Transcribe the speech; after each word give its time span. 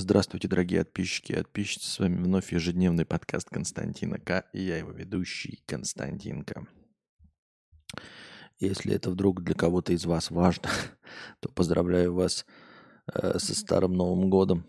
Здравствуйте, 0.00 0.46
дорогие 0.46 0.84
подписчики 0.84 1.32
и 1.32 1.36
подписчицы. 1.38 1.88
С 1.88 1.98
вами 1.98 2.22
вновь 2.22 2.52
ежедневный 2.52 3.04
подкаст 3.04 3.50
Константина 3.50 4.20
К. 4.20 4.48
И 4.52 4.62
я 4.62 4.78
его 4.78 4.92
ведущий 4.92 5.60
Константинка. 5.66 6.68
Если 8.60 8.94
это 8.94 9.10
вдруг 9.10 9.42
для 9.42 9.56
кого-то 9.56 9.92
из 9.92 10.06
вас 10.06 10.30
важно, 10.30 10.68
то 11.40 11.48
поздравляю 11.48 12.14
вас 12.14 12.46
э, 13.12 13.40
со 13.40 13.56
Старым 13.56 13.94
Новым 13.94 14.30
Годом. 14.30 14.66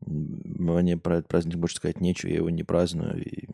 Мне 0.00 0.96
про 0.96 1.18
этот 1.18 1.28
праздник 1.28 1.58
больше 1.58 1.76
сказать 1.76 2.00
нечего, 2.00 2.30
я 2.30 2.38
его 2.38 2.50
не 2.50 2.64
праздную. 2.64 3.24
И 3.24 3.48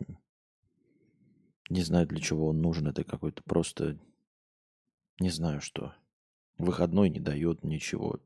не 1.68 1.82
знаю, 1.82 2.06
для 2.06 2.18
чего 2.18 2.46
он 2.46 2.62
нужен. 2.62 2.86
Это 2.86 3.04
какой-то 3.04 3.42
просто... 3.42 3.98
Не 5.20 5.28
знаю 5.28 5.60
что. 5.60 5.94
Выходной 6.56 7.10
не 7.10 7.20
дает 7.20 7.62
ничего. 7.62 8.20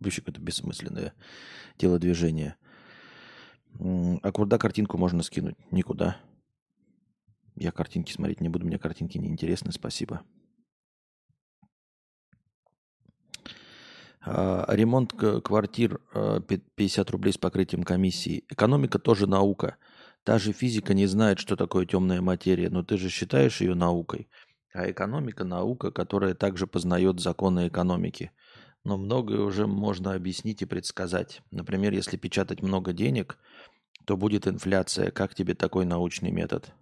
Вообще 0.00 0.20
какое-то 0.20 0.40
бессмысленное 0.40 1.14
телодвижение. 1.78 2.56
А 3.78 4.32
куда 4.32 4.58
картинку 4.58 4.98
можно 4.98 5.22
скинуть? 5.22 5.56
Никуда. 5.70 6.16
Я 7.54 7.72
картинки 7.72 8.12
смотреть 8.12 8.40
не 8.40 8.48
буду, 8.48 8.66
мне 8.66 8.78
картинки 8.78 9.16
не 9.16 9.28
интересны, 9.28 9.72
спасибо. 9.72 10.22
А, 14.20 14.66
ремонт 14.68 15.12
квартир 15.12 16.00
50 16.12 17.08
а, 17.08 17.12
рублей 17.12 17.32
с 17.32 17.38
покрытием 17.38 17.82
комиссии. 17.82 18.44
Экономика 18.50 18.98
тоже 18.98 19.26
наука. 19.26 19.76
Та 20.24 20.38
же 20.38 20.52
физика 20.52 20.92
не 20.92 21.06
знает, 21.06 21.38
что 21.38 21.56
такое 21.56 21.86
темная 21.86 22.20
материя, 22.20 22.68
но 22.68 22.82
ты 22.82 22.98
же 22.98 23.08
считаешь 23.08 23.60
ее 23.60 23.74
наукой. 23.74 24.28
А 24.74 24.90
экономика– 24.90 25.44
наука, 25.44 25.90
которая 25.90 26.34
также 26.34 26.66
познает 26.66 27.20
законы 27.20 27.68
экономики– 27.68 28.32
но 28.86 28.96
многое 28.96 29.40
уже 29.40 29.66
можно 29.66 30.14
объяснить 30.14 30.62
и 30.62 30.64
предсказать. 30.64 31.42
Например, 31.50 31.92
если 31.92 32.16
печатать 32.16 32.62
много 32.62 32.92
денег, 32.92 33.36
то 34.04 34.16
будет 34.16 34.46
инфляция. 34.46 35.10
Как 35.10 35.34
тебе 35.34 35.54
такой 35.56 35.84
научный 35.84 36.30
метод? 36.30 36.72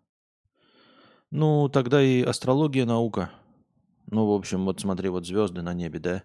Ну, 1.30 1.70
тогда 1.70 2.02
и 2.02 2.20
астрология 2.20 2.84
наука. 2.84 3.30
Ну, 4.04 4.26
в 4.26 4.32
общем, 4.34 4.66
вот 4.66 4.80
смотри, 4.80 5.08
вот 5.08 5.26
звезды 5.26 5.62
на 5.62 5.72
небе, 5.72 5.98
да? 5.98 6.22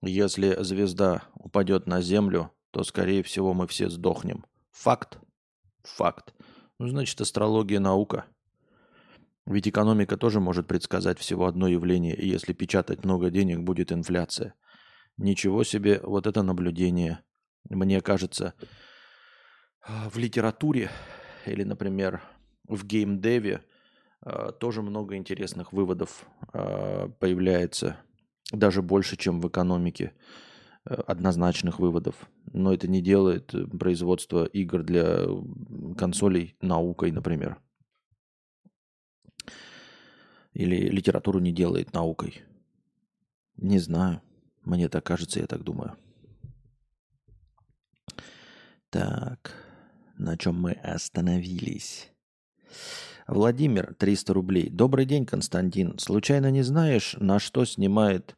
Если 0.00 0.56
звезда 0.62 1.24
упадет 1.34 1.86
на 1.86 2.00
Землю, 2.00 2.50
то, 2.70 2.82
скорее 2.82 3.22
всего, 3.22 3.52
мы 3.52 3.66
все 3.66 3.90
сдохнем. 3.90 4.46
Факт? 4.70 5.18
Факт. 5.82 6.32
Ну, 6.78 6.88
значит, 6.88 7.20
астрология 7.20 7.78
наука. 7.78 8.24
Ведь 9.44 9.68
экономика 9.68 10.16
тоже 10.16 10.40
может 10.40 10.66
предсказать 10.66 11.18
всего 11.18 11.44
одно 11.44 11.68
явление, 11.68 12.16
и 12.16 12.26
если 12.26 12.54
печатать 12.54 13.04
много 13.04 13.28
денег, 13.28 13.60
будет 13.60 13.92
инфляция– 13.92 14.54
Ничего 15.20 15.64
себе 15.64 16.00
вот 16.02 16.26
это 16.26 16.42
наблюдение. 16.42 17.20
Мне 17.68 18.00
кажется, 18.00 18.54
а, 19.82 20.08
в 20.08 20.16
литературе 20.16 20.90
или, 21.44 21.62
например, 21.62 22.22
в 22.66 22.86
геймдеве 22.86 23.62
а, 24.22 24.50
тоже 24.52 24.80
много 24.80 25.16
интересных 25.16 25.74
выводов 25.74 26.26
а, 26.54 27.10
появляется. 27.18 27.98
Даже 28.50 28.80
больше, 28.80 29.18
чем 29.18 29.42
в 29.42 29.48
экономике 29.48 30.14
однозначных 30.84 31.80
выводов. 31.80 32.14
Но 32.54 32.72
это 32.72 32.88
не 32.88 33.02
делает 33.02 33.54
производство 33.78 34.46
игр 34.46 34.82
для 34.82 35.26
консолей 35.98 36.56
наукой, 36.62 37.12
например. 37.12 37.60
Или 40.54 40.88
литературу 40.88 41.40
не 41.40 41.52
делает 41.52 41.92
наукой. 41.92 42.40
Не 43.58 43.78
знаю. 43.78 44.22
Мне 44.62 44.88
так 44.88 45.04
кажется, 45.04 45.40
я 45.40 45.46
так 45.46 45.62
думаю. 45.62 45.96
Так, 48.90 49.54
на 50.18 50.36
чем 50.36 50.60
мы 50.60 50.72
остановились? 50.72 52.10
Владимир, 53.26 53.94
300 53.94 54.34
рублей. 54.34 54.68
Добрый 54.68 55.06
день, 55.06 55.24
Константин. 55.24 55.98
Случайно 55.98 56.50
не 56.50 56.62
знаешь, 56.62 57.16
на 57.20 57.38
что 57.38 57.64
снимает 57.64 58.36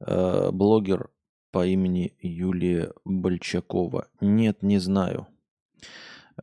э, 0.00 0.50
блогер 0.52 1.10
по 1.50 1.66
имени 1.66 2.14
Юлия 2.20 2.92
Больчакова? 3.06 4.08
Нет, 4.20 4.62
не 4.62 4.78
знаю, 4.78 5.26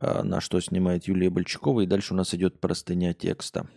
э, 0.00 0.22
на 0.24 0.40
что 0.40 0.60
снимает 0.60 1.04
Юлия 1.04 1.30
Больчакова. 1.30 1.82
И 1.82 1.86
дальше 1.86 2.12
у 2.12 2.16
нас 2.16 2.34
идет 2.34 2.58
простыня 2.58 3.14
текста 3.14 3.68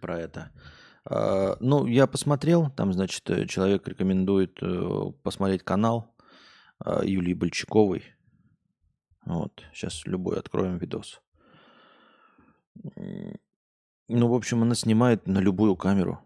про 0.00 0.18
это. 0.18 0.50
А, 1.04 1.56
ну, 1.60 1.86
я 1.86 2.06
посмотрел, 2.06 2.70
там, 2.70 2.92
значит, 2.92 3.28
э, 3.30 3.46
человек 3.46 3.88
рекомендует 3.88 4.58
э, 4.62 5.12
посмотреть 5.22 5.62
канал 5.62 6.14
а, 6.78 7.04
Юлии 7.04 7.34
Бальчаковой. 7.34 8.04
Вот, 9.24 9.62
сейчас 9.72 10.04
любой 10.06 10.38
откроем 10.38 10.78
видос. 10.78 11.20
Ну, 14.08 14.28
в 14.28 14.34
общем, 14.34 14.62
она 14.62 14.74
снимает 14.74 15.26
на 15.26 15.38
любую 15.38 15.76
камеру. 15.76 16.20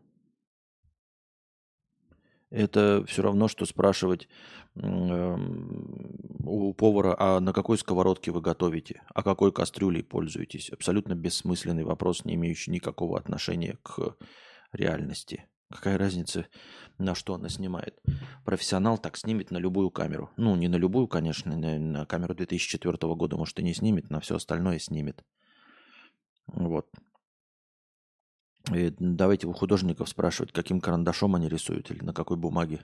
Это 2.50 3.04
все 3.06 3.22
равно, 3.22 3.48
что 3.48 3.66
спрашивать 3.66 4.28
эм, 4.76 6.16
у 6.44 6.72
повара, 6.72 7.16
а 7.18 7.40
на 7.40 7.52
какой 7.52 7.76
сковородке 7.76 8.30
вы 8.30 8.40
готовите, 8.40 9.02
а 9.12 9.24
какой 9.24 9.50
кастрюлей 9.50 10.04
пользуетесь. 10.04 10.70
Абсолютно 10.70 11.14
бессмысленный 11.14 11.82
вопрос, 11.82 12.24
не 12.24 12.34
имеющий 12.34 12.70
никакого 12.70 13.18
отношения 13.18 13.76
к 13.82 14.16
реальности. 14.74 15.46
Какая 15.70 15.98
разница, 15.98 16.46
на 16.98 17.14
что 17.14 17.34
она 17.34 17.48
снимает? 17.48 18.00
Профессионал 18.44 18.98
так 18.98 19.16
снимет 19.16 19.50
на 19.50 19.58
любую 19.58 19.90
камеру. 19.90 20.30
Ну, 20.36 20.54
не 20.56 20.68
на 20.68 20.76
любую, 20.76 21.08
конечно, 21.08 21.56
на, 21.56 22.06
камеру 22.06 22.34
2004 22.34 22.96
года, 23.14 23.36
может, 23.36 23.58
и 23.58 23.62
не 23.62 23.74
снимет, 23.74 24.10
на 24.10 24.20
все 24.20 24.36
остальное 24.36 24.78
снимет. 24.78 25.24
Вот. 26.46 26.88
И 28.72 28.94
давайте 28.98 29.46
у 29.46 29.52
художников 29.52 30.08
спрашивать, 30.08 30.52
каким 30.52 30.80
карандашом 30.80 31.34
они 31.34 31.48
рисуют 31.48 31.90
или 31.90 32.02
на 32.02 32.12
какой 32.12 32.36
бумаге. 32.36 32.80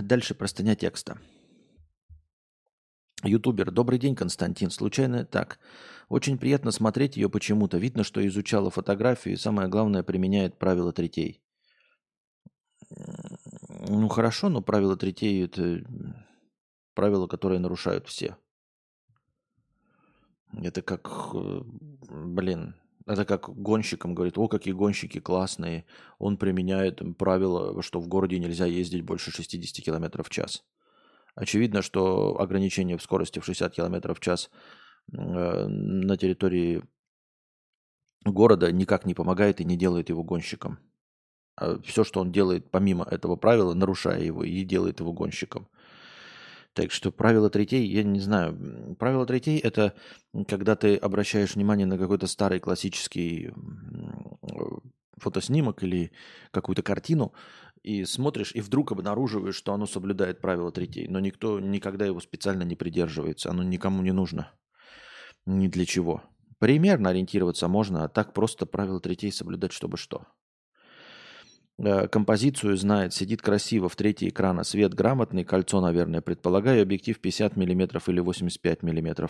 Дальше 0.00 0.34
простыня 0.34 0.74
текста. 0.74 1.18
Ютубер. 3.24 3.70
Добрый 3.70 3.98
день, 3.98 4.14
Константин. 4.14 4.70
Случайно 4.70 5.24
так. 5.24 5.58
Очень 6.08 6.38
приятно 6.38 6.70
смотреть 6.70 7.16
ее 7.16 7.30
почему-то. 7.30 7.78
Видно, 7.78 8.04
что 8.04 8.26
изучала 8.26 8.70
фотографию 8.70 9.34
и, 9.34 9.38
самое 9.38 9.68
главное, 9.68 10.02
применяет 10.02 10.58
правила 10.58 10.92
третей. 10.92 11.42
Ну, 13.88 14.08
хорошо, 14.08 14.48
но 14.48 14.60
правила 14.62 14.96
третей– 14.96 15.44
это 15.46 15.82
правила, 16.94 17.26
которые 17.26 17.60
нарушают 17.60 18.06
все. 18.06 18.36
Это 20.62 20.82
как, 20.82 21.08
э, 21.34 21.62
блин, 22.08 22.76
это 23.06 23.24
как 23.24 23.48
гонщикам 23.50 24.14
говорит, 24.14 24.38
о, 24.38 24.48
какие 24.48 24.72
гонщики 24.72 25.18
классные. 25.18 25.84
Он 26.18 26.36
применяет 26.36 27.00
правило, 27.18 27.82
что 27.82 28.00
в 28.00 28.08
городе 28.08 28.38
нельзя 28.38 28.66
ездить 28.66 29.02
больше 29.02 29.30
60 29.30 29.84
км 29.84 30.22
в 30.22 30.30
час. 30.30 30.64
Очевидно, 31.34 31.82
что 31.82 32.40
ограничение 32.40 32.96
в 32.96 33.02
скорости 33.02 33.40
в 33.40 33.44
60 33.44 33.74
км 33.74 34.14
в 34.14 34.20
час 34.20 34.50
э, 35.12 35.16
на 35.16 36.16
территории 36.16 36.82
города 38.24 38.70
никак 38.70 39.04
не 39.04 39.14
помогает 39.14 39.60
и 39.60 39.64
не 39.64 39.76
делает 39.76 40.08
его 40.08 40.22
гонщиком. 40.22 40.78
А 41.56 41.80
все, 41.82 42.04
что 42.04 42.20
он 42.20 42.32
делает 42.32 42.70
помимо 42.70 43.04
этого 43.04 43.36
правила, 43.36 43.74
нарушая 43.74 44.22
его, 44.22 44.44
и 44.44 44.64
делает 44.64 45.00
его 45.00 45.12
гонщиком. 45.12 45.68
Так 46.72 46.90
что 46.90 47.12
правило 47.12 47.50
третей, 47.50 47.86
я 47.86 48.02
не 48.02 48.18
знаю. 48.18 48.96
Правило 48.98 49.26
третей– 49.26 49.58
это 49.60 49.94
когда 50.48 50.74
ты 50.74 50.96
обращаешь 50.96 51.54
внимание 51.54 51.86
на 51.86 51.98
какой-то 51.98 52.26
старый 52.26 52.58
классический 52.58 53.52
фотоснимок 55.16 55.82
или 55.84 56.10
какую-то 56.50 56.82
картину, 56.82 57.32
и 57.84 58.04
смотришь, 58.06 58.52
и 58.54 58.62
вдруг 58.62 58.92
обнаруживаешь, 58.92 59.54
что 59.54 59.74
оно 59.74 59.86
соблюдает 59.86 60.40
правила 60.40 60.72
третей, 60.72 61.06
но 61.06 61.20
никто 61.20 61.60
никогда 61.60 62.06
его 62.06 62.18
специально 62.18 62.62
не 62.62 62.76
придерживается, 62.76 63.50
оно 63.50 63.62
никому 63.62 64.02
не 64.02 64.12
нужно, 64.12 64.50
ни 65.44 65.68
для 65.68 65.84
чего. 65.84 66.22
Примерно 66.58 67.10
ориентироваться 67.10 67.68
можно, 67.68 68.04
а 68.04 68.08
так 68.08 68.32
просто 68.32 68.64
правила 68.64 69.00
третей 69.00 69.30
соблюдать, 69.30 69.72
чтобы 69.72 69.98
что. 69.98 70.26
Э, 71.78 72.08
композицию 72.08 72.76
знает, 72.78 73.12
сидит 73.12 73.42
красиво 73.42 73.90
в 73.90 73.96
третий 73.96 74.30
экрана, 74.30 74.64
свет 74.64 74.94
грамотный, 74.94 75.44
кольцо, 75.44 75.82
наверное, 75.82 76.22
предполагаю, 76.22 76.82
объектив 76.82 77.20
50 77.20 77.54
мм 77.56 78.00
или 78.06 78.20
85 78.20 78.82
мм. 78.82 79.28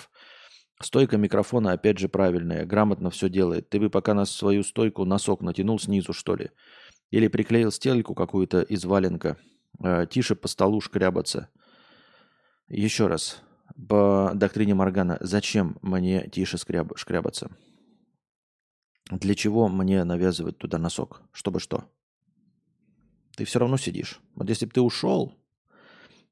Стойка 0.81 1.17
микрофона 1.17 1.73
опять 1.73 1.99
же 1.99 2.09
правильная, 2.09 2.67
грамотно 2.67 3.11
все 3.11 3.29
делает. 3.29 3.69
Ты 3.69 3.81
бы 3.81 3.91
пока 3.91 4.15
на 4.15 4.25
свою 4.25 4.63
стойку 4.63 5.05
носок 5.05 5.41
натянул 5.41 5.81
снизу, 5.81 6.13
что 6.13 6.37
ли? 6.37 6.51
Или 7.15 7.29
приклеил 7.29 7.71
стельку 7.71 8.13
какую-то 8.13 8.63
из 8.63 8.85
валенка. 8.85 9.37
Э, 9.79 10.05
тише 10.11 10.35
по 10.35 10.49
столу 10.49 10.81
шкрябаться. 10.81 11.49
Еще 12.67 13.07
раз. 13.07 13.41
По 13.89 14.33
доктрине 14.35 14.75
Моргана. 14.75 15.19
Зачем 15.21 15.79
мне 15.81 16.29
тише 16.29 16.59
скряб... 16.59 16.99
шкрябаться? 16.99 17.57
Для 19.13 19.37
чего 19.37 19.69
мне 19.69 20.03
навязывать 20.03 20.59
туда 20.59 20.79
носок? 20.79 21.23
Чтобы 21.31 21.61
что? 21.61 21.85
Ты 23.37 23.45
все 23.45 23.61
равно 23.61 23.77
сидишь. 23.77 24.21
Вот 24.35 24.49
если 24.49 24.67
бы 24.67 24.73
ты 24.73 24.81
ушел, 24.81 25.39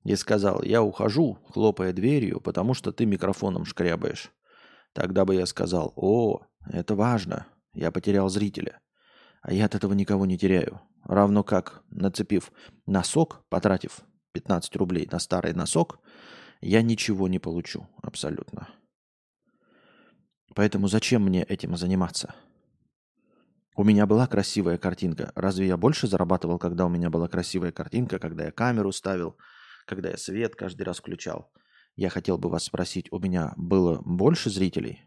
и 0.03 0.17
сказал, 0.17 0.65
я 0.65 0.83
ухожу, 0.83 1.39
хлопая 1.51 1.93
дверью, 1.93 2.41
потому 2.41 2.75
что 2.75 2.91
ты 2.91 3.07
микрофоном 3.07 3.67
шкрябаешь. 3.67 4.33
Тогда 4.95 5.25
бы 5.25 5.37
я 5.37 5.47
сказал, 5.47 5.93
о, 5.95 6.41
это 6.67 6.97
важно, 6.97 7.47
я 7.73 7.93
потерял 7.93 8.29
зрителя. 8.29 8.81
А 9.43 9.53
я 9.53 9.67
от 9.67 9.75
этого 9.75 9.93
никого 9.93 10.25
не 10.25 10.39
теряю. 10.39 10.81
Равно 11.05 11.43
как, 11.43 11.83
нацепив 11.91 12.53
носок, 12.87 13.45
потратив 13.49 14.01
15 14.33 14.75
рублей 14.77 15.09
на 15.11 15.19
старый 15.19 15.53
носок, 15.53 15.99
я 16.61 16.81
ничего 16.81 17.27
не 17.27 17.41
получу 17.41 17.89
абсолютно. 18.03 18.69
Поэтому 20.55 20.87
зачем 20.87 21.25
мне 21.25 21.43
этим 21.43 21.77
заниматься? 21.77 22.35
У 23.75 23.85
меня 23.85 24.07
была 24.07 24.27
красивая 24.27 24.79
картинка. 24.79 25.33
Разве 25.35 25.67
я 25.67 25.77
больше 25.77 26.07
зарабатывал, 26.07 26.59
когда 26.59 26.87
у 26.87 26.89
меня 26.89 27.11
была 27.11 27.27
красивая 27.27 27.73
картинка, 27.73 28.19
когда 28.19 28.45
я 28.45 28.53
камеру 28.53 28.93
ставил, 28.93 29.37
когда 29.87 30.11
я 30.11 30.17
свет 30.17 30.55
каждый 30.55 30.83
раз 30.83 30.99
включал? 30.99 31.51
Я 31.97 32.11
хотел 32.11 32.39
бы 32.39 32.49
вас 32.49 32.65
спросить, 32.65 33.11
у 33.11 33.19
меня 33.19 33.55
было 33.57 34.01
больше 34.05 34.51
зрителей? 34.51 35.03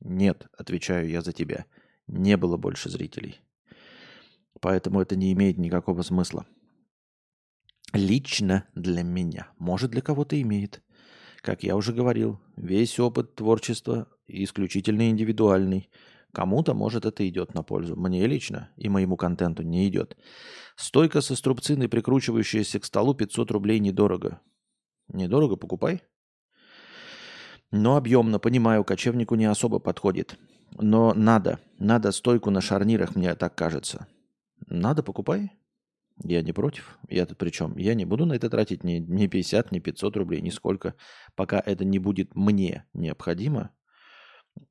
Нет, 0.00 0.46
отвечаю 0.56 1.08
я 1.08 1.20
за 1.22 1.32
тебя. 1.32 1.66
Не 2.06 2.36
было 2.36 2.56
больше 2.56 2.88
зрителей. 2.88 3.40
Поэтому 4.60 5.00
это 5.00 5.16
не 5.16 5.32
имеет 5.32 5.58
никакого 5.58 6.02
смысла. 6.02 6.46
Лично 7.92 8.66
для 8.74 9.02
меня. 9.02 9.48
Может, 9.58 9.90
для 9.90 10.02
кого-то 10.02 10.40
имеет. 10.40 10.82
Как 11.40 11.62
я 11.62 11.76
уже 11.76 11.92
говорил, 11.92 12.40
весь 12.56 12.98
опыт 12.98 13.34
творчества 13.34 14.08
исключительно 14.26 15.08
индивидуальный. 15.10 15.90
Кому-то, 16.32 16.74
может, 16.74 17.06
это 17.06 17.26
идет 17.28 17.54
на 17.54 17.62
пользу. 17.62 17.96
Мне 17.96 18.26
лично 18.26 18.70
и 18.76 18.88
моему 18.88 19.16
контенту 19.16 19.62
не 19.62 19.88
идет. 19.88 20.16
Стойка 20.76 21.20
со 21.20 21.34
струбциной, 21.36 21.88
прикручивающаяся 21.88 22.80
к 22.80 22.84
столу, 22.84 23.14
500 23.14 23.50
рублей 23.52 23.78
недорого. 23.78 24.40
Недорого 25.08 25.56
покупай. 25.56 26.02
Но 27.70 27.96
объемно, 27.96 28.38
понимаю, 28.38 28.84
кочевнику 28.84 29.34
не 29.34 29.46
особо 29.46 29.78
подходит. 29.78 30.38
Но 30.78 31.14
надо, 31.14 31.58
надо 31.78 32.12
стойку 32.12 32.50
на 32.50 32.60
шарнирах, 32.60 33.16
мне 33.16 33.34
так 33.34 33.54
кажется. 33.54 34.06
Надо, 34.66 35.02
покупай. 35.02 35.52
Я 36.24 36.42
не 36.42 36.52
против. 36.52 36.98
Я 37.08 37.26
тут 37.26 37.38
причем? 37.38 37.76
Я 37.76 37.94
не 37.94 38.04
буду 38.04 38.24
на 38.26 38.32
это 38.34 38.48
тратить 38.48 38.84
ни, 38.84 38.94
ни 38.94 39.26
50, 39.26 39.70
ни 39.72 39.78
500 39.78 40.16
рублей, 40.16 40.40
ни 40.40 40.50
сколько, 40.50 40.94
пока 41.34 41.62
это 41.64 41.84
не 41.84 41.98
будет 41.98 42.34
мне 42.34 42.86
необходимо. 42.94 43.70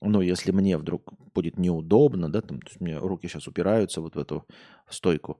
Но 0.02 0.22
если 0.22 0.52
мне 0.52 0.78
вдруг 0.78 1.13
будет 1.34 1.60
неудобно, 1.60 2.31
да, 2.31 2.42
там, 2.42 2.60
есть 2.66 2.81
мне 2.81 2.98
руки 2.98 3.28
сейчас 3.28 3.48
упираются 3.48 4.02
вот 4.02 4.16
в 4.16 4.19
эту 4.19 4.48
стойку, 4.90 5.40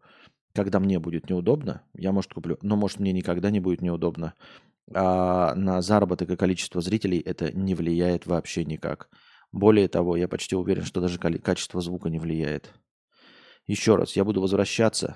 когда 0.54 0.80
мне 0.80 1.00
будет 1.00 1.30
неудобно, 1.30 1.82
я, 1.94 2.12
может, 2.12 2.34
куплю. 2.34 2.58
Но, 2.62 2.76
может, 2.76 3.00
мне 3.00 3.12
никогда 3.12 3.50
не 3.50 3.60
будет 3.60 3.82
неудобно. 3.82 4.36
А 4.94 5.56
на 5.56 5.82
заработок 5.82 6.30
и 6.30 6.36
количество 6.36 6.82
зрителей 6.82 7.20
это 7.20 7.52
не 7.52 7.74
влияет 7.74 8.28
вообще 8.28 8.64
никак. 8.64 9.10
Более 9.56 9.88
того, 9.88 10.18
я 10.18 10.28
почти 10.28 10.54
уверен, 10.54 10.84
что 10.84 11.00
даже 11.00 11.18
качество 11.18 11.80
звука 11.80 12.10
не 12.10 12.20
влияет. 12.20 12.74
Еще 13.68 13.96
раз, 13.96 14.18
я 14.18 14.26
буду 14.26 14.42
возвращаться 14.42 15.16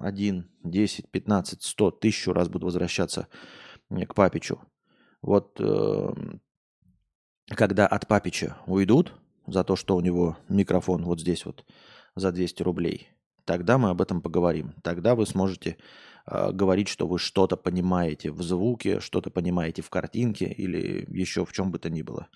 один, 0.00 0.50
десять, 0.64 1.08
пятнадцать, 1.08 1.62
сто, 1.62 1.92
тысячу 1.92 2.32
раз 2.32 2.48
буду 2.48 2.66
возвращаться 2.66 3.28
к 3.88 4.14
Папичу. 4.16 4.60
Вот 5.22 5.60
э, 5.60 6.08
когда 7.46 7.86
от 7.86 8.08
Папича 8.08 8.56
уйдут 8.66 9.14
за 9.46 9.62
то, 9.62 9.76
что 9.76 9.94
у 9.94 10.00
него 10.00 10.36
микрофон 10.48 11.04
вот 11.04 11.20
здесь 11.20 11.46
вот 11.46 11.64
за 12.16 12.32
200 12.32 12.64
рублей, 12.64 13.10
тогда 13.44 13.78
мы 13.78 13.90
об 13.90 14.02
этом 14.02 14.22
поговорим. 14.22 14.74
Тогда 14.82 15.14
вы 15.14 15.24
сможете 15.24 15.76
э, 16.26 16.50
говорить, 16.50 16.88
что 16.88 17.06
вы 17.06 17.20
что-то 17.20 17.56
понимаете 17.56 18.32
в 18.32 18.42
звуке, 18.42 18.98
что-то 18.98 19.30
понимаете 19.30 19.82
в 19.82 19.88
картинке 19.88 20.46
или 20.46 21.06
еще 21.16 21.44
в 21.44 21.52
чем 21.52 21.70
бы 21.70 21.78
то 21.78 21.88
ни 21.90 22.02
было. 22.02 22.26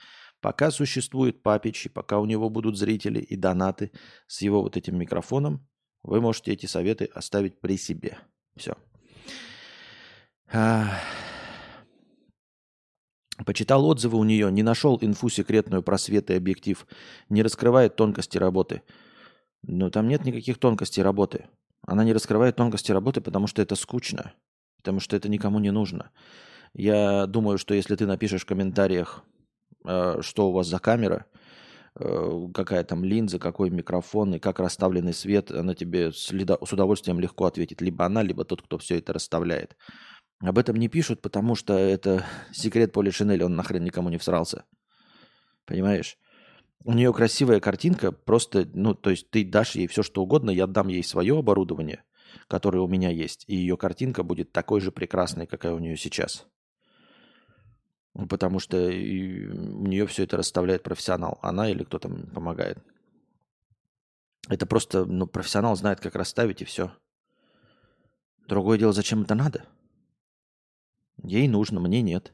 Пока 0.43 0.73
существует 0.73 1.41
Папич, 1.41 1.87
и 1.87 1.89
пока 1.89 2.19
у 2.19 2.27
него 2.27 2.51
будут 2.51 2.77
зрители 2.77 3.21
и 3.21 3.37
донаты 3.37 3.93
с 4.27 4.43
его 4.43 4.61
вот 4.61 4.77
этим 4.77 4.99
микрофоном, 4.99 5.69
вы 6.03 6.21
можете 6.21 6.53
эти 6.53 6.67
советы 6.67 7.05
оставить 7.15 7.61
при 7.61 7.79
себе. 7.79 8.19
Все. 8.57 8.77
Почитал 13.47 13.87
отзывы 13.87 14.19
у 14.19 14.25
нее, 14.25 14.51
не 14.51 14.65
нашел 14.65 14.99
инфу 15.01 15.29
секретную 15.29 15.85
про 15.85 15.97
свет 15.97 16.29
и 16.31 16.35
объектив, 16.35 16.89
не 17.29 17.45
раскрывает 17.45 17.95
тонкости 17.95 18.37
работы. 18.37 18.83
Но 19.63 19.91
там 19.91 20.09
нет 20.09 20.25
никаких 20.25 20.59
тонкостей 20.59 21.05
работы. 21.05 21.47
Она 21.87 22.03
не 22.03 22.13
раскрывает 22.13 22.57
тонкости 22.57 22.91
работы, 22.91 23.21
потому 23.21 23.47
что 23.47 23.63
это 23.63 23.77
скучно, 23.77 24.35
потому 24.79 24.99
что 24.99 25.15
это 25.15 25.29
никому 25.29 25.61
не 25.61 25.71
нужно. 25.71 26.11
Я 26.75 27.27
думаю, 27.27 27.59
что 27.59 27.75
если 27.75 27.95
ты 27.95 28.07
напишешь 28.07 28.43
в 28.43 28.47
комментариях, 28.47 29.25
что 29.85 30.49
у 30.49 30.53
вас 30.53 30.67
за 30.67 30.79
камера, 30.79 31.27
Э, 31.95 32.49
какая 32.55 32.85
там 32.85 33.05
линза, 33.05 33.39
какой 33.39 33.69
микрофон 33.71 34.35
и 34.35 34.39
как 34.39 34.61
расставленный 34.61 35.13
свет, 35.13 35.51
она 35.51 35.75
тебе 35.75 36.11
с 36.13 36.31
удовольствием 36.73 37.21
легко 37.21 37.45
ответит. 37.45 37.83
Либо 37.83 38.07
она, 38.07 38.23
либо 38.23 38.45
тот, 38.45 38.63
кто 38.63 38.79
все 38.79 38.99
это 38.99 39.13
расставляет. 39.13 39.77
Об 40.41 40.59
этом 40.59 40.77
не 40.77 40.89
пишут, 40.89 41.21
потому 41.21 41.55
что 41.55 41.75
это 41.75 42.25
секрет 42.53 42.93
Поли 42.93 43.11
Шинель, 43.11 43.45
он 43.45 43.57
нахрен 43.57 43.85
никому 43.85 44.09
не 44.09 44.19
всрался. 44.19 44.65
Понимаешь? 45.67 46.17
У 46.85 46.95
нее 46.95 47.13
красивая 47.13 47.61
картинка, 47.61 48.11
просто, 48.11 48.69
ну, 48.75 48.95
то 48.95 49.11
есть 49.11 49.31
ты 49.31 49.45
дашь 49.45 49.77
ей 49.77 49.87
все, 49.87 50.03
что 50.03 50.23
угодно, 50.23 50.51
я 50.51 50.67
дам 50.67 50.89
ей 50.89 51.05
свое 51.05 51.39
оборудование, 51.39 52.03
которое 52.49 52.81
у 52.81 52.89
меня 52.89 53.09
есть, 53.09 53.45
и 53.47 53.55
ее 53.55 53.77
картинка 53.77 54.25
будет 54.25 54.51
такой 54.51 54.81
же 54.81 54.91
прекрасной, 54.91 55.47
какая 55.47 55.75
у 55.75 55.79
нее 55.79 55.97
сейчас. 55.97 56.49
Ну, 58.15 58.27
потому 58.27 58.59
что 58.59 58.77
у 58.77 59.87
нее 59.87 60.07
все 60.07 60.25
это 60.25 60.37
расставляет 60.37 60.83
профессионал. 60.83 61.39
Она 61.43 61.71
или 61.71 61.83
кто 61.83 61.99
там 61.99 62.27
помогает. 62.27 62.79
Это 64.49 64.67
просто, 64.67 65.05
ну, 65.05 65.27
профессионал 65.27 65.77
знает, 65.77 66.01
как 66.01 66.15
расставить, 66.15 66.61
и 66.61 66.65
все. 66.65 66.93
Другое 68.49 68.77
дело, 68.77 68.93
зачем 68.93 69.23
это 69.23 69.35
надо? 69.35 69.65
Ей 71.23 71.49
нужно, 71.49 71.81
мне 71.81 72.03
нет. 72.03 72.33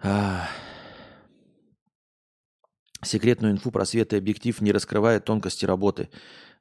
А... 0.00 0.48
Секретную 3.04 3.52
инфу 3.52 3.72
про 3.72 3.84
свет 3.84 4.12
и 4.12 4.16
объектив 4.16 4.60
не 4.60 4.70
раскрывает 4.70 5.24
тонкости 5.24 5.66
работы. 5.66 6.08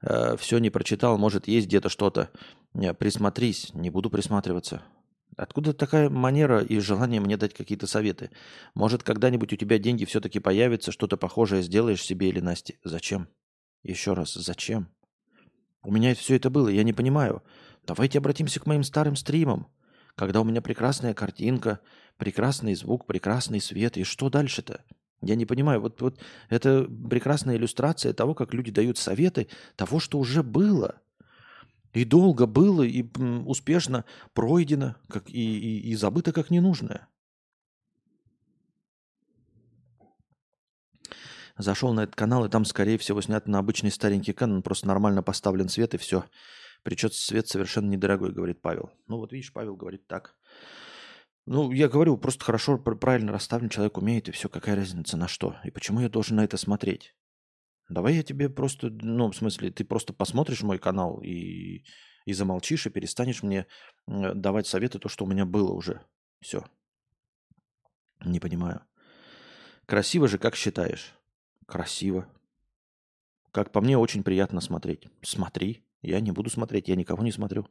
А, 0.02 0.36
все 0.38 0.58
не 0.58 0.72
прочитал, 0.72 1.20
может, 1.20 1.48
есть 1.48 1.68
где-то 1.68 1.88
что-то. 1.88 2.32
Присмотрись, 2.74 3.72
не 3.76 3.92
буду 3.92 4.10
присматриваться. 4.10 4.82
Откуда 5.38 5.74
такая 5.74 6.10
манера 6.10 6.62
и 6.62 6.80
желание 6.80 7.22
мне 7.22 7.38
дать 7.38 7.54
какие-то 7.54 7.88
советы? 7.88 8.32
Может, 8.74 9.04
когда-нибудь 9.04 9.54
у 9.54 9.56
тебя 9.56 9.80
деньги 9.80 10.06
все-таки 10.06 10.40
появятся, 10.40 10.92
что-то 10.92 11.18
похожее 11.18 11.64
сделаешь 11.64 12.04
себе 12.04 12.30
или 12.30 12.40
Насте? 12.40 12.80
Зачем? 12.84 13.28
Еще 13.84 14.14
раз, 14.14 14.34
зачем? 14.34 14.90
У 15.84 15.92
меня 15.92 16.14
все 16.14 16.36
это 16.36 16.50
было, 16.50 16.68
я 16.68 16.84
не 16.84 16.94
понимаю. 16.94 17.44
Давайте 17.88 18.20
обратимся 18.20 18.60
к 18.60 18.68
моим 18.68 18.84
старым 18.84 19.16
стримам, 19.16 19.68
когда 20.16 20.42
у 20.42 20.44
меня 20.44 20.62
прекрасная 20.62 21.14
картинка, 21.14 21.80
прекрасный 22.18 22.76
звук, 22.76 23.08
прекрасный 23.08 23.62
свет. 23.62 23.98
И 23.98 24.04
что 24.04 24.30
дальше-то? 24.30 24.84
Я 25.22 25.36
не 25.36 25.46
понимаю. 25.46 25.82
Вот, 25.82 26.02
вот 26.02 26.20
это 26.50 26.84
прекрасная 26.84 27.56
иллюстрация 27.56 28.14
того, 28.14 28.36
как 28.36 28.54
люди 28.54 28.72
дают 28.72 28.98
советы 28.98 29.48
того, 29.76 30.00
что 30.00 30.20
уже 30.20 30.44
было. 30.44 31.02
И 31.94 32.06
долго 32.06 32.46
было, 32.46 32.84
и 32.84 33.04
успешно 33.46 34.06
пройдено, 34.34 34.96
как 35.10 35.30
и, 35.30 35.34
и, 35.34 35.90
и 35.92 35.96
забыто 35.96 36.32
как 36.32 36.50
ненужное. 36.50 37.08
Зашел 41.58 41.94
на 41.94 42.02
этот 42.02 42.16
канал, 42.16 42.46
и 42.46 42.50
там, 42.50 42.66
скорее 42.66 42.98
всего, 42.98 43.22
снят 43.22 43.48
на 43.48 43.60
обычный 43.60 43.92
старенький 43.92 44.32
Canon, 44.32 44.62
просто 44.62 44.88
нормально 44.88 45.22
поставлен 45.22 45.70
свет, 45.70 45.94
и 45.94 45.98
все. 45.98 46.26
Причем 46.84 47.12
свет 47.12 47.48
совершенно 47.48 47.90
недорогой, 47.90 48.32
говорит 48.32 48.62
Павел. 48.62 48.92
Ну 49.08 49.18
вот 49.18 49.32
видишь, 49.34 49.54
Павел 49.54 49.76
говорит 49.76 50.08
так. 50.08 50.36
Ну, 51.46 51.72
я 51.72 51.90
говорю, 51.90 52.18
просто 52.18 52.46
хорошо, 52.46 52.78
правильно 52.78 53.32
расставлен, 53.32 53.70
человек 53.70 53.98
умеет, 53.98 54.30
и 54.30 54.32
все, 54.32 54.48
какая 54.48 54.76
разница 54.76 55.18
на 55.18 55.28
что. 55.28 55.56
И 55.64 55.72
почему 55.72 56.00
я 56.00 56.10
должен 56.10 56.38
на 56.38 56.44
это 56.44 56.58
смотреть? 56.58 57.16
Давай 57.92 58.16
я 58.16 58.24
тебе 58.24 58.50
просто, 58.50 58.90
ну, 58.90 59.30
в 59.30 59.36
смысле, 59.36 59.70
ты 59.70 59.84
просто 59.84 60.14
посмотришь 60.14 60.62
мой 60.62 60.80
канал 60.80 61.22
и, 61.22 61.84
и 62.26 62.34
замолчишь, 62.34 62.86
и 62.86 62.90
перестанешь 62.90 63.44
мне 63.44 63.68
давать 64.08 64.66
советы, 64.66 64.98
то, 64.98 65.10
что 65.10 65.26
у 65.26 65.28
меня 65.28 65.46
было 65.46 65.74
уже. 65.74 66.02
Все. 66.40 66.64
Не 68.24 68.40
понимаю. 68.40 68.82
Красиво 69.86 70.30
же, 70.30 70.38
как 70.38 70.56
считаешь? 70.56 71.14
Красиво. 71.66 72.30
Как 73.52 73.74
по 73.74 73.82
мне, 73.82 73.98
очень 73.98 74.24
приятно 74.24 74.62
смотреть. 74.62 75.08
Смотри. 75.22 75.86
Я 76.02 76.20
не 76.22 76.32
буду 76.32 76.50
смотреть, 76.50 76.88
я 76.88 76.96
никого 76.96 77.24
не 77.24 77.32
смотрю. 77.32 77.68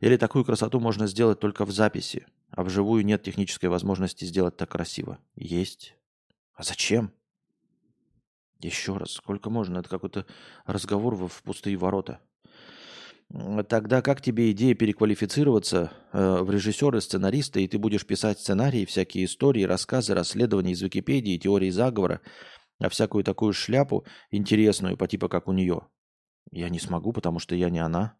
Или 0.00 0.16
такую 0.16 0.44
красоту 0.44 0.80
можно 0.80 1.06
сделать 1.06 1.38
только 1.38 1.64
в 1.64 1.70
записи, 1.70 2.26
а 2.50 2.64
вживую 2.64 3.04
нет 3.04 3.22
технической 3.22 3.70
возможности 3.70 4.24
сделать 4.24 4.56
так 4.56 4.70
красиво. 4.70 5.18
Есть. 5.36 5.94
А 6.52 6.64
зачем? 6.64 7.12
Еще 8.60 8.96
раз, 8.96 9.12
сколько 9.12 9.50
можно? 9.50 9.78
Это 9.78 9.88
какой-то 9.88 10.26
разговор 10.64 11.14
в 11.14 11.42
пустые 11.42 11.76
ворота. 11.76 12.20
Тогда 13.68 14.02
как 14.02 14.22
тебе 14.22 14.52
идея 14.52 14.74
переквалифицироваться 14.74 15.92
э, 16.12 16.38
в 16.42 16.50
режиссера, 16.50 17.00
сценариста, 17.00 17.58
и 17.58 17.66
ты 17.66 17.76
будешь 17.76 18.06
писать 18.06 18.38
сценарии, 18.38 18.84
всякие 18.84 19.24
истории, 19.24 19.64
рассказы, 19.64 20.14
расследования 20.14 20.72
из 20.72 20.80
Википедии, 20.80 21.36
теории 21.36 21.70
заговора, 21.70 22.20
а 22.78 22.88
всякую 22.88 23.24
такую 23.24 23.52
шляпу 23.52 24.06
интересную, 24.30 24.96
по 24.96 25.08
типу 25.08 25.28
как 25.28 25.48
у 25.48 25.52
нее? 25.52 25.88
Я 26.52 26.68
не 26.68 26.78
смогу, 26.78 27.12
потому 27.12 27.40
что 27.40 27.56
я 27.56 27.68
не 27.68 27.80
она. 27.80 28.16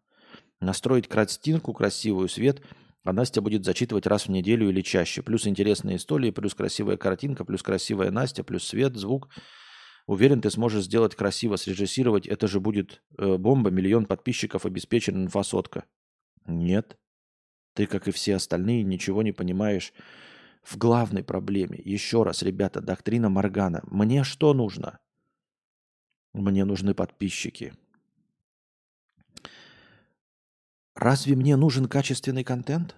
Настроить 0.59 1.07
картинку 1.07 1.73
красивую, 1.73 2.27
свет, 2.27 2.61
а 3.05 3.13
Настя 3.13 3.41
будет 3.41 3.63
зачитывать 3.63 4.07
раз 4.07 4.27
в 4.27 4.29
неделю 4.29 4.69
или 4.69 4.81
чаще. 4.81 5.21
Плюс 5.21 5.47
интересные 5.47 5.95
истории, 5.95 6.31
плюс 6.31 6.53
красивая 6.53 6.97
картинка, 6.97 7.45
плюс 7.45 7.63
красивая 7.63 8.11
Настя, 8.11 8.43
плюс 8.43 8.65
свет, 8.65 8.97
звук– 8.97 9.29
Уверен, 10.07 10.39
ты 10.39 10.49
сможешь 10.49 10.85
сделать 10.85 11.15
красиво, 11.15 11.57
срежиссировать. 11.57 12.27
Это 12.27 12.47
же 12.47 12.61
будет 12.61 13.03
э, 13.17 13.37
бомба, 13.37 13.69
миллион 13.69 14.05
подписчиков 14.05 14.65
обеспечен, 14.65 15.25
инфосотка. 15.25 15.83
Нет. 16.45 16.97
Ты, 17.73 17.87
как 17.87 18.07
и 18.07 18.11
все 18.11 18.35
остальные, 18.35 18.83
ничего 18.83 19.21
не 19.21 19.33
понимаешь 19.33 19.93
в 20.63 20.77
главной 20.77 21.23
проблеме. 21.23 21.77
Еще 21.83 22.23
раз, 22.23 22.41
ребята, 22.41 22.79
доктрина 22.79 23.27
Моргана. 23.27 23.81
Мне 23.83 24.23
что 24.23 24.53
нужно? 24.53 24.99
Мне 26.33 26.63
нужны 26.63 26.93
подписчики. 26.93 27.73
Разве 30.95 31.35
мне 31.35 31.57
нужен 31.57 31.85
качественный 31.85 32.45
контент? 32.45 32.95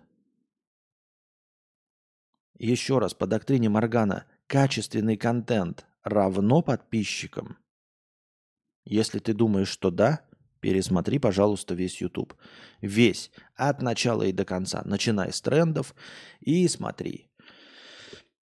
Еще 2.59 2.99
раз, 2.99 3.15
по 3.15 3.25
доктрине 3.25 3.67
Моргана, 3.69 4.25
качественный 4.45 5.17
контент 5.17 5.88
равно 6.03 6.61
подписчикам? 6.61 7.57
Если 8.85 9.19
ты 9.19 9.33
думаешь, 9.33 9.69
что 9.69 9.91
да, 9.91 10.25
пересмотри, 10.59 11.19
пожалуйста, 11.19 11.73
весь 11.73 12.01
YouTube. 12.01 12.33
Весь, 12.81 13.31
от 13.55 13.81
начала 13.81 14.23
и 14.23 14.31
до 14.31 14.45
конца. 14.45 14.81
Начинай 14.85 15.31
с 15.31 15.41
трендов 15.41 15.95
и 16.39 16.67
смотри. 16.67 17.29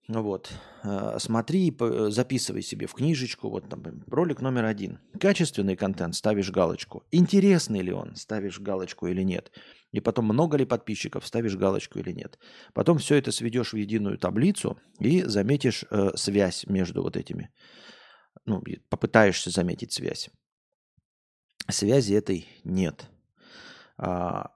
Вот. 0.07 0.49
Э, 0.83 1.17
смотри, 1.19 1.75
записывай 2.09 2.61
себе 2.61 2.87
в 2.87 2.93
книжечку. 2.93 3.49
Вот 3.49 3.69
там 3.69 3.83
ролик 4.07 4.41
номер 4.41 4.65
один. 4.65 4.99
Качественный 5.19 5.75
контент, 5.75 6.15
ставишь 6.15 6.49
галочку. 6.49 7.03
Интересный 7.11 7.81
ли 7.81 7.91
он, 7.91 8.15
ставишь 8.15 8.59
галочку 8.59 9.07
или 9.07 9.21
нет. 9.21 9.51
И 9.91 10.01
потом, 10.01 10.25
много 10.25 10.58
ли 10.58 10.65
подписчиков, 10.65 11.25
ставишь 11.25 11.56
галочку 11.56 12.00
или 12.00 12.12
нет. 12.12 12.38
Потом 12.74 12.98
все 12.98 13.15
это 13.15 13.32
сведешь 13.32 13.72
в 13.74 13.77
единую 13.77 14.17
таблицу 14.17 14.79
и 15.00 15.24
заметишь 15.24 15.86
э, 15.89 16.10
связь 16.15 16.65
между 16.67 17.01
вот 17.01 17.15
этими. 17.15 17.50
Ну, 18.46 18.62
попытаешься 18.89 19.50
заметить 19.50 19.94
связь. 19.94 20.29
Связи 21.70 22.13
этой 22.13 22.48
нет. 22.63 23.10
А, 23.98 24.51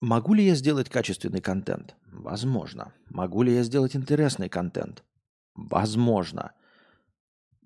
могу 0.00 0.34
ли 0.34 0.44
я 0.44 0.54
сделать 0.54 0.88
качественный 0.88 1.40
контент? 1.40 1.96
Возможно. 2.06 2.92
Могу 3.10 3.42
ли 3.42 3.54
я 3.54 3.62
сделать 3.62 3.94
интересный 3.94 4.48
контент? 4.48 5.04
Возможно. 5.54 6.52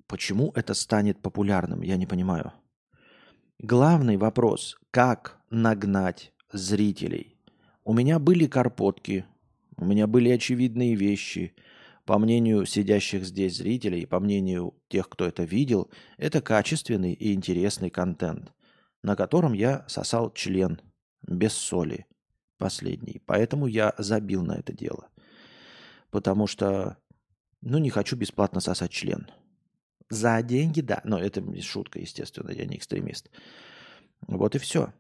Почему 0.07 0.53
это 0.55 0.75
станет 0.75 1.23
популярным, 1.23 1.83
я 1.83 1.97
не 1.97 2.07
понимаю. 2.07 2.53
Главный 3.59 4.17
вопрос, 4.17 4.79
как 4.91 5.41
нагнать 5.51 6.32
зрителей. 6.53 7.37
У 7.85 7.93
меня 7.93 8.19
были 8.19 8.47
карпотки, 8.47 9.25
у 9.77 9.85
меня 9.85 10.07
были 10.07 10.31
очевидные 10.31 10.95
вещи. 10.95 11.55
По 12.05 12.19
мнению 12.19 12.67
сидящих 12.67 13.25
здесь 13.25 13.57
зрителей, 13.57 14.07
по 14.07 14.21
мнению 14.21 14.75
тех, 14.89 15.09
кто 15.09 15.27
это 15.27 15.45
видел, 15.45 15.91
это 16.19 16.41
качественный 16.41 17.13
и 17.13 17.33
интересный 17.33 17.91
контент, 17.91 18.53
на 19.03 19.17
котором 19.17 19.53
я 19.53 19.85
сосал 19.89 20.33
член 20.33 20.81
без 21.27 21.53
соли 21.53 22.07
последний. 22.59 23.23
Поэтому 23.27 23.67
я 23.67 23.95
забил 23.99 24.43
на 24.45 24.53
это 24.57 24.73
дело. 24.73 25.09
Потому 26.11 26.47
что, 26.47 26.99
ну, 27.61 27.79
не 27.79 27.91
хочу 27.91 28.17
бесплатно 28.17 28.61
сосать 28.61 28.91
член. 28.91 29.29
За 30.11 30.43
деньги, 30.43 30.81
да. 30.81 31.01
Но 31.05 31.19
это 31.19 31.43
шутка, 31.63 31.99
естественно, 31.99 32.51
я 32.51 32.67
не 32.67 32.77
экстремист. 32.77 33.31
Вот 34.27 34.55
и 34.55 34.59
все. 34.59 34.93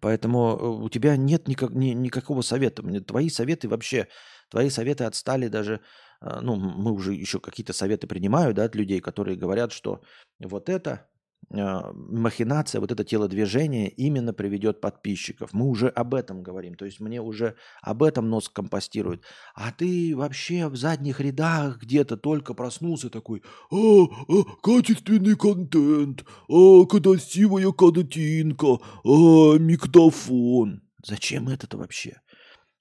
Поэтому 0.00 0.56
э, 0.56 0.84
у 0.84 0.88
тебя 0.88 1.16
нет 1.16 1.48
никак, 1.48 1.70
ни, 1.70 1.88
никакого 1.88 2.42
совета. 2.42 2.82
Твои 3.02 3.28
советы 3.30 3.68
вообще, 3.68 4.08
твои 4.50 4.70
советы 4.70 5.04
отстали 5.04 5.48
даже, 5.48 5.80
э, 6.20 6.40
ну, 6.40 6.56
мы 6.56 6.92
уже 6.92 7.14
еще 7.14 7.40
какие-то 7.40 7.72
советы 7.72 8.06
принимаю, 8.06 8.54
да, 8.54 8.64
от 8.64 8.74
людей, 8.74 9.00
которые 9.00 9.36
говорят, 9.36 9.72
что 9.72 10.02
вот 10.38 10.68
это 10.68 11.08
махинация, 11.50 12.80
вот 12.80 12.92
это 12.92 13.04
телодвижение 13.04 13.88
именно 13.88 14.34
приведет 14.34 14.80
подписчиков. 14.80 15.54
Мы 15.54 15.66
уже 15.66 15.88
об 15.88 16.14
этом 16.14 16.42
говорим. 16.42 16.74
То 16.74 16.84
есть 16.84 17.00
мне 17.00 17.22
уже 17.22 17.56
об 17.80 18.02
этом 18.02 18.28
нос 18.28 18.48
компостирует. 18.48 19.24
А 19.54 19.72
ты 19.72 20.14
вообще 20.14 20.68
в 20.68 20.76
задних 20.76 21.20
рядах 21.20 21.78
где-то 21.78 22.16
только 22.16 22.52
проснулся 22.52 23.08
такой, 23.08 23.42
а, 23.70 23.76
а 23.76 24.44
качественный 24.62 25.36
контент, 25.36 26.24
а, 26.48 26.84
красивая 26.84 27.72
картинка, 27.72 28.78
а, 29.04 29.58
микрофон. 29.58 30.82
Зачем 31.04 31.48
это-то 31.48 31.78
вообще? 31.78 32.20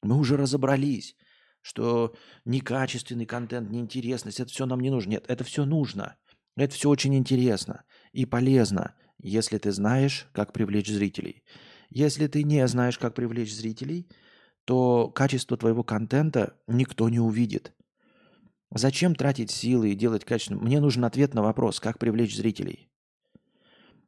Мы 0.04 0.18
уже 0.18 0.36
разобрались, 0.36 1.16
что 1.62 2.14
некачественный 2.44 3.26
контент, 3.26 3.70
неинтересность, 3.70 4.42
это 4.42 4.52
все 4.52 4.66
нам 4.66 4.82
не 4.82 4.90
нужно. 4.90 5.12
Нет, 5.12 5.26
это 5.30 5.44
все 5.46 5.64
нужно. 5.64 6.18
Это 6.58 6.74
все 6.74 6.90
очень 6.90 7.16
интересно 7.16 7.84
и 8.18 8.26
полезно, 8.26 8.96
если 9.20 9.60
ты 9.60 9.72
знаешь, 9.72 10.28
как 10.32 10.52
привлечь 10.52 10.90
зрителей. 10.90 11.44
Если 11.92 12.26
ты 12.26 12.42
не 12.42 12.68
знаешь, 12.68 12.98
как 12.98 13.14
привлечь 13.14 13.54
зрителей, 13.54 14.10
то 14.66 15.08
качество 15.10 15.56
твоего 15.56 15.84
контента 15.84 16.56
никто 16.66 17.10
не 17.10 17.20
увидит. 17.20 17.74
Зачем 18.74 19.14
тратить 19.14 19.52
силы 19.52 19.92
и 19.92 19.96
делать 19.96 20.26
качественно? 20.26 20.60
Мне 20.60 20.80
нужен 20.80 21.06
ответ 21.06 21.36
на 21.36 21.44
вопрос, 21.44 21.80
как 21.80 22.00
привлечь 22.00 22.36
зрителей. 22.36 22.90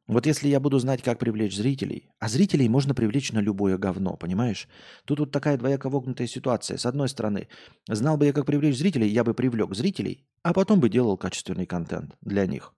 Вот 0.08 0.26
если 0.26 0.48
я 0.48 0.58
буду 0.58 0.80
знать, 0.80 1.02
как 1.02 1.20
привлечь 1.20 1.54
зрителей, 1.54 2.10
а 2.18 2.28
зрителей 2.28 2.68
можно 2.68 2.96
привлечь 2.96 3.30
на 3.30 3.38
любое 3.38 3.78
говно, 3.78 4.16
понимаешь? 4.16 4.68
Тут 5.04 5.20
вот 5.20 5.30
такая 5.30 5.56
двояко 5.56 5.88
вогнутая 5.88 6.26
ситуация. 6.26 6.78
С 6.78 6.84
одной 6.84 7.08
стороны, 7.08 7.46
знал 7.88 8.16
бы 8.16 8.26
я, 8.26 8.32
как 8.32 8.44
привлечь 8.44 8.76
зрителей, 8.76 9.08
я 9.08 9.22
бы 9.22 9.34
привлек 9.34 9.72
зрителей, 9.72 10.26
а 10.42 10.52
потом 10.52 10.80
бы 10.80 10.88
делал 10.88 11.16
качественный 11.16 11.66
контент 11.66 12.16
для 12.22 12.48
них. 12.48 12.74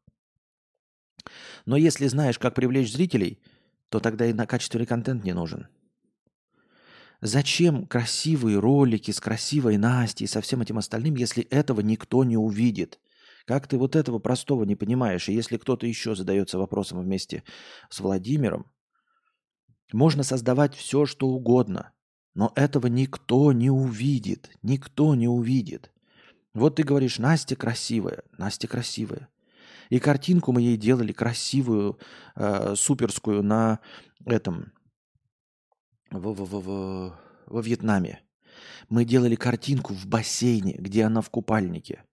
Но 1.66 1.76
если 1.76 2.06
знаешь, 2.06 2.38
как 2.38 2.54
привлечь 2.54 2.92
зрителей, 2.92 3.40
то 3.88 4.00
тогда 4.00 4.26
и 4.26 4.32
на 4.32 4.46
качественный 4.46 4.86
контент 4.86 5.24
не 5.24 5.32
нужен. 5.32 5.68
Зачем 7.20 7.86
красивые 7.86 8.58
ролики 8.58 9.10
с 9.10 9.20
красивой 9.20 9.76
Настей 9.76 10.24
и 10.24 10.28
со 10.28 10.40
всем 10.40 10.60
этим 10.62 10.78
остальным, 10.78 11.14
если 11.14 11.44
этого 11.44 11.80
никто 11.80 12.24
не 12.24 12.36
увидит? 12.36 12.98
Как 13.44 13.68
ты 13.68 13.76
вот 13.76 13.96
этого 13.96 14.18
простого 14.18 14.64
не 14.64 14.76
понимаешь? 14.76 15.28
И 15.28 15.32
если 15.32 15.56
кто-то 15.56 15.86
еще 15.86 16.14
задается 16.14 16.58
вопросом 16.58 17.00
вместе 17.00 17.44
с 17.90 18.00
Владимиром, 18.00 18.66
можно 19.92 20.22
создавать 20.22 20.74
все, 20.74 21.06
что 21.06 21.28
угодно, 21.28 21.92
но 22.34 22.52
этого 22.56 22.86
никто 22.86 23.52
не 23.52 23.70
увидит. 23.70 24.50
Никто 24.62 25.14
не 25.14 25.28
увидит. 25.28 25.92
Вот 26.54 26.76
ты 26.76 26.82
говоришь, 26.82 27.18
Настя 27.18 27.56
красивая, 27.56 28.24
Настя 28.36 28.68
красивая. 28.68 29.28
И 29.92 29.98
картинку 29.98 30.52
мы 30.52 30.62
ей 30.62 30.78
делали 30.78 31.12
красивую, 31.12 31.98
э, 32.34 32.74
суперскую 32.76 33.42
на 33.42 33.80
этом, 34.24 34.72
в, 36.10 36.32
в, 36.32 36.44
в, 36.46 36.60
в, 36.62 37.20
во 37.46 37.60
Вьетнаме. 37.60 38.22
Мы 38.88 39.04
делали 39.04 39.34
картинку 39.34 39.92
в 39.92 40.06
бассейне, 40.06 40.76
где 40.78 41.04
она 41.04 41.20
в 41.20 41.28
купальнике. 41.28 42.04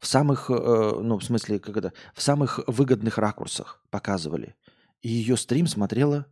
В 0.00 0.08
самых, 0.08 0.50
э, 0.50 0.52
ну, 0.52 1.18
в 1.18 1.22
смысле, 1.22 1.60
как 1.60 1.76
это, 1.76 1.92
в 2.12 2.20
самых 2.20 2.58
выгодных 2.66 3.18
ракурсах 3.18 3.84
показывали. 3.90 4.56
И 5.00 5.08
ее 5.08 5.36
стрим 5.36 5.68
смотрело 5.68 6.26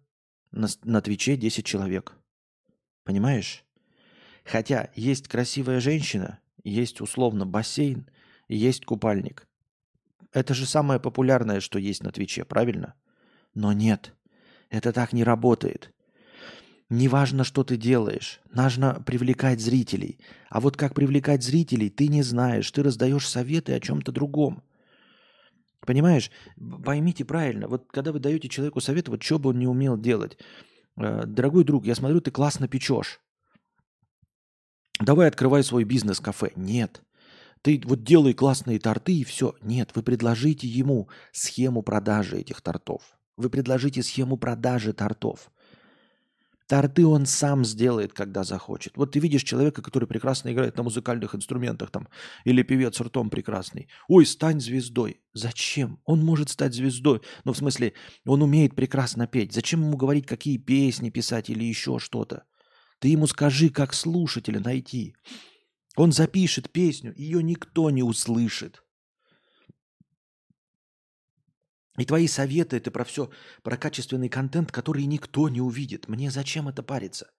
на, 0.50 0.66
на 0.83 1.00
Твиче 1.00 1.37
10 1.37 1.64
человек. 1.64 2.16
Понимаешь? 3.04 3.64
Хотя 4.45 4.90
есть 4.97 5.28
красивая 5.28 5.78
женщина, 5.78 6.40
есть 6.64 7.00
условно 7.00 7.47
бассейн, 7.47 8.11
есть 8.49 8.85
купальник. 8.85 9.47
Это 10.35 10.53
же 10.53 10.67
самое 10.67 10.99
популярное, 10.99 11.61
что 11.61 11.79
есть 11.79 12.03
на 12.03 12.11
Твиче, 12.11 12.45
правильно? 12.45 12.95
Но 13.55 13.73
нет, 13.73 14.12
это 14.69 14.93
так 14.93 15.12
не 15.12 15.23
работает. 15.23 15.93
Неважно, 16.91 17.45
что 17.45 17.62
ты 17.62 17.76
делаешь, 17.76 18.41
нужно 18.53 19.00
привлекать 19.07 19.61
зрителей. 19.61 20.19
А 20.50 20.61
вот 20.61 20.76
как 20.76 20.93
привлекать 20.95 21.45
зрителей, 21.45 21.88
ты 21.88 22.09
не 22.09 22.23
знаешь, 22.23 22.71
ты 22.73 22.83
раздаешь 22.83 23.29
советы 23.29 23.75
о 23.75 23.81
чем-то 23.81 24.11
другом. 24.11 24.64
Понимаешь? 25.81 26.33
Поймите 26.85 27.25
правильно, 27.25 27.69
вот 27.69 27.87
когда 27.93 28.11
вы 28.11 28.19
даете 28.19 28.49
человеку 28.49 28.81
совет, 28.81 29.09
вот 29.09 29.23
что 29.23 29.38
бы 29.38 29.50
он 29.50 29.59
не 29.61 29.69
умел 29.69 29.97
делать. 29.97 30.37
Э, 30.97 31.25
дорогой 31.26 31.62
друг, 31.62 31.87
я 31.87 31.95
смотрю, 31.95 32.21
ты 32.21 32.33
классно 32.33 32.67
печешь. 32.67 33.21
Давай 34.99 35.29
открывай 35.29 35.62
свой 35.62 35.85
бизнес-кафе. 35.85 36.50
Нет. 36.57 37.04
Ты 37.64 37.80
вот 37.87 38.04
делай 38.04 38.35
классные 38.35 38.78
торты 38.78 39.14
и 39.14 39.25
все. 39.25 39.54
Нет, 39.62 39.92
вы 39.94 40.02
предложите 40.02 40.68
ему 40.68 41.09
схему 41.33 41.83
продажи 41.83 42.37
этих 42.37 42.61
тортов. 42.61 43.00
Вы 43.38 43.49
предложите 43.49 44.02
схему 44.02 44.37
продажи 44.37 44.92
тортов. 44.92 45.50
Торты 46.68 47.06
он 47.06 47.25
сам 47.25 47.64
сделает, 47.64 48.12
когда 48.12 48.44
захочет. 48.44 48.99
Вот 48.99 49.12
ты 49.12 49.18
видишь 49.18 49.44
человека, 49.44 49.80
который 49.80 50.06
прекрасно 50.06 50.52
играет 50.52 50.76
на 50.76 50.83
музыкальных 50.83 51.35
инструментах 51.35 51.90
там, 51.90 52.06
или 52.44 52.62
певец 52.62 53.00
ртом 53.00 53.30
прекрасный. 53.30 53.88
Ой, 54.09 54.26
стань 54.26 54.61
звездой. 54.61 55.23
Зачем? 55.33 56.00
Он 56.04 56.23
может 56.23 56.50
стать 56.50 56.75
звездой. 56.75 57.23
Ну, 57.44 57.54
в 57.54 57.56
смысле, 57.56 57.94
он 58.26 58.42
умеет 58.42 58.75
прекрасно 58.75 59.26
петь. 59.26 59.54
Зачем 59.54 59.80
ему 59.80 59.97
говорить, 59.97 60.26
какие 60.26 60.59
песни 60.59 61.09
писать 61.09 61.49
или 61.49 61.64
еще 61.64 61.99
что-то? 61.99 62.44
Ты 62.99 63.09
ему 63.09 63.26
скажи, 63.26 63.71
как 63.71 63.94
слушателя 63.94 64.61
найти. 64.61 65.14
Он 65.97 66.13
запишет 66.13 66.71
песню, 66.73 67.15
ее 67.17 67.43
никто 67.43 67.91
не 67.91 68.03
услышит. 68.03 68.83
И 71.97 72.05
твои 72.05 72.27
советы– 72.27 72.77
это 72.79 72.91
про 72.91 73.05
все, 73.05 73.31
про 73.63 73.77
качественный 73.77 74.29
контент, 74.29 74.73
который 74.73 75.07
никто 75.07 75.49
не 75.49 75.61
увидит. 75.61 76.09
Мне 76.09 76.31
зачем 76.31 76.69
это 76.69 76.83
париться? 76.83 77.31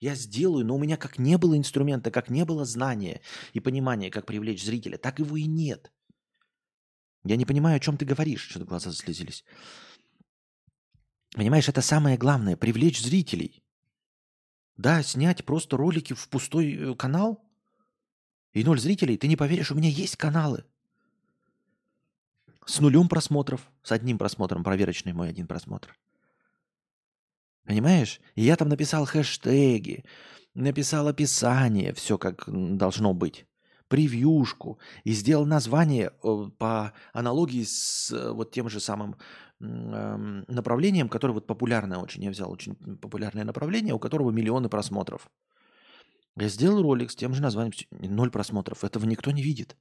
Я 0.00 0.14
сделаю, 0.14 0.66
но 0.66 0.74
у 0.74 0.78
меня 0.78 0.96
как 0.98 1.18
не 1.18 1.38
было 1.38 1.56
инструмента, 1.56 2.10
как 2.10 2.28
не 2.28 2.44
было 2.44 2.64
знания 2.64 3.22
и 3.54 3.60
понимания, 3.60 4.10
как 4.10 4.26
привлечь 4.26 4.64
зрителя, 4.64 4.98
так 4.98 5.18
его 5.18 5.36
и 5.36 5.46
нет. 5.46 5.90
Я 7.24 7.36
не 7.36 7.46
понимаю, 7.46 7.76
о 7.76 7.80
чем 7.80 7.96
ты 7.96 8.04
говоришь. 8.04 8.48
Что-то 8.50 8.66
глаза 8.66 8.90
заслезились. 8.90 9.44
Понимаешь, 11.34 11.68
это 11.68 11.80
самое 11.80 12.18
главное– 12.18 12.56
привлечь 12.58 13.00
зрителей. 13.00 13.64
Да, 14.76 15.02
снять 15.02 15.44
просто 15.44 15.76
ролики 15.76 16.12
в 16.12 16.28
пустой 16.28 16.74
э, 16.74 16.94
канал 16.96 17.48
и 18.52 18.64
ноль 18.64 18.80
зрителей. 18.80 19.16
Ты 19.16 19.28
не 19.28 19.36
поверишь, 19.36 19.70
у 19.70 19.74
меня 19.74 19.88
есть 19.88 20.16
каналы– 20.16 20.64
с 22.66 22.80
нулем 22.80 23.08
просмотров, 23.08 23.70
с 23.82 23.92
одним 23.92 24.18
просмотром, 24.18 24.64
проверочный 24.64 25.12
мой 25.12 25.28
один 25.28 25.46
просмотр. 25.46 25.96
Понимаешь? 27.64 28.20
И 28.34 28.42
я 28.42 28.56
там 28.56 28.68
написал 28.68 29.04
хэштеги, 29.04 30.04
написал 30.54 31.08
описание, 31.08 31.92
все 31.92 32.18
как 32.18 32.44
должно 32.46 33.14
быть, 33.14 33.46
превьюшку, 33.88 34.78
и 35.04 35.12
сделал 35.12 35.46
название 35.46 36.12
э, 36.22 36.50
по 36.58 36.92
аналогии 37.12 37.62
с 37.62 38.10
э, 38.10 38.32
вот 38.32 38.50
тем 38.50 38.68
же 38.68 38.80
самым 38.80 39.16
эм, 39.60 40.44
направлением, 40.48 41.08
которое 41.08 41.34
вот 41.34 41.46
популярное 41.46 41.98
очень. 41.98 42.24
Я 42.24 42.30
взял 42.30 42.50
очень 42.50 42.74
популярное 42.74 43.44
направление, 43.44 43.94
у 43.94 43.98
которого 43.98 44.30
миллионы 44.30 44.68
просмотров. 44.68 45.30
Я 46.36 46.48
сделал 46.48 46.82
ролик 46.82 47.10
с 47.10 47.16
тем 47.16 47.34
же 47.34 47.42
названием, 47.42 47.74
ноль 47.90 48.30
просмотров. 48.30 48.84
Этого 48.84 49.04
никто 49.04 49.30
не 49.30 49.42
видит. 49.42 49.76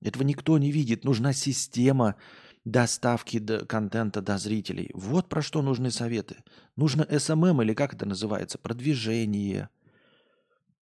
Этого 0.00 0.22
никто 0.22 0.56
не 0.58 0.70
видит. 0.70 1.04
Нужна 1.04 1.32
система 1.32 2.16
доставки 2.64 3.38
до 3.38 3.66
контента 3.66 4.22
до 4.22 4.38
зрителей. 4.38 4.90
Вот 4.94 5.28
про 5.28 5.42
что 5.42 5.62
нужны 5.62 5.90
советы. 5.90 6.44
Нужно 6.76 7.02
SMM 7.02 7.62
или 7.62 7.74
как 7.74 7.94
это 7.94 8.06
называется? 8.06 8.58
Продвижение. 8.58 9.68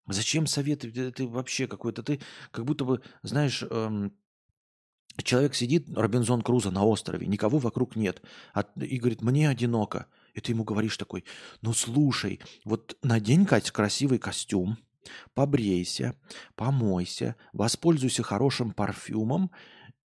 Зачем 0.07 0.47
советы? 0.47 0.91
Ты 1.11 1.27
вообще 1.27 1.67
какой-то... 1.67 2.03
Ты 2.03 2.21
как 2.51 2.65
будто 2.65 2.85
бы, 2.85 3.01
знаешь, 3.23 3.63
эм, 3.63 4.13
человек 5.23 5.55
сидит, 5.55 5.87
Робинзон 5.97 6.43
Крузо, 6.43 6.71
на 6.71 6.85
острове, 6.85 7.27
никого 7.27 7.59
вокруг 7.59 7.97
нет. 7.97 8.23
И 8.77 8.99
говорит, 8.99 9.23
мне 9.23 9.49
одиноко. 9.49 10.07
И 10.35 10.41
ты 10.41 10.53
ему 10.53 10.65
говоришь 10.65 10.97
такой, 10.97 11.25
ну 11.63 11.73
слушай, 11.73 12.41
вот 12.65 12.97
надень 13.03 13.47
красивый 13.47 14.19
костюм, 14.19 14.79
Побрейся, 15.35 16.17
помойся, 16.57 17.37
воспользуйся 17.53 18.23
хорошим 18.23 18.73
парфюмом, 18.73 19.51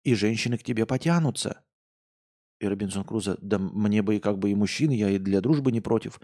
и 0.03 0.15
женщины 0.15 0.57
к 0.57 0.63
тебе 0.63 0.85
потянутся. 0.85 1.61
И 2.59 2.67
Робинсон 2.67 3.05
Крузо, 3.05 3.37
да 3.41 3.57
мне 3.57 4.01
бы 4.01 4.17
и 4.17 4.19
как 4.19 4.37
бы 4.37 4.51
и 4.51 4.55
мужчины, 4.55 4.91
я 4.91 5.09
и 5.09 5.17
для 5.17 5.39
дружбы 5.39 5.71
не 5.71 5.79
против. 5.79 6.19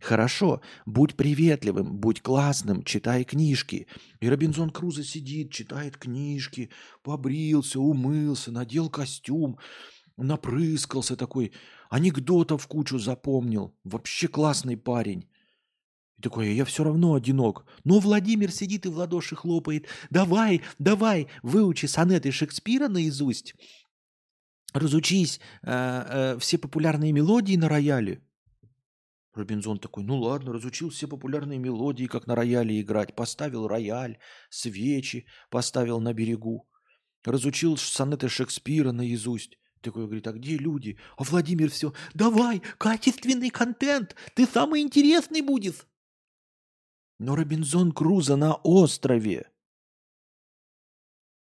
Хорошо, 0.00 0.60
будь 0.86 1.16
приветливым, 1.16 1.96
будь 1.96 2.22
классным, 2.22 2.84
читай 2.84 3.24
книжки. 3.24 3.88
И 4.20 4.28
Робинсон 4.28 4.70
Крузо 4.70 5.02
сидит, 5.02 5.50
читает 5.50 5.96
книжки, 5.96 6.70
побрился, 7.02 7.80
умылся, 7.80 8.52
надел 8.52 8.88
костюм, 8.88 9.58
напрыскался 10.16 11.16
такой, 11.16 11.52
анекдотов 11.90 12.66
кучу 12.66 12.98
запомнил. 12.98 13.76
Вообще 13.84 14.28
классный 14.28 14.76
парень. 14.76 15.28
И 16.16 16.22
такой, 16.22 16.54
я 16.54 16.64
все 16.64 16.84
равно 16.84 17.14
одинок. 17.14 17.66
Но 17.84 17.98
Владимир 17.98 18.50
сидит 18.50 18.86
и 18.86 18.88
в 18.88 18.96
ладоши 18.96 19.36
хлопает. 19.36 19.86
Давай, 20.08 20.62
давай, 20.78 21.28
выучи 21.42 21.86
сонеты 21.86 22.30
Шекспира 22.30 22.88
наизусть. 22.88 23.54
Разучись 24.72 25.40
э, 25.62 25.70
э, 25.70 26.38
все 26.38 26.56
популярные 26.56 27.12
мелодии 27.12 27.56
на 27.56 27.68
рояле. 27.68 28.22
Робинзон 29.34 29.78
такой, 29.78 30.04
ну 30.04 30.18
ладно, 30.18 30.52
разучил 30.52 30.90
все 30.90 31.08
популярные 31.08 31.58
мелодии, 31.58 32.06
как 32.06 32.26
на 32.26 32.34
рояле 32.34 32.80
играть. 32.80 33.16
Поставил 33.16 33.66
рояль, 33.66 34.18
свечи 34.48 35.26
поставил 35.50 36.00
на 36.00 36.12
берегу. 36.12 36.68
Разучил 37.24 37.76
сонеты 37.76 38.28
Шекспира 38.28 38.92
наизусть. 38.92 39.59
Такой 39.80 40.04
говорит, 40.04 40.26
а 40.26 40.32
где 40.32 40.56
люди? 40.56 40.98
А 41.16 41.24
Владимир 41.24 41.70
все, 41.70 41.94
давай, 42.12 42.60
качественный 42.78 43.50
контент, 43.50 44.14
ты 44.34 44.46
самый 44.46 44.82
интересный 44.82 45.40
будешь. 45.40 45.86
Но 47.18 47.34
Робинзон 47.34 47.92
Крузо 47.92 48.36
на 48.36 48.54
острове. 48.54 49.50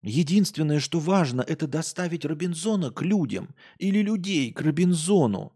Единственное, 0.03 0.79
что 0.79 1.01
важно, 1.01 1.41
это 1.43 1.67
доставить 1.67 2.25
Робинзона 2.25 2.93
к 2.93 3.03
людям 3.03 3.55
или 3.79 4.01
людей 4.01 4.53
к 4.53 4.61
Робинзону. 4.61 5.53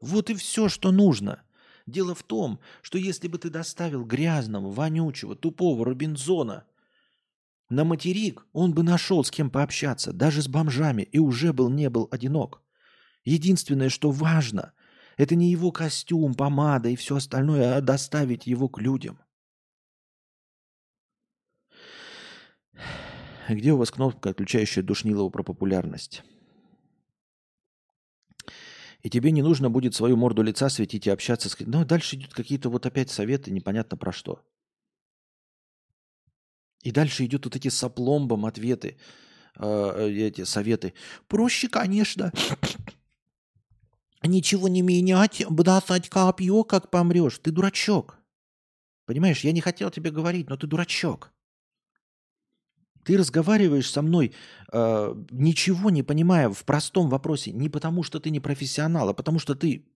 Вот 0.00 0.28
и 0.28 0.34
все, 0.34 0.68
что 0.68 0.92
нужно. 0.92 1.42
Дело 1.86 2.14
в 2.14 2.22
том, 2.22 2.60
что 2.82 2.98
если 2.98 3.26
бы 3.28 3.38
ты 3.38 3.48
доставил 3.48 4.04
грязного, 4.04 4.70
вонючего, 4.70 5.34
тупого 5.34 5.86
Робинзона 5.86 6.66
на 7.70 7.84
материк, 7.84 8.44
он 8.52 8.74
бы 8.74 8.82
нашел 8.82 9.24
с 9.24 9.30
кем 9.30 9.48
пообщаться, 9.48 10.12
даже 10.12 10.42
с 10.42 10.48
бомжами, 10.48 11.02
и 11.02 11.18
уже 11.18 11.52
был 11.52 11.70
не 11.70 11.88
был 11.88 12.08
одинок. 12.10 12.62
Единственное, 13.24 13.88
что 13.88 14.10
важно, 14.10 14.72
это 15.16 15.36
не 15.36 15.50
его 15.50 15.70
костюм, 15.70 16.34
помада 16.34 16.88
и 16.88 16.96
все 16.96 17.16
остальное, 17.16 17.76
а 17.76 17.80
доставить 17.80 18.46
его 18.46 18.68
к 18.68 18.80
людям– 18.80 19.20
Где 23.48 23.72
у 23.72 23.76
вас 23.76 23.90
кнопка, 23.90 24.30
отключающая 24.30 24.82
Душнилову 24.82 25.30
про 25.30 25.42
популярность? 25.42 26.22
И 29.02 29.08
тебе 29.08 29.30
не 29.30 29.42
нужно 29.42 29.70
будет 29.70 29.94
свою 29.94 30.16
морду 30.16 30.42
лица 30.42 30.68
светить 30.68 31.06
и 31.06 31.10
общаться 31.10 31.48
с... 31.48 31.56
Ну, 31.60 31.84
дальше 31.84 32.16
идут 32.16 32.34
какие-то 32.34 32.68
вот 32.68 32.84
опять 32.84 33.10
советы, 33.10 33.50
непонятно 33.50 33.96
про 33.96 34.12
что. 34.12 34.42
И 36.82 36.92
дальше 36.92 37.26
идут 37.26 37.44
вот 37.44 37.56
эти 37.56 37.68
сопломбом 37.68 38.46
ответы, 38.46 38.96
э, 39.56 40.08
эти 40.10 40.44
советы. 40.44 40.94
Проще, 41.28 41.68
конечно, 41.68 42.32
ничего 44.22 44.68
не 44.68 44.82
менять, 44.82 45.44
бросать 45.48 46.08
копье, 46.08 46.64
как 46.64 46.90
помрешь. 46.90 47.38
Ты 47.38 47.50
дурачок. 47.50 48.18
Понимаешь, 49.06 49.40
я 49.44 49.52
не 49.52 49.60
хотел 49.60 49.90
тебе 49.90 50.10
говорить, 50.10 50.48
но 50.48 50.56
ты 50.56 50.66
дурачок. 50.66 51.32
Ты 53.04 53.16
разговариваешь 53.16 53.90
со 53.90 54.02
мной, 54.02 54.32
э, 54.72 55.14
ничего 55.30 55.90
не 55.90 56.02
понимая 56.02 56.48
в 56.50 56.64
простом 56.64 57.08
вопросе, 57.08 57.50
не 57.50 57.68
потому 57.68 58.02
что 58.02 58.20
ты 58.20 58.30
не 58.30 58.40
профессионал, 58.40 59.08
а 59.08 59.14
потому 59.14 59.38
что 59.38 59.54
ты, 59.54 59.86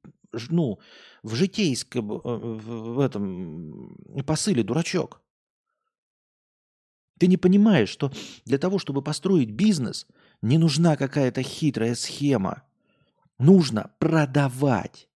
ну, 0.51 0.79
в 1.23 1.35
житейском, 1.35 2.13
э, 2.13 2.19
в 2.25 3.01
этом 3.01 3.97
посыле 4.27 4.63
дурачок. 4.63 5.21
Ты 7.19 7.27
не 7.29 7.37
понимаешь, 7.37 7.89
что 7.89 8.13
для 8.45 8.59
того, 8.59 8.79
чтобы 8.79 9.03
построить 9.03 9.51
бизнес, 9.51 10.07
не 10.43 10.59
нужна 10.59 10.97
какая-то 10.97 11.43
хитрая 11.43 11.95
схема. 11.95 12.63
Нужно 13.39 13.91
продавать. 13.99 15.09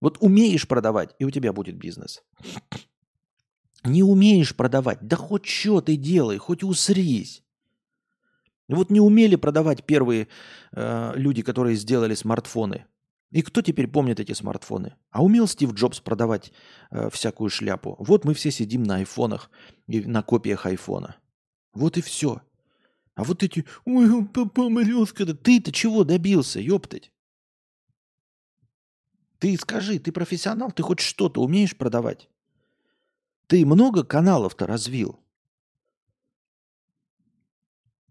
Вот 0.00 0.18
умеешь 0.20 0.66
продавать, 0.66 1.14
и 1.18 1.24
у 1.24 1.30
тебя 1.30 1.52
будет 1.52 1.76
бизнес. 1.76 2.22
Не 3.84 4.02
умеешь 4.02 4.54
продавать, 4.54 4.98
да 5.00 5.16
хоть 5.16 5.46
что 5.46 5.80
ты 5.80 5.96
делай, 5.96 6.38
хоть 6.38 6.62
усрись. 6.62 7.42
Вот 8.68 8.90
не 8.90 9.00
умели 9.00 9.36
продавать 9.36 9.84
первые 9.84 10.28
э, 10.72 11.12
люди, 11.14 11.42
которые 11.42 11.76
сделали 11.76 12.14
смартфоны. 12.14 12.86
И 13.32 13.40
кто 13.40 13.62
теперь 13.62 13.88
помнит 13.88 14.20
эти 14.20 14.32
смартфоны? 14.32 14.94
А 15.10 15.24
умел 15.24 15.48
Стив 15.48 15.72
Джобс 15.72 16.00
продавать 16.00 16.52
э, 16.90 17.08
всякую 17.10 17.48
шляпу? 17.48 17.96
Вот 17.98 18.26
мы 18.26 18.34
все 18.34 18.50
сидим 18.50 18.82
на 18.82 18.96
айфонах 18.96 19.50
и 19.86 20.02
на 20.02 20.22
копиях 20.22 20.66
айфона. 20.66 21.16
Вот 21.72 21.96
и 21.96 22.02
все. 22.02 22.42
А 23.14 23.24
вот 23.24 23.42
эти, 23.42 23.64
ой, 23.86 24.26
помрешь 24.26 25.14
когда. 25.14 25.34
Ты-то 25.34 25.72
чего 25.72 26.04
добился, 26.04 26.60
ёптать? 26.60 27.10
Ты 29.38 29.56
скажи, 29.56 29.98
ты 29.98 30.12
профессионал, 30.12 30.70
ты 30.70 30.82
хоть 30.82 31.00
что-то 31.00 31.42
умеешь 31.42 31.76
продавать? 31.76 32.28
Ты 33.46 33.64
много 33.64 34.04
каналов-то 34.04 34.66
развил? 34.66 35.18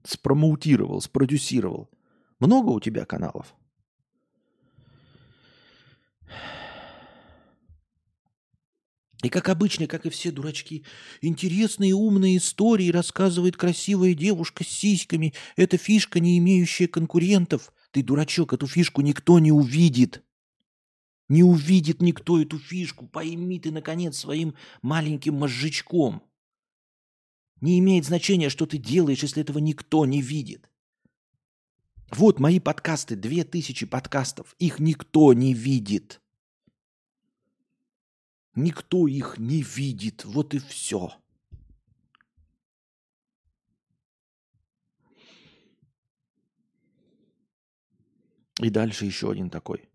Спромоутировал, 0.04 1.00
спродюсировал. 1.00 1.92
Много 2.40 2.70
у 2.70 2.80
тебя 2.80 3.06
каналов? 3.06 3.56
И 9.24 9.30
как 9.30 9.50
обычно, 9.50 9.88
как 9.88 10.06
и 10.06 10.10
все 10.10 10.32
дурачки, 10.32 10.84
интересные 11.22 11.94
умные 11.94 12.38
истории 12.38 12.89
рассказывает 12.89 13.56
красивая 13.56 14.13
девушка 14.15 14.63
с 14.63 14.67
сиськами. 14.67 15.34
Это 15.56 15.78
фишка, 15.78 16.20
не 16.20 16.38
имеющая 16.39 16.88
конкурентов. 16.88 17.72
Ты 17.91 18.02
дурачок, 18.04 18.54
эту 18.54 18.67
фишку 18.67 19.02
никто 19.02 19.38
не 19.39 19.52
увидит. 19.52 20.24
Не 21.30 21.44
увидит 21.44 22.02
никто 22.02 22.41
эту 22.41 22.58
фишку. 22.58 23.08
Пойми 23.08 23.60
ты, 23.60 23.72
наконец, 23.72 24.17
своим 24.17 24.56
маленьким 24.82 25.36
мозжечком. 25.36 26.24
Не 27.62 27.78
имеет 27.80 28.06
значения, 28.06 28.50
что 28.50 28.65
ты 28.65 28.78
делаешь, 28.78 29.22
если 29.22 29.41
этого 29.41 29.60
никто 29.60 30.06
не 30.06 30.22
видит. 30.22 30.67
Вот 32.10 32.39
мои 32.39 32.60
подкасты, 32.60 33.15
две 33.15 33.44
тысячи 33.44 33.86
подкастов. 33.86 34.56
Их 34.58 34.80
никто 34.80 35.32
не 35.34 35.54
видит. 35.54 36.21
Никто 38.56 39.08
их 39.08 39.38
не 39.38 39.62
видит. 39.64 40.26
Вот 40.26 40.54
и 40.54 40.60
все. 40.60 41.14
И 48.60 48.70
дальше 48.70 49.06
еще 49.06 49.32
один 49.32 49.50
такой. 49.50 49.90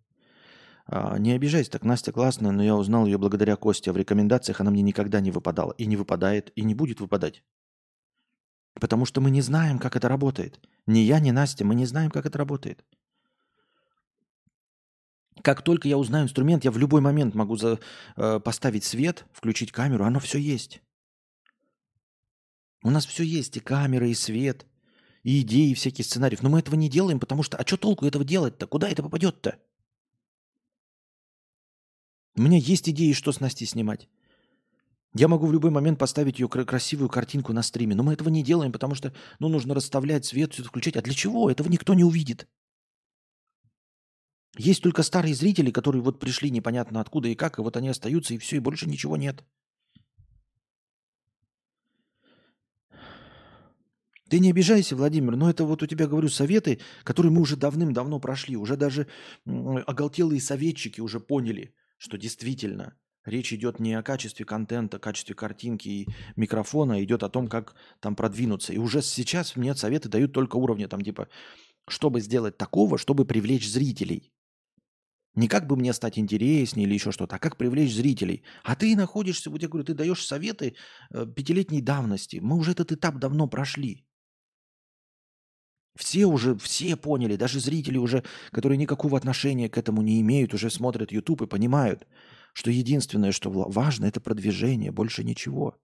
А, 0.86 1.18
не 1.18 1.32
обижайся, 1.32 1.70
так 1.70 1.84
Настя 1.84 2.12
классная, 2.12 2.52
но 2.52 2.62
я 2.62 2.74
узнал 2.74 3.06
ее 3.06 3.18
благодаря 3.18 3.56
Косте. 3.56 3.92
В 3.92 3.96
рекомендациях 3.96 4.60
она 4.60 4.70
мне 4.70 4.82
никогда 4.82 5.20
не 5.20 5.30
выпадала. 5.30 5.72
И 5.72 5.86
не 5.86 5.96
выпадает, 5.96 6.52
и 6.56 6.62
не 6.62 6.74
будет 6.74 7.00
выпадать. 7.00 7.44
Потому 8.74 9.04
что 9.04 9.20
мы 9.20 9.30
не 9.30 9.42
знаем, 9.42 9.78
как 9.78 9.96
это 9.96 10.08
работает. 10.08 10.60
Ни 10.86 11.00
я, 11.00 11.20
ни 11.20 11.30
Настя, 11.30 11.64
мы 11.64 11.74
не 11.74 11.86
знаем, 11.86 12.10
как 12.10 12.26
это 12.26 12.38
работает. 12.38 12.84
Как 15.46 15.62
только 15.62 15.86
я 15.86 15.96
узнаю 15.96 16.24
инструмент, 16.24 16.64
я 16.64 16.72
в 16.72 16.76
любой 16.76 17.00
момент 17.00 17.36
могу 17.36 17.54
за, 17.54 17.78
э, 18.16 18.40
поставить 18.40 18.82
свет, 18.82 19.26
включить 19.32 19.70
камеру, 19.70 20.04
оно 20.04 20.18
все 20.18 20.38
есть. 20.38 20.82
У 22.82 22.90
нас 22.90 23.06
все 23.06 23.22
есть, 23.22 23.56
и 23.56 23.60
камера, 23.60 24.08
и 24.08 24.14
свет, 24.14 24.66
и 25.22 25.42
идеи, 25.42 25.70
и 25.70 25.74
всякие 25.74 26.04
сценарии. 26.04 26.36
Но 26.42 26.48
мы 26.48 26.58
этого 26.58 26.74
не 26.74 26.88
делаем, 26.88 27.20
потому 27.20 27.44
что... 27.44 27.56
А 27.56 27.64
что 27.64 27.76
толку 27.76 28.06
этого 28.06 28.24
делать-то? 28.24 28.66
Куда 28.66 28.88
это 28.88 29.04
попадет-то? 29.04 29.60
У 32.34 32.42
меня 32.42 32.58
есть 32.58 32.88
идеи, 32.88 33.12
что 33.12 33.30
с 33.30 33.38
Настей 33.38 33.68
снимать. 33.68 34.08
Я 35.14 35.28
могу 35.28 35.46
в 35.46 35.52
любой 35.52 35.70
момент 35.70 36.00
поставить 36.00 36.40
ее 36.40 36.48
красивую 36.48 37.08
картинку 37.08 37.52
на 37.52 37.62
стриме, 37.62 37.94
но 37.94 38.02
мы 38.02 38.14
этого 38.14 38.30
не 38.30 38.42
делаем, 38.42 38.72
потому 38.72 38.96
что 38.96 39.14
ну, 39.38 39.48
нужно 39.48 39.74
расставлять 39.74 40.24
свет, 40.24 40.54
все 40.54 40.64
включать. 40.64 40.96
А 40.96 41.02
для 41.02 41.14
чего? 41.14 41.48
Этого 41.48 41.68
никто 41.68 41.94
не 41.94 42.02
увидит. 42.02 42.48
Есть 44.58 44.82
только 44.82 45.02
старые 45.02 45.34
зрители, 45.34 45.70
которые 45.70 46.02
вот 46.02 46.18
пришли 46.18 46.50
непонятно 46.50 47.00
откуда 47.00 47.28
и 47.28 47.34
как, 47.34 47.58
и 47.58 47.62
вот 47.62 47.76
они 47.76 47.88
остаются, 47.88 48.34
и 48.34 48.38
все, 48.38 48.56
и 48.56 48.60
больше 48.60 48.88
ничего 48.88 49.16
нет. 49.16 49.44
Ты 54.28 54.40
не 54.40 54.50
обижайся, 54.50 54.96
Владимир, 54.96 55.36
но 55.36 55.48
это 55.48 55.64
вот 55.64 55.82
у 55.82 55.86
тебя, 55.86 56.08
говорю, 56.08 56.28
советы, 56.28 56.80
которые 57.04 57.30
мы 57.30 57.42
уже 57.42 57.56
давным-давно 57.56 58.18
прошли. 58.18 58.56
Уже 58.56 58.76
даже 58.76 59.06
оголтелые 59.44 60.40
советчики 60.40 61.00
уже 61.00 61.20
поняли, 61.20 61.74
что 61.96 62.18
действительно 62.18 62.96
речь 63.24 63.52
идет 63.52 63.78
не 63.78 63.94
о 63.94 64.02
качестве 64.02 64.44
контента, 64.44 64.98
качестве 64.98 65.36
картинки 65.36 65.88
и 65.88 66.08
микрофона, 66.34 66.94
а 66.96 67.02
идет 67.04 67.22
о 67.22 67.28
том, 67.28 67.46
как 67.46 67.76
там 68.00 68.16
продвинуться. 68.16 68.72
И 68.72 68.78
уже 68.78 69.00
сейчас 69.00 69.54
мне 69.54 69.74
советы 69.76 70.08
дают 70.08 70.32
только 70.32 70.56
уровня, 70.56 70.88
там 70.88 71.02
типа, 71.02 71.28
чтобы 71.86 72.20
сделать 72.20 72.56
такого, 72.56 72.98
чтобы 72.98 73.26
привлечь 73.26 73.68
зрителей. 73.68 74.32
Не 75.36 75.48
как 75.48 75.66
бы 75.66 75.76
мне 75.76 75.92
стать 75.92 76.18
интереснее 76.18 76.86
или 76.86 76.94
еще 76.94 77.12
что-то, 77.12 77.36
а 77.36 77.38
как 77.38 77.58
привлечь 77.58 77.94
зрителей. 77.94 78.42
А 78.64 78.74
ты 78.74 78.96
находишься, 78.96 79.50
вот 79.50 79.62
я 79.62 79.68
говорю, 79.68 79.84
ты 79.84 79.94
даешь 79.94 80.24
советы 80.24 80.74
э, 81.10 81.26
пятилетней 81.26 81.82
давности. 81.82 82.40
Мы 82.42 82.56
уже 82.56 82.72
этот 82.72 82.92
этап 82.92 83.18
давно 83.18 83.46
прошли. 83.46 84.06
Все 85.94 86.26
уже, 86.26 86.56
все 86.56 86.96
поняли, 86.96 87.36
даже 87.36 87.60
зрители 87.60 87.98
уже, 87.98 88.22
которые 88.50 88.78
никакого 88.78 89.16
отношения 89.16 89.68
к 89.68 89.78
этому 89.78 90.02
не 90.02 90.20
имеют, 90.20 90.54
уже 90.54 90.70
смотрят 90.70 91.12
YouTube 91.12 91.42
и 91.42 91.46
понимают, 91.46 92.06
что 92.52 92.70
единственное, 92.70 93.32
что 93.32 93.50
важно, 93.50 94.06
это 94.06 94.20
продвижение, 94.20 94.90
больше 94.90 95.24
ничего. 95.24 95.76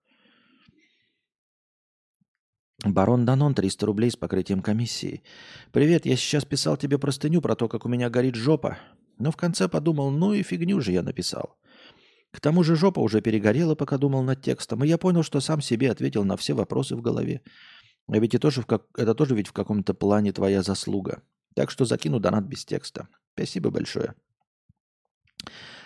Барон 2.85 3.25
Данон, 3.25 3.55
300 3.55 3.87
рублей 3.87 4.11
с 4.11 4.17
покрытием 4.17 4.61
комиссии. 4.61 5.23
«Привет, 5.73 6.07
я 6.07 6.17
сейчас 6.17 6.45
писал 6.45 6.77
тебе 6.77 6.99
простыню 6.99 7.41
про 7.41 7.55
то, 7.55 7.69
как 7.69 7.87
у 7.87 7.89
меня 7.89 8.11
горит 8.11 8.35
жопа. 8.35 8.79
Но 9.23 9.31
в 9.31 9.37
конце 9.37 9.69
подумал, 9.69 10.11
ну 10.11 10.33
и 10.33 10.43
фигню 10.43 10.81
же 10.81 10.91
я 10.91 11.01
написал. 11.01 11.57
К 12.33 12.41
тому 12.41 12.65
же 12.65 12.75
жопа 12.75 12.99
уже 12.99 13.21
перегорела, 13.21 13.77
пока 13.77 13.97
думал 13.97 14.25
над 14.25 14.43
текстом, 14.43 14.83
и 14.83 14.89
я 14.89 14.99
понял, 14.99 15.23
что 15.23 15.39
сам 15.39 15.61
себе 15.61 15.93
ответил 15.93 16.25
на 16.25 16.37
все 16.37 16.55
вопросы 16.55 16.97
в 16.97 17.03
голове. 17.03 17.41
А 18.09 18.19
ведь 18.19 18.35
и 18.35 18.39
тоже 18.39 18.63
в 18.63 18.67
как... 18.67 18.83
это 18.99 19.15
тоже 19.15 19.37
ведь 19.37 19.47
в 19.47 19.53
каком-то 19.53 19.95
плане 19.95 20.33
твоя 20.33 20.65
заслуга. 20.65 21.23
Так 21.55 21.71
что 21.71 21.85
закину 21.85 22.19
донат 22.19 22.47
без 22.47 22.65
текста. 22.65 23.07
Спасибо 23.35 23.71
большое. 23.71 24.17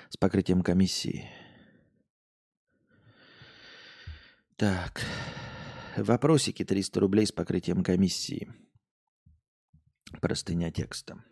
С 0.09 0.17
покрытием 0.17 0.63
комиссии. 0.63 1.29
Так. 4.57 5.03
Вопросики 5.99 6.65
300 6.65 7.01
рублей 7.01 7.27
с 7.27 7.33
покрытием 7.33 7.85
комиссии. 7.85 8.51
Простыня 10.23 10.71
текста. 10.71 11.23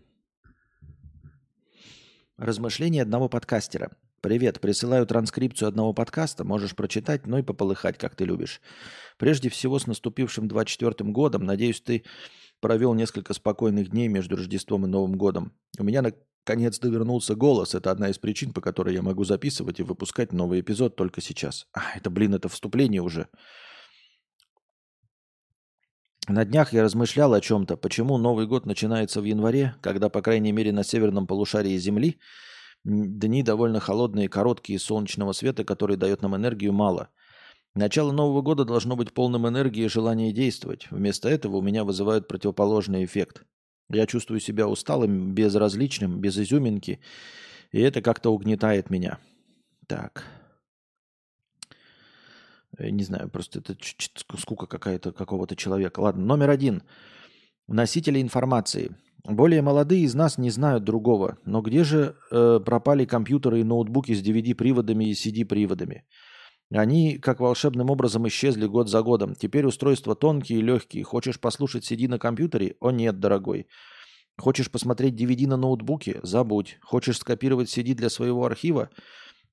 Размышления 2.36 3.02
одного 3.02 3.28
подкастера. 3.28 3.92
Привет, 4.20 4.60
присылаю 4.60 5.06
транскрипцию 5.06 5.68
одного 5.68 5.92
подкаста, 5.92 6.42
можешь 6.42 6.74
прочитать, 6.74 7.28
но 7.28 7.38
и 7.38 7.42
пополыхать, 7.42 7.96
как 7.96 8.16
ты 8.16 8.24
любишь. 8.24 8.60
Прежде 9.18 9.48
всего, 9.50 9.78
с 9.78 9.86
наступившим 9.86 10.48
24 10.48 11.12
годом, 11.12 11.44
надеюсь, 11.44 11.80
ты 11.80 12.02
провел 12.58 12.94
несколько 12.94 13.34
спокойных 13.34 13.90
дней 13.90 14.08
между 14.08 14.34
Рождеством 14.34 14.84
и 14.84 14.88
Новым 14.88 15.16
годом. 15.16 15.52
У 15.78 15.84
меня 15.84 16.02
наконец-то 16.02 16.88
вернулся 16.88 17.36
голос. 17.36 17.76
Это 17.76 17.92
одна 17.92 18.08
из 18.08 18.18
причин, 18.18 18.52
по 18.52 18.60
которой 18.60 18.94
я 18.94 19.02
могу 19.02 19.22
записывать 19.22 19.78
и 19.78 19.84
выпускать 19.84 20.32
новый 20.32 20.60
эпизод 20.60 20.96
только 20.96 21.20
сейчас. 21.20 21.68
А, 21.72 21.82
это, 21.94 22.10
блин, 22.10 22.34
это 22.34 22.48
вступление 22.48 23.00
уже. 23.00 23.28
На 26.26 26.44
днях 26.46 26.72
я 26.72 26.82
размышлял 26.82 27.34
о 27.34 27.40
чем-то, 27.40 27.76
почему 27.76 28.16
Новый 28.16 28.46
год 28.46 28.64
начинается 28.64 29.20
в 29.20 29.24
январе, 29.24 29.74
когда, 29.82 30.08
по 30.08 30.22
крайней 30.22 30.52
мере, 30.52 30.72
на 30.72 30.82
северном 30.82 31.26
полушарии 31.26 31.76
Земли 31.76 32.18
дни 32.84 33.42
довольно 33.42 33.80
холодные, 33.80 34.28
короткие, 34.28 34.78
солнечного 34.78 35.32
света, 35.32 35.64
который 35.64 35.96
дает 35.96 36.22
нам 36.22 36.36
энергию, 36.36 36.72
мало. 36.72 37.08
Начало 37.74 38.12
Нового 38.12 38.40
года 38.42 38.64
должно 38.64 38.94
быть 38.94 39.12
полным 39.12 39.48
энергии 39.48 39.84
и 39.84 39.88
желания 39.88 40.32
действовать. 40.32 40.86
Вместо 40.90 41.28
этого 41.28 41.56
у 41.56 41.62
меня 41.62 41.84
вызывает 41.84 42.28
противоположный 42.28 43.04
эффект. 43.04 43.42
Я 43.90 44.06
чувствую 44.06 44.40
себя 44.40 44.68
усталым, 44.68 45.34
безразличным, 45.34 46.20
без 46.20 46.38
изюминки, 46.38 47.00
и 47.72 47.80
это 47.80 48.00
как-то 48.00 48.30
угнетает 48.30 48.90
меня. 48.90 49.18
Так. 49.86 50.24
Я 52.78 52.90
не 52.90 53.04
знаю, 53.04 53.28
просто 53.28 53.60
это 53.60 53.76
скука 54.38 54.66
какая-то 54.66 55.12
какого-то 55.12 55.56
человека. 55.56 56.00
Ладно, 56.00 56.24
номер 56.24 56.50
один. 56.50 56.82
Носители 57.68 58.20
информации. 58.20 58.96
Более 59.24 59.62
молодые 59.62 60.02
из 60.02 60.14
нас 60.14 60.36
не 60.36 60.50
знают 60.50 60.84
другого. 60.84 61.38
Но 61.44 61.62
где 61.62 61.82
же 61.82 62.16
э, 62.30 62.60
пропали 62.64 63.06
компьютеры 63.06 63.60
и 63.60 63.64
ноутбуки 63.64 64.12
с 64.12 64.22
DVD-приводами 64.22 65.04
и 65.04 65.12
CD-приводами? 65.12 66.04
Они 66.70 67.18
как 67.18 67.40
волшебным 67.40 67.90
образом 67.90 68.26
исчезли 68.28 68.66
год 68.66 68.90
за 68.90 69.02
годом. 69.02 69.34
Теперь 69.34 69.64
устройства 69.64 70.14
тонкие 70.14 70.58
и 70.58 70.62
легкие. 70.62 71.04
Хочешь 71.04 71.40
послушать 71.40 71.90
CD 71.90 72.08
на 72.08 72.18
компьютере? 72.18 72.76
О 72.80 72.90
нет, 72.90 73.18
дорогой. 73.18 73.66
Хочешь 74.36 74.70
посмотреть 74.70 75.14
DVD 75.14 75.46
на 75.46 75.56
ноутбуке? 75.56 76.20
Забудь. 76.22 76.78
Хочешь 76.82 77.18
скопировать 77.18 77.74
CD 77.74 77.94
для 77.94 78.10
своего 78.10 78.44
архива? 78.44 78.90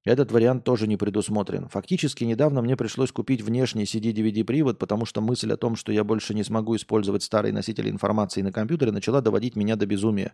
Этот 0.03 0.31
вариант 0.31 0.63
тоже 0.63 0.87
не 0.87 0.97
предусмотрен. 0.97 1.69
Фактически 1.69 2.23
недавно 2.23 2.63
мне 2.63 2.75
пришлось 2.75 3.11
купить 3.11 3.41
внешний 3.41 3.83
CD-DVD-привод, 3.83 4.79
потому 4.79 5.05
что 5.05 5.21
мысль 5.21 5.53
о 5.53 5.57
том, 5.57 5.75
что 5.75 5.91
я 5.91 6.03
больше 6.03 6.33
не 6.33 6.43
смогу 6.43 6.75
использовать 6.75 7.21
старые 7.21 7.53
носители 7.53 7.89
информации 7.89 8.41
на 8.41 8.51
компьютере, 8.51 8.91
начала 8.91 9.21
доводить 9.21 9.55
меня 9.55 9.75
до 9.75 9.85
безумия. 9.85 10.33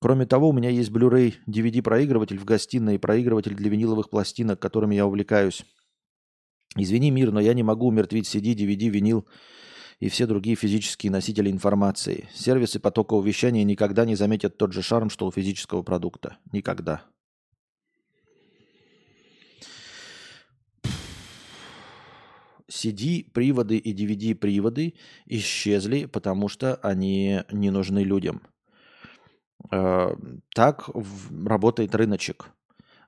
Кроме 0.00 0.26
того, 0.26 0.48
у 0.48 0.52
меня 0.52 0.70
есть 0.70 0.90
Blu-ray 0.90 1.34
DVD-проигрыватель 1.48 2.38
в 2.38 2.44
гостиной 2.44 2.96
и 2.96 2.98
проигрыватель 2.98 3.54
для 3.54 3.68
виниловых 3.68 4.10
пластинок, 4.10 4.60
которыми 4.60 4.94
я 4.94 5.06
увлекаюсь. 5.06 5.64
Извини, 6.76 7.10
мир, 7.10 7.32
но 7.32 7.40
я 7.40 7.54
не 7.54 7.62
могу 7.64 7.88
умертвить 7.88 8.32
CD, 8.32 8.54
DVD, 8.54 8.88
винил 8.88 9.26
и 9.98 10.08
все 10.08 10.26
другие 10.26 10.56
физические 10.56 11.12
носители 11.12 11.50
информации. 11.50 12.28
Сервисы 12.34 12.80
потокового 12.80 13.24
вещания 13.24 13.62
никогда 13.62 14.04
не 14.04 14.16
заметят 14.16 14.56
тот 14.56 14.72
же 14.72 14.82
шарм, 14.82 15.10
что 15.10 15.26
у 15.26 15.30
физического 15.30 15.82
продукта. 15.82 16.38
Никогда. 16.50 17.04
CD-приводы 22.72 23.76
и 23.76 23.92
DVD-приводы 23.92 24.94
исчезли, 25.26 26.06
потому 26.06 26.48
что 26.48 26.76
они 26.76 27.42
не 27.50 27.70
нужны 27.70 28.02
людям. 28.02 28.42
Э, 29.70 30.14
так 30.54 30.88
работает 31.46 31.94
рыночек. 31.94 32.50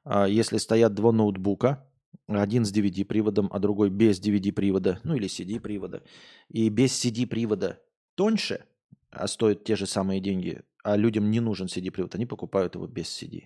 А 0.05 0.27
если 0.27 0.59
стоят 0.59 0.95
два 0.95 1.13
ноутбука, 1.13 1.87
один 2.29 2.65
с 2.65 2.73
DVD-приводом, 2.73 3.49
а 3.51 3.59
другой 3.59 3.91
без 3.91 4.21
DVD-привода, 4.21 5.01
ну 5.03 5.15
или 5.15 5.29
CD-привода, 5.29 6.03
и 6.49 6.69
без 6.69 6.93
CD-привода 6.93 7.81
тоньше, 8.15 8.65
а 9.11 9.27
стоит 9.27 9.65
те 9.65 9.77
же 9.77 9.87
самые 9.87 10.21
деньги, 10.21 10.63
а 10.83 10.97
людям 10.97 11.31
не 11.31 11.41
нужен 11.41 11.67
CD-привод, 11.67 12.15
они 12.15 12.27
покупают 12.27 12.75
его 12.75 12.87
без 12.87 13.07
CD. 13.07 13.45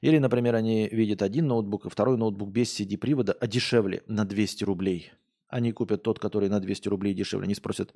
Или, 0.00 0.18
например, 0.18 0.54
они 0.54 0.88
видят 0.88 1.22
один 1.22 1.48
ноутбук 1.48 1.86
и 1.86 1.90
второй 1.90 2.16
ноутбук 2.16 2.50
без 2.50 2.78
CD-привода, 2.78 3.32
а 3.32 3.46
дешевле 3.46 4.02
на 4.06 4.24
200 4.24 4.64
рублей. 4.64 5.12
Они 5.50 5.72
купят 5.72 6.02
тот, 6.02 6.18
который 6.18 6.48
на 6.48 6.60
200 6.60 6.88
рублей 6.88 7.14
дешевле. 7.14 7.44
Они 7.44 7.54
спросят, 7.54 7.92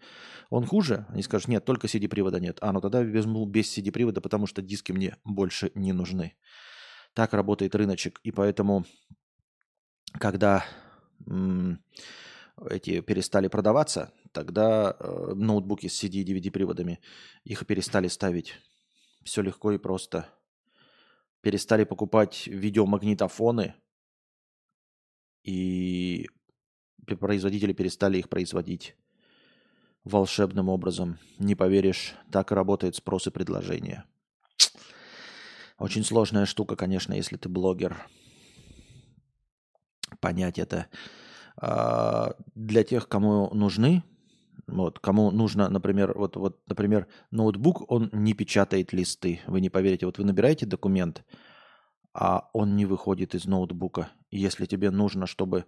он 0.50 0.66
хуже? 0.66 1.06
Они 1.08 1.22
скажут, 1.22 1.48
нет, 1.48 1.64
только 1.64 1.86
CD-привода 1.86 2.40
нет. 2.40 2.58
А, 2.60 2.72
ну 2.72 2.80
тогда 2.80 3.00
возьму 3.00 3.46
без 3.46 3.76
CD-привода, 3.76 4.20
потому 4.20 4.46
что 4.46 4.60
диски 4.62 4.92
мне 4.92 5.16
больше 5.24 5.70
не 5.74 5.92
нужны. 5.92 6.34
Так 7.14 7.32
работает 7.32 7.74
рыночек. 7.74 8.20
И 8.24 8.32
поэтому, 8.32 8.84
когда 10.18 10.64
м- 11.26 11.78
эти 12.70 13.00
перестали 13.00 13.48
продаваться, 13.48 14.12
тогда 14.32 14.96
э, 14.98 15.32
ноутбуки 15.34 15.86
с 15.86 16.02
CD 16.02 16.22
и 16.22 16.24
DVD 16.24 16.50
приводами, 16.50 17.00
их 17.44 17.66
перестали 17.66 18.08
ставить. 18.08 18.54
Все 19.24 19.42
легко 19.42 19.72
и 19.72 19.78
просто. 19.78 20.28
Перестали 21.40 21.84
покупать 21.84 22.46
видеомагнитофоны, 22.46 23.74
и 25.44 26.26
производители 27.04 27.72
перестали 27.72 28.18
их 28.18 28.28
производить 28.28 28.96
волшебным 30.04 30.68
образом. 30.68 31.18
Не 31.38 31.54
поверишь, 31.54 32.14
так 32.30 32.52
и 32.52 32.54
работает 32.54 32.96
спрос 32.96 33.26
и 33.26 33.30
предложение. 33.30 34.04
Очень 35.78 36.04
сложная 36.04 36.46
штука, 36.46 36.76
конечно, 36.76 37.14
если 37.14 37.36
ты 37.36 37.48
блогер. 37.48 38.06
Понять 40.20 40.58
это. 40.58 40.86
А, 41.56 42.36
для 42.54 42.84
тех, 42.84 43.08
кому 43.08 43.52
нужны, 43.52 44.04
вот, 44.66 44.98
кому 44.98 45.30
нужно, 45.30 45.68
например, 45.68 46.16
вот, 46.16 46.36
вот, 46.36 46.60
например, 46.68 47.08
ноутбук, 47.30 47.90
он 47.90 48.08
не 48.12 48.34
печатает 48.34 48.92
листы. 48.92 49.40
Вы 49.46 49.60
не 49.60 49.68
поверите. 49.68 50.06
Вот 50.06 50.18
вы 50.18 50.24
набираете 50.24 50.64
документ, 50.64 51.24
а 52.12 52.48
он 52.52 52.76
не 52.76 52.86
выходит 52.86 53.34
из 53.34 53.44
ноутбука. 53.44 54.10
Если 54.30 54.66
тебе 54.66 54.90
нужно, 54.90 55.26
чтобы 55.26 55.66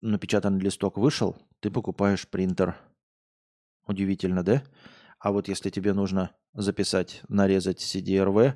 напечатанный 0.00 0.60
листок 0.60 0.98
вышел, 0.98 1.36
ты 1.60 1.70
покупаешь 1.70 2.28
принтер. 2.28 2.76
Удивительно, 3.86 4.42
да? 4.42 4.62
А 5.18 5.32
вот 5.32 5.48
если 5.48 5.70
тебе 5.70 5.92
нужно 5.92 6.34
записать, 6.54 7.22
нарезать 7.28 7.82
CDRV, 7.82 8.54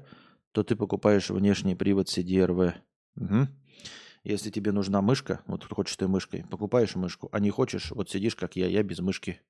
то 0.53 0.63
ты 0.63 0.77
покупаешь 0.77 1.31
внешний 1.31 1.75
привод 1.75 2.09
CDRV. 2.09 2.75
Угу. 3.17 3.49
Если 4.25 4.51
тебе 4.51 4.73
нужна 4.73 5.03
мышка, 5.03 5.43
вот 5.47 5.65
хочешь 5.65 5.97
ты 5.97 6.09
мышкой, 6.09 6.45
покупаешь 6.51 6.95
мышку, 6.95 7.29
а 7.33 7.41
не 7.41 7.51
хочешь, 7.51 7.91
вот 7.91 8.09
сидишь, 8.09 8.37
как 8.37 8.57
я, 8.57 8.67
я 8.67 8.83
без 8.83 9.01
мышки 9.01 9.41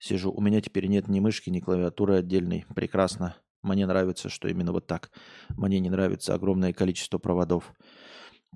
сижу. 0.00 0.32
У 0.32 0.40
меня 0.40 0.60
теперь 0.60 0.86
нет 0.86 1.08
ни 1.08 1.20
мышки, 1.20 1.50
ни 1.50 1.60
клавиатуры 1.60 2.16
отдельной. 2.16 2.66
Прекрасно. 2.74 3.36
Мне 3.62 3.86
нравится, 3.86 4.28
что 4.28 4.48
именно 4.48 4.72
вот 4.72 4.86
так. 4.86 5.10
Мне 5.50 5.80
не 5.80 5.88
нравится 5.88 6.34
огромное 6.34 6.72
количество 6.72 7.18
проводов. 7.18 7.72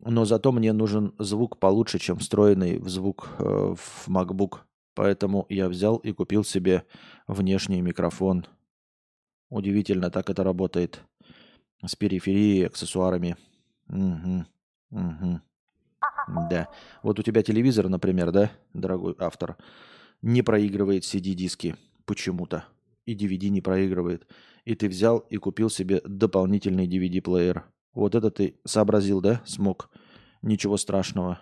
Но 0.05 0.25
зато 0.25 0.53
мне 0.53 0.73
нужен 0.73 1.15
звук 1.19 1.59
получше, 1.59 1.99
чем 1.99 2.19
встроенный 2.19 2.79
в 2.79 2.89
звук 2.89 3.29
э, 3.39 3.75
в 3.77 4.09
MacBook. 4.09 4.61
Поэтому 4.95 5.47
я 5.49 5.69
взял 5.69 5.97
и 5.97 6.13
купил 6.13 6.45
себе 6.45 6.85
внешний 7.27 7.81
микрофон. 7.81 8.47
Удивительно, 9.51 10.11
так 10.11 10.31
это 10.31 10.45
работает. 10.45 11.01
С 11.85 11.95
периферией, 11.95 12.67
аксессуарами. 12.67 13.37
Угу. 13.89 14.45
Угу. 14.91 15.41
Да. 16.51 16.69
Вот 17.03 17.19
у 17.19 17.23
тебя 17.23 17.43
телевизор, 17.43 17.89
например, 17.89 18.33
да, 18.33 18.51
дорогой 18.75 19.15
автор, 19.19 19.57
не 20.21 20.43
проигрывает 20.43 21.05
CD-диски 21.05 21.77
почему-то. 22.05 22.65
И 23.07 23.15
DVD 23.15 23.49
не 23.49 23.61
проигрывает. 23.61 24.27
И 24.65 24.75
ты 24.75 24.89
взял 24.89 25.19
и 25.19 25.37
купил 25.37 25.71
себе 25.71 26.03
дополнительный 26.05 26.87
DVD-плеер. 26.87 27.65
Вот 27.99 28.15
это 28.15 28.31
ты 28.31 28.61
сообразил, 28.65 29.21
да? 29.21 29.43
Смог. 29.45 29.91
Ничего 30.41 30.77
страшного. 30.77 31.41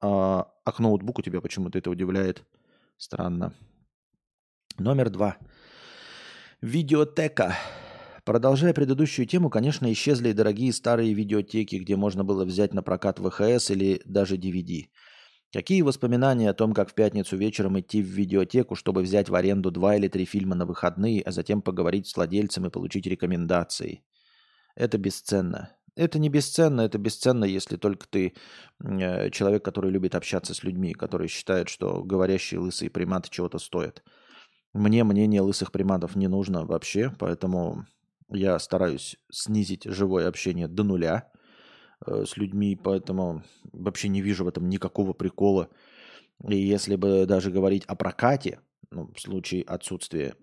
А, 0.00 0.46
а 0.64 0.70
к 0.70 0.78
ноутбуку 0.78 1.20
тебя 1.20 1.40
почему-то 1.40 1.78
это 1.78 1.90
удивляет. 1.90 2.44
Странно. 2.96 3.52
Номер 4.78 5.10
два. 5.10 5.36
Видеотека. 6.60 7.56
Продолжая 8.24 8.72
предыдущую 8.72 9.26
тему, 9.26 9.50
конечно, 9.50 9.92
исчезли 9.92 10.30
дорогие 10.30 10.72
старые 10.72 11.12
видеотеки, 11.12 11.74
где 11.74 11.96
можно 11.96 12.22
было 12.22 12.44
взять 12.44 12.72
на 12.72 12.84
прокат 12.84 13.18
ВХС 13.18 13.72
или 13.72 14.00
даже 14.04 14.36
DVD. 14.36 14.84
Какие 15.52 15.82
воспоминания 15.82 16.50
о 16.50 16.54
том, 16.54 16.72
как 16.72 16.88
в 16.88 16.94
пятницу 16.94 17.36
вечером 17.36 17.80
идти 17.80 18.00
в 18.00 18.06
видеотеку, 18.06 18.76
чтобы 18.76 19.02
взять 19.02 19.28
в 19.28 19.34
аренду 19.34 19.72
два 19.72 19.96
или 19.96 20.06
три 20.06 20.24
фильма 20.24 20.54
на 20.54 20.66
выходные, 20.66 21.20
а 21.22 21.32
затем 21.32 21.62
поговорить 21.62 22.06
с 22.06 22.14
владельцем 22.14 22.66
и 22.66 22.70
получить 22.70 23.06
рекомендации? 23.06 24.04
Это 24.78 24.96
бесценно. 24.96 25.76
Это 25.96 26.20
не 26.20 26.28
бесценно, 26.28 26.82
это 26.82 26.98
бесценно, 26.98 27.44
если 27.44 27.76
только 27.76 28.06
ты 28.06 28.34
э, 28.78 29.30
человек, 29.30 29.64
который 29.64 29.90
любит 29.90 30.14
общаться 30.14 30.54
с 30.54 30.62
людьми, 30.62 30.94
который 30.94 31.26
считает, 31.26 31.68
что 31.68 32.04
говорящие 32.04 32.60
лысые 32.60 32.88
приматы 32.88 33.28
чего-то 33.28 33.58
стоят. 33.58 34.04
Мне 34.72 35.02
мнение 35.02 35.40
лысых 35.40 35.72
приматов 35.72 36.14
не 36.14 36.28
нужно 36.28 36.64
вообще, 36.64 37.12
поэтому 37.18 37.86
я 38.28 38.56
стараюсь 38.60 39.16
снизить 39.32 39.82
живое 39.82 40.28
общение 40.28 40.68
до 40.68 40.84
нуля 40.84 41.28
э, 42.06 42.24
с 42.24 42.36
людьми, 42.36 42.78
поэтому 42.80 43.42
вообще 43.72 44.06
не 44.06 44.22
вижу 44.22 44.44
в 44.44 44.48
этом 44.48 44.68
никакого 44.68 45.12
прикола. 45.12 45.70
И 46.48 46.56
если 46.56 46.94
бы 46.94 47.26
даже 47.26 47.50
говорить 47.50 47.84
о 47.86 47.96
прокате, 47.96 48.60
ну, 48.92 49.10
в 49.12 49.20
случае 49.20 49.64
отсутствия 49.64 50.36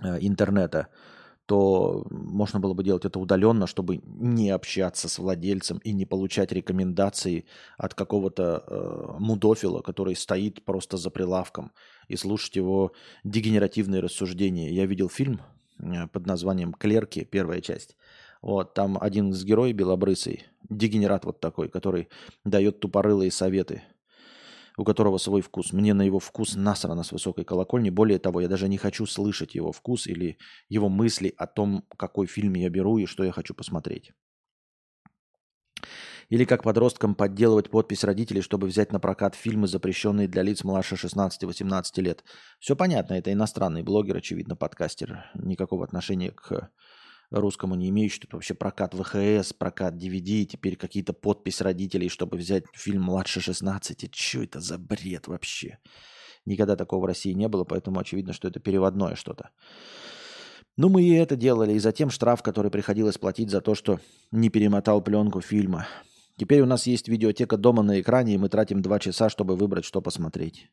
э, 0.00 0.16
интернета, 0.20 0.88
то 1.46 2.06
можно 2.10 2.60
было 2.60 2.74
бы 2.74 2.84
делать 2.84 3.04
это 3.04 3.18
удаленно, 3.18 3.66
чтобы 3.66 4.00
не 4.04 4.50
общаться 4.50 5.08
с 5.08 5.18
владельцем 5.18 5.78
и 5.78 5.92
не 5.92 6.04
получать 6.04 6.52
рекомендации 6.52 7.44
от 7.78 7.94
какого-то 7.94 8.64
э, 8.66 9.16
мудофила, 9.18 9.80
который 9.80 10.16
стоит 10.16 10.64
просто 10.64 10.96
за 10.96 11.10
прилавком, 11.10 11.72
и 12.08 12.16
слушать 12.16 12.56
его 12.56 12.92
дегенеративные 13.24 14.00
рассуждения. 14.00 14.70
Я 14.70 14.86
видел 14.86 15.08
фильм 15.08 15.40
Э, 15.78 16.06
под 16.08 16.26
названием 16.26 16.72
«Клерки», 16.72 17.24
первая 17.24 17.60
часть. 17.60 17.96
Вот, 18.42 18.74
там 18.74 18.98
один 19.00 19.30
из 19.30 19.44
героев 19.44 19.74
белобрысый, 19.74 20.44
дегенерат 20.68 21.24
вот 21.24 21.40
такой, 21.40 21.68
который 21.68 22.08
дает 22.44 22.80
тупорылые 22.80 23.30
советы, 23.30 23.82
у 24.76 24.84
которого 24.84 25.18
свой 25.18 25.40
вкус. 25.40 25.72
Мне 25.72 25.94
на 25.94 26.02
его 26.02 26.18
вкус 26.18 26.54
насрано 26.54 27.02
с 27.02 27.12
высокой 27.12 27.44
колокольни. 27.44 27.90
Более 27.90 28.18
того, 28.18 28.40
я 28.40 28.48
даже 28.48 28.68
не 28.68 28.78
хочу 28.78 29.06
слышать 29.06 29.54
его 29.54 29.72
вкус 29.72 30.06
или 30.06 30.38
его 30.68 30.88
мысли 30.88 31.34
о 31.36 31.46
том, 31.46 31.84
какой 31.96 32.26
фильм 32.26 32.54
я 32.54 32.68
беру 32.68 32.98
и 32.98 33.06
что 33.06 33.24
я 33.24 33.32
хочу 33.32 33.54
посмотреть. 33.54 34.12
Или 36.28 36.44
как 36.44 36.64
подросткам 36.64 37.14
подделывать 37.14 37.70
подпись 37.70 38.02
родителей, 38.02 38.40
чтобы 38.40 38.66
взять 38.66 38.92
на 38.92 38.98
прокат 38.98 39.36
фильмы, 39.36 39.68
запрещенные 39.68 40.26
для 40.26 40.42
лиц 40.42 40.64
младше 40.64 40.96
16-18 40.96 42.00
лет. 42.00 42.24
Все 42.58 42.74
понятно, 42.74 43.14
это 43.14 43.32
иностранный 43.32 43.82
блогер, 43.82 44.16
очевидно, 44.16 44.56
подкастер. 44.56 45.30
Никакого 45.34 45.84
отношения 45.84 46.32
к 46.32 46.70
русскому 47.30 47.74
не 47.74 47.88
имеющий. 47.90 48.20
Тут 48.20 48.34
вообще 48.34 48.54
прокат 48.54 48.94
ВХС, 48.94 49.52
прокат 49.52 49.94
DVD, 49.94 50.44
теперь 50.44 50.76
какие-то 50.76 51.12
подпись 51.12 51.60
родителей, 51.60 52.08
чтобы 52.08 52.36
взять 52.36 52.64
фильм 52.74 53.02
младше 53.02 53.40
16. 53.40 54.14
Что 54.14 54.42
это 54.42 54.60
за 54.60 54.78
бред 54.78 55.28
вообще? 55.28 55.78
Никогда 56.44 56.76
такого 56.76 57.02
в 57.02 57.06
России 57.06 57.32
не 57.32 57.48
было, 57.48 57.64
поэтому 57.64 57.98
очевидно, 57.98 58.32
что 58.32 58.48
это 58.48 58.60
переводное 58.60 59.16
что-то. 59.16 59.50
Ну, 60.76 60.88
мы 60.90 61.02
и 61.02 61.14
это 61.14 61.36
делали, 61.36 61.72
и 61.72 61.78
затем 61.78 62.10
штраф, 62.10 62.42
который 62.42 62.70
приходилось 62.70 63.18
платить 63.18 63.50
за 63.50 63.60
то, 63.60 63.74
что 63.74 63.98
не 64.30 64.50
перемотал 64.50 65.02
пленку 65.02 65.40
фильма. 65.40 65.86
Теперь 66.36 66.60
у 66.60 66.66
нас 66.66 66.86
есть 66.86 67.08
видеотека 67.08 67.56
дома 67.56 67.82
на 67.82 67.98
экране, 68.00 68.34
и 68.34 68.38
мы 68.38 68.50
тратим 68.50 68.82
два 68.82 68.98
часа, 68.98 69.30
чтобы 69.30 69.56
выбрать, 69.56 69.86
что 69.86 70.02
посмотреть. 70.02 70.68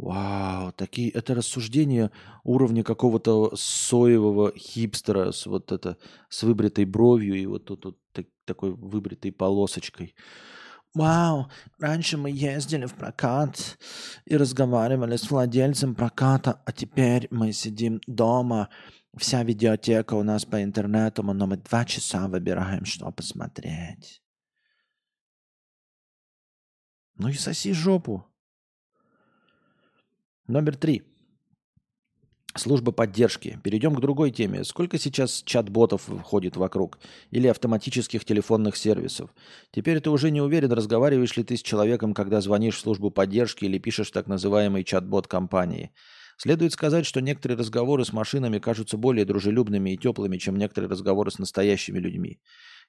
Вау, 0.00 0.72
такие, 0.72 1.10
это 1.10 1.34
рассуждения 1.34 2.10
уровня 2.42 2.82
какого-то 2.82 3.54
соевого 3.54 4.50
хипстера 4.56 5.30
с 5.30 5.44
вот 5.44 5.72
это, 5.72 5.98
с 6.30 6.42
выбритой 6.42 6.86
бровью 6.86 7.34
и 7.34 7.44
вот 7.44 7.66
тут 7.66 7.84
вот, 7.84 7.98
так, 8.12 8.24
такой 8.46 8.70
выбритой 8.72 9.30
полосочкой. 9.30 10.14
Вау, 10.94 11.50
раньше 11.78 12.16
мы 12.16 12.30
ездили 12.30 12.86
в 12.86 12.94
прокат 12.94 13.78
и 14.24 14.38
разговаривали 14.38 15.16
с 15.16 15.30
владельцем 15.30 15.94
проката, 15.94 16.62
а 16.64 16.72
теперь 16.72 17.28
мы 17.30 17.52
сидим 17.52 18.00
дома, 18.06 18.70
вся 19.18 19.42
видеотека 19.42 20.14
у 20.14 20.22
нас 20.22 20.46
по 20.46 20.62
интернету, 20.62 21.22
но 21.22 21.46
мы 21.46 21.58
два 21.58 21.84
часа 21.84 22.26
выбираем, 22.26 22.86
что 22.86 23.12
посмотреть. 23.12 24.22
Ну 27.16 27.28
и 27.28 27.34
соси 27.34 27.74
жопу. 27.74 28.29
Номер 30.50 30.74
три. 30.76 31.04
Служба 32.56 32.90
поддержки. 32.90 33.60
Перейдем 33.62 33.94
к 33.94 34.00
другой 34.00 34.32
теме. 34.32 34.64
Сколько 34.64 34.98
сейчас 34.98 35.44
чат-ботов 35.44 36.08
входит 36.08 36.56
вокруг? 36.56 36.98
Или 37.30 37.46
автоматических 37.46 38.24
телефонных 38.24 38.76
сервисов? 38.76 39.30
Теперь 39.70 40.00
ты 40.00 40.10
уже 40.10 40.32
не 40.32 40.40
уверен, 40.40 40.72
разговариваешь 40.72 41.36
ли 41.36 41.44
ты 41.44 41.56
с 41.56 41.62
человеком, 41.62 42.14
когда 42.14 42.40
звонишь 42.40 42.78
в 42.78 42.80
службу 42.80 43.12
поддержки 43.12 43.64
или 43.64 43.78
пишешь 43.78 44.10
так 44.10 44.26
называемый 44.26 44.82
чат-бот 44.82 45.28
компании. 45.28 45.92
Следует 46.36 46.72
сказать, 46.72 47.06
что 47.06 47.20
некоторые 47.20 47.56
разговоры 47.56 48.04
с 48.04 48.12
машинами 48.12 48.58
кажутся 48.58 48.96
более 48.96 49.24
дружелюбными 49.24 49.90
и 49.90 49.96
теплыми, 49.96 50.36
чем 50.36 50.56
некоторые 50.56 50.90
разговоры 50.90 51.30
с 51.30 51.38
настоящими 51.38 52.00
людьми. 52.00 52.40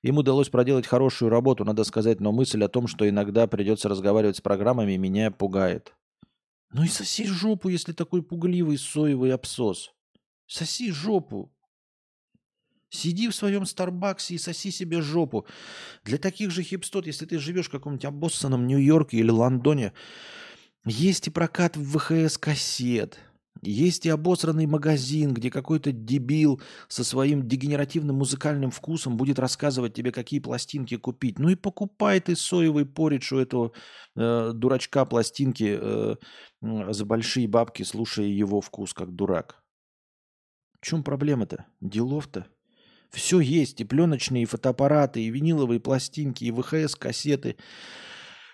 Им 0.02 0.18
удалось 0.18 0.50
проделать 0.50 0.88
хорошую 0.88 1.30
работу, 1.30 1.64
надо 1.64 1.84
сказать, 1.84 2.22
но 2.22 2.32
мысль 2.32 2.64
о 2.64 2.70
том, 2.70 2.88
что 2.88 3.08
иногда 3.08 3.46
придется 3.46 3.88
разговаривать 3.88 4.38
с 4.38 4.42
программами, 4.42 4.98
меня 4.98 5.30
пугает. 5.30 5.94
Ну 6.74 6.84
и 6.84 6.88
соси 6.88 7.26
жопу, 7.26 7.70
если 7.70 7.92
такой 7.92 8.24
пугливый 8.24 8.78
соевый 8.78 9.34
абсос. 9.34 9.94
Соси 10.48 10.92
жопу. 10.92 11.54
Сиди 12.90 13.30
в 13.30 13.36
своем 13.36 13.66
Старбаксе 13.66 14.36
и 14.36 14.38
соси 14.38 14.72
себе 14.72 15.02
жопу. 15.02 15.46
Для 16.04 16.18
таких 16.18 16.52
же 16.52 16.64
хипстот, 16.64 17.08
если 17.08 17.26
ты 17.26 17.40
живешь 17.40 17.68
в 17.68 17.72
каком-нибудь 17.72 18.06
обоссанном 18.06 18.68
Нью-Йорке 18.68 19.18
или 19.18 19.30
Лондоне, 19.30 19.94
есть 20.86 21.28
и 21.28 21.30
прокат 21.30 21.78
в 21.78 21.98
ВХС-кассет– 21.98 23.18
есть 23.62 24.06
и 24.06 24.10
обосранный 24.10 24.66
магазин, 24.66 25.34
где 25.34 25.52
какой-то 25.52 25.92
дебил 25.92 26.62
со 26.88 27.04
своим 27.04 27.48
дегенеративным 27.48 28.16
музыкальным 28.16 28.72
вкусом 28.72 29.18
будет 29.18 29.40
рассказывать 29.40 29.94
тебе, 29.94 30.12
какие 30.12 30.40
пластинки 30.40 30.98
купить. 30.98 31.38
Ну 31.38 31.50
и 31.50 31.56
покупай 31.56 32.20
ты 32.20 32.36
соевый 32.36 32.86
поридж 32.86 33.34
у 33.34 33.40
этого 33.40 33.72
э, 34.16 34.52
дурачка 34.54 35.06
пластинки 35.06 35.78
э, 35.80 36.16
за 36.62 37.06
большие 37.06 37.48
бабки, 37.48 37.84
слушая 37.84 38.28
его 38.28 38.62
вкус 38.62 38.94
как 38.94 39.14
дурак. 39.14 39.62
В 40.80 40.86
чем 40.86 41.04
проблема-то? 41.04 41.66
Делов-то? 41.82 42.48
Все 43.12 43.42
есть, 43.42 43.82
и 43.82 43.84
пленочные, 43.84 44.44
и 44.44 44.48
фотоаппараты, 44.48 45.22
и 45.22 45.30
виниловые 45.30 45.80
пластинки, 45.80 46.46
и 46.46 46.52
ВХС-кассеты. 46.52 47.58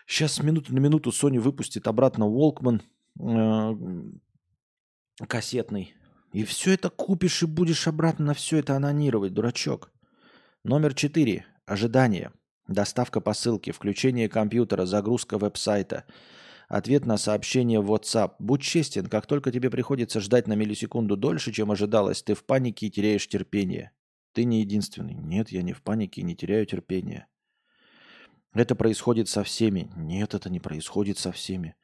Сейчас 0.07 0.33
с 0.33 0.43
минуты 0.43 0.73
на 0.73 0.79
минуту 0.79 1.11
Sony 1.11 1.39
выпустит 1.39 1.87
обратно 1.87 2.23
Walkman, 2.23 2.81
э, 3.19 3.75
кассетный. 5.27 5.95
И 6.33 6.43
все 6.43 6.73
это 6.73 6.89
купишь 6.89 7.43
и 7.43 7.45
будешь 7.45 7.87
обратно 7.87 8.25
на 8.25 8.33
все 8.33 8.57
это 8.57 8.75
анонировать, 8.75 9.33
дурачок. 9.33 9.91
Номер 10.63 10.93
четыре. 10.93 11.45
Ожидание. 11.65 12.31
Доставка 12.67 13.21
посылки, 13.21 13.71
включение 13.71 14.27
компьютера, 14.27 14.85
загрузка 14.85 15.37
веб-сайта. 15.37 16.03
Ответ 16.67 17.05
на 17.05 17.17
сообщение 17.17 17.79
в 17.79 17.91
WhatsApp. 17.93 18.33
Будь 18.39 18.61
честен, 18.61 19.07
как 19.07 19.25
только 19.25 19.51
тебе 19.51 19.69
приходится 19.69 20.19
ждать 20.19 20.47
на 20.47 20.53
миллисекунду 20.53 21.15
дольше, 21.15 21.53
чем 21.53 21.71
ожидалось, 21.71 22.21
ты 22.21 22.33
в 22.33 22.43
панике 22.43 22.87
и 22.87 22.91
теряешь 22.91 23.27
терпение. 23.27 23.91
Ты 24.33 24.43
не 24.43 24.59
единственный. 24.59 25.15
Нет, 25.15 25.49
я 25.49 25.61
не 25.61 25.71
в 25.71 25.81
панике 25.81 26.21
и 26.21 26.25
не 26.25 26.35
теряю 26.35 26.65
терпения. 26.65 27.27
Это 28.53 28.75
происходит 28.75 29.29
со 29.29 29.45
всеми. 29.45 29.89
Нет, 29.95 30.33
это 30.33 30.49
не 30.49 30.59
происходит 30.59 31.17
со 31.17 31.31
всеми. 31.31 31.75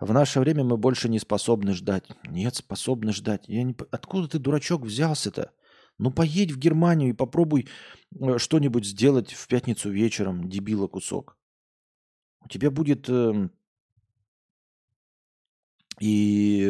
В 0.00 0.12
наше 0.12 0.38
время 0.40 0.62
мы 0.62 0.76
больше 0.76 1.08
не 1.08 1.18
способны 1.18 1.72
ждать. 1.72 2.04
Нет, 2.28 2.54
способны 2.54 3.12
ждать. 3.12 3.48
Я 3.48 3.64
не... 3.64 3.76
Откуда 3.90 4.28
ты, 4.28 4.38
дурачок, 4.38 4.82
взялся-то? 4.82 5.52
Ну, 5.98 6.12
поедь 6.12 6.52
в 6.52 6.58
Германию 6.58 7.10
и 7.10 7.14
попробуй 7.14 7.68
э, 8.20 8.38
что-нибудь 8.38 8.86
сделать 8.86 9.32
в 9.32 9.48
пятницу 9.48 9.90
вечером, 9.90 10.48
дебила 10.48 10.86
кусок. 10.86 11.36
У 12.44 12.48
тебя 12.48 12.70
будет 12.70 13.08
э, 13.08 13.48
и 15.98 16.60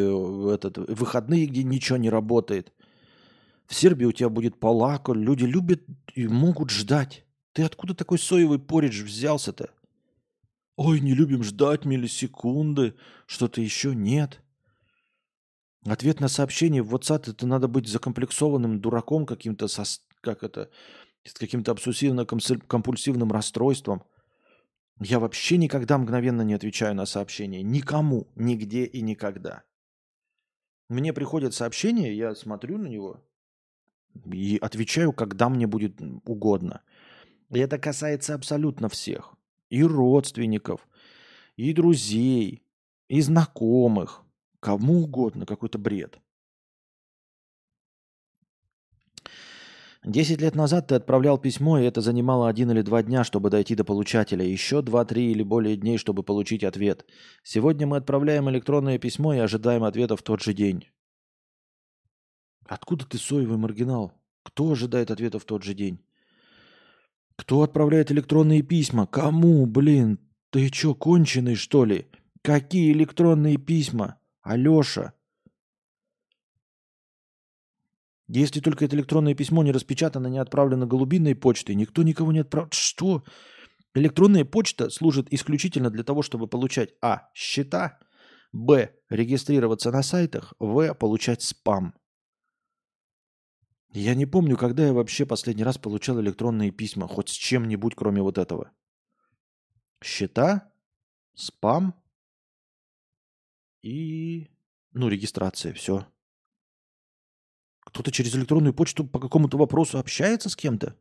этот, 0.50 0.78
выходные, 0.78 1.46
где 1.46 1.62
ничего 1.62 1.98
не 1.98 2.08
работает. 2.08 2.72
В 3.66 3.74
Сербии 3.74 4.06
у 4.06 4.12
тебя 4.12 4.30
будет 4.30 4.58
полако. 4.58 5.12
Люди 5.12 5.44
любят 5.44 5.82
и 6.14 6.26
могут 6.26 6.70
ждать. 6.70 7.26
Ты 7.52 7.64
откуда 7.64 7.94
такой 7.94 8.18
соевый 8.18 8.58
поридж 8.58 9.02
взялся-то? 9.02 9.70
Ой, 10.78 11.00
не 11.00 11.12
любим 11.12 11.42
ждать 11.42 11.84
миллисекунды, 11.84 12.94
что-то 13.26 13.60
еще 13.60 13.96
нет. 13.96 14.40
Ответ 15.84 16.20
на 16.20 16.28
сообщение 16.28 16.84
в 16.84 16.94
WhatsApp 16.94 17.32
это 17.32 17.48
надо 17.48 17.66
быть 17.66 17.88
закомплексованным 17.88 18.80
дураком 18.80 19.26
каким-то, 19.26 19.66
со, 19.66 19.82
как 20.20 20.44
это, 20.44 20.70
с 21.24 21.34
каким-то 21.34 21.72
обсессивно-компульсивным 21.72 23.32
расстройством. 23.32 24.04
Я 25.00 25.18
вообще 25.18 25.56
никогда 25.56 25.98
мгновенно 25.98 26.42
не 26.42 26.54
отвечаю 26.54 26.94
на 26.94 27.06
сообщения. 27.06 27.64
Никому, 27.64 28.28
нигде 28.36 28.84
и 28.84 29.00
никогда. 29.00 29.64
Мне 30.88 31.12
приходит 31.12 31.54
сообщение, 31.54 32.16
я 32.16 32.36
смотрю 32.36 32.78
на 32.78 32.86
него 32.86 33.20
и 34.32 34.58
отвечаю, 34.62 35.12
когда 35.12 35.48
мне 35.48 35.66
будет 35.66 36.00
угодно. 36.24 36.82
И 37.50 37.58
это 37.58 37.78
касается 37.78 38.36
абсолютно 38.36 38.88
всех 38.88 39.37
и 39.70 39.82
родственников, 39.82 40.86
и 41.56 41.72
друзей, 41.72 42.62
и 43.08 43.20
знакомых, 43.20 44.22
кому 44.60 45.02
угодно, 45.02 45.46
какой-то 45.46 45.78
бред. 45.78 46.18
Десять 50.04 50.40
лет 50.40 50.54
назад 50.54 50.86
ты 50.86 50.94
отправлял 50.94 51.38
письмо, 51.38 51.78
и 51.78 51.84
это 51.84 52.00
занимало 52.00 52.48
один 52.48 52.70
или 52.70 52.82
два 52.82 53.02
дня, 53.02 53.24
чтобы 53.24 53.50
дойти 53.50 53.74
до 53.74 53.84
получателя. 53.84 54.44
Еще 54.44 54.80
два-три 54.80 55.32
или 55.32 55.42
более 55.42 55.76
дней, 55.76 55.98
чтобы 55.98 56.22
получить 56.22 56.64
ответ. 56.64 57.04
Сегодня 57.42 57.86
мы 57.86 57.96
отправляем 57.96 58.48
электронное 58.48 58.98
письмо 58.98 59.34
и 59.34 59.38
ожидаем 59.38 59.84
ответа 59.84 60.16
в 60.16 60.22
тот 60.22 60.40
же 60.40 60.54
день. 60.54 60.86
Откуда 62.66 63.04
ты 63.06 63.18
соевый 63.18 63.58
маргинал? 63.58 64.12
Кто 64.44 64.70
ожидает 64.70 65.10
ответа 65.10 65.38
в 65.38 65.44
тот 65.44 65.62
же 65.62 65.74
день? 65.74 65.98
Кто 67.38 67.62
отправляет 67.62 68.10
электронные 68.10 68.62
письма? 68.62 69.06
Кому, 69.06 69.64
блин? 69.64 70.18
Ты 70.50 70.68
чё, 70.70 70.94
конченый, 70.94 71.54
что 71.54 71.84
ли? 71.84 72.08
Какие 72.42 72.92
электронные 72.92 73.56
письма? 73.56 74.18
Алёша? 74.42 75.12
Если 78.26 78.60
только 78.60 78.84
это 78.84 78.96
электронное 78.96 79.34
письмо 79.34 79.62
не 79.62 79.72
распечатано, 79.72 80.26
не 80.26 80.38
отправлено 80.38 80.86
голубиной 80.86 81.34
почтой, 81.34 81.76
никто 81.76 82.02
никого 82.02 82.32
не 82.32 82.40
отправляет. 82.40 82.74
Что? 82.74 83.22
Электронная 83.94 84.44
почта 84.44 84.90
служит 84.90 85.32
исключительно 85.32 85.90
для 85.90 86.02
того, 86.02 86.22
чтобы 86.22 86.48
получать 86.48 86.90
а. 87.00 87.30
счета, 87.34 87.98
б. 88.52 88.90
регистрироваться 89.08 89.92
на 89.92 90.02
сайтах, 90.02 90.54
в. 90.58 90.92
получать 90.94 91.42
спам. 91.42 91.94
Я 93.90 94.14
не 94.14 94.26
помню, 94.26 94.56
когда 94.56 94.86
я 94.86 94.92
вообще 94.92 95.24
последний 95.24 95.64
раз 95.64 95.78
получал 95.78 96.20
электронные 96.20 96.70
письма, 96.70 97.08
хоть 97.08 97.30
с 97.30 97.32
чем-нибудь, 97.32 97.94
кроме 97.94 98.22
вот 98.22 98.38
этого. 98.38 98.70
Счета, 100.02 100.70
спам 101.34 101.94
и, 103.82 104.50
ну, 104.92 105.08
регистрация, 105.08 105.72
все. 105.72 106.06
Кто-то 107.80 108.12
через 108.12 108.34
электронную 108.36 108.74
почту 108.74 109.06
по 109.06 109.18
какому-то 109.18 109.56
вопросу 109.56 109.98
общается 109.98 110.50
с 110.50 110.56
кем-то? 110.56 110.94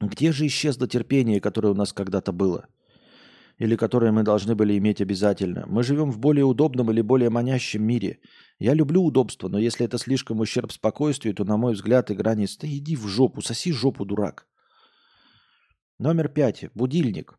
Где 0.00 0.32
же 0.32 0.46
исчезло 0.46 0.88
терпение, 0.88 1.40
которое 1.40 1.68
у 1.68 1.74
нас 1.74 1.92
когда-то 1.92 2.32
было? 2.32 2.68
Или 3.58 3.76
которые 3.76 4.12
мы 4.12 4.22
должны 4.22 4.54
были 4.54 4.76
иметь 4.78 5.00
обязательно. 5.00 5.64
Мы 5.66 5.82
живем 5.82 6.10
в 6.10 6.18
более 6.18 6.44
удобном 6.44 6.90
или 6.90 7.00
более 7.00 7.30
манящем 7.30 7.82
мире. 7.82 8.18
Я 8.58 8.74
люблю 8.74 9.02
удобство, 9.02 9.48
но 9.48 9.58
если 9.58 9.86
это 9.86 9.98
слишком 9.98 10.40
ущерб 10.40 10.72
спокойствию, 10.72 11.34
то, 11.34 11.44
на 11.44 11.56
мой 11.56 11.74
взгляд, 11.74 12.10
игра 12.10 12.34
не... 12.34 12.46
Да 12.60 12.68
иди 12.68 12.96
в 12.96 13.06
жопу, 13.06 13.40
соси 13.40 13.72
жопу, 13.72 14.04
дурак. 14.04 14.46
Номер 15.98 16.28
пять. 16.28 16.66
Будильник. 16.74 17.38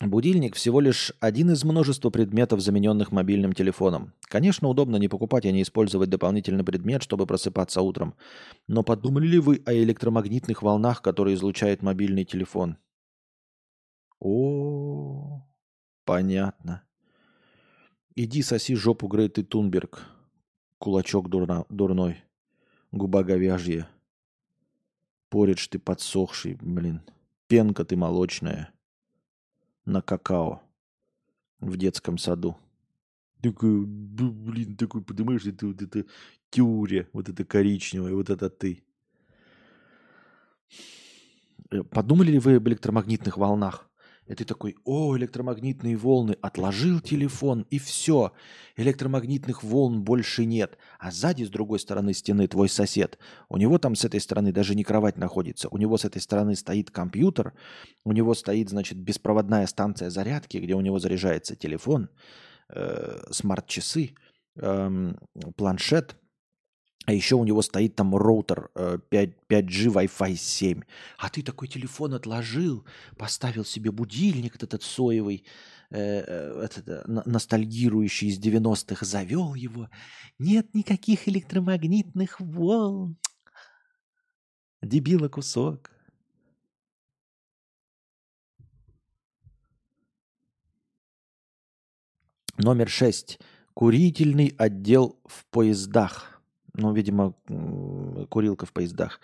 Будильник 0.00 0.54
всего 0.54 0.80
лишь 0.80 1.12
один 1.20 1.50
из 1.50 1.62
множества 1.62 2.08
предметов, 2.10 2.60
замененных 2.60 3.12
мобильным 3.12 3.52
телефоном. 3.52 4.14
Конечно, 4.22 4.68
удобно 4.68 4.96
не 4.96 5.08
покупать 5.08 5.44
и 5.44 5.52
не 5.52 5.60
использовать 5.62 6.08
дополнительный 6.08 6.64
предмет, 6.64 7.02
чтобы 7.02 7.26
просыпаться 7.26 7.82
утром. 7.82 8.14
Но 8.66 8.82
подумали 8.82 9.26
ли 9.26 9.38
вы 9.38 9.62
о 9.66 9.74
электромагнитных 9.74 10.62
волнах, 10.62 11.02
которые 11.02 11.34
излучает 11.34 11.82
мобильный 11.82 12.24
телефон? 12.24 12.78
О, 14.20 15.42
понятно. 16.04 16.82
Иди 18.14 18.42
соси 18.42 18.74
жопу 18.74 19.08
Греты 19.08 19.42
Тунберг. 19.42 20.06
Кулачок 20.78 21.30
дурна, 21.30 21.64
дурной. 21.70 22.22
Губа 22.92 23.24
говяжья. 23.24 23.88
Поридж 25.30 25.68
ты 25.68 25.78
подсохший, 25.78 26.58
блин. 26.60 27.00
Пенка 27.48 27.84
ты 27.84 27.96
молочная. 27.96 28.72
На 29.86 30.02
какао. 30.02 30.62
В 31.60 31.76
детском 31.76 32.18
саду. 32.18 32.56
Такой, 33.42 33.86
блин, 33.86 34.76
такой, 34.76 35.02
понимаешь, 35.02 35.46
это 35.46 35.66
вот 35.66 35.80
это 35.80 36.04
тюря, 36.50 37.08
вот 37.14 37.28
это 37.30 37.44
коричневое, 37.44 38.14
вот 38.14 38.28
это 38.28 38.50
ты. 38.50 38.82
Э, 41.70 41.82
подумали 41.82 42.32
ли 42.32 42.38
вы 42.38 42.56
об 42.56 42.68
электромагнитных 42.68 43.38
волнах? 43.38 43.89
И 44.30 44.34
ты 44.36 44.44
такой, 44.44 44.76
о, 44.84 45.16
электромагнитные 45.16 45.96
волны, 45.96 46.36
отложил 46.40 47.00
телефон, 47.00 47.66
и 47.68 47.80
все. 47.80 48.32
Электромагнитных 48.76 49.64
волн 49.64 50.04
больше 50.04 50.44
нет. 50.44 50.78
А 51.00 51.10
сзади, 51.10 51.42
с 51.42 51.50
другой 51.50 51.80
стороны 51.80 52.14
стены, 52.14 52.46
твой 52.46 52.68
сосед. 52.68 53.18
У 53.48 53.56
него 53.56 53.78
там 53.78 53.96
с 53.96 54.04
этой 54.04 54.20
стороны 54.20 54.52
даже 54.52 54.76
не 54.76 54.84
кровать 54.84 55.16
находится. 55.16 55.68
У 55.68 55.78
него 55.78 55.98
с 55.98 56.04
этой 56.04 56.22
стороны 56.22 56.54
стоит 56.54 56.92
компьютер. 56.92 57.54
У 58.04 58.12
него 58.12 58.34
стоит, 58.34 58.70
значит, 58.70 58.98
беспроводная 58.98 59.66
станция 59.66 60.10
зарядки, 60.10 60.58
где 60.58 60.74
у 60.74 60.80
него 60.80 61.00
заряжается 61.00 61.56
телефон, 61.56 62.08
э, 62.68 63.22
смарт-часы, 63.32 64.14
э, 64.54 65.12
планшет– 65.56 66.16
а 67.06 67.12
еще 67.12 67.34
у 67.34 67.44
него 67.44 67.62
стоит 67.62 67.96
там 67.96 68.14
роутер 68.14 68.70
5, 68.74 69.30
5G 69.48 69.86
Wi-Fi 69.92 70.36
7. 70.36 70.82
А 71.18 71.28
ты 71.30 71.42
такой 71.42 71.66
телефон 71.66 72.14
отложил, 72.14 72.84
поставил 73.16 73.64
себе 73.64 73.90
будильник 73.90 74.56
этот 74.56 74.82
соевый, 74.82 75.44
э, 75.90 75.96
э 75.98 76.62
этот, 76.64 76.88
э, 76.88 77.02
ностальгирующий 77.06 78.28
из 78.28 78.38
90-х, 78.38 79.04
завел 79.06 79.54
его. 79.54 79.88
Нет 80.38 80.74
никаких 80.74 81.26
электромагнитных 81.26 82.38
волн. 82.38 83.16
Дебила 84.82 85.28
кусок. 85.28 85.90
Номер 92.58 92.90
шесть. 92.90 93.40
Курительный 93.72 94.54
отдел 94.58 95.18
в 95.24 95.46
поездах. 95.46 96.29
Ну, 96.74 96.92
видимо, 96.92 97.34
курилка 98.28 98.66
в 98.66 98.72
поездах. 98.72 99.20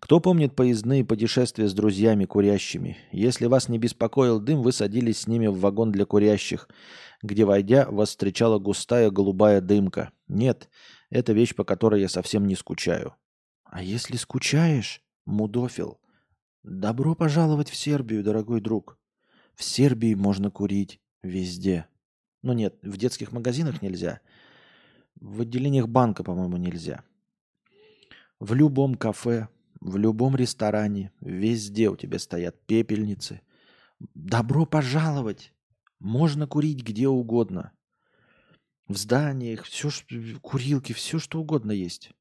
Кто 0.00 0.20
помнит 0.20 0.54
поездные 0.54 1.04
путешествия 1.04 1.68
с 1.68 1.74
друзьями 1.74 2.24
курящими? 2.24 2.96
Если 3.12 3.46
вас 3.46 3.68
не 3.68 3.78
беспокоил 3.78 4.40
дым, 4.40 4.62
вы 4.62 4.72
садились 4.72 5.20
с 5.20 5.26
ними 5.26 5.46
в 5.46 5.58
вагон 5.60 5.92
для 5.92 6.06
курящих, 6.06 6.68
где, 7.22 7.44
войдя, 7.44 7.86
вас 7.90 8.10
встречала 8.10 8.58
густая 8.58 9.10
голубая 9.10 9.60
дымка. 9.60 10.10
Нет, 10.26 10.68
это 11.10 11.32
вещь, 11.32 11.54
по 11.54 11.64
которой 11.64 12.00
я 12.00 12.08
совсем 12.08 12.46
не 12.46 12.56
скучаю. 12.56 13.14
А 13.64 13.82
если 13.82 14.16
скучаешь, 14.16 15.02
мудофил, 15.24 16.00
добро 16.62 17.14
пожаловать 17.14 17.70
в 17.70 17.76
Сербию, 17.76 18.24
дорогой 18.24 18.60
друг. 18.60 18.98
В 19.54 19.62
Сербии 19.62 20.14
можно 20.14 20.50
курить 20.50 21.00
везде. 21.22 21.86
Ну 22.42 22.54
нет, 22.54 22.76
в 22.82 22.96
детских 22.96 23.32
магазинах 23.32 23.82
нельзя– 23.82 24.20
в 25.20 25.40
отделениях 25.40 25.88
банка, 25.88 26.22
по-моему, 26.24 26.56
нельзя. 26.56 27.04
В 28.40 28.54
любом 28.54 28.94
кафе, 28.94 29.48
в 29.80 29.96
любом 29.96 30.36
ресторане, 30.36 31.12
везде 31.20 31.88
у 31.88 31.96
тебя 31.96 32.18
стоят 32.18 32.60
пепельницы. 32.66 33.40
Добро 34.14 34.66
пожаловать! 34.66 35.52
Можно 35.98 36.46
курить 36.46 36.82
где 36.82 37.08
угодно. 37.08 37.72
В 38.86 38.96
зданиях, 38.96 39.64
все, 39.64 39.90
курилки, 40.40 40.92
все 40.92 41.18
что 41.18 41.40
угодно 41.40 41.72
есть. 41.72 42.12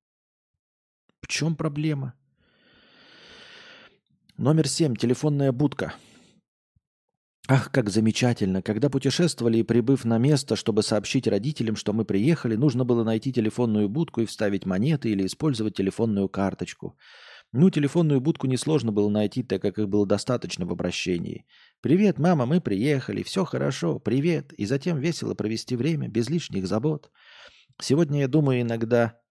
В 1.21 1.27
чем 1.27 1.55
проблема? 1.55 2.13
Номер 4.37 4.67
семь. 4.67 4.95
Телефонная 4.95 5.51
будка. 5.51 5.93
Ах, 7.49 7.71
как 7.71 7.89
замечательно! 7.89 8.61
Когда 8.61 8.89
путешествовали 8.89 9.59
и 9.59 9.63
прибыв 9.63 10.03
на 10.03 10.17
место, 10.17 10.57
чтобы 10.57 10.83
сообщить 10.83 11.27
родителям, 11.27 11.77
что 11.77 11.93
мы 11.93 12.03
приехали, 12.03 12.57
нужно 12.57 12.83
было 12.83 13.05
найти 13.05 13.31
телефонную 13.31 13.87
будку 13.87 14.19
и 14.19 14.25
вставить 14.25 14.65
монеты 14.65 15.09
или 15.11 15.25
использовать 15.25 15.75
телефонную 15.75 16.27
карточку. 16.27 16.97
Ну, 17.53 17.69
телефонную 17.69 18.19
будку 18.19 18.47
несложно 18.47 18.91
было 18.91 19.09
найти, 19.09 19.43
так 19.43 19.61
как 19.61 19.79
их 19.79 19.87
было 19.87 20.05
достаточно 20.05 20.65
в 20.65 20.71
обращении. 20.71 21.45
«Привет, 21.79 22.19
мама, 22.19 22.45
мы 22.45 22.59
приехали, 22.59 23.23
все 23.23 23.45
хорошо, 23.45 23.99
привет!» 23.99 24.51
И 24.57 24.65
затем 24.65 24.99
весело 24.99 25.33
провести 25.33 25.77
время, 25.77 26.09
без 26.09 26.29
лишних 26.29 26.67
забот. 26.67 27.09
Сегодня 27.79 28.19
я 28.19 28.27
думаю 28.27 28.61
иногда 28.61 29.21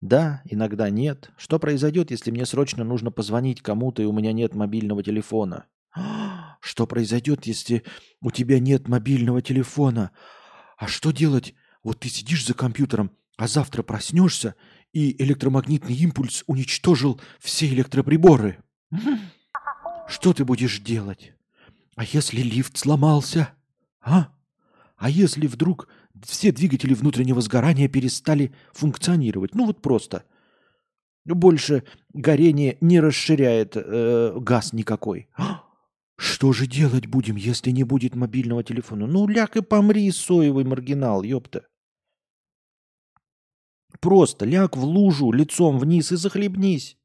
да, 0.00 0.42
иногда 0.44 0.90
нет. 0.90 1.32
Что 1.36 1.58
произойдет, 1.58 2.12
если 2.12 2.30
мне 2.30 2.46
срочно 2.46 2.84
нужно 2.84 3.10
позвонить 3.10 3.60
кому-то, 3.60 4.00
и 4.00 4.06
у 4.06 4.12
меня 4.12 4.32
нет 4.32 4.54
мобильного 4.54 5.02
телефона? 5.02 5.66
Что 6.60 6.86
произойдет, 6.86 7.46
если 7.46 7.82
у 8.20 8.30
тебя 8.30 8.58
нет 8.58 8.88
мобильного 8.88 9.42
телефона? 9.42 10.10
А 10.76 10.86
что 10.86 11.10
делать? 11.10 11.54
Вот 11.82 12.00
ты 12.00 12.08
сидишь 12.08 12.46
за 12.46 12.54
компьютером, 12.54 13.10
а 13.36 13.48
завтра 13.48 13.82
проснешься, 13.82 14.54
и 14.92 15.20
электромагнитный 15.22 15.94
импульс 15.94 16.44
уничтожил 16.46 17.20
все 17.38 17.68
электроприборы. 17.68 18.62
Что 20.08 20.32
ты 20.32 20.44
будешь 20.44 20.80
делать? 20.80 21.32
А 21.94 22.04
если 22.04 22.40
лифт 22.40 22.76
сломался? 22.76 23.50
А? 24.00 24.32
А 24.96 25.10
если 25.10 25.46
вдруг 25.46 25.88
все 26.24 26.50
двигатели 26.52 26.94
внутреннего 26.94 27.40
сгорания 27.40 27.88
перестали 27.88 28.52
функционировать? 28.72 29.54
Ну 29.54 29.66
вот 29.66 29.82
просто. 29.82 30.24
Больше 31.24 31.84
горение 32.14 32.78
не 32.80 33.00
расширяет 33.00 33.72
э, 33.76 34.36
газ 34.40 34.72
никакой. 34.72 35.28
А? 35.36 35.62
Что 36.18 36.52
же 36.52 36.66
делать 36.66 37.06
будем, 37.06 37.36
если 37.36 37.70
не 37.70 37.84
будет 37.84 38.16
мобильного 38.16 38.64
телефона? 38.64 39.06
Ну, 39.06 39.28
ляг 39.28 39.56
и 39.56 39.62
помри, 39.62 40.10
соевый 40.10 40.64
маргинал, 40.64 41.22
ёпта. 41.22 41.68
Просто 44.00 44.44
ляг 44.44 44.76
в 44.76 44.84
лужу 44.84 45.30
лицом 45.30 45.78
вниз 45.78 46.10
и 46.10 46.16
захлебнись. 46.16 46.96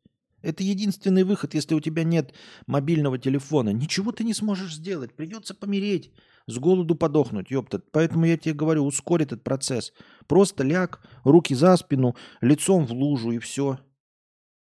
Это 0.41 0.64
единственный 0.64 1.24
выход, 1.24 1.53
если 1.53 1.76
у 1.76 1.80
тебя 1.80 2.03
нет 2.03 2.34
мобильного 2.66 3.20
телефона. 3.20 3.70
Ничего 3.70 4.11
ты 4.11 4.24
не 4.24 4.34
сможешь 4.34 4.76
сделать. 4.76 5.16
Придется 5.16 5.53
помереть. 5.53 6.11
С 6.47 6.57
голоду 6.57 6.95
подохнуть, 6.95 7.51
ёпта. 7.51 7.84
Поэтому 7.91 8.26
я 8.26 8.36
тебе 8.36 8.55
говорю, 8.55 8.84
ускорь 8.84 9.24
этот 9.24 9.43
процесс. 9.43 9.93
Просто 10.28 10.64
ляг, 10.64 11.07
руки 11.24 11.53
за 11.53 11.78
спину, 11.78 12.16
лицом 12.41 12.88
в 12.88 12.91
лужу 12.91 13.32
и 13.32 13.38
все. 13.38 13.80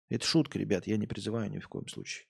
Это 0.10 0.26
шутка, 0.26 0.60
ребят. 0.60 0.86
Я 0.86 0.98
не 0.98 1.08
призываю 1.08 1.50
ни 1.52 1.58
в 1.58 1.68
коем 1.68 1.88
случае. 1.88 2.28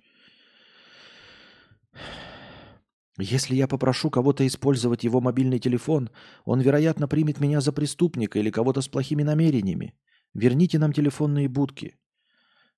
Если 3.20 3.56
я 3.56 3.68
попрошу 3.68 4.12
кого-то 4.12 4.45
использовать 4.45 5.04
его 5.04 5.22
мобильный 5.22 5.60
телефон, 5.60 6.10
он, 6.45 6.62
вероятно, 6.62 7.08
примет 7.08 7.39
меня 7.39 7.62
за 7.62 7.72
преступника 7.72 8.38
или 8.38 8.52
кого-то 8.52 8.82
с 8.82 8.88
плохими 8.88 9.24
намерениями. 9.24 9.95
Верните 10.36 10.78
нам 10.78 10.93
телефонные 10.93 11.50
будки. 11.50 11.95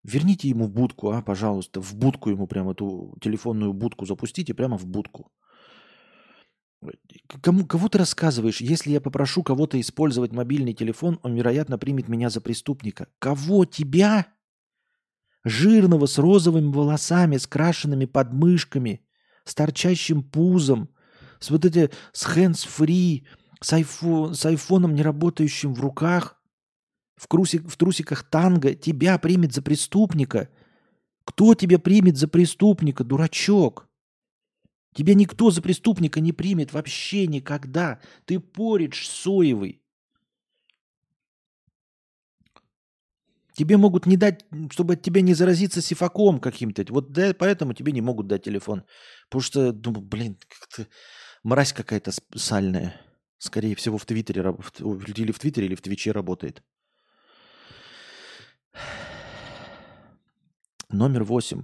Верните 0.04 0.48
ему 0.48 0.70
будку, 0.70 1.12
а, 1.12 1.22
пожалуйста, 1.22 1.82
в 1.82 1.94
будку 1.94 2.30
ему 2.30 2.48
прямо 2.48 2.72
эту 2.72 3.18
телефонную 3.20 3.74
будку 3.74 4.06
запустите, 4.06 4.54
прямо 4.54 4.78
в 4.78 4.86
будку. 4.86 5.30
Кому, 7.42 7.66
кого 7.66 7.90
ты 7.90 7.98
рассказываешь? 7.98 8.62
Если 8.62 8.92
я 8.92 9.02
попрошу 9.02 9.44
кого-то 9.44 9.78
использовать 9.82 10.32
мобильный 10.32 10.74
телефон, 10.74 11.20
он, 11.22 11.36
вероятно, 11.36 11.78
примет 11.78 12.08
меня 12.08 12.30
за 12.30 12.40
преступника. 12.40 13.10
Кого? 13.20 13.66
Тебя? 13.66 14.28
Жирного, 15.44 16.06
с 16.06 16.18
розовыми 16.18 16.72
волосами, 16.72 17.36
с 17.36 17.46
крашенными 17.46 18.06
подмышками– 18.06 19.02
с 19.50 19.56
торчащим 19.56 20.22
пузом, 20.22 20.90
с 21.40 21.50
вот 21.50 21.66
эти, 21.66 21.90
с 22.14 22.28
hands-free, 22.28 23.26
с, 23.62 23.74
айфон, 23.74 24.36
с 24.36 24.46
айфоном, 24.46 24.94
не 24.94 25.02
работающим 25.02 25.74
в 25.74 25.80
руках, 25.80 26.40
в, 27.16 27.28
крусик, 27.28 27.68
в 27.68 27.76
трусиках 27.76 28.24
танго, 28.30 28.76
тебя 28.76 29.18
примет 29.18 29.54
за 29.54 29.62
преступника. 29.62 30.50
Кто 31.26 31.56
тебя 31.56 31.80
примет 31.80 32.18
за 32.18 32.28
преступника, 32.28 33.04
дурачок? 33.04 33.88
Тебя 34.94 35.14
никто 35.16 35.52
за 35.52 35.62
преступника 35.62 36.20
не 36.20 36.32
примет 36.32 36.74
вообще 36.74 37.28
никогда. 37.28 38.00
Ты 38.26 38.40
поридж 38.40 39.06
соевый. 39.06 39.82
Тебе 43.60 43.76
могут 43.76 44.06
не 44.06 44.16
дать, 44.16 44.46
чтобы 44.72 44.94
от 44.94 45.02
тебя 45.02 45.22
не 45.22 45.34
заразиться 45.34 45.82
сифаком 45.82 46.40
каким-то. 46.40 46.86
Вот 46.94 47.10
поэтому 47.38 47.74
тебе 47.74 47.92
не 47.92 48.00
могут 48.00 48.28
дать 48.28 48.44
телефон. 48.44 48.84
Потому 49.30 49.42
что, 49.44 49.72
думаю, 49.72 50.02
блин, 50.02 50.38
как-то 50.48 50.88
мразь 51.44 51.72
какая-то 51.72 52.12
сальная. 52.36 53.00
Скорее 53.38 53.76
всего, 53.76 53.98
в 53.98 54.06
Твиттере, 54.06 54.42
или 54.42 55.32
в 55.32 55.40
Твиттере, 55.40 55.68
или 55.68 55.76
в 55.76 55.82
Твиче 55.82 56.12
работает. 56.12 56.64
Номер 60.90 61.24
восемь. 61.24 61.62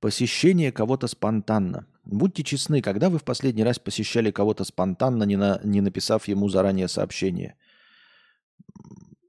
Посещение 0.00 0.72
кого-то 0.72 1.06
спонтанно. 1.06 1.86
Будьте 2.04 2.42
честны, 2.42 2.80
когда 2.80 3.10
вы 3.10 3.18
в 3.18 3.24
последний 3.24 3.64
раз 3.64 3.78
посещали 3.78 4.30
кого-то 4.30 4.64
спонтанно, 4.64 5.24
не, 5.24 5.36
на, 5.36 5.60
не 5.64 5.80
написав 5.80 6.28
ему 6.28 6.48
заранее 6.48 6.88
сообщение? 6.88 7.56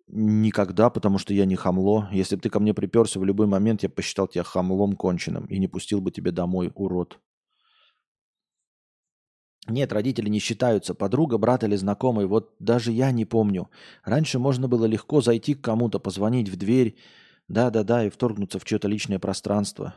Никогда, 0.08 0.90
потому 0.90 1.18
что 1.18 1.34
я 1.34 1.46
не 1.46 1.56
хамло. 1.56 2.08
Если 2.12 2.36
бы 2.38 2.42
ты 2.42 2.50
ко 2.50 2.60
мне 2.60 2.74
приперся 2.74 3.20
в 3.20 3.26
любой 3.26 3.48
момент, 3.48 3.84
я 3.84 3.90
посчитал 3.90 4.28
тебя 4.28 4.44
хамлом 4.44 4.96
конченым 4.96 5.46
и 5.46 5.60
не 5.60 5.68
пустил 5.68 6.00
бы 6.00 6.12
тебя 6.12 6.32
домой, 6.32 6.72
урод. 6.74 7.20
Нет, 9.70 9.92
родители 9.92 10.30
не 10.30 10.40
считаются. 10.40 10.94
Подруга, 10.94 11.38
брат 11.38 11.64
или 11.64 11.76
знакомый. 11.76 12.26
Вот 12.26 12.56
даже 12.60 12.92
я 12.92 13.12
не 13.12 13.26
помню. 13.26 13.70
Раньше 14.04 14.40
можно 14.40 14.68
было 14.68 14.86
легко 14.86 15.22
зайти 15.22 15.56
к 15.56 15.62
кому-то, 15.62 16.00
позвонить 16.00 16.50
в 16.50 16.56
дверь. 16.56 16.98
Да-да-да, 17.48 18.06
и 18.06 18.10
вторгнуться 18.10 18.60
в 18.60 18.66
чье-то 18.66 18.88
личное 18.88 19.20
пространство. 19.20 19.96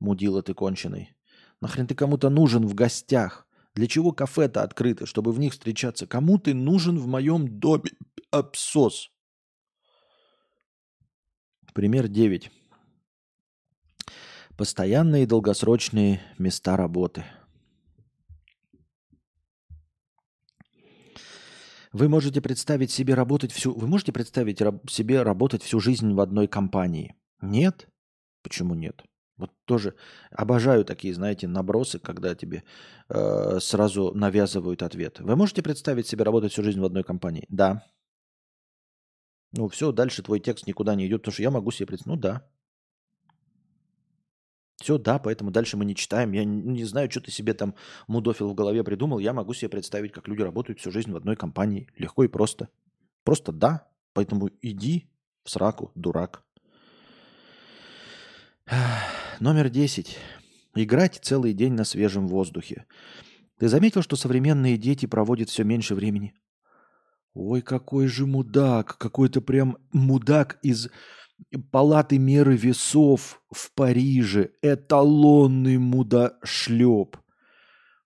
Мудила 0.00 0.42
ты 0.42 0.54
конченый. 0.54 1.14
Нахрен 1.60 1.86
ты 1.86 1.94
кому-то 1.94 2.30
нужен 2.30 2.66
в 2.66 2.74
гостях? 2.74 3.46
Для 3.74 3.86
чего 3.86 4.12
кафе-то 4.12 4.62
открыто? 4.62 5.06
Чтобы 5.06 5.32
в 5.32 5.38
них 5.38 5.52
встречаться. 5.52 6.06
Кому 6.06 6.38
ты 6.38 6.54
нужен 6.54 6.98
в 6.98 7.06
моем 7.06 7.60
доме? 7.60 7.90
Абсос. 8.30 9.10
Пример 11.72 12.08
9. 12.08 12.50
Постоянные 14.56 15.22
и 15.22 15.26
долгосрочные 15.26 16.20
места 16.38 16.76
работы. 16.76 17.24
Вы 21.92 22.08
можете 22.08 22.40
представить 22.40 22.90
себе 22.90 23.14
работать 23.14 23.52
всю... 23.52 23.74
Вы 23.74 23.86
можете 23.86 24.12
представить 24.12 24.60
раб, 24.62 24.88
себе 24.90 25.22
работать 25.22 25.62
всю 25.62 25.78
жизнь 25.78 26.14
в 26.14 26.20
одной 26.20 26.48
компании? 26.48 27.14
Нет? 27.40 27.88
Почему 28.42 28.74
нет? 28.74 29.02
Вот 29.36 29.50
тоже 29.64 29.94
обожаю 30.30 30.84
такие, 30.84 31.14
знаете, 31.14 31.48
набросы, 31.48 31.98
когда 31.98 32.34
тебе 32.34 32.64
э, 33.08 33.58
сразу 33.60 34.12
навязывают 34.14 34.82
ответ. 34.82 35.20
Вы 35.20 35.36
можете 35.36 35.62
представить 35.62 36.06
себе 36.06 36.24
работать 36.24 36.52
всю 36.52 36.62
жизнь 36.62 36.80
в 36.80 36.84
одной 36.84 37.02
компании? 37.02 37.46
Да. 37.48 37.84
Ну 39.52 39.68
все, 39.68 39.92
дальше 39.92 40.22
твой 40.22 40.40
текст 40.40 40.66
никуда 40.66 40.94
не 40.94 41.06
идет, 41.06 41.22
потому 41.22 41.32
что 41.34 41.42
я 41.42 41.50
могу 41.50 41.70
себе 41.70 41.86
представить. 41.88 42.16
Ну 42.16 42.20
да. 42.20 42.48
Все, 44.82 44.98
да, 44.98 45.20
поэтому 45.20 45.52
дальше 45.52 45.76
мы 45.76 45.84
не 45.84 45.94
читаем. 45.94 46.32
Я 46.32 46.44
не, 46.44 46.82
знаю, 46.82 47.08
что 47.08 47.20
ты 47.20 47.30
себе 47.30 47.54
там 47.54 47.76
мудофил 48.08 48.48
в 48.48 48.54
голове 48.54 48.82
придумал. 48.82 49.20
Я 49.20 49.32
могу 49.32 49.54
себе 49.54 49.68
представить, 49.68 50.10
как 50.10 50.26
люди 50.26 50.42
работают 50.42 50.80
всю 50.80 50.90
жизнь 50.90 51.12
в 51.12 51.16
одной 51.16 51.36
компании. 51.36 51.88
Легко 51.96 52.24
и 52.24 52.28
просто. 52.28 52.68
Просто 53.22 53.52
да. 53.52 53.88
Поэтому 54.12 54.50
иди 54.60 55.08
в 55.44 55.50
сраку, 55.50 55.92
дурак. 55.94 56.42
Номер 59.40 59.70
10. 59.70 60.18
Играть 60.74 61.20
целый 61.22 61.52
день 61.52 61.74
на 61.74 61.84
свежем 61.84 62.26
воздухе. 62.26 62.84
Ты 63.60 63.68
заметил, 63.68 64.02
что 64.02 64.16
современные 64.16 64.76
дети 64.76 65.06
проводят 65.06 65.48
все 65.48 65.62
меньше 65.62 65.94
времени? 65.94 66.34
Ой, 67.34 67.62
какой 67.62 68.08
же 68.08 68.26
мудак. 68.26 68.98
Какой-то 68.98 69.40
прям 69.40 69.78
мудак 69.92 70.58
из 70.62 70.90
палаты 71.70 72.18
меры 72.18 72.56
весов 72.56 73.42
в 73.50 73.72
Париже. 73.72 74.50
Эталонный 74.62 75.78
мудашлеп. 75.78 77.16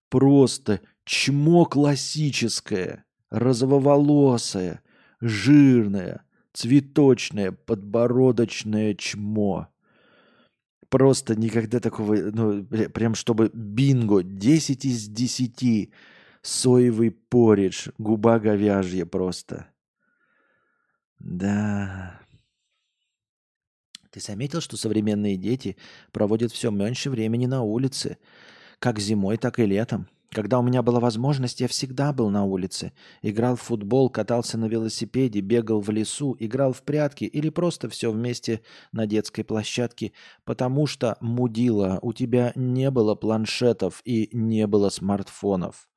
Просто 0.09 0.81
чмо 1.05 1.65
классическое, 1.65 3.05
розововолосое, 3.31 4.83
жирное, 5.21 6.25
цветочное, 6.53 7.53
подбородочное 7.53 8.95
чмо. 8.95 9.69
Просто 10.89 11.35
никогда 11.35 11.81
такого, 11.81 12.15
ну, 12.15 12.65
прям 12.65 13.15
чтобы 13.15 13.51
бинго, 13.53 14.23
10 14.23 14.85
из 14.85 15.09
10, 15.09 15.91
соевый 16.43 17.11
поридж, 17.11 17.89
губа 17.99 18.39
говяжья 18.39 19.05
просто. 19.05 19.67
Да. 21.19 22.21
Ты 24.17 24.23
заметил, 24.23 24.63
что 24.63 24.79
современные 24.79 25.37
дети 25.37 25.77
проводят 26.11 26.51
все 26.51 26.71
меньше 26.71 27.11
времени 27.11 27.45
на 27.45 27.63
улице, 27.63 28.17
как 28.79 28.99
зимой, 28.99 29.37
так 29.37 29.59
и 29.59 29.67
летом? 29.67 30.09
Когда 30.31 30.59
у 30.59 30.63
меня 30.63 30.81
была 30.81 31.01
возможность, 31.01 31.61
я 31.61 31.69
всегда 31.69 32.15
был 32.15 32.31
на 32.31 32.47
улице. 32.47 32.95
Играл 33.21 33.57
в 33.57 33.61
футбол, 33.61 34.09
катался 34.09 34.57
на 34.57 34.69
велосипеде, 34.69 35.41
бегал 35.41 35.83
в 35.83 35.91
лесу, 35.91 36.35
играл 36.39 36.73
в 36.73 36.83
прятки 36.83 37.25
или 37.25 37.51
просто 37.51 37.91
все 37.91 38.11
вместе 38.11 38.63
на 38.91 39.07
детской 39.07 39.43
площадке, 39.43 40.13
потому 40.47 40.87
что, 40.87 41.19
мудила, 41.21 41.99
у 42.01 42.15
тебя 42.15 42.53
не 42.55 42.91
было 42.91 43.17
планшетов 43.17 44.01
и 44.07 44.31
не 44.33 44.67
было 44.67 44.89
смартфонов. 44.89 45.91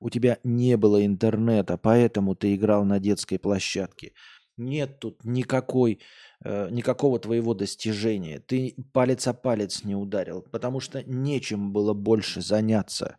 У 0.00 0.10
тебя 0.10 0.38
не 0.44 0.76
было 0.76 1.04
интернета, 1.04 1.76
поэтому 1.76 2.34
ты 2.34 2.54
играл 2.54 2.84
на 2.84 3.00
детской 3.00 3.38
площадке. 3.38 4.12
Нет 4.56 5.00
тут 5.00 5.24
никакой, 5.24 6.00
э, 6.42 6.68
никакого 6.70 7.18
твоего 7.18 7.52
достижения. 7.52 8.40
Ты 8.40 8.74
палец 8.92 9.26
о 9.26 9.34
палец 9.34 9.84
не 9.84 9.94
ударил, 9.94 10.42
потому 10.42 10.80
что 10.80 11.02
нечем 11.04 11.72
было 11.72 11.92
больше 11.92 12.40
заняться. 12.40 13.16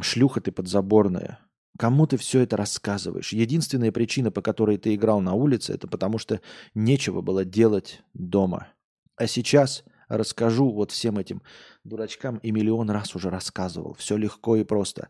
Шлюха 0.00 0.40
ты 0.40 0.50
подзаборная. 0.50 1.38
Кому 1.78 2.06
ты 2.06 2.16
все 2.16 2.40
это 2.40 2.56
рассказываешь? 2.56 3.32
Единственная 3.32 3.92
причина, 3.92 4.30
по 4.30 4.42
которой 4.42 4.76
ты 4.78 4.94
играл 4.94 5.20
на 5.20 5.34
улице, 5.34 5.74
это 5.74 5.86
потому 5.86 6.18
что 6.18 6.40
нечего 6.74 7.20
было 7.20 7.44
делать 7.44 8.02
дома. 8.12 8.68
А 9.16 9.26
сейчас 9.26 9.84
расскажу 10.08 10.72
вот 10.72 10.90
всем 10.90 11.18
этим 11.18 11.42
дурачкам 11.84 12.38
и 12.38 12.50
миллион 12.50 12.90
раз 12.90 13.14
уже 13.14 13.30
рассказывал. 13.30 13.94
Все 13.94 14.16
легко 14.16 14.56
и 14.56 14.64
просто. 14.64 15.08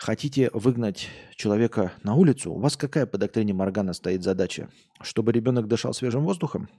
Хотите 0.00 0.48
выгнать 0.54 1.10
человека 1.36 1.92
на 2.02 2.14
улицу? 2.14 2.52
У 2.54 2.58
вас 2.58 2.74
какая 2.74 3.04
по 3.04 3.18
доктрине 3.18 3.52
Моргана 3.52 3.92
стоит 3.92 4.22
задача? 4.22 4.70
Чтобы 5.02 5.30
ребенок 5.30 5.68
дышал 5.68 5.92
свежим 5.92 6.24
воздухом? 6.24 6.70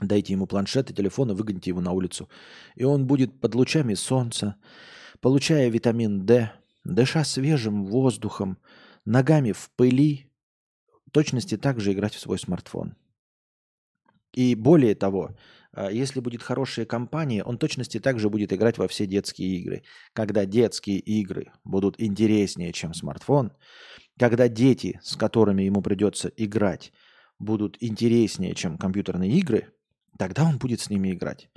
Дайте 0.00 0.32
ему 0.32 0.46
планшет 0.46 0.90
и 0.90 0.94
телефон 0.94 1.32
и 1.32 1.34
выгоните 1.34 1.68
его 1.68 1.82
на 1.82 1.92
улицу. 1.92 2.30
И 2.76 2.84
он 2.84 3.06
будет 3.06 3.38
под 3.38 3.54
лучами 3.54 3.92
солнца, 3.92 4.56
получая 5.20 5.68
витамин 5.68 6.24
D, 6.24 6.50
дыша 6.82 7.24
свежим 7.24 7.84
воздухом, 7.84 8.56
ногами 9.04 9.52
в 9.52 9.70
пыли, 9.76 10.30
в 11.06 11.10
точности 11.10 11.58
также 11.58 11.92
играть 11.92 12.14
в 12.14 12.20
свой 12.20 12.38
смартфон. 12.38 12.94
И 14.32 14.54
более 14.54 14.94
того, 14.94 15.36
а, 15.72 15.90
если 15.90 16.20
будет 16.20 16.42
хорошая 16.42 16.86
компания, 16.86 17.44
он 17.44 17.58
точности 17.58 18.00
также 18.00 18.30
будет 18.30 18.52
играть 18.52 18.78
во 18.78 18.88
все 18.88 19.06
детские 19.06 19.56
игры. 19.58 19.82
Когда 20.12 20.44
детские 20.44 20.98
игры 20.98 21.52
будут 21.64 22.00
интереснее, 22.00 22.72
чем 22.72 22.94
смартфон, 22.94 23.52
когда 24.18 24.48
дети, 24.48 25.00
с 25.02 25.16
которыми 25.16 25.62
ему 25.62 25.80
придется 25.82 26.28
играть, 26.36 26.92
будут 27.38 27.76
интереснее, 27.80 28.54
чем 28.54 28.78
компьютерные 28.78 29.30
игры, 29.32 29.72
тогда 30.18 30.44
он 30.44 30.58
будет 30.58 30.80
с 30.80 30.90
ними 30.90 31.12
играть. 31.12 31.48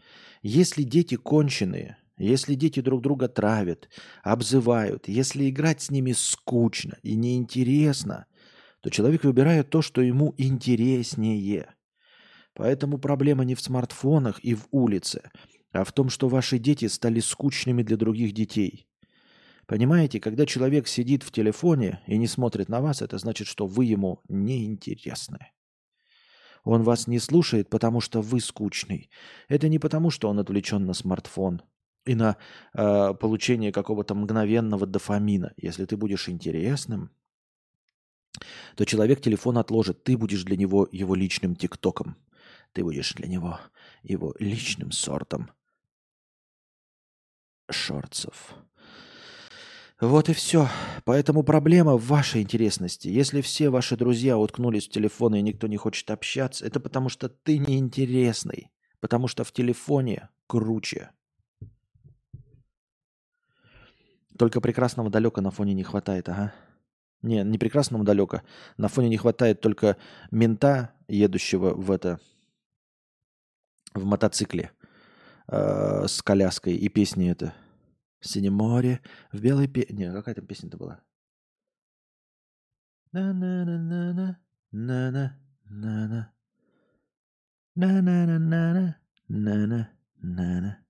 Если 0.44 0.84
дети 0.84 1.16
конченые, 1.16 1.98
если 2.18 2.54
дети 2.54 2.82
друг 2.82 3.02
друга 3.02 3.28
травят, 3.28 3.90
обзывают, 4.24 5.08
если 5.08 5.50
играть 5.50 5.82
с 5.82 5.90
ними 5.90 6.12
скучно 6.12 6.98
и 7.02 7.16
неинтересно, 7.16 8.28
то 8.82 8.90
человек 8.90 9.24
выбирает 9.24 9.70
то, 9.70 9.82
что 9.82 10.02
ему 10.02 10.36
интереснее. 10.38 11.74
Поэтому 12.62 13.00
проблема 13.00 13.44
не 13.44 13.56
в 13.56 13.60
смартфонах 13.60 14.40
и 14.46 14.54
в 14.54 14.68
улице, 14.70 15.32
а 15.72 15.84
в 15.84 15.92
том, 15.92 16.10
что 16.10 16.30
ваши 16.30 16.60
дети 16.60 16.86
стали 16.86 17.20
скучными 17.20 17.82
для 17.82 17.98
других 17.98 18.34
детей. 18.34 18.88
Понимаете, 19.66 20.20
когда 20.20 20.46
человек 20.46 20.88
сидит 20.88 21.24
в 21.24 21.32
телефоне 21.32 22.02
и 22.06 22.20
не 22.20 22.28
смотрит 22.28 22.70
на 22.70 22.80
вас, 22.80 23.02
это 23.02 23.18
значит, 23.18 23.48
что 23.48 23.66
вы 23.66 23.86
ему 23.86 24.22
неинтересны. 24.30 25.40
Он 26.64 26.84
вас 26.84 27.08
не 27.08 27.18
слушает, 27.18 27.72
потому 27.72 28.00
что 28.00 28.22
вы 28.22 28.40
скучный. 28.40 29.10
Это 29.48 29.68
не 29.68 29.80
потому, 29.80 30.12
что 30.12 30.30
он 30.30 30.38
отвлечен 30.38 30.86
на 30.86 30.94
смартфон 30.94 31.64
и 32.06 32.14
на 32.14 32.38
э, 32.76 33.16
получение 33.16 33.72
какого-то 33.72 34.14
мгновенного 34.14 34.86
дофамина. 34.86 35.52
Если 35.58 35.86
ты 35.86 35.98
будешь 35.98 36.30
интересным, 36.30 37.10
то 38.76 38.86
человек 38.86 39.20
телефон 39.20 39.58
отложит. 39.58 40.04
Ты 40.04 40.16
будешь 40.16 40.44
для 40.44 40.58
него 40.58 40.88
его 40.92 41.16
личным 41.16 41.56
тиктоком. 41.56 42.18
Ты 42.74 42.84
будешь 42.84 43.14
для 43.14 43.28
него 43.28 43.60
его 44.04 44.34
личным 44.40 44.92
сортом 44.92 45.52
шорцев. 47.70 48.56
Вот 50.00 50.30
и 50.30 50.34
все. 50.34 50.68
Поэтому 51.06 51.44
проблема 51.44 51.96
в 51.96 52.08
вашей 52.08 52.42
интересности. 52.42 53.08
Если 53.08 53.42
все 53.42 53.70
ваши 53.70 53.96
друзья 53.96 54.38
уткнулись 54.38 54.88
в 54.88 54.92
телефон 54.92 55.36
и 55.36 55.42
никто 55.42 55.68
не 55.68 55.78
хочет 55.78 56.10
общаться, 56.10 56.66
это 56.66 56.80
потому 56.80 57.10
что 57.10 57.30
ты 57.30 57.60
неинтересный. 57.60 58.72
Потому 59.00 59.28
что 59.28 59.44
в 59.44 59.52
телефоне 59.52 60.30
круче. 60.48 61.12
Только 64.38 64.60
прекрасного 64.60 65.12
далека 65.12 65.42
на 65.42 65.52
фоне 65.52 65.74
не 65.74 65.84
хватает, 65.84 66.30
ага. 66.30 66.54
Не, 67.22 67.44
не 67.44 67.60
прекрасного 67.60 68.04
далека. 68.04 68.42
На 68.78 68.88
фоне 68.88 69.10
не 69.10 69.18
хватает 69.18 69.62
только 69.62 69.98
мента, 70.32 70.96
едущего 71.08 71.76
в 71.76 71.92
это 71.92 72.20
в 73.94 74.06
мотоцикле 74.06 74.72
э, 75.48 76.08
с 76.08 76.22
коляской 76.22 76.76
и 76.76 76.90
песни 76.90 77.30
это. 77.30 77.54
Синее 78.20 78.52
море 78.52 79.02
в 79.32 79.42
белой 79.42 79.68
пе... 79.68 79.88
Не, 79.90 80.12
какая 80.12 80.36
там 80.36 80.46
песня-то 80.46 80.78
была? 80.78 81.02
На-на-на-на-на, 83.12 84.40
на-на-на-на. 84.72 86.34
На-на-на-на-на, 87.76 88.98
на-на-на-на. 89.28 90.81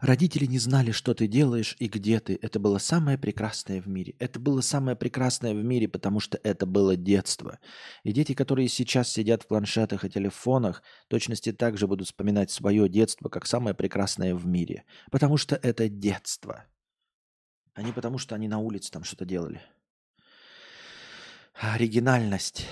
Родители 0.00 0.46
не 0.46 0.58
знали, 0.58 0.92
что 0.92 1.12
ты 1.12 1.26
делаешь 1.26 1.76
и 1.78 1.86
где 1.86 2.20
ты. 2.20 2.38
Это 2.40 2.58
было 2.58 2.78
самое 2.78 3.18
прекрасное 3.18 3.82
в 3.82 3.86
мире. 3.86 4.14
Это 4.18 4.40
было 4.40 4.62
самое 4.62 4.96
прекрасное 4.96 5.52
в 5.52 5.62
мире, 5.62 5.88
потому 5.88 6.20
что 6.20 6.40
это 6.42 6.64
было 6.64 6.96
детство. 6.96 7.58
И 8.02 8.12
дети, 8.12 8.32
которые 8.32 8.68
сейчас 8.68 9.12
сидят 9.12 9.42
в 9.42 9.46
планшетах 9.46 10.06
и 10.06 10.10
телефонах, 10.10 10.82
точности 11.08 11.52
также 11.52 11.86
будут 11.86 12.06
вспоминать 12.06 12.50
свое 12.50 12.88
детство 12.88 13.28
как 13.28 13.46
самое 13.46 13.74
прекрасное 13.74 14.34
в 14.34 14.46
мире. 14.46 14.84
Потому 15.10 15.36
что 15.36 15.54
это 15.56 15.90
детство. 15.90 16.64
А 17.74 17.82
не 17.82 17.92
потому, 17.92 18.16
что 18.16 18.34
они 18.34 18.48
на 18.48 18.58
улице 18.58 18.90
там 18.90 19.04
что-то 19.04 19.26
делали. 19.26 19.60
Оригинальность. 21.52 22.66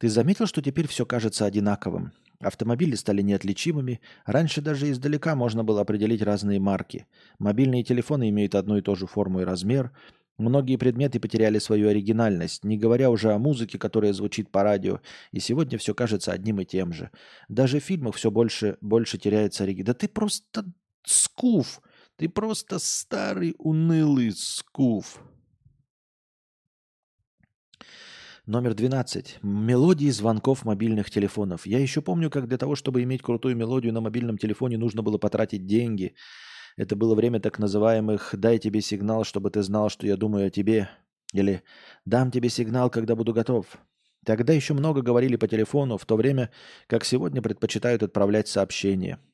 Ты 0.00 0.08
заметил, 0.08 0.46
что 0.46 0.60
теперь 0.62 0.88
все 0.88 1.06
кажется 1.06 1.44
одинаковым? 1.44 2.12
Автомобили 2.40 2.94
стали 2.94 3.20
неотличимыми. 3.20 4.00
Раньше 4.24 4.62
даже 4.62 4.90
издалека 4.90 5.34
можно 5.34 5.62
было 5.62 5.82
определить 5.82 6.22
разные 6.22 6.58
марки. 6.58 7.06
Мобильные 7.38 7.84
телефоны 7.84 8.30
имеют 8.30 8.54
одну 8.54 8.78
и 8.78 8.80
ту 8.82 8.96
же 8.96 9.06
форму 9.06 9.42
и 9.42 9.44
размер. 9.44 9.92
Многие 10.38 10.76
предметы 10.76 11.20
потеряли 11.20 11.58
свою 11.58 11.90
оригинальность, 11.90 12.64
не 12.64 12.78
говоря 12.78 13.10
уже 13.10 13.32
о 13.32 13.38
музыке, 13.38 13.78
которая 13.78 14.14
звучит 14.14 14.50
по 14.50 14.62
радио, 14.62 15.00
и 15.32 15.38
сегодня 15.38 15.76
все 15.76 15.94
кажется 15.94 16.32
одним 16.32 16.60
и 16.60 16.64
тем 16.64 16.94
же. 16.94 17.10
Даже 17.48 17.78
в 17.78 17.84
фильмах 17.84 18.14
все 18.14 18.30
больше, 18.30 18.78
больше 18.80 19.18
теряется 19.18 19.64
оригинальность. 19.64 19.98
Да 19.98 20.06
ты 20.06 20.08
просто 20.08 20.64
скуф! 21.04 21.82
Ты 22.16 22.28
просто 22.28 22.78
старый 22.78 23.54
унылый 23.58 24.32
скуф. 24.32 25.22
Номер 28.50 28.74
12. 28.74 29.38
Мелодии 29.42 30.10
звонков 30.10 30.64
мобильных 30.64 31.08
телефонов. 31.08 31.66
Я 31.66 31.78
еще 31.78 32.02
помню, 32.02 32.30
как 32.30 32.48
для 32.48 32.58
того, 32.58 32.74
чтобы 32.74 33.00
иметь 33.04 33.22
крутую 33.22 33.54
мелодию 33.54 33.92
на 33.92 34.00
мобильном 34.00 34.38
телефоне, 34.38 34.76
нужно 34.76 35.02
было 35.02 35.18
потратить 35.18 35.66
деньги. 35.66 36.16
Это 36.76 36.96
было 36.96 37.14
время 37.14 37.38
так 37.38 37.60
называемых 37.60 38.34
«дай 38.36 38.58
тебе 38.58 38.80
сигнал, 38.80 39.22
чтобы 39.22 39.52
ты 39.52 39.62
знал, 39.62 39.88
что 39.88 40.04
я 40.04 40.16
думаю 40.16 40.48
о 40.48 40.50
тебе» 40.50 40.90
или 41.32 41.62
«дам 42.04 42.32
тебе 42.32 42.48
сигнал, 42.48 42.90
когда 42.90 43.14
буду 43.14 43.32
готов». 43.32 43.66
Тогда 44.26 44.52
еще 44.52 44.74
много 44.74 45.00
говорили 45.00 45.36
по 45.36 45.46
телефону, 45.46 45.96
в 45.96 46.04
то 46.04 46.16
время 46.16 46.50
как 46.88 47.04
сегодня 47.04 47.42
предпочитают 47.42 48.02
отправлять 48.02 48.48
сообщения– 48.48 49.20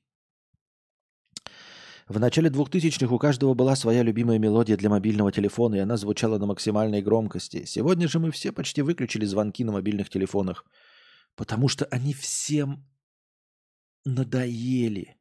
в 2.08 2.20
начале 2.20 2.50
2000-х 2.50 3.12
у 3.12 3.18
каждого 3.18 3.54
была 3.54 3.74
своя 3.74 4.04
любимая 4.04 4.38
мелодия 4.38 4.76
для 4.76 4.88
мобильного 4.88 5.32
телефона, 5.32 5.74
и 5.74 5.80
она 5.80 5.96
звучала 5.96 6.38
на 6.38 6.46
максимальной 6.46 7.02
громкости. 7.02 7.64
Сегодня 7.64 8.06
же 8.06 8.20
мы 8.20 8.30
все 8.30 8.52
почти 8.52 8.82
выключили 8.82 9.24
звонки 9.24 9.64
на 9.64 9.72
мобильных 9.72 10.08
телефонах, 10.08 10.64
потому 11.34 11.68
что 11.68 11.84
они 11.86 12.14
всем 12.14 12.86
надоели. 14.04 15.16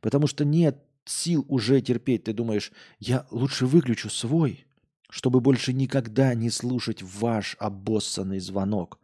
Потому 0.00 0.26
что 0.26 0.46
нет 0.46 0.82
сил 1.04 1.44
уже 1.48 1.82
терпеть. 1.82 2.24
Ты 2.24 2.32
думаешь, 2.32 2.72
я 2.98 3.26
лучше 3.30 3.66
выключу 3.66 4.08
свой, 4.08 4.64
чтобы 5.10 5.40
больше 5.40 5.74
никогда 5.74 6.32
не 6.34 6.48
слушать 6.48 7.02
ваш 7.02 7.56
обоссанный 7.58 8.40
звонок 8.40 8.99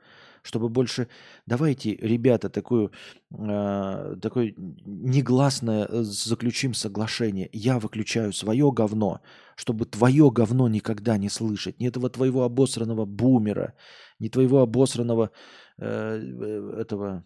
чтобы 0.47 0.69
больше... 0.69 1.09
Давайте, 1.47 1.97
ребята, 1.97 2.49
такую, 2.49 2.91
э, 3.31 4.17
такое 4.23 4.55
негласное 4.57 5.87
э, 5.87 6.03
заключим 6.03 6.75
соглашение. 6.75 7.51
Я 7.53 7.79
выключаю 7.79 8.33
свое 8.33 8.71
говно, 8.73 9.21
чтобы 9.57 9.87
твое 9.87 10.31
говно 10.31 10.69
никогда 10.69 11.19
не 11.19 11.29
слышать. 11.29 11.81
Ни 11.81 11.89
этого 11.89 12.09
твоего 12.11 12.45
обосранного 12.45 13.07
бумера, 13.07 13.75
ни 14.21 14.29
твоего 14.29 14.61
обосранного 14.63 15.31
э, 15.79 15.85
э 15.87 16.81
этого... 16.81 17.25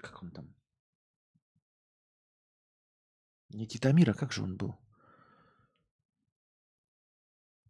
Как 0.00 0.22
он 0.22 0.30
там? 0.30 0.54
Не 3.50 3.66
Титамира, 3.66 4.14
как 4.14 4.32
же 4.32 4.42
он 4.42 4.56
был? 4.56 4.74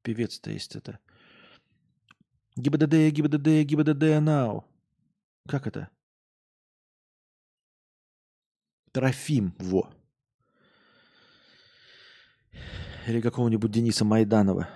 Певец-то 0.02 0.50
есть 0.50 0.76
это. 0.76 0.98
ГИБДД, 2.56 3.10
ГИБДД, 3.10 3.64
ГИБДД 3.64 4.20
нау. 4.20 4.64
Как 5.48 5.66
это? 5.66 5.88
Трофим, 8.92 9.54
во. 9.58 9.88
Или 13.06 13.20
какого-нибудь 13.20 13.70
Дениса 13.70 14.04
Майданова. 14.04 14.68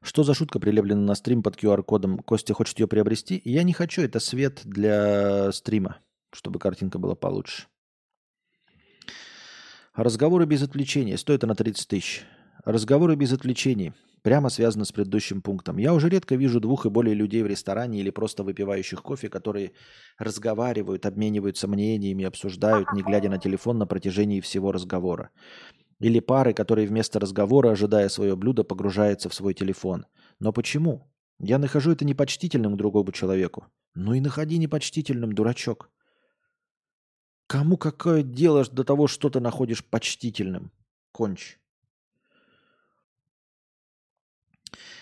Что 0.00 0.22
за 0.22 0.34
шутка 0.34 0.60
прилеплена 0.60 1.00
на 1.00 1.14
стрим 1.16 1.42
под 1.42 1.56
QR-кодом? 1.56 2.20
Костя 2.20 2.54
хочет 2.54 2.78
ее 2.78 2.86
приобрести? 2.86 3.42
Я 3.44 3.64
не 3.64 3.72
хочу, 3.72 4.02
это 4.02 4.20
свет 4.20 4.60
для 4.64 5.50
стрима, 5.50 5.98
чтобы 6.32 6.60
картинка 6.60 7.00
была 7.00 7.16
получше. 7.16 7.66
Разговоры 9.96 10.44
без 10.44 10.62
отвлечения. 10.62 11.16
Стоит 11.16 11.42
она 11.42 11.54
30 11.54 11.88
тысяч. 11.88 12.22
Разговоры 12.66 13.16
без 13.16 13.32
отвлечений. 13.32 13.94
Прямо 14.20 14.50
связано 14.50 14.84
с 14.84 14.92
предыдущим 14.92 15.40
пунктом. 15.40 15.78
Я 15.78 15.94
уже 15.94 16.10
редко 16.10 16.34
вижу 16.34 16.60
двух 16.60 16.84
и 16.84 16.90
более 16.90 17.14
людей 17.14 17.42
в 17.42 17.46
ресторане 17.46 18.00
или 18.00 18.10
просто 18.10 18.42
выпивающих 18.42 19.02
кофе, 19.02 19.30
которые 19.30 19.72
разговаривают, 20.18 21.06
обмениваются 21.06 21.66
мнениями, 21.66 22.26
обсуждают, 22.26 22.92
не 22.92 23.02
глядя 23.02 23.30
на 23.30 23.38
телефон 23.38 23.78
на 23.78 23.86
протяжении 23.86 24.42
всего 24.42 24.70
разговора. 24.70 25.30
Или 25.98 26.20
пары, 26.20 26.52
которые 26.52 26.86
вместо 26.86 27.18
разговора, 27.18 27.70
ожидая 27.70 28.10
свое 28.10 28.36
блюдо, 28.36 28.64
погружаются 28.64 29.30
в 29.30 29.34
свой 29.34 29.54
телефон. 29.54 30.04
Но 30.40 30.52
почему? 30.52 31.10
Я 31.38 31.56
нахожу 31.56 31.92
это 31.92 32.04
непочтительным 32.04 32.76
другому 32.76 33.12
человеку. 33.12 33.64
Ну 33.94 34.12
и 34.12 34.20
находи 34.20 34.58
непочтительным, 34.58 35.32
дурачок. 35.32 35.90
Кому 37.46 37.76
какое 37.76 38.22
дело 38.22 38.64
до 38.64 38.82
того, 38.82 39.06
что 39.06 39.30
ты 39.30 39.40
находишь 39.40 39.84
почтительным? 39.84 40.72
Конч. 41.12 41.58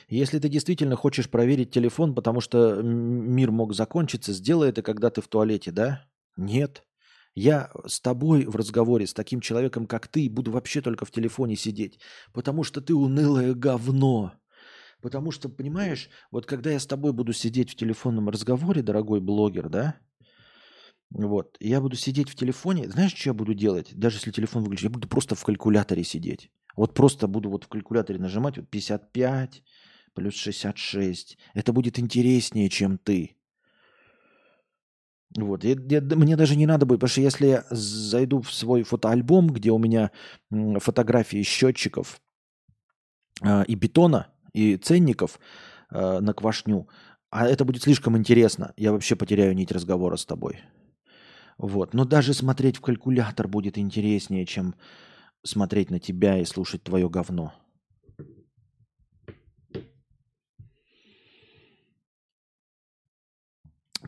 Если 0.08 0.38
ты 0.38 0.48
действительно 0.48 0.96
хочешь 0.96 1.30
проверить 1.30 1.70
телефон, 1.70 2.14
потому 2.14 2.40
что 2.40 2.82
мир 2.82 3.50
мог 3.50 3.74
закончиться, 3.74 4.32
сделай 4.32 4.68
это, 4.68 4.82
когда 4.82 5.10
ты 5.10 5.22
в 5.22 5.28
туалете, 5.28 5.70
да? 5.70 6.04
Нет. 6.36 6.84
Я 7.34 7.72
с 7.86 8.00
тобой 8.00 8.44
в 8.44 8.54
разговоре, 8.54 9.06
с 9.06 9.14
таким 9.14 9.40
человеком, 9.40 9.86
как 9.86 10.06
ты, 10.06 10.28
буду 10.28 10.52
вообще 10.52 10.82
только 10.82 11.04
в 11.04 11.10
телефоне 11.10 11.56
сидеть, 11.56 11.98
потому 12.32 12.62
что 12.62 12.80
ты 12.80 12.94
унылое 12.94 13.54
говно. 13.54 14.34
Потому 15.02 15.32
что, 15.32 15.48
понимаешь, 15.48 16.08
вот 16.30 16.46
когда 16.46 16.70
я 16.70 16.78
с 16.78 16.86
тобой 16.86 17.12
буду 17.12 17.32
сидеть 17.32 17.70
в 17.70 17.76
телефонном 17.76 18.28
разговоре, 18.28 18.82
дорогой 18.82 19.20
блогер, 19.20 19.68
да, 19.68 19.96
вот. 21.14 21.56
я 21.60 21.80
буду 21.80 21.96
сидеть 21.96 22.28
в 22.28 22.34
телефоне. 22.34 22.90
Знаешь, 22.90 23.14
что 23.14 23.30
я 23.30 23.34
буду 23.34 23.54
делать? 23.54 23.94
Даже 23.94 24.16
если 24.16 24.32
телефон 24.32 24.64
выключить, 24.64 24.84
я 24.84 24.90
буду 24.90 25.08
просто 25.08 25.36
в 25.36 25.44
калькуляторе 25.44 26.02
сидеть. 26.02 26.50
Вот 26.76 26.92
просто 26.92 27.28
буду 27.28 27.50
вот 27.50 27.64
в 27.64 27.68
калькуляторе 27.68 28.18
нажимать 28.18 28.58
вот 28.58 28.68
55 28.68 29.62
плюс 30.14 30.34
66. 30.34 31.38
Это 31.54 31.72
будет 31.72 32.00
интереснее, 32.00 32.68
чем 32.68 32.98
ты. 32.98 33.36
Вот. 35.36 35.62
Я, 35.62 35.76
я, 35.88 36.00
мне 36.00 36.36
даже 36.36 36.56
не 36.56 36.66
надо 36.66 36.84
будет, 36.84 36.98
потому 36.98 37.10
что 37.10 37.20
если 37.20 37.46
я 37.46 37.64
зайду 37.70 38.40
в 38.40 38.52
свой 38.52 38.82
фотоальбом, 38.82 39.48
где 39.48 39.70
у 39.70 39.78
меня 39.78 40.10
фотографии 40.50 41.42
счетчиков 41.42 42.20
э, 43.40 43.64
и 43.66 43.74
бетона, 43.76 44.32
и 44.52 44.76
ценников 44.76 45.38
э, 45.90 46.20
на 46.20 46.34
квашню, 46.34 46.88
а 47.30 47.48
это 47.48 47.64
будет 47.64 47.82
слишком 47.82 48.16
интересно, 48.16 48.72
я 48.76 48.92
вообще 48.92 49.16
потеряю 49.16 49.54
нить 49.54 49.72
разговора 49.72 50.16
с 50.16 50.24
тобой. 50.24 50.60
Вот. 51.58 51.94
Но 51.94 52.04
даже 52.04 52.34
смотреть 52.34 52.76
в 52.76 52.80
калькулятор 52.80 53.48
будет 53.48 53.78
интереснее, 53.78 54.46
чем 54.46 54.74
смотреть 55.42 55.90
на 55.90 55.98
тебя 55.98 56.38
и 56.38 56.44
слушать 56.44 56.82
твое 56.82 57.08
говно. 57.08 57.52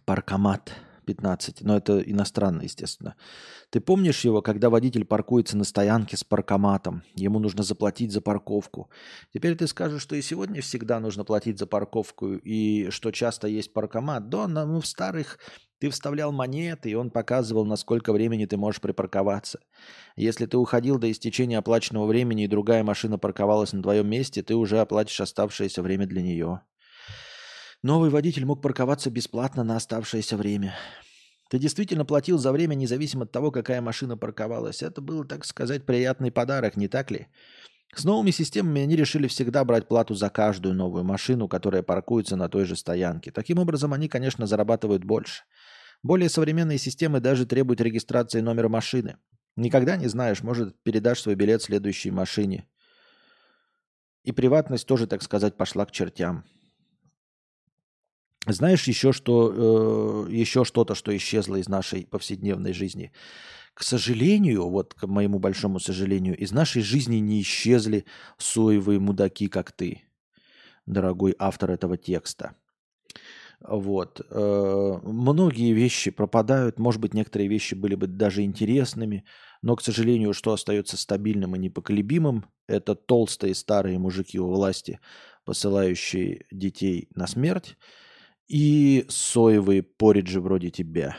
Паркомат 0.05 0.73
15. 1.07 1.63
Но 1.63 1.77
это 1.77 2.01
иностранно, 2.01 2.63
естественно. 2.63 3.17
Ты 3.71 3.81
помнишь 3.81 4.25
его, 4.25 4.43
когда 4.43 4.69
водитель 4.69 5.05
паркуется 5.05 5.57
на 5.57 5.65
стоянке 5.65 6.17
с 6.17 6.25
паркоматом? 6.25 7.03
Ему 7.15 7.39
нужно 7.39 7.63
заплатить 7.63 8.13
за 8.13 8.21
парковку. 8.21 8.91
Теперь 9.33 9.57
ты 9.57 9.67
скажешь, 9.67 10.03
что 10.03 10.17
и 10.17 10.23
сегодня 10.23 10.61
всегда 10.61 11.01
нужно 11.01 11.25
платить 11.25 11.59
за 11.59 11.67
парковку, 11.67 12.35
и 12.35 12.91
что 12.91 13.11
часто 13.11 13.49
есть 13.49 13.73
паркомат. 13.73 14.29
Да, 14.29 14.47
ну, 14.47 14.81
в 14.81 14.87
старых 14.87 15.39
ты 15.79 15.91
вставлял 15.91 16.33
монеты, 16.33 16.91
и 16.91 16.95
он 16.95 17.11
показывал, 17.11 17.65
на 17.67 17.77
сколько 17.77 18.13
времени 18.13 18.47
ты 18.47 18.57
можешь 18.57 18.81
припарковаться. 18.81 19.61
Если 20.17 20.47
ты 20.47 20.57
уходил 20.57 20.99
до 20.99 21.11
истечения 21.11 21.59
оплаченного 21.59 22.07
времени, 22.07 22.45
и 22.45 22.49
другая 22.49 22.83
машина 22.83 23.19
парковалась 23.19 23.73
на 23.73 23.83
твоем 23.83 24.09
месте, 24.09 24.43
ты 24.43 24.55
уже 24.55 24.81
оплатишь 24.81 25.21
оставшееся 25.21 25.83
время 25.83 26.07
для 26.07 26.23
нее. 26.23 26.63
Новый 27.83 28.11
водитель 28.11 28.45
мог 28.45 28.63
парковаться 28.63 29.11
бесплатно 29.11 29.65
на 29.65 29.77
оставшееся 29.77 30.37
время. 30.37 30.75
Ты 31.51 31.59
действительно 31.59 32.05
платил 32.05 32.39
за 32.39 32.53
время, 32.53 32.75
независимо 32.75 33.25
от 33.25 33.33
того, 33.33 33.51
какая 33.51 33.81
машина 33.81 34.17
парковалась. 34.17 34.83
Это 34.83 35.01
был, 35.01 35.25
так 35.25 35.45
сказать, 35.45 35.87
приятный 35.87 36.33
подарок, 36.33 36.77
не 36.77 36.89
так 36.89 37.11
ли? 37.11 37.29
С 37.95 38.05
новыми 38.05 38.33
системами 38.33 38.83
они 38.83 38.97
решили 38.97 39.29
всегда 39.29 39.65
брать 39.65 39.89
плату 39.89 40.15
за 40.15 40.29
каждую 40.29 40.75
новую 40.75 41.05
машину, 41.05 41.49
которая 41.49 41.83
паркуется 41.83 42.37
на 42.37 42.49
той 42.49 42.65
же 42.65 42.75
стоянке. 42.77 43.31
Таким 43.31 43.59
образом, 43.59 43.93
они, 43.93 44.09
конечно, 44.09 44.47
зарабатывают 44.47 45.05
больше– 45.05 45.43
Более 46.03 46.29
современные 46.29 46.79
системы 46.79 47.21
даже 47.21 47.47
требуют 47.47 47.81
регистрации 47.81 48.41
номера 48.41 48.69
машины. 48.69 49.17
Никогда 49.57 49.97
не 49.97 50.07
знаешь, 50.07 50.43
может, 50.43 50.81
передашь 50.83 51.21
свой 51.21 51.35
билет 51.35 51.63
следующей 51.63 52.11
машине. 52.11 52.69
И 54.23 54.33
приватность 54.33 54.87
тоже, 54.87 55.07
так 55.07 55.23
сказать, 55.23 55.57
пошла 55.57 55.87
к 55.87 55.93
чертям. 55.93 56.45
Знаешь 58.47 58.85
еще, 58.87 59.13
что, 59.13 60.27
э, 60.29 60.33
еще 60.33 60.65
что-то, 60.65 60.95
что 60.95 61.17
исчезло 61.17 61.57
из 61.57 61.69
нашей 61.69 62.07
повседневной 62.07 62.73
жизни? 62.73 63.13
К 63.75 63.83
сожалению, 63.83 64.69
вот 64.69 64.95
к 64.95 65.07
моему 65.07 65.39
большому 65.39 65.81
сожалению, 65.81 66.37
из 66.37 66.53
нашей 66.53 66.83
жизни 66.83 67.17
не 67.17 67.43
исчезли 67.43 68.07
соевые 68.39 69.01
мудаки, 69.01 69.49
как 69.49 69.73
ты, 69.73 70.03
дорогой 70.87 71.35
автор 71.39 71.73
этого 71.73 71.97
текста. 71.97 72.57
Вот. 73.61 74.21
Э, 74.31 74.99
многие 75.03 75.73
вещи 75.73 76.11
пропадают, 76.11 76.79
может 76.79 77.01
быть, 77.01 77.15
некоторые 77.15 77.49
вещи 77.49 77.75
были 77.75 77.95
бы 77.95 78.07
даже 78.07 78.43
интересными, 78.43 79.25
но, 79.63 79.77
к 79.77 79.83
сожалению, 79.83 80.35
что 80.35 80.53
остается 80.53 80.97
стабильным 80.97 81.57
и 81.57 81.59
непоколебимым, 81.59 82.45
это 82.69 82.95
толстые 82.95 83.55
старые 83.55 83.99
мужики 83.99 84.39
у 84.39 84.49
власти, 84.49 85.01
посылающие 85.45 86.45
детей 86.51 87.09
на 87.15 87.27
смерть, 87.27 87.77
и 88.49 89.05
соевые 89.09 89.83
пориджи 89.83 90.41
вроде 90.41 90.71
тебя. 90.71 91.17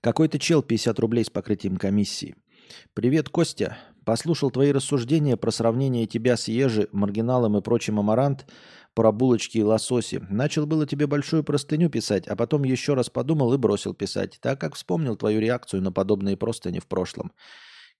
Какой-то 0.00 0.40
чел 0.40 0.62
50 0.62 0.98
рублей 0.98 1.24
с 1.24 1.30
покрытием 1.30 1.76
комиссии. 1.76 2.34
Привет, 2.92 3.28
Костя. 3.28 3.78
Послушал 4.04 4.50
твои 4.50 4.72
рассуждения 4.72 5.36
про 5.36 5.52
сравнение 5.52 6.06
тебя 6.06 6.36
с 6.36 6.48
Ежи, 6.48 6.88
маргиналом 6.90 7.56
и 7.56 7.62
прочим 7.62 8.00
амарант, 8.00 8.46
про 8.94 9.12
булочки 9.12 9.58
и 9.58 9.62
лососи. 9.62 10.20
Начал 10.28 10.66
было 10.66 10.88
тебе 10.88 11.06
большую 11.06 11.44
простыню 11.44 11.88
писать, 11.88 12.26
а 12.26 12.34
потом 12.34 12.64
еще 12.64 12.94
раз 12.94 13.10
подумал 13.10 13.54
и 13.54 13.58
бросил 13.58 13.94
писать, 13.94 14.38
так 14.42 14.60
как 14.60 14.74
вспомнил 14.74 15.14
твою 15.14 15.40
реакцию 15.40 15.82
на 15.82 15.92
подобные 15.92 16.36
простыни 16.36 16.80
в 16.80 16.86
прошлом. 16.88 17.30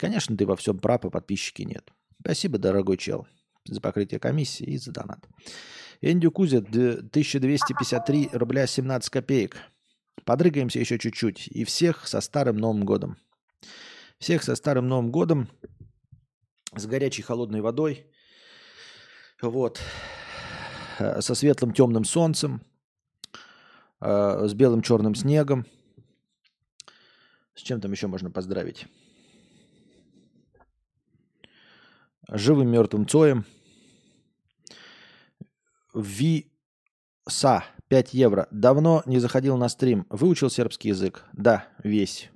Конечно, 0.02 0.36
ты 0.36 0.46
во 0.46 0.56
всем 0.56 0.80
прав, 0.80 1.04
а 1.04 1.10
подписчики 1.10 1.62
нет. 1.62 1.92
Спасибо, 2.20 2.58
дорогой 2.58 2.96
чел, 2.96 3.28
за 3.64 3.80
покрытие 3.80 4.18
комиссии 4.18 4.64
и 4.64 4.76
за 4.76 4.90
донат. 4.90 5.28
Эндю 6.00 6.32
Кузя, 6.32 6.58
1253 6.58 8.30
рубля 8.32 8.66
17 8.66 9.10
копеек. 9.10 9.58
Подрыгаемся 10.24 10.80
еще 10.80 10.98
чуть-чуть. 10.98 11.46
И 11.46 11.62
всех 11.62 12.08
со 12.08 12.20
Старым 12.20 12.56
Новым 12.56 12.84
Годом. 12.84 13.16
Всех 14.18 14.42
со 14.42 14.56
Старым 14.56 14.88
Новым 14.88 15.12
Годом 15.12 15.48
с 16.74 16.84
горячей 16.86 17.22
холодной 17.22 17.60
водой, 17.60 18.04
вот, 19.40 19.80
со 20.98 21.34
светлым 21.36 21.72
темным 21.72 22.04
солнцем, 22.04 22.60
э, 24.00 24.48
с 24.48 24.54
белым 24.54 24.82
черным 24.82 25.14
снегом. 25.14 25.64
С 27.54 27.60
чем 27.60 27.80
там 27.80 27.92
еще 27.92 28.08
можно 28.08 28.32
поздравить? 28.32 28.88
Живым 32.34 32.70
мертвым 32.70 33.06
Цоем. 33.06 33.44
Виса 35.94 37.64
5 37.88 38.14
евро. 38.14 38.48
Давно 38.50 39.02
не 39.04 39.18
заходил 39.18 39.58
на 39.58 39.68
стрим. 39.68 40.06
Выучил 40.08 40.48
сербский 40.48 40.88
язык? 40.88 41.26
Да, 41.34 41.68
весь. 41.84 42.30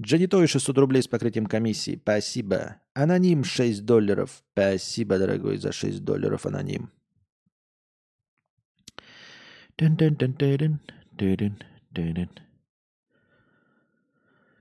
Джанитой 0.00 0.46
600 0.46 0.78
рублей 0.78 1.02
с 1.02 1.08
покрытием 1.08 1.46
комиссии. 1.46 1.98
Спасибо. 2.00 2.76
Аноним 2.94 3.42
6 3.42 3.84
долларов. 3.84 4.44
Спасибо, 4.52 5.18
дорогой, 5.18 5.56
за 5.56 5.72
6 5.72 6.04
долларов 6.04 6.46
аноним. 6.46 6.92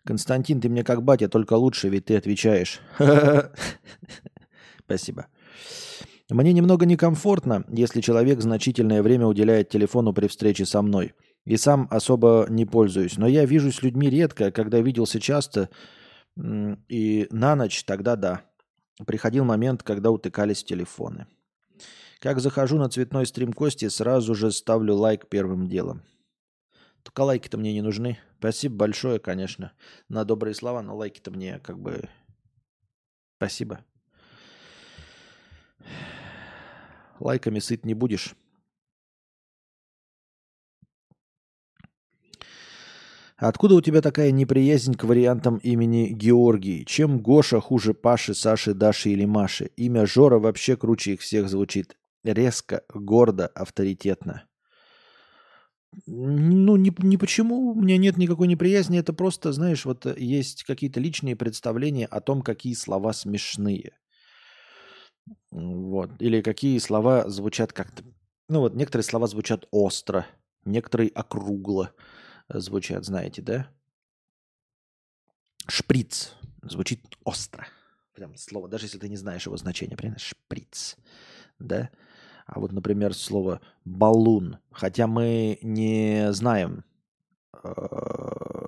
Константин, 0.06 0.62
ты 0.62 0.70
мне 0.70 0.84
как 0.84 1.04
батя, 1.04 1.28
только 1.28 1.54
лучше, 1.54 1.90
ведь 1.90 2.06
ты 2.06 2.16
отвечаешь. 2.16 2.80
Спасибо. 4.86 5.28
Мне 6.30 6.54
немного 6.54 6.86
некомфортно, 6.86 7.66
если 7.70 8.02
человек 8.02 8.42
значительное 8.42 9.02
время 9.04 9.28
уделяет 9.28 9.70
телефону 9.70 10.14
при 10.14 10.28
встрече 10.28 10.66
со 10.66 10.82
мной– 10.82 11.14
и 11.46 11.58
сам 11.58 11.88
особо 11.92 12.48
не 12.50 12.66
пользуюсь. 12.66 13.18
Но 13.18 13.28
я 13.28 13.46
вижу 13.46 13.72
с 13.72 13.84
людьми 13.84 14.10
редко, 14.10 14.52
когда 14.52 14.80
виделся 14.82 15.20
часто 15.20 15.70
и 16.38 17.28
на 17.30 17.56
ночь, 17.56 17.84
тогда 17.86 18.16
да. 18.16 18.42
Приходил 19.06 19.46
момент, 19.46 19.84
когда 19.84 20.10
утыкались 20.10 20.64
телефоны. 20.64 21.28
Как 22.20 22.40
захожу 22.40 22.78
на 22.78 22.90
цветной 22.90 23.26
стрим 23.26 23.54
Кости, 23.54 23.90
сразу 23.90 24.34
же 24.34 24.52
ставлю 24.52 24.96
лайк 24.96 25.28
первым 25.30 25.68
делом. 25.68 26.02
Только 27.06 27.22
лайки-то 27.22 27.60
мне 27.60 27.72
не 27.72 27.84
нужны. 27.84 28.18
Спасибо 28.40 28.78
большое, 28.78 29.20
конечно, 29.20 29.74
на 30.10 30.26
добрые 30.26 30.56
слова, 30.56 30.82
но 30.82 30.96
лайки-то 30.98 31.30
мне 31.30 31.60
как 31.60 31.78
бы... 31.78 32.10
Спасибо. 33.38 33.86
Лайками 37.20 37.60
сыт 37.60 37.86
не 37.86 37.94
будешь. 37.94 38.36
Откуда 43.38 43.76
у 43.76 43.82
тебя 43.82 44.02
такая 44.02 44.32
неприязнь 44.32 44.96
к 44.96 45.04
вариантам 45.04 45.58
имени 45.58 46.08
Георгий? 46.08 46.86
Чем 46.86 47.20
Гоша 47.20 47.60
хуже 47.60 47.94
Паши, 47.94 48.34
Саши, 48.34 48.74
Даши 48.74 49.12
или 49.12 49.26
Маши? 49.26 49.66
Имя 49.78 50.08
Жора 50.08 50.40
вообще 50.40 50.76
круче 50.76 51.14
их 51.14 51.22
всех 51.22 51.50
звучит. 51.50 51.98
Резко, 52.24 52.84
гордо, 52.92 53.46
авторитетно. 53.46 54.48
Ну, 56.06 56.76
не, 56.76 56.94
не 57.00 57.18
почему, 57.18 57.72
у 57.72 57.82
меня 57.82 57.98
нет 57.98 58.18
никакой 58.18 58.48
неприязни, 58.48 59.00
это 59.00 59.14
просто, 59.14 59.52
знаешь, 59.52 59.86
вот 59.86 60.06
есть 60.18 60.64
какие-то 60.64 61.00
личные 61.00 61.36
представления 61.36 62.06
о 62.06 62.22
том, 62.22 62.42
какие 62.42 62.74
слова 62.74 63.14
смешные. 63.14 63.94
Вот. 65.52 66.12
Или 66.20 66.42
какие 66.42 66.78
слова 66.80 67.30
звучат 67.30 67.74
как-то... 67.74 68.04
Ну 68.50 68.60
вот, 68.60 68.76
некоторые 68.76 69.04
слова 69.04 69.28
звучат 69.28 69.68
остро, 69.72 70.26
некоторые 70.66 71.10
округло 71.10 71.92
звучат, 72.50 73.06
знаете, 73.06 73.42
да? 73.42 73.70
Шприц 75.68 76.34
звучит 76.62 77.02
остро. 77.24 77.68
Прям 78.14 78.38
слово, 78.38 78.68
даже 78.68 78.86
если 78.86 79.00
ты 79.00 79.10
не 79.10 79.18
знаешь 79.18 79.46
его 79.46 79.58
значения, 79.58 79.98
правильно? 79.98 80.20
Шприц, 80.20 80.96
да? 81.60 81.90
А 82.46 82.60
вот, 82.60 82.72
например, 82.72 83.14
слово 83.14 83.60
баллон, 83.86 84.58
хотя 84.72 85.08
мы 85.08 85.58
не 85.62 86.32
знаем, 86.32 86.84
э, 87.64 87.70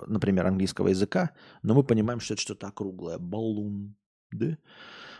например, 0.06 0.46
английского 0.46 0.88
языка, 0.88 1.30
но 1.62 1.74
мы 1.74 1.84
понимаем, 1.84 2.20
что 2.20 2.34
это 2.34 2.42
что-то 2.42 2.66
округлое. 2.66 3.18
Баллон, 3.18 3.94
да? 4.32 4.58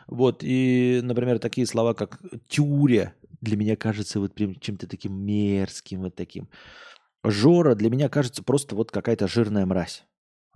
Вот, 0.09 0.43
и, 0.43 1.01
например, 1.03 1.39
такие 1.39 1.67
слова, 1.67 1.95
как 1.95 2.21
тюря, 2.49 3.15
для 3.41 3.57
меня 3.57 3.77
кажется 3.77 4.19
вот 4.21 4.35
прям 4.35 4.57
чем-то 4.57 4.89
таким 4.89 5.15
мерзким, 5.15 6.01
вот 6.01 6.17
таким. 6.17 6.49
Жора 7.23 7.75
для 7.75 7.91
меня 7.91 8.09
кажется 8.09 8.43
просто 8.43 8.75
вот 8.75 8.91
какая-то 8.91 9.29
жирная 9.29 9.67
мразь. 9.67 10.05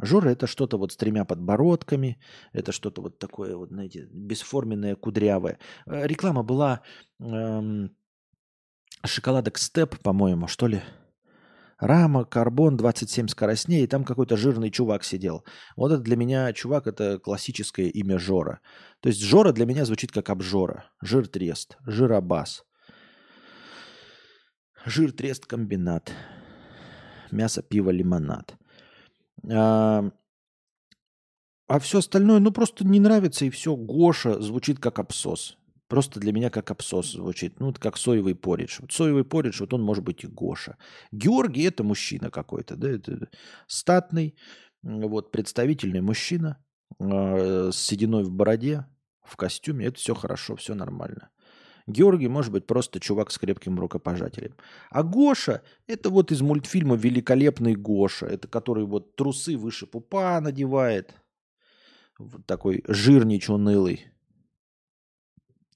Жора 0.00 0.30
это 0.30 0.46
что-то 0.46 0.78
вот 0.78 0.92
с 0.92 0.96
тремя 0.96 1.24
подбородками, 1.24 2.18
это 2.52 2.72
что-то 2.72 3.02
вот 3.02 3.18
такое 3.18 3.56
вот, 3.56 3.68
знаете, 3.68 4.08
бесформенное, 4.12 4.96
кудрявое. 4.96 5.58
Э, 5.86 6.06
реклама 6.06 6.42
была 6.42 6.82
эм, 7.20 7.94
шоколадок 9.04 9.58
Степ, 9.58 9.98
по-моему, 10.02 10.48
что 10.48 10.66
ли. 10.66 10.82
Рама, 11.78 12.24
карбон, 12.24 12.76
27 12.76 13.26
скоростней, 13.28 13.82
и 13.82 13.86
там 13.88 14.04
какой-то 14.04 14.36
жирный 14.36 14.70
чувак 14.70 15.02
сидел. 15.02 15.44
Вот 15.76 15.90
это 15.90 16.00
для 16.00 16.16
меня 16.16 16.52
чувак, 16.52 16.86
это 16.86 17.18
классическое 17.18 17.86
имя 17.88 18.18
Жора. 18.18 18.60
То 19.00 19.08
есть 19.08 19.20
Жора 19.20 19.52
для 19.52 19.66
меня 19.66 19.84
звучит 19.84 20.12
как 20.12 20.30
обжора. 20.30 20.84
Жир-трест, 21.00 21.78
жиробас. 21.86 22.64
Жир-трест-комбинат 24.84 26.12
мясо, 27.32 27.62
пиво, 27.62 27.90
лимонад. 27.90 28.56
А, 29.50 30.10
а 31.68 31.78
все 31.78 31.98
остальное, 31.98 32.38
ну, 32.38 32.52
просто 32.52 32.86
не 32.86 33.00
нравится, 33.00 33.44
и 33.44 33.50
все. 33.50 33.76
Гоша 33.76 34.40
звучит 34.40 34.78
как 34.78 34.98
абсос. 34.98 35.56
Просто 35.88 36.20
для 36.20 36.32
меня 36.32 36.48
как 36.48 36.70
абсос 36.70 37.12
звучит. 37.12 37.60
Ну, 37.60 37.72
как 37.74 37.96
соевый 37.96 38.34
поридж. 38.34 38.78
Вот 38.80 38.92
соевый 38.92 39.24
поридж, 39.24 39.60
вот 39.60 39.74
он 39.74 39.82
может 39.82 40.04
быть 40.04 40.24
и 40.24 40.26
Гоша. 40.26 40.76
Георгий– 41.10 41.62
это 41.64 41.84
мужчина 41.84 42.30
какой-то, 42.30 42.76
да, 42.76 42.90
это 42.90 43.28
статный, 43.66 44.36
вот, 44.82 45.30
представительный 45.32 46.00
мужчина 46.00 46.64
э, 46.98 47.70
с 47.72 47.76
сединой 47.76 48.24
в 48.24 48.30
бороде, 48.30 48.86
в 49.22 49.36
костюме. 49.36 49.86
Это 49.86 49.98
все 49.98 50.14
хорошо, 50.14 50.56
все 50.56 50.74
нормально. 50.74 51.30
Георгий 51.86 52.28
может 52.28 52.52
быть 52.52 52.66
просто 52.66 53.00
чувак 53.00 53.30
с 53.30 53.38
крепким 53.38 53.78
рукопожатием. 53.78 54.54
А 54.90 55.02
Гоша– 55.02 55.62
это 55.86 56.10
вот 56.10 56.30
из 56.30 56.40
мультфильма 56.40 56.96
«Великолепный 56.96 57.74
Гоша». 57.74 58.26
Это 58.26 58.48
который 58.48 58.84
вот 58.84 59.16
трусы 59.16 59.56
выше 59.56 59.86
пупа 59.86 60.40
надевает. 60.40 61.14
Вот 62.18 62.46
такой 62.46 62.84
жирнич 62.86 63.48
унылый. 63.48 64.06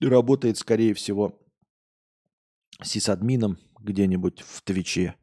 работает, 0.00 0.58
скорее 0.58 0.94
всего, 0.94 1.40
сисадмином 2.82 3.58
где-нибудь 3.80 4.42
в 4.42 4.62
Твиче. 4.62 5.16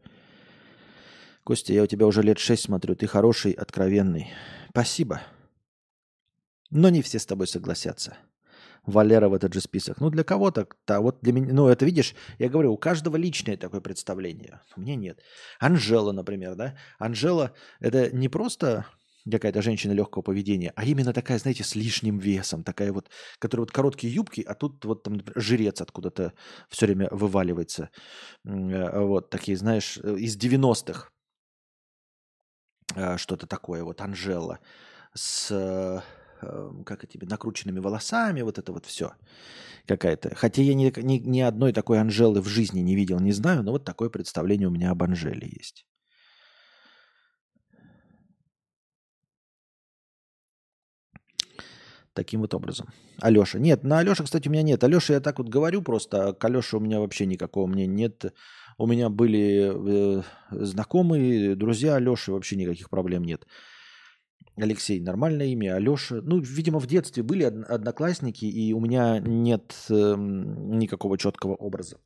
Костя, 1.44 1.74
я 1.74 1.84
у 1.84 1.88
тебя 1.88 2.08
уже 2.08 2.22
лет 2.24 2.40
шесть 2.40 2.64
смотрю. 2.64 2.96
Ты 2.96 3.08
хороший, 3.08 3.52
откровенный. 3.52 4.30
Спасибо. 4.70 5.22
Но 6.70 6.90
не 6.90 7.02
все 7.02 7.20
с 7.20 7.26
тобой 7.26 7.48
согласятся. 7.48 8.18
Валера 8.86 9.30
в 9.30 9.34
этот 9.34 9.54
же 9.54 9.62
список. 9.62 10.00
Ну, 10.02 10.10
для 10.10 10.24
кого-то, 10.24 10.68
да, 10.88 11.00
вот 11.00 11.20
для 11.22 11.34
меня, 11.34 11.54
ну, 11.54 11.68
это 11.68 11.86
видишь, 11.86 12.16
я 12.40 12.50
говорю, 12.50 12.74
у 12.74 12.78
каждого 12.78 13.16
личное 13.16 13.58
такое 13.58 13.82
представление. 13.82 14.60
У 14.76 14.82
меня 14.82 14.96
нет. 14.96 15.20
Анжела, 15.60 16.12
например, 16.12 16.56
да? 16.56 16.76
Анжела– 17.00 17.54
это 17.80 18.12
не 18.12 18.28
просто 18.30 18.86
какая-то 19.32 19.62
женщина 19.62 19.94
легкого 19.94 20.22
поведения, 20.22 20.74
а 20.76 20.84
именно 20.84 21.14
такая, 21.14 21.40
знаете, 21.40 21.64
с 21.64 21.76
лишним 21.76 22.20
весом, 22.20 22.64
такая 22.64 22.92
вот, 22.92 23.10
которая 23.40 23.64
вот 23.64 23.72
короткие 23.72 24.14
юбки, 24.14 24.42
а 24.42 24.54
тут 24.54 24.84
вот 24.86 25.04
там 25.04 25.14
например, 25.14 25.42
жрец 25.42 25.82
откуда-то 25.82 26.34
все 26.70 26.86
время 26.86 27.08
вываливается. 27.12 27.90
Э, 28.46 29.00
вот 29.00 29.30
такие, 29.30 29.58
знаешь, 29.58 29.98
э, 30.04 30.16
из 30.18 30.38
90-х 30.38 31.10
э, 32.96 33.18
что-то 33.18 33.48
такое, 33.48 33.84
вот 33.84 34.02
Анжела 34.02 34.60
с 35.14 36.04
как 36.86 37.04
эти 37.04 37.18
накрученными 37.24 37.80
волосами, 37.80 38.42
вот 38.42 38.58
это 38.58 38.72
вот 38.72 38.86
все 38.86 39.12
какая-то. 39.86 40.36
Хотя 40.36 40.62
я 40.62 40.74
ни, 40.74 40.92
ни, 41.02 41.18
ни 41.18 41.42
одной 41.42 41.74
такой 41.74 42.00
Анжелы 42.00 42.42
в 42.42 42.48
жизни 42.48 42.80
не 42.82 42.96
видел, 42.96 43.20
не 43.20 43.34
знаю, 43.34 43.64
но 43.64 43.72
вот 43.72 43.86
такое 43.86 44.10
представление 44.10 44.68
у 44.68 44.72
меня 44.72 44.92
об 44.92 45.04
Анжеле 45.04 45.48
есть. 45.48 45.86
Таким 52.14 52.42
вот 52.42 52.54
образом. 52.54 52.90
Алеша. 53.22 53.58
Нет, 53.58 53.84
на 53.84 53.98
Алеша, 54.00 54.24
кстати, 54.24 54.48
у 54.48 54.52
меня 54.52 54.62
нет. 54.62 54.84
Алеша 54.84 55.14
я 55.14 55.20
так 55.20 55.40
вот 55.40 55.50
говорю 55.50 55.82
просто, 55.82 56.28
а 56.28 56.34
к 56.34 56.46
Алеше 56.46 56.78
у 56.78 56.80
меня 56.80 57.00
вообще 57.00 57.26
никакого 57.26 57.66
мне 57.66 57.88
нет. 57.88 58.34
У 58.78 58.86
меня 58.86 59.10
были 59.10 60.20
э, 60.20 60.22
знакомые, 60.52 61.56
друзья 61.56 61.96
Алеши, 61.96 62.32
вообще 62.32 62.56
никаких 62.56 62.90
проблем 62.90 63.24
нет. 63.24 63.48
Алексей, 64.56 65.00
нормальное 65.00 65.48
имя. 65.48 65.76
Алеша, 65.76 66.22
ну, 66.22 66.40
видимо, 66.40 66.80
в 66.80 66.86
детстве 66.86 67.24
были 67.24 67.44
одноклассники, 67.44 68.46
и 68.46 68.74
у 68.74 68.80
меня 68.80 69.20
нет 69.20 69.76
э, 69.90 70.16
никакого 70.16 71.18
четкого 71.18 71.56
образа. 71.56 72.00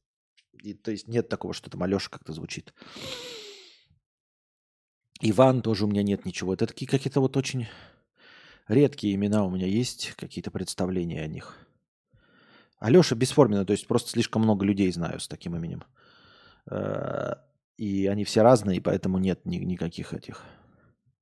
И, 0.64 0.74
то 0.74 0.91
есть 0.91 1.08
нет 1.08 1.28
такого, 1.28 1.54
что 1.54 1.70
там 1.70 1.84
Алеша 1.84 2.10
как-то 2.10 2.32
звучит. 2.32 2.74
Иван 5.20 5.62
тоже 5.62 5.86
у 5.86 5.88
меня 5.88 6.04
нет 6.04 6.26
ничего. 6.26 6.54
Это 6.54 6.68
такие 6.68 6.88
какие-то 6.88 7.20
вот 7.20 7.36
очень 7.36 7.68
редкие 8.68 9.16
имена 9.16 9.43
у 9.45 9.50
меня 9.50 9.68
есть, 9.68 10.14
какие-то 10.16 10.52
представления 10.52 11.22
о 11.22 11.28
них. 11.28 11.58
Алеша 12.80 13.16
бесформенно, 13.16 13.66
то 13.66 13.74
есть 13.74 13.88
просто 13.88 14.12
слишком 14.12 14.43
много 14.43 14.66
людей 14.66 14.91
знаю 14.91 15.20
с 15.20 15.28
таким 15.28 15.56
именем. 15.56 15.84
Э, 16.70 17.34
и 17.76 18.08
они 18.08 18.24
все 18.24 18.41
разные, 18.41 18.80
поэтому 18.80 19.18
нет 19.18 19.45
ни, 19.45 19.58
никаких 19.58 20.14
этих. 20.14 20.43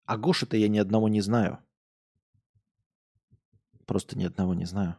А 0.05 0.17
Гоши-то 0.17 0.57
я 0.57 0.67
ни 0.67 0.77
одного 0.77 1.09
не 1.09 1.21
знаю. 1.21 1.59
Просто 3.85 4.17
ни 4.17 4.23
одного 4.23 4.53
не 4.53 4.65
знаю. 4.65 4.97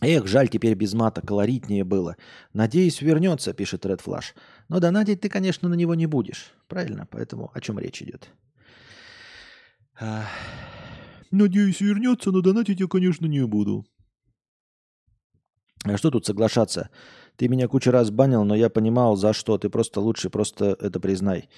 Эх, 0.00 0.26
жаль, 0.26 0.48
теперь 0.48 0.74
без 0.74 0.92
мата 0.92 1.22
колоритнее 1.22 1.82
было. 1.82 2.16
Надеюсь, 2.52 3.00
вернется, 3.00 3.54
пишет 3.54 3.86
Red 3.86 4.04
Flash. 4.04 4.34
Но 4.68 4.78
донатить 4.78 5.20
ты, 5.20 5.28
конечно, 5.30 5.68
на 5.68 5.74
него 5.74 5.94
не 5.94 6.06
будешь. 6.06 6.52
Правильно? 6.68 7.06
Поэтому 7.10 7.50
о 7.54 7.60
чем 7.60 7.78
речь 7.78 8.02
идет? 8.02 8.30
Надеюсь, 11.30 11.80
вернется, 11.80 12.32
но 12.32 12.42
донатить 12.42 12.80
я, 12.80 12.86
конечно, 12.86 13.26
не 13.26 13.46
буду. 13.46 13.86
А 15.84 15.96
что 15.96 16.10
тут 16.10 16.26
соглашаться? 16.26 16.90
Ты 17.36 17.48
меня 17.48 17.66
кучу 17.66 17.90
раз 17.90 18.10
банил, 18.10 18.44
но 18.44 18.54
я 18.54 18.70
понимал, 18.70 19.16
за 19.16 19.32
что. 19.32 19.58
Ты 19.58 19.68
просто 19.68 20.00
лучше, 20.00 20.30
просто 20.30 20.76
это 20.80 21.00
признай. 21.00 21.48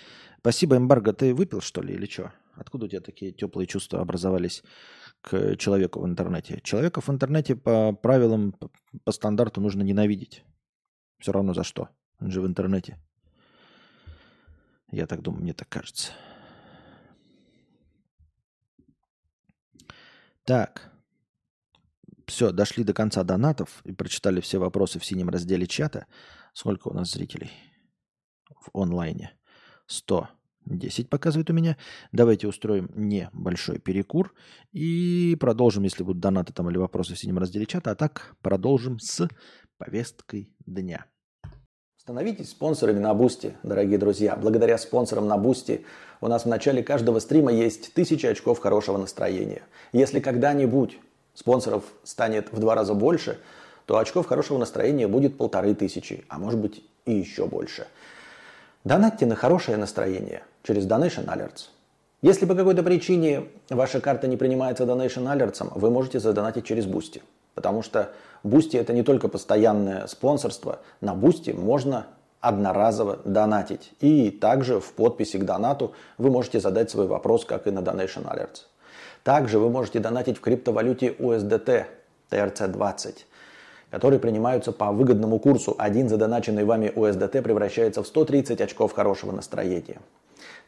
Спасибо, 0.40 0.76
эмбарго. 0.76 1.12
Ты 1.12 1.34
выпил, 1.34 1.60
что 1.60 1.82
ли, 1.82 1.94
или 1.94 2.06
что? 2.06 2.32
Откуда 2.54 2.86
у 2.86 2.88
тебя 2.88 3.00
такие 3.00 3.32
теплые 3.32 3.66
чувства 3.66 4.00
образовались 4.00 4.62
к 5.20 5.56
человеку 5.56 6.00
в 6.00 6.06
интернете? 6.06 6.60
Человека 6.62 7.00
в 7.02 7.08
интернете 7.10 7.56
по 7.56 7.92
правилам, 7.92 8.54
по 9.04 9.12
стандарту 9.12 9.60
нужно 9.60 9.82
ненавидеть. 9.82 10.44
Все 11.18 11.32
равно 11.32 11.52
за 11.52 11.64
что. 11.64 11.90
Он 12.20 12.30
же 12.30 12.40
в 12.40 12.46
интернете. 12.46 12.98
Я 14.90 15.06
так 15.06 15.20
думаю, 15.20 15.42
мне 15.42 15.52
так 15.52 15.68
кажется. 15.68 16.12
Так. 20.44 20.95
Все, 22.26 22.50
дошли 22.50 22.82
до 22.82 22.92
конца 22.92 23.22
донатов 23.22 23.80
и 23.84 23.92
прочитали 23.92 24.40
все 24.40 24.58
вопросы 24.58 24.98
в 24.98 25.04
синем 25.04 25.28
разделе 25.28 25.66
чата. 25.66 26.06
Сколько 26.52 26.88
у 26.88 26.92
нас 26.92 27.12
зрителей 27.12 27.52
в 28.48 28.76
онлайне? 28.76 29.32
110 29.86 31.08
показывает 31.08 31.50
у 31.50 31.52
меня. 31.52 31.76
Давайте 32.10 32.48
устроим 32.48 32.90
небольшой 32.94 33.78
перекур 33.78 34.34
и 34.72 35.36
продолжим, 35.38 35.84
если 35.84 36.02
будут 36.02 36.20
донаты 36.20 36.52
там 36.52 36.68
или 36.68 36.78
вопросы 36.78 37.14
в 37.14 37.18
синем 37.18 37.38
разделе 37.38 37.64
чата. 37.64 37.92
А 37.92 37.94
так 37.94 38.34
продолжим 38.42 38.98
с 38.98 39.28
повесткой 39.78 40.52
дня. 40.66 41.06
Становитесь 41.96 42.50
спонсорами 42.50 42.98
на 42.98 43.14
Boosty, 43.14 43.56
дорогие 43.62 43.98
друзья. 43.98 44.36
Благодаря 44.36 44.78
спонсорам 44.78 45.28
на 45.28 45.36
Boosty 45.36 45.84
у 46.20 46.26
нас 46.26 46.44
в 46.44 46.48
начале 46.48 46.82
каждого 46.82 47.20
стрима 47.20 47.52
есть 47.52 47.94
тысячи 47.94 48.26
очков 48.26 48.58
хорошего 48.58 48.96
настроения. 48.96 49.62
Если 49.92 50.20
когда-нибудь 50.20 50.98
спонсоров 51.36 51.84
станет 52.02 52.52
в 52.52 52.58
два 52.58 52.74
раза 52.74 52.94
больше, 52.94 53.38
то 53.84 53.98
очков 53.98 54.26
хорошего 54.26 54.58
настроения 54.58 55.06
будет 55.06 55.38
полторы 55.38 55.74
тысячи, 55.74 56.24
а 56.28 56.38
может 56.38 56.58
быть 56.58 56.82
и 57.04 57.12
еще 57.12 57.46
больше. 57.46 57.86
Донатьте 58.82 59.26
на 59.26 59.36
хорошее 59.36 59.76
настроение 59.76 60.42
через 60.64 60.86
Donation 60.86 61.26
Alerts. 61.26 61.68
Если 62.22 62.46
по 62.46 62.54
какой-то 62.54 62.82
причине 62.82 63.44
ваша 63.68 64.00
карта 64.00 64.26
не 64.26 64.36
принимается 64.36 64.84
Donation 64.84 65.24
Alerts, 65.32 65.70
вы 65.78 65.90
можете 65.90 66.18
задонатить 66.18 66.64
через 66.64 66.86
Boosty. 66.86 67.22
Потому 67.54 67.82
что 67.82 68.12
Boosty 68.42 68.76
это 68.76 68.92
не 68.92 69.02
только 69.02 69.28
постоянное 69.28 70.06
спонсорство. 70.06 70.80
На 71.00 71.14
Boosty 71.14 71.50
можно 71.50 72.06
одноразово 72.40 73.18
донатить. 73.24 73.92
И 74.00 74.30
также 74.30 74.80
в 74.80 74.92
подписи 74.92 75.36
к 75.36 75.44
донату 75.44 75.92
вы 76.18 76.30
можете 76.30 76.60
задать 76.60 76.90
свой 76.90 77.06
вопрос, 77.06 77.44
как 77.44 77.66
и 77.66 77.70
на 77.70 77.80
Donation 77.80 78.24
Alerts. 78.24 78.62
Также 79.26 79.58
вы 79.58 79.70
можете 79.70 79.98
донатить 79.98 80.38
в 80.38 80.40
криптовалюте 80.40 81.08
USDT 81.08 81.86
TRC20, 82.30 83.16
которые 83.90 84.20
принимаются 84.20 84.70
по 84.70 84.92
выгодному 84.92 85.40
курсу. 85.40 85.74
Один 85.78 86.08
задоначенный 86.08 86.64
вами 86.64 86.92
USDT 86.94 87.42
превращается 87.42 88.04
в 88.04 88.06
130 88.06 88.60
очков 88.60 88.92
хорошего 88.92 89.32
настроения. 89.32 89.98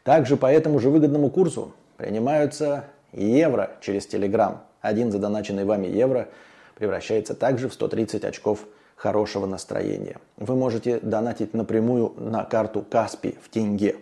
Также 0.03 0.35
по 0.35 0.51
этому 0.51 0.81
же 0.81 0.89
выгодному 0.89 1.29
курсу 1.29 1.71
принимаются 1.95 2.83
евро 3.13 3.71
через 3.79 4.05
Telegram. 4.13 4.57
Один 4.81 5.09
задоначенный 5.09 5.63
вами 5.63 5.87
евро– 5.87 6.27
превращается 6.75 7.35
также 7.35 7.69
в 7.69 7.73
130 7.73 8.25
очков 8.25 8.65
хорошего 8.97 9.45
настроения. 9.45 10.17
Вы 10.35 10.55
можете 10.55 10.99
донатить 10.99 11.53
напрямую 11.53 12.13
на 12.17 12.43
карту 12.43 12.81
Каспи 12.89 13.37
в 13.41 13.47
тенге. 13.47 13.95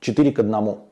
4 0.00 0.32
к 0.32 0.38
1. 0.38 0.91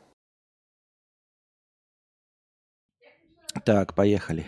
Так, 3.59 3.93
поехали. 3.93 4.45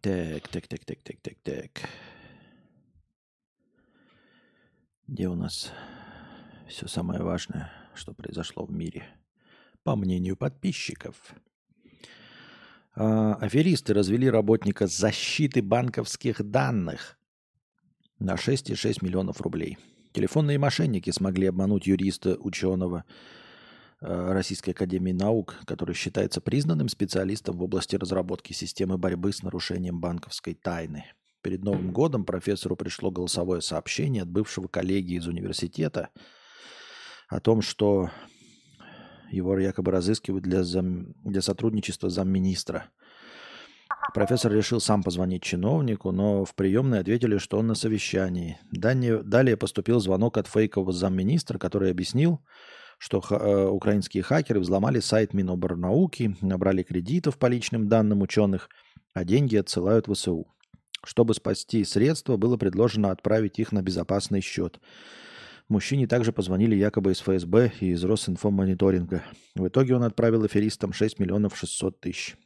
Так, 0.00 0.46
так, 0.48 0.68
так, 0.68 0.84
так, 0.84 1.02
так, 1.02 1.16
так, 1.20 1.34
так. 1.42 1.88
Где 5.08 5.28
у 5.28 5.34
нас 5.34 5.72
все 6.68 6.86
самое 6.86 7.22
важное, 7.22 7.72
что 7.94 8.14
произошло 8.14 8.64
в 8.64 8.70
мире? 8.70 9.04
По 9.82 9.96
мнению 9.96 10.36
подписчиков. 10.36 11.34
А, 12.94 13.34
аферисты 13.34 13.92
развели 13.92 14.30
работника 14.30 14.86
защиты 14.86 15.62
банковских 15.62 16.48
данных 16.48 17.18
на 18.20 18.34
6,6 18.36 19.04
миллионов 19.04 19.40
рублей. 19.40 19.78
Телефонные 20.18 20.58
мошенники 20.58 21.10
смогли 21.10 21.46
обмануть 21.46 21.86
юриста, 21.86 22.36
ученого 22.40 23.04
а, 24.00 24.32
Российской 24.32 24.70
Академии 24.70 25.12
Наук, 25.12 25.54
который 25.64 25.94
считается 25.94 26.40
признанным 26.40 26.88
специалистом 26.88 27.56
в 27.56 27.62
области 27.62 27.94
разработки 27.94 28.52
системы 28.52 28.98
борьбы 28.98 29.32
с 29.32 29.42
нарушением 29.42 30.00
банковской 30.00 30.54
тайны– 30.54 31.04
Перед 31.40 31.62
Новым 31.62 31.92
годом 31.92 32.24
профессору 32.24 32.74
пришло 32.74 33.12
голосовое 33.12 33.60
сообщение 33.60 34.22
от 34.22 34.28
бывшего 34.28 34.66
коллеги 34.66 35.14
из 35.14 35.28
университета 35.28 36.10
о 37.28 37.38
том, 37.38 37.62
что 37.62 38.10
его 39.30 39.56
якобы 39.58 39.92
разыскивают 39.92 40.42
для, 40.42 40.64
зам... 40.64 41.14
для 41.24 41.40
сотрудничества 41.40 42.10
замминистра. 42.10 42.90
Профессор 44.14 44.52
решил 44.52 44.80
сам 44.80 45.02
позвонить 45.02 45.42
чиновнику, 45.42 46.12
но 46.12 46.44
в 46.44 46.54
приемной 46.54 47.00
ответили, 47.00 47.36
что 47.38 47.58
он 47.58 47.66
на 47.66 47.74
совещании. 47.74 48.58
Далее 48.70 49.56
поступил 49.56 50.00
звонок 50.00 50.38
от 50.38 50.46
фейкового 50.46 50.92
замминистра, 50.92 51.58
который 51.58 51.90
объяснил, 51.90 52.40
что 52.98 53.22
э, 53.30 53.66
украинские 53.66 54.22
хакеры 54.22 54.60
взломали 54.60 55.00
сайт 55.00 55.34
Миноборнауки, 55.34 56.36
набрали 56.40 56.82
кредитов 56.82 57.38
по 57.38 57.46
личным 57.46 57.88
данным 57.88 58.22
ученых, 58.22 58.70
а 59.12 59.24
деньги 59.24 59.56
отсылают 59.56 60.08
в 60.08 60.14
ВСУ. 60.14 60.46
Чтобы 61.04 61.34
спасти 61.34 61.84
средства, 61.84 62.36
было 62.36 62.56
предложено 62.56 63.10
отправить 63.10 63.58
их 63.58 63.72
на 63.72 63.82
безопасный 63.82 64.40
счет. 64.40 64.80
Мужчине 65.68 66.06
также 66.06 66.32
позвонили 66.32 66.74
якобы 66.74 67.12
из 67.12 67.20
ФСБ 67.20 67.72
и 67.80 67.90
из 67.90 68.02
Росинфомониторинга. 68.02 69.22
В 69.54 69.68
итоге 69.68 69.94
он 69.94 70.02
отправил 70.02 70.44
аферистам 70.44 70.94
6 70.94 71.18
миллионов 71.18 71.56
600 71.56 72.00
тысяч. 72.00 72.36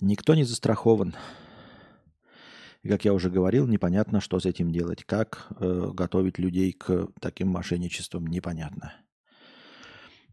Никто 0.00 0.34
не 0.34 0.44
застрахован. 0.44 1.14
И, 2.82 2.88
как 2.88 3.04
я 3.04 3.12
уже 3.12 3.30
говорил, 3.30 3.66
непонятно, 3.66 4.20
что 4.20 4.40
с 4.40 4.46
этим 4.46 4.70
делать. 4.70 5.04
Как 5.04 5.48
э, 5.60 5.90
готовить 5.92 6.38
людей 6.38 6.72
к 6.72 7.08
таким 7.20 7.48
мошенничествам, 7.48 8.26
непонятно. 8.26 8.94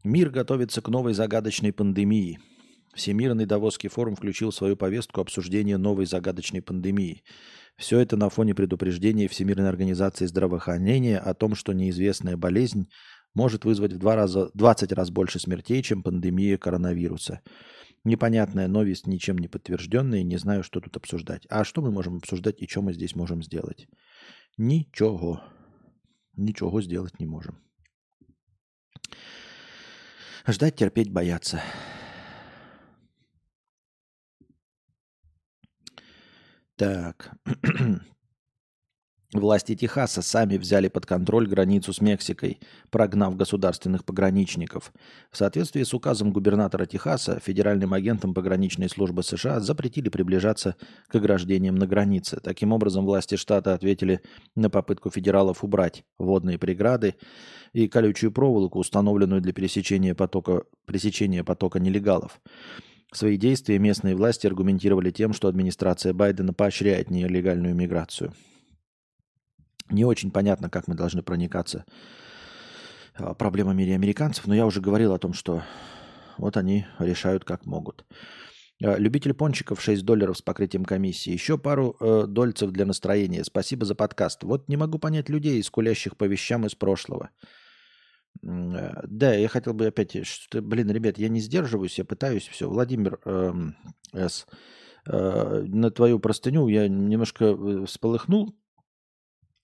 Мир 0.04 0.30
готовится 0.30 0.82
к 0.82 0.88
новой 0.88 1.14
загадочной 1.14 1.74
пандемии– 1.74 2.40
Всемирный 2.98 3.46
Давосский 3.46 3.90
форум 3.90 4.16
включил 4.16 4.50
в 4.50 4.56
свою 4.56 4.76
повестку 4.76 5.22
обсуждение 5.22 5.78
новой 5.78 6.08
загадочной 6.08 6.64
пандемии. 6.64 7.24
Все 7.78 8.00
это 8.00 8.18
на 8.18 8.30
фоне 8.30 8.56
предупреждения 8.56 9.28
Всемирной 9.28 9.70
организации 9.70 10.26
здравоохранения 10.26 11.20
о 11.20 11.36
том, 11.36 11.54
что 11.54 11.74
неизвестная 11.74 12.38
болезнь 12.38 12.90
может 13.36 13.66
вызвать 13.66 13.94
в 13.94 14.00
два 14.00 14.16
раза, 14.16 14.50
20 14.56 14.92
раз 14.94 15.12
больше 15.12 15.40
смертей, 15.40 15.84
чем 15.84 16.02
пандемия 16.02 16.58
коронавируса. 16.58 17.42
Непонятная 18.08 18.70
новость, 18.70 19.06
ничем 19.06 19.38
не 19.38 19.50
подтвержденная, 19.50 20.24
не 20.24 20.38
знаю, 20.38 20.64
что 20.64 20.80
тут 20.80 20.96
обсуждать. 20.96 21.46
А 21.50 21.66
что 21.66 21.82
мы 21.82 21.92
можем 21.92 22.16
обсуждать 22.16 22.62
и 22.62 22.66
что 22.66 22.82
мы 22.82 22.94
здесь 22.94 23.16
можем 23.16 23.44
сделать? 23.44 23.90
Ничего. 24.56 25.44
Ничего 26.38 26.82
сделать 26.82 27.20
не 27.20 27.26
можем. 27.26 27.62
Ждать, 30.48 30.78
терпеть, 30.78 31.12
бояться. 31.12 31.62
Так. 36.78 37.38
Власти 39.34 39.76
Техаса 39.76 40.22
сами 40.22 40.56
взяли 40.56 40.88
под 40.88 41.06
контроль 41.06 41.48
границу 41.48 41.92
с 41.92 42.00
Мексикой, 42.00 42.62
прогнав 42.90 43.36
государственных 43.36 44.06
пограничников. 44.06 44.94
В 45.32 45.38
соответствии 45.38 45.84
с 45.84 45.94
указом 45.94 46.32
губернатора 46.32 46.86
Техаса, 46.86 47.42
федеральным 47.44 47.94
агентам 47.94 48.34
пограничной 48.34 48.88
службы 48.88 49.24
США 49.24 49.60
запретили 49.60 50.08
приближаться 50.08 50.78
к 51.10 51.16
ограждениям 51.16 51.76
на 51.76 51.88
границе. 51.88 52.40
Таким 52.42 52.72
образом, 52.72 53.06
власти 53.06 53.36
штата 53.36 53.74
ответили 53.74 54.22
на 54.56 54.70
попытку 54.70 55.10
федералов 55.10 55.62
убрать 55.62 56.06
водные 56.18 56.58
преграды 56.58 57.16
и 57.74 57.90
колючую 57.90 58.32
проволоку, 58.32 58.80
установленную 58.80 59.42
для 59.42 59.52
пересечения 59.52 60.16
потока, 60.16 60.64
пресечения 60.86 61.44
потока 61.44 61.82
нелегалов. 61.82 62.40
Свои 63.12 63.36
действия 63.36 63.78
местные 63.78 64.16
власти 64.16 64.48
аргументировали 64.48 65.12
тем, 65.12 65.34
что 65.34 65.50
администрация 65.50 66.14
Байдена 66.14 66.54
поощряет 66.54 67.10
нелегальную 67.10 67.76
миграцию. 67.76 68.34
Не 69.90 70.06
очень 70.06 70.32
понятно, 70.32 70.70
как 70.70 70.88
мы 70.88 70.96
должны 70.96 71.24
проникаться 71.24 71.86
а, 73.16 73.34
проблемами 73.34 73.92
американцев, 73.92 74.48
но 74.48 74.56
я 74.56 74.66
уже 74.66 74.82
говорил 74.82 75.14
о 75.14 75.20
том, 75.20 75.34
что 75.34 75.64
вот 76.38 76.58
они 76.58 76.86
решают 77.00 77.46
как 77.46 77.66
могут. 77.66 78.06
А, 78.84 78.98
любитель 78.98 79.34
пончиков 79.34 79.82
6 79.82 80.04
долларов 80.04 80.38
с 80.38 80.42
покрытием 80.42 80.86
комиссии. 80.86 81.32
Еще 81.32 81.58
пару 81.58 81.96
э, 82.00 82.26
дольцев 82.28 82.72
для 82.72 82.86
настроения. 82.86 83.44
Спасибо 83.44 83.86
за 83.86 83.96
подкаст. 83.96 84.44
Вот 84.44 84.68
не 84.68 84.78
могу 84.78 85.00
понять 85.00 85.30
людей, 85.30 85.62
скулящих 85.64 86.18
по 86.18 86.26
вещам 86.26 86.66
из 86.66 86.76
прошлого. 86.76 87.30
Э, 88.44 89.02
да, 89.08 89.34
я 89.34 89.48
хотел 89.48 89.74
бы 89.74 89.88
опять, 89.88 90.26
что, 90.28 90.62
блин, 90.62 90.92
ребят, 90.92 91.18
я 91.18 91.30
не 91.30 91.40
сдерживаюсь, 91.40 91.98
я 91.98 92.06
пытаюсь, 92.06 92.48
все. 92.48 92.70
Владимир 92.70 93.20
э, 93.26 93.54
С. 94.14 94.46
Э, 95.08 95.64
на 95.66 95.90
твою 95.90 96.20
простыню 96.20 96.68
я 96.68 96.88
немножко 96.88 97.46
э, 97.46 97.86
всполыхнул 97.86 98.56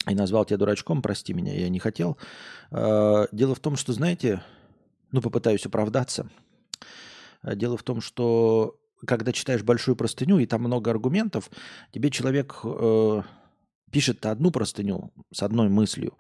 и 0.08 0.16
назвал 0.16 0.46
тебя 0.46 0.58
дурачком, 0.58 1.02
прости 1.02 1.34
меня, 1.34 1.54
я 1.54 1.70
не 1.70 1.80
хотел. 1.80 2.18
Э, 2.72 3.28
дело 3.32 3.56
в 3.56 3.60
том, 3.60 3.76
что, 3.76 3.94
знаете, 3.94 4.44
ну, 5.12 5.22
попытаюсь 5.22 5.66
оправдаться. 5.66 6.30
Дело 7.44 7.78
в 7.78 7.84
том, 7.84 8.02
что 8.02 8.80
когда 9.06 9.32
читаешь 9.32 9.64
большую 9.64 9.96
простыню, 9.96 10.40
и 10.40 10.46
там 10.46 10.62
много 10.62 10.92
аргументов, 10.92 11.50
тебе 11.92 12.10
человек 12.10 12.60
э, 12.64 13.22
пишет 13.92 14.26
одну 14.26 14.52
простыню 14.52 15.14
с 15.32 15.44
одной 15.44 15.70
мыслью, 15.70 16.18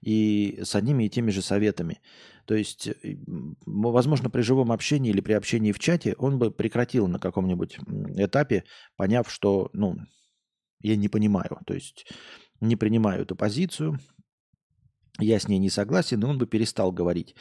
и 0.00 0.60
с 0.62 0.74
одними 0.74 1.04
и 1.04 1.10
теми 1.10 1.30
же 1.30 1.42
советами. 1.42 2.00
То 2.46 2.54
есть, 2.54 2.88
э, 2.88 3.16
возможно, 3.66 4.30
при 4.30 4.42
живом 4.42 4.72
общении 4.72 5.10
или 5.10 5.20
при 5.20 5.32
общении 5.34 5.72
в 5.72 5.78
чате 5.78 6.14
он 6.18 6.38
бы 6.38 6.50
прекратил 6.50 7.06
на 7.06 7.18
каком-нибудь 7.18 7.78
этапе, 8.16 8.64
поняв, 8.96 9.30
что, 9.30 9.70
ну, 9.72 9.96
я 10.80 10.96
не 10.96 11.08
понимаю, 11.08 11.60
то 11.64 11.74
есть 11.74 12.06
не 12.62 12.76
принимаю 12.76 13.22
эту 13.22 13.36
позицию, 13.36 13.98
я 15.18 15.38
с 15.38 15.46
ней 15.46 15.58
не 15.58 15.68
согласен, 15.68 16.22
и 16.22 16.24
он 16.24 16.38
бы 16.38 16.46
перестал 16.46 16.90
говорить. 16.90 17.34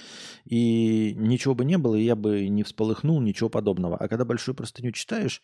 И 0.46 1.14
ничего 1.18 1.56
бы 1.56 1.64
не 1.64 1.78
было, 1.78 1.96
и 1.96 2.04
я 2.04 2.18
бы 2.18 2.48
не 2.50 2.64
всполыхнул, 2.64 3.22
ничего 3.22 3.50
подобного. 3.50 3.96
А 3.96 4.10
когда 4.10 4.26
большую 4.26 4.56
простыню 4.56 4.92
читаешь, 4.92 5.42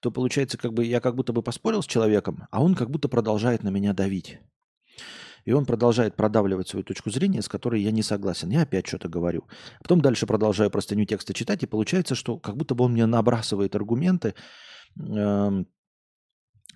то 0.00 0.10
получается, 0.10 0.58
как 0.58 0.74
бы 0.74 0.84
я 0.84 1.00
как 1.00 1.16
будто 1.16 1.32
бы 1.32 1.42
поспорил 1.42 1.82
с 1.82 1.86
человеком, 1.86 2.46
а 2.50 2.62
он 2.62 2.74
как 2.74 2.90
будто 2.90 3.08
продолжает 3.08 3.62
на 3.62 3.70
меня 3.70 3.94
давить. 3.94 4.38
И 5.46 5.52
он 5.52 5.64
продолжает 5.64 6.16
продавливать 6.16 6.68
свою 6.68 6.84
точку 6.84 7.10
зрения, 7.10 7.40
с 7.40 7.48
которой 7.48 7.80
я 7.80 7.90
не 7.90 8.02
согласен. 8.02 8.50
Я 8.50 8.62
опять 8.62 8.86
что-то 8.86 9.08
говорю. 9.08 9.44
Потом 9.80 10.02
дальше 10.02 10.26
продолжаю 10.26 10.70
простыню 10.70 11.06
текста 11.06 11.32
читать, 11.32 11.62
и 11.62 11.66
получается, 11.66 12.14
что 12.14 12.38
как 12.38 12.58
будто 12.58 12.74
бы 12.74 12.84
он 12.84 12.92
мне 12.92 13.06
набрасывает 13.06 13.74
аргументы, 13.74 14.34
э, 14.98 15.64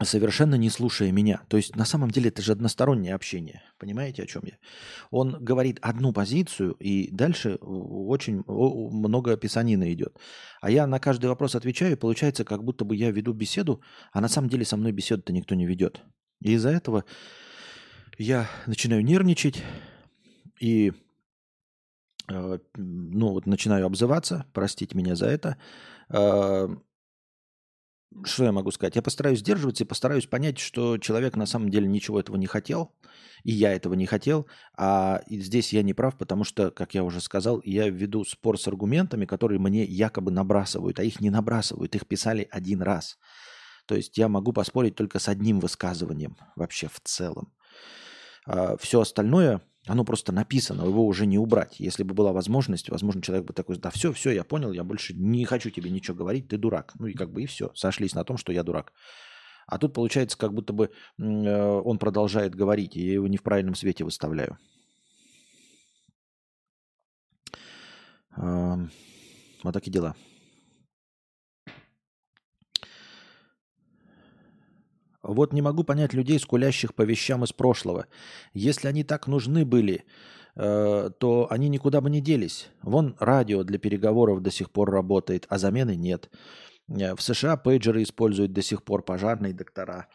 совершенно 0.03 0.57
не 0.57 0.71
слушая 0.71 1.13
меня. 1.13 1.43
То 1.49 1.57
есть 1.57 1.77
на 1.77 1.85
самом 1.85 2.11
деле 2.11 2.29
это 2.29 2.43
же 2.43 2.53
одностороннее 2.53 3.15
общение. 3.15 3.63
Понимаете, 3.79 4.25
о 4.25 4.27
чем 4.27 4.43
я? 4.45 4.59
Он 5.11 5.43
говорит 5.45 5.79
одну 5.83 6.13
позицию, 6.13 6.73
и 6.81 7.11
дальше 7.13 7.57
очень 7.61 8.43
много 8.47 9.33
описанина 9.33 9.93
идет. 9.93 10.17
А 10.61 10.71
я 10.71 10.87
на 10.87 10.99
каждый 10.99 11.27
вопрос 11.27 11.55
отвечаю, 11.55 11.93
и 11.93 11.97
получается, 11.97 12.45
как 12.45 12.65
будто 12.65 12.85
бы 12.85 12.97
я 12.97 13.11
веду 13.11 13.33
беседу, 13.33 13.81
а 14.13 14.21
на 14.21 14.29
самом 14.29 14.49
деле 14.49 14.65
со 14.65 14.77
мной 14.77 14.93
беседу-то 14.93 15.33
никто 15.33 15.55
не 15.55 15.67
ведет. 15.67 16.03
И 16.41 16.53
из-за 16.53 16.71
этого 16.71 17.05
я 18.19 18.49
начинаю 18.67 19.05
нервничать 19.05 19.63
и 20.61 20.93
э, 22.29 22.59
ну, 22.77 23.29
вот 23.29 23.47
начинаю 23.47 23.87
обзываться, 23.87 24.47
простите 24.53 24.97
меня 24.97 25.15
за 25.15 25.27
это. 25.27 25.57
Что 28.23 28.45
я 28.45 28.53
могу 28.53 28.71
сказать? 28.71 28.97
Я 28.97 29.03
постараюсь 29.03 29.41
сдерживаться 29.41 29.85
и 29.85 29.87
постараюсь 29.87 30.27
понять, 30.27 30.59
что 30.59 30.99
человек 30.99 31.37
на 31.37 31.47
самом 31.47 31.71
деле 31.71 31.89
ничего 31.89 32.21
этого 32.21 32.37
не 32.37 32.47
хотел, 32.47 32.95
и 33.43 33.53
я 33.53 33.73
этого 33.73 33.95
не 33.95 34.07
хотел, 34.07 34.47
а 34.77 35.23
здесь 35.29 35.73
я 35.73 35.83
не 35.83 35.95
прав, 35.95 36.17
потому 36.17 36.45
что, 36.45 36.71
как 36.71 36.95
я 36.95 37.03
уже 37.03 37.21
сказал, 37.21 37.61
я 37.65 37.89
веду 37.89 38.25
спор 38.25 38.59
с 38.59 38.69
аргументами, 38.69 39.27
которые 39.27 39.59
мне 39.59 39.85
якобы 39.85 40.31
набрасывают, 40.31 41.01
а 41.01 41.05
их 41.05 41.21
не 41.21 41.31
набрасывают, 41.31 41.95
их 41.95 42.07
писали 42.07 42.49
один 42.51 42.83
раз. 42.83 43.19
То 43.87 43.97
есть 43.97 44.17
я 44.17 44.29
могу 44.29 44.53
поспорить 44.53 44.95
только 44.95 45.19
с 45.19 45.29
одним 45.29 45.61
высказыванием 45.61 46.37
вообще 46.57 46.89
в 46.89 47.01
целом. 47.01 47.53
А 48.47 48.77
все 48.77 49.01
остальное 49.01 49.61
оно 49.87 50.05
просто 50.05 50.33
написано, 50.33 50.83
его 50.83 51.07
уже 51.07 51.27
не 51.27 51.39
убрать. 51.39 51.79
Если 51.79 52.03
бы 52.03 52.15
была 52.15 52.33
возможность, 52.33 52.89
возможно, 52.89 53.21
человек 53.21 53.47
бы 53.47 53.53
такой, 53.53 53.77
да 53.77 53.91
все, 53.91 54.13
все, 54.13 54.31
я 54.31 54.45
понял, 54.45 54.73
я 54.73 54.85
больше 54.85 55.15
не 55.15 55.45
хочу 55.45 55.71
тебе 55.71 55.91
ничего 55.91 56.17
говорить, 56.17 56.49
ты 56.49 56.57
дурак. 56.57 56.95
Ну 56.99 57.07
и 57.07 57.13
как 57.13 57.31
бы 57.31 57.43
и 57.43 57.47
все, 57.47 57.71
сошлись 57.75 58.15
на 58.15 58.25
том, 58.25 58.39
что 58.39 58.53
я 58.53 58.63
дурак. 58.63 58.93
А 59.67 59.79
тут 59.79 59.95
получается, 59.95 60.39
как 60.39 60.53
будто 60.53 60.73
бы 60.73 60.91
э, 61.19 61.81
он 61.85 61.99
продолжает 61.99 62.55
говорить, 62.55 62.97
и 62.97 63.07
я 63.07 63.15
его 63.15 63.29
не 63.29 63.37
в 63.37 63.43
правильном 63.43 63.75
свете 63.75 64.05
выставляю. 64.05 64.59
Вот 68.37 69.73
такие 69.73 69.93
дела. 69.93 70.15
Вот 75.25 75.55
не 75.55 75.63
могу 75.63 75.85
понять 75.85 76.13
людей, 76.13 76.39
скулящих 76.39 76.95
по 76.95 77.03
вещам 77.03 77.45
из 77.45 77.53
прошлого. 77.53 78.07
Если 78.53 78.89
они 78.89 79.05
так 79.05 79.27
нужны 79.27 79.65
были, 79.65 80.05
э, 80.55 81.11
то 81.19 81.47
они 81.51 81.69
никуда 81.71 82.03
бы 82.03 82.11
не 82.11 82.21
делись. 82.21 82.69
Вон 82.83 83.17
радио 83.19 83.65
для 83.65 83.79
переговоров 83.79 84.43
до 84.43 84.51
сих 84.51 84.71
пор 84.71 84.91
работает, 84.91 85.47
а 85.49 85.59
замены 85.59 85.97
нет. 85.97 86.31
Э, 86.89 87.15
в 87.15 87.23
США 87.23 87.57
пейджеры 87.57 88.03
используют 88.03 88.53
до 88.53 88.61
сих 88.61 88.83
пор 88.85 89.03
пожарные 89.03 89.55
доктора. 89.55 90.09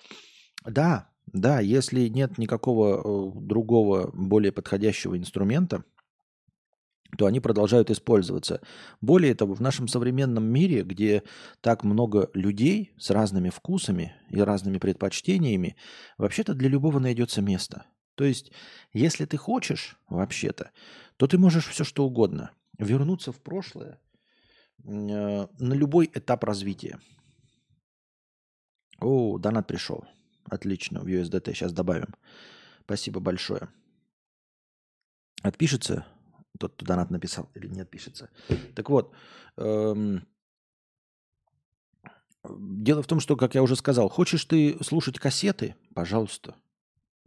Да, 0.63 1.09
да, 1.25 1.59
если 1.59 2.07
нет 2.07 2.37
никакого 2.37 2.99
э, 2.99 3.39
другого 3.39 4.11
более 4.13 4.51
подходящего 4.51 5.17
инструмента, 5.17 5.83
то 7.17 7.25
они 7.25 7.39
продолжают 7.39 7.89
использоваться. 7.89 8.61
Более 9.01 9.33
того, 9.33 9.53
в 9.53 9.61
нашем 9.61 9.87
современном 9.87 10.45
мире, 10.45 10.83
где 10.83 11.23
так 11.61 11.83
много 11.83 12.29
людей 12.33 12.93
с 12.97 13.09
разными 13.09 13.49
вкусами 13.49 14.13
и 14.29 14.39
разными 14.39 14.77
предпочтениями, 14.77 15.75
вообще-то 16.17 16.53
для 16.53 16.69
любого 16.69 16.99
найдется 16.99 17.41
место. 17.41 17.85
То 18.15 18.25
есть, 18.25 18.51
если 18.93 19.25
ты 19.25 19.37
хочешь, 19.37 19.97
вообще-то, 20.09 20.71
то 21.17 21.27
ты 21.27 21.37
можешь 21.37 21.67
все 21.67 21.83
что 21.83 22.05
угодно. 22.05 22.51
Вернуться 22.77 23.31
в 23.31 23.41
прошлое 23.41 23.99
э, 24.83 24.87
на 24.87 25.73
любой 25.73 26.09
этап 26.13 26.43
развития. 26.43 26.99
О, 28.99 29.37
донат 29.37 29.67
пришел. 29.67 30.05
Отлично, 30.49 31.01
в 31.01 31.07
USDT 31.07 31.53
сейчас 31.53 31.71
добавим. 31.71 32.13
Спасибо 32.83 33.19
большое. 33.19 33.69
Отпишется 35.41 36.05
тот, 36.59 36.73
кто 36.75 36.85
донат 36.85 37.09
написал 37.09 37.49
или 37.55 37.67
не 37.67 37.81
отпишется. 37.81 38.29
Так 38.75 38.89
вот, 38.89 39.13
эм, 39.57 40.27
дело 42.47 43.01
в 43.01 43.07
том, 43.07 43.19
что, 43.19 43.35
как 43.35 43.55
я 43.55 43.63
уже 43.63 43.75
сказал, 43.75 44.09
хочешь 44.09 44.45
ты 44.45 44.77
слушать 44.83 45.19
кассеты, 45.19 45.75
пожалуйста. 45.93 46.55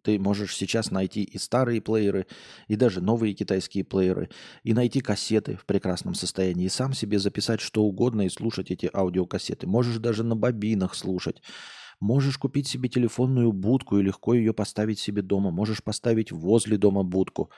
Ты 0.02 0.18
можешь 0.18 0.56
сейчас 0.56 0.90
найти 0.90 1.22
и 1.22 1.38
старые 1.38 1.80
плееры, 1.80 2.26
и 2.66 2.74
даже 2.74 3.00
новые 3.00 3.34
китайские 3.34 3.84
плееры, 3.84 4.30
и 4.64 4.74
найти 4.74 5.00
кассеты 5.00 5.56
в 5.56 5.64
прекрасном 5.64 6.14
состоянии, 6.14 6.66
и 6.66 6.70
сам 6.70 6.92
себе 6.92 7.20
записать 7.20 7.60
что 7.60 7.84
угодно 7.84 8.22
и 8.22 8.28
слушать 8.28 8.72
эти 8.72 8.90
аудиокассеты. 8.92 9.68
Можешь 9.68 9.98
даже 9.98 10.24
на 10.24 10.34
бобинах 10.34 10.96
слушать. 10.96 11.40
Можешь 12.00 12.36
купить 12.36 12.66
себе 12.66 12.88
телефонную 12.88 13.52
будку 13.52 13.96
и 13.96 14.02
легко 14.02 14.34
ее 14.34 14.52
поставить 14.52 14.98
себе 14.98 15.22
дома. 15.22 15.52
Можешь 15.52 15.84
поставить 15.84 16.32
возле 16.32 16.76
дома 16.76 17.04
будку. 17.04 17.50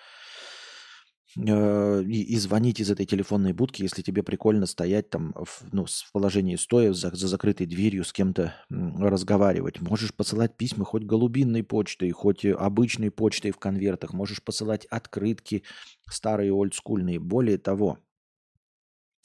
Э, 1.36 2.02
и, 2.06 2.22
и 2.22 2.36
звонить 2.36 2.80
из 2.80 2.90
этой 2.90 3.06
телефонной 3.06 3.52
будки, 3.52 3.82
если 3.82 4.02
тебе 4.02 4.22
прикольно 4.22 4.66
стоять 4.66 5.10
там 5.10 5.32
в, 5.34 5.64
ну, 5.72 5.84
в 5.86 6.12
положении 6.12 6.56
стоя 6.56 6.92
за, 6.92 7.14
за 7.14 7.28
закрытой 7.28 7.66
дверью 7.66 8.04
с 8.04 8.12
кем-то 8.12 8.54
разговаривать. 8.70 9.80
Можешь 9.80 10.14
посылать 10.14 10.56
письма 10.56 10.84
хоть 10.84 11.04
голубинной 11.04 11.64
почтой, 11.64 12.10
хоть 12.10 12.44
обычной 12.44 13.10
почтой 13.10 13.50
в 13.50 13.58
конвертах. 13.58 14.12
Можешь 14.12 14.42
посылать 14.42 14.86
открытки 14.86 15.64
старые, 16.08 16.52
олдскульные. 16.52 17.18
Более 17.18 17.58
того, 17.58 17.98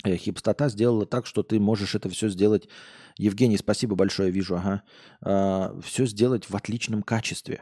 э, 0.03 0.16
Хипстота 0.16 0.70
сделала 0.70 1.05
так, 1.05 1.28
что 1.28 1.43
ты 1.43 1.60
можешь 1.60 1.93
это 1.93 2.10
все 2.10 2.30
сделать. 2.30 2.70
Евгений, 3.18 3.57
спасибо 3.57 3.95
большое, 3.95 4.32
вижу, 4.32 4.55
ага. 4.55 4.82
А, 5.22 5.80
все 5.82 6.05
сделать 6.05 6.49
в 6.49 6.55
отличном 6.55 7.03
качестве. 7.03 7.62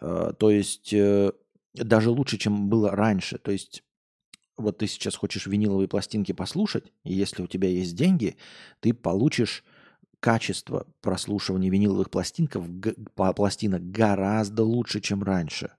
А, 0.00 0.32
то 0.34 0.50
есть 0.50 0.92
э, 0.92 1.32
даже 1.74 2.10
лучше, 2.10 2.38
чем 2.38 2.68
было 2.68 2.90
раньше. 2.90 3.38
То 3.38 3.50
есть 3.50 3.82
вот 4.56 4.78
ты 4.78 4.86
сейчас 4.86 5.16
хочешь 5.16 5.46
виниловые 5.46 5.88
пластинки 5.88 6.32
послушать, 6.32 6.92
и 7.04 7.14
если 7.14 7.42
у 7.42 7.46
тебя 7.46 7.68
есть 7.68 7.96
деньги, 7.96 8.36
ты 8.80 8.92
получишь 8.92 9.64
качество 10.20 10.86
прослушивания 11.00 11.70
виниловых 11.70 12.10
пластинков, 12.10 12.66
пластинок 13.14 13.90
гораздо 13.90 14.62
лучше, 14.62 15.00
чем 15.00 15.22
раньше. 15.22 15.72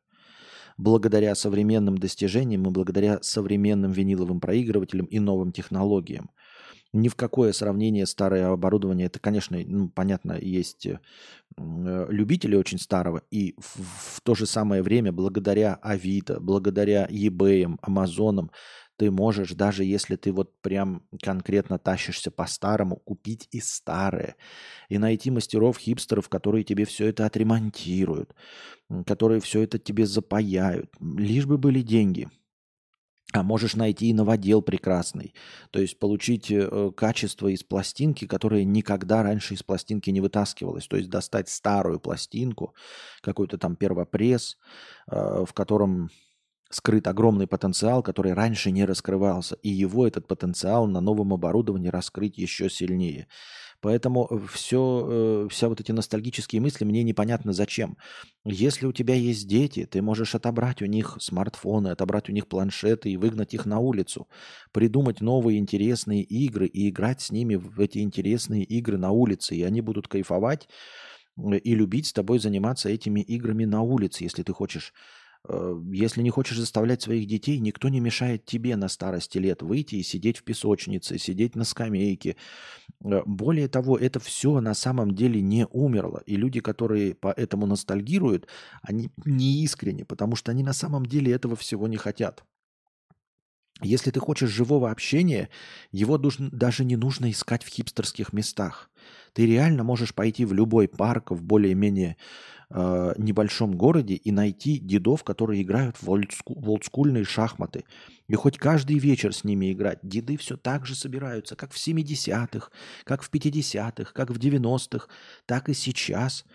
Благодаря 0.77 1.35
современным 1.35 1.97
достижениям 1.97 2.65
и 2.65 2.71
благодаря 2.71 3.19
современным 3.21 3.91
виниловым 3.91 4.39
проигрывателям 4.39 5.05
и 5.05 5.19
новым 5.19 5.51
технологиям– 5.51 6.31
ни 6.93 7.07
в 7.07 7.15
какое 7.15 7.51
сравнение 7.53 8.05
старое 8.05 8.47
оборудование. 8.51 9.07
Это, 9.07 9.19
конечно, 9.19 9.57
ну, 9.65 9.89
понятно, 9.89 10.37
есть 10.39 10.85
э, 10.85 10.99
любители 11.57 12.55
очень 12.55 12.77
старого. 12.77 13.23
И 13.31 13.55
в, 13.57 14.17
в 14.17 14.21
то 14.21 14.35
же 14.35 14.45
самое 14.45 14.83
время, 14.83 15.11
благодаря 15.11 15.73
Авито, 15.81 16.39
благодаря 16.39 17.07
eBay, 17.07 17.75
Амазонам, 17.81 18.51
ты 18.95 19.09
можешь, 19.09 19.53
даже 19.53 19.83
если 19.83 20.15
ты 20.15 20.31
вот 20.31 20.61
прям 20.61 21.01
конкретно 21.19 21.79
тащишься 21.79 22.29
по-старому, 22.29 22.97
купить 22.97 23.47
и 23.51 23.59
старое. 23.59 24.35
И 24.87 24.99
найти 24.99 25.31
мастеров, 25.31 25.79
хипстеров, 25.79 26.29
которые 26.29 26.63
тебе 26.63 26.85
все 26.85 27.07
это 27.07 27.25
отремонтируют, 27.25 28.35
которые 29.07 29.41
все 29.41 29.63
это 29.63 29.79
тебе 29.79 30.05
запаяют. 30.05 30.91
Лишь 30.99 31.47
бы 31.47 31.57
были 31.57 31.81
деньги– 31.81 32.29
а 33.33 33.41
можешь 33.41 33.75
найти 33.75 34.09
и 34.09 34.13
новодел 34.13 34.61
прекрасный. 34.61 35.33
То 35.71 35.79
есть 35.79 35.97
получить 35.97 36.51
э, 36.51 36.91
качество 36.95 37.47
из 37.47 37.63
пластинки, 37.63 38.27
которое 38.27 38.63
никогда 38.63 39.23
раньше 39.23 39.55
из 39.55 39.63
пластинки 39.63 40.11
не 40.11 40.21
вытаскивалось. 40.21 40.87
То 40.87 40.97
есть 40.97 41.09
достать 41.09 41.49
старую 41.49 41.99
пластинку, 41.99 42.75
какой-то 43.21 43.57
там 43.57 43.75
первопресс, 43.75 44.57
э, 45.11 45.45
в 45.47 45.51
котором 45.53 46.09
скрыт 46.69 47.07
огромный 47.07 47.47
потенциал, 47.47 48.03
который 48.03 48.33
раньше 48.33 48.69
не 48.69 48.85
раскрывался. 48.85 49.55
И 49.55 49.69
его, 49.69 50.07
этот 50.07 50.27
потенциал, 50.27 50.85
на 50.85 51.01
новом 51.01 51.33
оборудовании 51.33 51.89
раскрыть 51.89 52.37
еще 52.37 52.69
сильнее. 52.69 53.27
Поэтому 53.83 54.29
все, 54.49 55.43
э, 55.45 55.47
вся 55.49 55.67
вот 55.67 55.81
эти 55.81 55.91
ностальгические 55.91 56.61
мысли 56.61 56.85
мне 56.85 57.03
непонятно 57.03 57.51
зачем. 57.51 57.97
Если 58.45 58.85
у 58.85 58.93
тебя 58.93 59.13
есть 59.13 59.45
дети, 59.45 59.85
ты 59.85 60.01
можешь 60.01 60.35
отобрать 60.35 60.81
у 60.81 60.85
них 60.85 61.17
смартфоны, 61.19 61.89
отобрать 61.89 62.29
у 62.29 62.31
них 62.31 62.47
планшеты 62.47 63.09
и 63.11 63.17
выгнать 63.17 63.53
их 63.53 63.65
на 63.65 63.79
улицу, 63.79 64.29
придумать 64.71 65.19
новые 65.19 65.59
интересные 65.59 66.23
игры 66.23 66.65
и 66.65 66.87
играть 66.87 67.19
с 67.19 67.29
ними 67.29 67.55
в 67.55 67.77
эти 67.81 67.97
интересные 67.97 68.63
игры 68.63 68.97
на 68.97 69.11
улице, 69.11 69.53
и 69.53 69.63
они 69.63 69.81
будут 69.81 70.07
кайфовать 70.07 70.69
э, 71.37 71.57
и 71.57 71.75
любить 71.75 72.07
с 72.07 72.13
тобой 72.13 72.39
заниматься 72.39 72.87
этими 72.87 73.19
играми 73.19 73.65
на 73.65 73.81
улице, 73.81 74.23
если 74.23 74.43
ты 74.43 74.53
хочешь 74.53 74.93
Э, 74.93 75.22
если 75.91 76.21
не 76.21 76.29
хочешь 76.29 76.57
заставлять 76.57 77.01
своих 77.01 77.27
детей, 77.27 77.59
никто 77.59 77.89
не 77.89 77.99
мешает 77.99 78.45
тебе 78.45 78.77
на 78.77 78.87
старости 78.87 79.37
лет 79.39 79.61
выйти 79.61 79.95
и 79.95 80.03
сидеть 80.03 80.37
в 80.37 80.43
песочнице, 80.43 81.17
сидеть 81.17 81.55
на 81.55 81.65
скамейке. 81.65 82.37
Э, 83.03 83.21
более 83.25 83.67
того, 83.67 83.97
это 83.97 84.21
все 84.21 84.61
на 84.61 84.73
самом 84.73 85.15
деле 85.15 85.41
не 85.41 85.67
умерло. 85.67 86.23
И 86.25 86.37
люди, 86.37 86.61
которые 86.61 87.13
по 87.13 87.27
этому 87.27 87.65
ностальгируют, 87.65 88.47
они 88.81 89.11
не 89.25 89.63
искренне, 89.63 90.05
потому 90.05 90.37
что 90.37 90.51
они 90.51 90.63
на 90.63 90.73
самом 90.73 91.05
деле 91.05 91.33
этого 91.33 91.57
всего 91.57 91.87
не 91.89 91.97
хотят. 91.97 92.45
Если 93.81 94.11
ты 94.11 94.19
хочешь 94.19 94.49
живого 94.49 94.91
общения, 94.91 95.49
его 95.91 96.17
даже 96.17 96.85
не 96.85 96.95
нужно 96.95 97.31
искать 97.31 97.63
в 97.63 97.67
хипстерских 97.67 98.31
местах. 98.31 98.89
Ты 99.33 99.45
реально 99.47 99.83
можешь 99.83 100.13
пойти 100.13 100.45
в 100.45 100.53
любой 100.53 100.87
парк 100.87 101.31
в 101.31 101.43
более-менее 101.43 102.15
э, 102.73 103.13
небольшом 103.17 103.77
городе 103.77 104.15
и 104.15 104.31
найти 104.31 104.79
дедов, 104.79 105.23
которые 105.23 105.61
играют 105.61 106.01
в, 106.01 106.09
олдску, 106.09 106.59
в 106.59 106.69
олдскульные 106.69 107.23
шахматы. 107.23 107.85
И 108.27 108.35
хоть 108.35 108.57
каждый 108.57 108.97
вечер 108.97 109.33
с 109.33 109.43
ними 109.43 109.71
играть. 109.71 109.99
Деды 110.01 110.37
все 110.37 110.57
так 110.57 110.85
же 110.85 110.95
собираются, 110.95 111.55
как 111.55 111.71
в 111.71 111.77
70-х, 111.77 112.69
как 113.03 113.21
в 113.21 113.31
50-х, 113.31 114.11
как 114.13 114.31
в 114.31 114.39
90-х, 114.39 115.07
так 115.45 115.69
и 115.69 115.73
сейчас. 115.73 116.45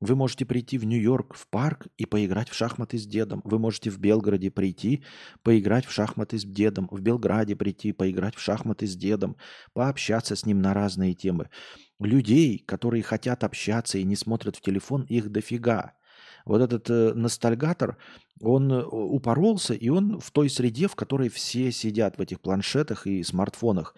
Вы 0.00 0.14
можете 0.14 0.44
прийти 0.44 0.76
в 0.76 0.84
Нью-Йорк 0.84 1.34
в 1.34 1.48
парк 1.48 1.86
и 1.96 2.04
поиграть 2.04 2.50
в 2.50 2.54
шахматы 2.54 2.98
с 2.98 3.06
дедом. 3.06 3.40
Вы 3.44 3.58
можете 3.58 3.88
в 3.90 3.98
Белгороде 3.98 4.50
прийти, 4.50 5.02
поиграть 5.42 5.86
в 5.86 5.90
шахматы 5.90 6.38
с 6.38 6.44
дедом. 6.44 6.88
В 6.90 7.00
Белграде 7.00 7.56
прийти, 7.56 7.92
поиграть 7.92 8.34
в 8.34 8.40
шахматы 8.40 8.86
с 8.86 8.94
дедом. 8.94 9.36
Пообщаться 9.72 10.36
с 10.36 10.44
ним 10.44 10.60
на 10.60 10.74
разные 10.74 11.14
темы. 11.14 11.48
Людей, 11.98 12.58
которые 12.58 13.02
хотят 13.02 13.42
общаться 13.42 13.96
и 13.96 14.04
не 14.04 14.16
смотрят 14.16 14.56
в 14.56 14.60
телефон, 14.60 15.04
их 15.04 15.30
дофига. 15.30 15.94
Вот 16.44 16.60
этот 16.60 16.88
э, 16.90 17.12
ностальгатор, 17.14 17.96
он 18.40 18.70
э, 18.70 18.84
упоролся, 18.84 19.74
и 19.74 19.88
он 19.88 20.20
в 20.20 20.30
той 20.30 20.48
среде, 20.48 20.88
в 20.88 20.94
которой 20.94 21.28
все 21.28 21.72
сидят 21.72 22.18
в 22.18 22.20
этих 22.20 22.40
планшетах 22.40 23.06
и 23.06 23.22
смартфонах. 23.22 23.96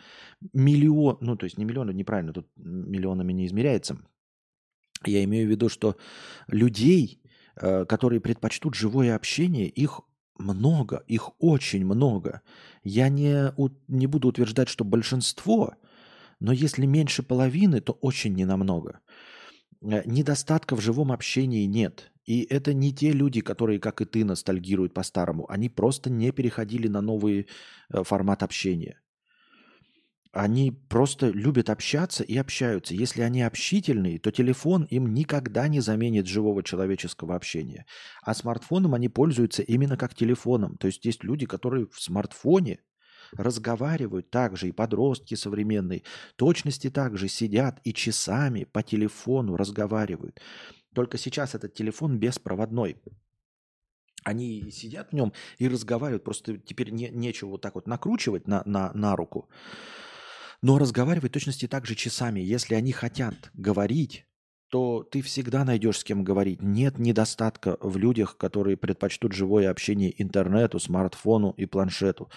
Миллион, 0.54 1.18
ну 1.20 1.36
то 1.36 1.44
есть 1.44 1.58
не 1.58 1.64
миллионы, 1.64 1.92
неправильно, 1.92 2.32
тут 2.32 2.48
миллионами 2.56 3.32
не 3.32 3.46
измеряется. 3.46 3.98
Я 5.04 5.24
имею 5.24 5.46
в 5.46 5.50
виду, 5.50 5.68
что 5.68 5.96
людей, 6.46 7.20
э, 7.56 7.84
которые 7.84 8.20
предпочтут 8.20 8.74
живое 8.74 9.14
общение, 9.14 9.68
их 9.68 10.00
много, 10.38 11.04
их 11.06 11.30
очень 11.38 11.84
много. 11.84 12.42
Я 12.82 13.08
не, 13.08 13.52
не 13.88 14.06
буду 14.06 14.28
утверждать, 14.28 14.68
что 14.68 14.84
большинство, 14.84 15.74
но 16.40 16.52
если 16.52 16.86
меньше 16.86 17.22
половины, 17.22 17.80
то 17.80 17.92
очень 17.92 18.34
ненамного. 18.34 19.00
Э, 19.82 20.02
недостатка 20.06 20.76
в 20.76 20.80
живом 20.80 21.12
общении 21.12 21.64
нет. 21.64 22.12
И 22.24 22.42
это 22.42 22.74
не 22.74 22.92
те 22.92 23.12
люди, 23.12 23.40
которые, 23.40 23.78
как 23.80 24.00
и 24.00 24.04
ты, 24.04 24.24
ностальгируют 24.24 24.92
по-старому. 24.92 25.50
Они 25.50 25.68
просто 25.68 26.10
не 26.10 26.30
переходили 26.30 26.88
на 26.88 27.00
новый 27.00 27.48
э, 27.88 28.04
формат 28.04 28.42
общения. 28.42 29.00
Они 30.32 30.70
просто 30.70 31.30
любят 31.30 31.70
общаться 31.70 32.22
и 32.22 32.36
общаются. 32.36 32.94
Если 32.94 33.22
они 33.22 33.42
общительные, 33.42 34.18
то 34.18 34.30
телефон 34.30 34.84
им 34.84 35.14
никогда 35.14 35.68
не 35.68 35.80
заменит 35.80 36.26
живого 36.26 36.62
человеческого 36.62 37.34
общения. 37.34 37.86
А 38.22 38.34
смартфоном 38.34 38.94
они 38.94 39.08
пользуются 39.08 39.62
именно 39.62 39.96
как 39.96 40.14
телефоном. 40.14 40.76
То 40.76 40.86
есть 40.86 41.04
есть 41.04 41.24
люди, 41.24 41.46
которые 41.46 41.86
в 41.86 42.00
смартфоне 42.00 42.80
разговаривают 43.36 44.30
также 44.30 44.68
и 44.68 44.72
подростки 44.72 45.34
современные, 45.34 46.02
точности 46.36 46.90
также 46.90 47.28
сидят 47.28 47.80
и 47.84 47.92
часами 47.92 48.64
по 48.64 48.82
телефону 48.82 49.56
разговаривают. 49.56 50.40
Только 50.94 51.18
сейчас 51.18 51.54
этот 51.54 51.74
телефон 51.74 52.18
беспроводной. 52.18 53.00
Они 54.24 54.70
сидят 54.70 55.10
в 55.10 55.12
нем 55.14 55.32
и 55.58 55.68
разговаривают, 55.68 56.24
просто 56.24 56.58
теперь 56.58 56.90
не, 56.90 57.08
нечего 57.08 57.50
вот 57.50 57.62
так 57.62 57.76
вот 57.76 57.86
накручивать 57.86 58.46
на, 58.46 58.62
на, 58.66 58.92
на 58.92 59.16
руку. 59.16 59.48
Но 60.62 60.78
разговаривать 60.78 61.32
точности 61.32 61.68
так 61.68 61.86
же 61.86 61.94
часами. 61.94 62.40
Если 62.40 62.74
они 62.74 62.92
хотят 62.92 63.50
говорить, 63.54 64.26
то 64.70 65.02
ты 65.02 65.22
всегда 65.22 65.64
найдешь 65.64 65.98
с 65.98 66.04
кем 66.04 66.24
говорить. 66.24 66.60
Нет 66.62 66.98
недостатка 66.98 67.78
в 67.80 67.96
людях, 67.96 68.36
которые 68.36 68.76
предпочтут 68.76 69.32
живое 69.32 69.70
общение 69.70 70.20
интернету, 70.20 70.78
смартфону 70.78 71.52
и 71.52 71.66
планшету. 71.66 72.30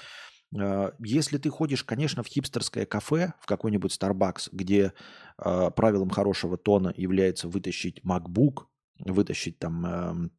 А, 0.57 0.93
если 0.99 1.38
ты 1.38 1.49
ходишь, 1.49 1.84
конечно, 1.84 2.23
в 2.23 2.27
хипстерское 2.27 2.85
кафе, 2.85 3.34
в 3.39 3.45
какой-нибудь 3.48 3.98
Starbucks, 3.98 4.49
где 4.52 4.93
э, 5.38 5.72
правилом 5.72 6.10
хорошего 6.10 6.57
тона 6.57 6.93
является 6.95 7.48
вытащить 7.48 8.02
MacBook, 8.06 8.65
вытащить 8.99 9.60
там 9.60 9.85
э, 9.85 10.30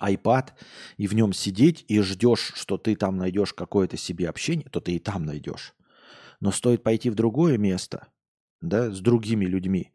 iPad 0.00 0.50
и 0.96 1.06
в 1.06 1.14
нем 1.14 1.32
сидеть 1.32 1.84
и 1.86 2.00
ждешь, 2.00 2.52
что 2.56 2.76
ты 2.76 2.96
там 2.96 3.16
найдешь 3.18 3.52
какое-то 3.52 3.96
себе 3.96 4.28
общение, 4.28 4.68
то 4.68 4.80
ты 4.80 4.96
и 4.96 4.98
там 4.98 5.24
найдешь. 5.24 5.74
Но 6.40 6.50
стоит 6.52 6.82
пойти 6.82 7.10
в 7.10 7.14
другое 7.14 7.58
место, 7.58 8.08
да, 8.60 8.90
с 8.90 9.00
другими 9.00 9.44
людьми. 9.44 9.92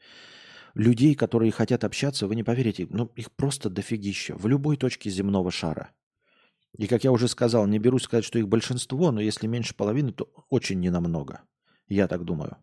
Людей, 0.73 1.15
которые 1.15 1.51
хотят 1.51 1.83
общаться, 1.83 2.27
вы 2.27 2.35
не 2.35 2.43
поверите, 2.43 2.87
ну, 2.89 3.11
их 3.15 3.31
просто 3.31 3.69
дофигища 3.69 4.35
в 4.35 4.47
любой 4.47 4.77
точке 4.77 5.09
земного 5.09 5.51
шара. 5.51 5.91
И, 6.77 6.87
как 6.87 7.03
я 7.03 7.11
уже 7.11 7.27
сказал, 7.27 7.67
не 7.67 7.79
берусь 7.79 8.03
сказать, 8.03 8.23
что 8.23 8.39
их 8.39 8.47
большинство, 8.47 9.11
но 9.11 9.19
если 9.19 9.47
меньше 9.47 9.75
половины, 9.75 10.13
то 10.13 10.29
очень 10.49 10.79
ненамного. 10.79 11.41
Я 11.87 12.07
так 12.07 12.23
думаю. 12.23 12.57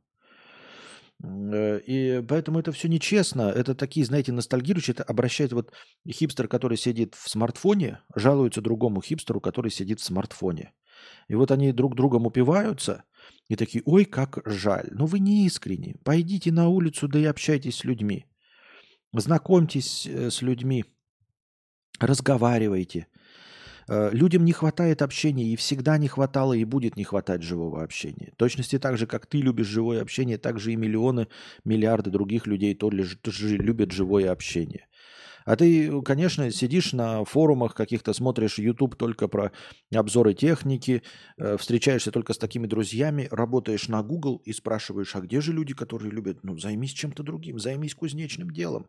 Э, 1.23 1.81
и 1.81 2.23
поэтому 2.27 2.61
это 2.61 2.73
все 2.73 2.89
нечестно. 2.89 3.43
Это 3.43 3.75
такие, 3.75 4.07
знаете, 4.07 4.33
ностальгирующие. 4.33 4.95
Это 4.95 5.03
обращает 5.03 5.53
вот 5.53 5.73
хипстер, 6.09 6.49
который 6.49 6.79
сидит 6.79 7.15
в 7.15 7.29
смартфоне, 7.29 8.01
жалуется 8.15 8.61
другому 8.61 9.03
хипстеру, 9.03 9.41
который 9.41 9.71
сидит 9.71 10.01
в 10.01 10.05
смартфоне. 10.05 10.73
И 11.29 11.35
вот 11.35 11.51
они 11.51 11.73
друг 11.73 11.95
другом 11.95 12.27
упиваются 12.27 13.05
и 13.49 13.57
такие, 13.57 13.83
ой, 13.87 14.05
как 14.05 14.41
жаль. 14.45 14.89
Но 14.91 15.07
вы 15.07 15.19
не 15.19 15.47
искренне. 15.47 15.97
Пойдите 16.05 16.53
на 16.53 16.69
улицу, 16.69 17.09
да 17.09 17.19
и 17.19 17.25
общайтесь 17.25 17.77
с 17.77 17.85
людьми. 17.85 18.27
Знакомьтесь 19.13 20.07
э, 20.07 20.31
с 20.31 20.43
людьми, 20.43 20.85
разговаривайте. 21.99 23.07
Э, 23.89 24.11
людям 24.13 24.45
не 24.45 24.53
хватает 24.53 25.01
общения, 25.01 25.45
и 25.45 25.57
всегда 25.57 25.97
не 25.97 26.09
хватало, 26.09 26.53
и 26.53 26.65
будет 26.65 26.97
не 26.97 27.05
хватать 27.05 27.43
живого 27.43 27.83
общения. 27.83 28.33
точности 28.37 28.79
так 28.79 28.99
же, 28.99 29.07
как 29.07 29.27
ты 29.27 29.39
любишь 29.39 29.67
живое 29.67 30.03
общение, 30.03 30.37
так 30.37 30.61
же 30.61 30.73
и 30.73 30.77
миллионы, 30.77 31.29
миллиарды 31.65 32.11
других 32.11 32.47
людей 32.47 32.75
тоже 32.75 33.57
любят 33.57 33.93
живое 33.93 34.31
общение. 34.31 34.88
А 35.49 35.57
ты, 35.57 36.03
конечно, 36.03 36.51
сидишь 36.51 36.93
на 36.93 37.25
форумах 37.25 37.75
каких-то, 37.75 38.13
смотришь 38.13 38.59
YouTube 38.59 38.97
только 38.97 39.29
про 39.29 39.51
обзоры 39.91 40.35
техники, 40.35 41.03
э, 41.39 41.57
встречаешься 41.57 42.13
только 42.13 42.35
с 42.35 42.39
такими 42.39 42.67
друзьями, 42.67 43.29
работаешь 43.31 43.89
на 43.89 44.03
Google 44.03 44.43
и 44.45 44.53
спрашиваешь, 44.53 45.17
а 45.17 45.23
где 45.23 45.41
же 45.41 45.55
люди, 45.55 45.73
которые 45.73 46.11
любят? 46.11 46.41
Ну, 46.43 46.59
займись 46.59 46.93
чем-то 46.93 47.23
другим, 47.23 47.59
займись 47.59 47.95
кузнечным 47.95 48.51
делом. 48.51 48.89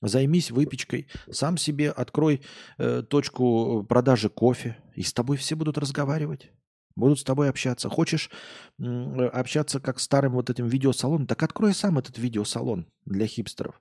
Займись 0.00 0.52
выпечкой, 0.52 1.08
сам 1.28 1.56
себе 1.56 1.90
открой 1.90 2.42
э, 2.78 3.02
точку 3.02 3.84
продажи 3.88 4.28
кофе, 4.28 4.76
и 4.94 5.02
с 5.02 5.12
тобой 5.12 5.38
все 5.38 5.56
будут 5.56 5.76
разговаривать. 5.76 6.52
Будут 6.94 7.18
с 7.18 7.24
тобой 7.24 7.50
общаться. 7.50 7.88
Хочешь 7.88 8.30
общаться 8.78 9.80
как 9.80 9.98
старым 9.98 10.34
вот 10.34 10.50
этим 10.50 10.68
видеосалоном, 10.68 11.26
так 11.26 11.42
открой 11.42 11.74
сам 11.74 11.98
этот 11.98 12.16
видеосалон 12.16 12.86
для 13.06 13.26
хипстеров. 13.26 13.80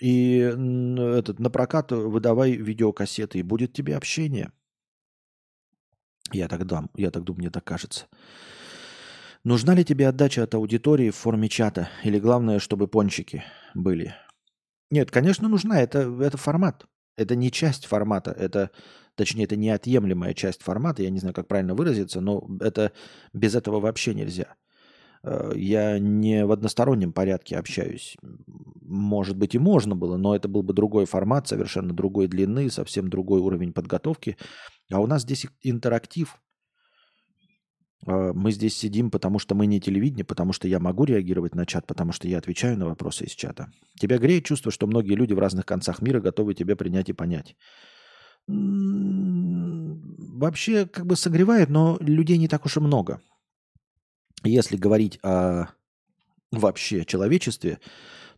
И 0.00 0.38
этот, 0.38 1.38
на 1.38 1.50
прокат 1.50 1.92
выдавай 1.92 2.52
видеокассеты, 2.52 3.38
и 3.38 3.42
будет 3.42 3.72
тебе 3.72 3.96
общение. 3.96 4.52
Я 6.32 6.48
так, 6.48 6.66
дам, 6.66 6.90
я 6.96 7.10
так 7.10 7.22
думаю, 7.24 7.42
мне 7.42 7.50
так 7.50 7.64
кажется. 7.64 8.06
Нужна 9.44 9.74
ли 9.74 9.84
тебе 9.84 10.08
отдача 10.08 10.42
от 10.42 10.54
аудитории 10.54 11.10
в 11.10 11.16
форме 11.16 11.48
чата? 11.48 11.90
Или 12.02 12.18
главное, 12.18 12.58
чтобы 12.58 12.88
пончики 12.88 13.44
были? 13.74 14.14
Нет, 14.90 15.10
конечно, 15.10 15.48
нужна. 15.48 15.80
Это, 15.80 16.10
это 16.22 16.38
формат. 16.38 16.86
Это 17.16 17.36
не 17.36 17.50
часть 17.52 17.84
формата. 17.84 18.30
Это, 18.30 18.70
точнее, 19.16 19.44
это 19.44 19.56
неотъемлемая 19.56 20.34
часть 20.34 20.62
формата. 20.62 21.02
Я 21.02 21.10
не 21.10 21.18
знаю, 21.18 21.34
как 21.34 21.46
правильно 21.46 21.74
выразиться, 21.74 22.20
но 22.20 22.48
это 22.60 22.92
без 23.32 23.54
этого 23.54 23.80
вообще 23.80 24.14
нельзя. 24.14 24.56
Э, 25.24 25.52
я 25.56 25.98
не 25.98 26.44
в 26.44 26.52
одностороннем 26.52 27.12
порядке 27.12 27.56
общаюсь. 27.56 28.16
Может 28.82 29.36
быть 29.36 29.54
и 29.54 29.58
можно 29.58 29.96
было, 29.96 30.16
но 30.16 30.36
это 30.36 30.48
был 30.48 30.62
бы 30.62 30.72
другой 30.74 31.06
формат, 31.06 31.48
совершенно 31.48 31.92
другой 31.94 32.28
длины, 32.28 32.70
совсем 32.70 33.08
другой 33.08 33.40
уровень 33.40 33.72
подготовки. 33.72 34.36
А 34.92 35.00
у 35.00 35.06
нас 35.06 35.22
здесь 35.22 35.46
интерактив. 35.62 36.36
Э, 38.06 38.32
мы 38.34 38.52
здесь 38.52 38.76
сидим, 38.76 39.10
потому 39.10 39.38
что 39.38 39.54
мы 39.54 39.66
не 39.66 39.80
телевидение, 39.80 40.24
потому 40.24 40.52
что 40.52 40.68
я 40.68 40.78
могу 40.78 41.04
реагировать 41.04 41.54
на 41.54 41.64
чат, 41.64 41.86
потому 41.86 42.12
что 42.12 42.28
я 42.28 42.36
отвечаю 42.38 42.76
на 42.76 42.84
вопросы 42.86 43.24
из 43.24 43.32
чата. 43.32 43.70
Тебя 43.98 44.18
греет 44.18 44.44
чувство, 44.44 44.70
что 44.70 44.86
многие 44.86 45.14
люди 45.14 45.32
в 45.32 45.38
разных 45.38 45.64
концах 45.64 46.02
мира 46.02 46.20
готовы 46.20 46.52
тебя 46.54 46.76
принять 46.76 47.08
и 47.08 47.14
понять. 47.14 47.56
Вообще 50.36 50.84
как 50.86 51.06
бы 51.06 51.16
согревает, 51.16 51.70
но 51.70 51.96
людей 52.00 52.36
не 52.36 52.48
так 52.48 52.66
уж 52.66 52.76
и 52.76 52.80
много. 52.80 53.22
Если 54.44 54.76
говорить 54.76 55.18
о 55.22 55.68
вообще 56.52 57.04
человечестве, 57.04 57.80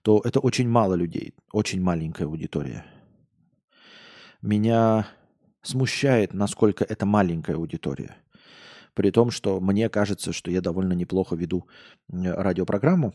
то 0.03 0.23
это 0.25 0.41
очень 0.41 0.69
мало 0.69 0.95
людей, 0.95 1.35
очень 1.53 1.83
маленькая 1.83 2.25
аудитория. 2.25 2.87
Меня 4.41 5.09
смущает, 5.63 6.33
насколько 6.33 6.85
это 6.85 7.07
маленькая 7.07 7.57
аудитория. 7.57 8.17
При 8.95 9.11
том, 9.11 9.31
что 9.31 9.61
мне 9.61 9.89
кажется, 9.89 10.33
что 10.33 10.51
я 10.51 10.61
довольно 10.61 10.93
неплохо 10.93 11.35
веду 11.35 11.69
радиопрограмму. 12.09 13.15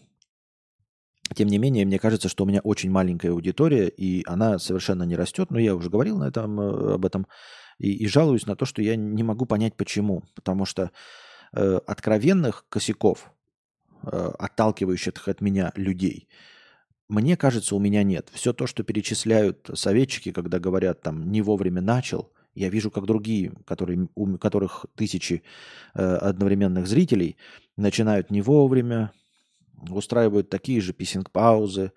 Тем 1.33 1.47
не 1.47 1.57
менее, 1.57 1.85
мне 1.85 1.97
кажется, 1.97 2.27
что 2.27 2.43
у 2.43 2.47
меня 2.47 2.59
очень 2.59 2.91
маленькая 2.91 3.31
аудитория, 3.31 3.87
и 3.87 4.21
она 4.27 4.59
совершенно 4.59 5.03
не 5.03 5.15
растет. 5.15 5.49
Но 5.49 5.59
я 5.59 5.75
уже 5.75 5.89
говорил 5.89 6.17
на 6.17 6.25
этом, 6.25 6.59
э, 6.59 6.93
об 6.95 7.05
этом 7.05 7.25
и, 7.79 7.93
и 7.93 8.07
жалуюсь 8.07 8.45
на 8.45 8.57
то, 8.57 8.65
что 8.65 8.81
я 8.81 8.97
не 8.97 9.23
могу 9.23 9.45
понять, 9.45 9.77
почему. 9.77 10.23
Потому 10.35 10.65
что 10.65 10.91
э, 11.53 11.79
откровенных 11.85 12.65
косяков, 12.69 13.31
э, 14.03 14.31
отталкивающих 14.37 15.27
от 15.27 15.41
меня 15.41 15.71
людей, 15.75 16.27
мне 17.11 17.35
кажется, 17.35 17.75
у 17.75 17.79
меня 17.79 18.03
нет. 18.03 18.29
Все 18.31 18.53
то, 18.53 18.67
что 18.67 18.83
перечисляют 18.83 19.69
советчики, 19.73 20.31
когда 20.31 20.59
говорят 20.59 21.01
там 21.01 21.29
«не 21.29 21.41
вовремя 21.41 21.81
начал», 21.81 22.31
я 22.55 22.69
вижу, 22.69 22.89
как 22.89 23.05
другие, 23.05 23.51
которые, 23.65 24.07
у 24.15 24.37
которых 24.37 24.85
тысячи 24.95 25.43
э, 25.93 26.01
одновременных 26.03 26.87
зрителей, 26.87 27.35
начинают 27.75 28.31
не 28.31 28.41
вовремя, 28.41 29.11
устраивают 29.89 30.49
такие 30.49 30.79
же 30.79 30.93
писинг-паузы, 30.93 31.91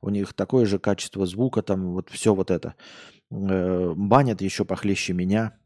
у 0.00 0.08
них 0.08 0.32
такое 0.32 0.64
же 0.64 0.78
качество 0.78 1.26
звука, 1.26 1.60
там 1.60 1.92
вот 1.92 2.08
все 2.08 2.34
вот 2.34 2.50
это. 2.50 2.74
Э, 3.30 3.92
банят 3.94 4.40
еще 4.40 4.64
похлеще 4.64 5.12
меня. 5.12 5.58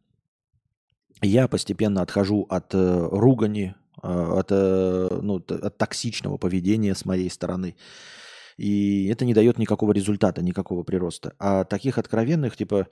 Я 1.22 1.48
постепенно 1.48 2.02
отхожу 2.02 2.46
от 2.48 2.74
э, 2.74 3.08
ругани, 3.10 3.74
э, 4.02 4.08
от, 4.08 4.48
э, 4.50 5.18
ну, 5.22 5.36
от 5.36 5.78
токсичного 5.78 6.36
поведения 6.36 6.94
с 6.94 7.04
моей 7.04 7.28
стороны. 7.30 7.74
И 8.56 9.06
это 9.06 9.24
не 9.24 9.34
дает 9.34 9.58
никакого 9.58 9.92
результата, 9.92 10.42
никакого 10.42 10.82
прироста. 10.82 11.34
А 11.38 11.64
таких 11.64 11.98
откровенных, 11.98 12.56
типа, 12.56 12.88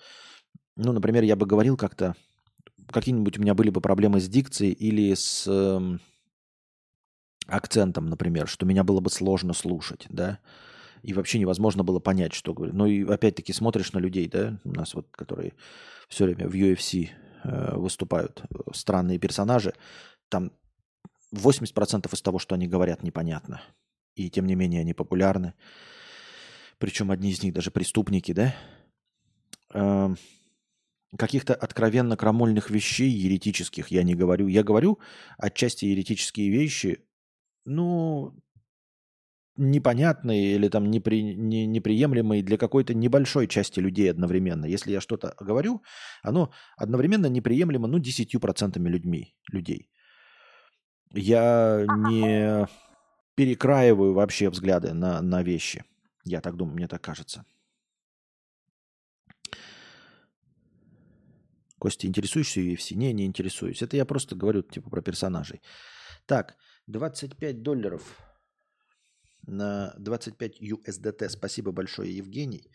ну, 0.77 0.93
например, 0.93 1.25
я 1.25 1.37
бы 1.37 1.47
говорил 1.47 1.77
как-то, 1.77 2.15
какие-нибудь 2.89 3.39
у 3.39 3.43
меня 3.43 3.55
были 3.55 3.71
бы 3.71 3.81
проблемы 3.81 4.21
с 4.21 4.29
дикцией 4.29 4.73
или 4.73 5.15
с 5.15 5.45
э, 5.47 5.99
акцентом, 7.47 8.07
например, 8.07 8.49
что 8.49 8.67
меня 8.67 8.85
было 8.85 9.01
бы 9.01 9.11
сложно 9.11 9.53
слушать, 9.53 10.07
да, 10.09 10.39
и 11.03 11.13
вообще 11.13 11.39
невозможно 11.39 11.85
было 11.85 11.99
понять, 11.99 12.33
что 12.33 12.55
говорю. 12.55 12.73
Ну 12.75 12.87
и 12.87 13.05
опять-таки 13.05 13.53
смотришь 13.53 13.93
на 13.93 13.99
людей, 13.99 14.29
да, 14.29 14.59
у 14.65 14.73
нас 14.73 14.95
вот, 14.95 15.09
которые 15.13 15.53
все 16.09 16.25
время 16.25 16.49
в 16.49 16.55
UFC 16.55 17.11
выступают, 17.77 18.43
э, 18.43 18.57
странные 18.73 19.19
персонажи, 19.19 19.75
там 20.29 20.53
80% 21.33 22.13
из 22.13 22.23
того, 22.23 22.39
что 22.39 22.55
они 22.55 22.67
говорят, 22.67 23.03
непонятно. 23.03 23.63
И 24.15 24.31
тем 24.31 24.47
не 24.47 24.55
менее 24.55 24.81
они 24.81 24.95
популярны. 24.95 25.55
Причем 26.79 27.11
одни 27.11 27.31
из 27.31 27.43
них 27.43 27.55
даже 27.55 27.71
преступники, 27.71 28.33
да. 28.33 28.55
Э, 29.73 30.15
каких-то 31.17 31.55
откровенно 31.55 32.17
крамольных 32.17 32.71
вещей 32.71 33.11
еретических 33.11 33.89
я 33.89 34.03
не 34.03 34.15
говорю. 34.15 34.49
Я 34.49 34.63
говорю 34.63 34.99
отчасти 35.39 35.87
еретические 35.87 36.51
вещи, 36.51 37.05
ну, 37.65 38.35
непонятные 39.57 40.55
или 40.55 40.69
там 40.69 40.91
непри, 40.91 41.23
не, 41.23 41.67
неприемлемые 41.67 42.43
для 42.43 42.57
какой-то 42.57 42.95
небольшой 42.95 43.47
части 43.49 43.81
людей 43.81 44.11
одновременно. 44.11 44.67
Если 44.67 44.93
я 44.93 45.01
что-то 45.01 45.35
говорю, 45.41 45.83
оно 46.23 46.53
одновременно 46.77 47.27
неприемлемо, 47.27 47.89
ну, 47.89 47.99
10% 47.99 48.79
людьми, 48.89 49.35
людей. 49.53 49.91
Я 51.13 51.87
не 51.89 52.67
перекраиваю 53.35 54.15
вообще 54.15 54.51
взгляды 54.51 54.93
на, 54.93 55.23
на 55.23 55.43
вещи. 55.43 55.85
Я 56.25 56.41
так 56.41 56.57
думаю, 56.57 56.77
мне 56.77 56.89
так 56.89 57.03
кажется. 57.03 57.45
Костя, 61.79 62.07
интересуешься 62.07 62.61
UFC? 62.61 62.95
Не, 62.95 63.13
не 63.13 63.27
интересуюсь. 63.27 63.83
Это 63.83 63.97
я 63.97 64.05
просто 64.05 64.35
говорю 64.35 64.63
типа 64.63 64.91
про 64.91 65.03
персонажей. 65.03 65.61
Так, 66.27 66.57
25 66.87 67.63
долларов 67.63 68.26
на 69.47 69.95
25 69.99 70.61
USDT. 70.61 71.29
Спасибо 71.29 71.73
большое, 71.73 72.17
Евгений. 72.17 72.71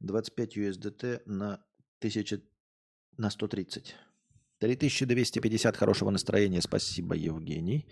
25 0.00 0.56
USDT 0.56 1.22
на 1.26 1.54
1000 2.00 2.42
на 3.18 3.30
130. 3.30 3.94
3250 4.58 5.76
хорошего 5.76 6.10
настроения. 6.10 6.60
Спасибо, 6.60 7.14
Евгений. 7.14 7.86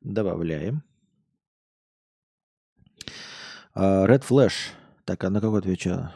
Добавляем. 0.00 0.82
А, 3.74 4.06
Red 4.06 4.22
Flash. 4.22 4.72
Так, 5.04 5.24
а 5.24 5.30
на 5.30 5.40
какой 5.40 5.60
отвечаю? 5.60 6.12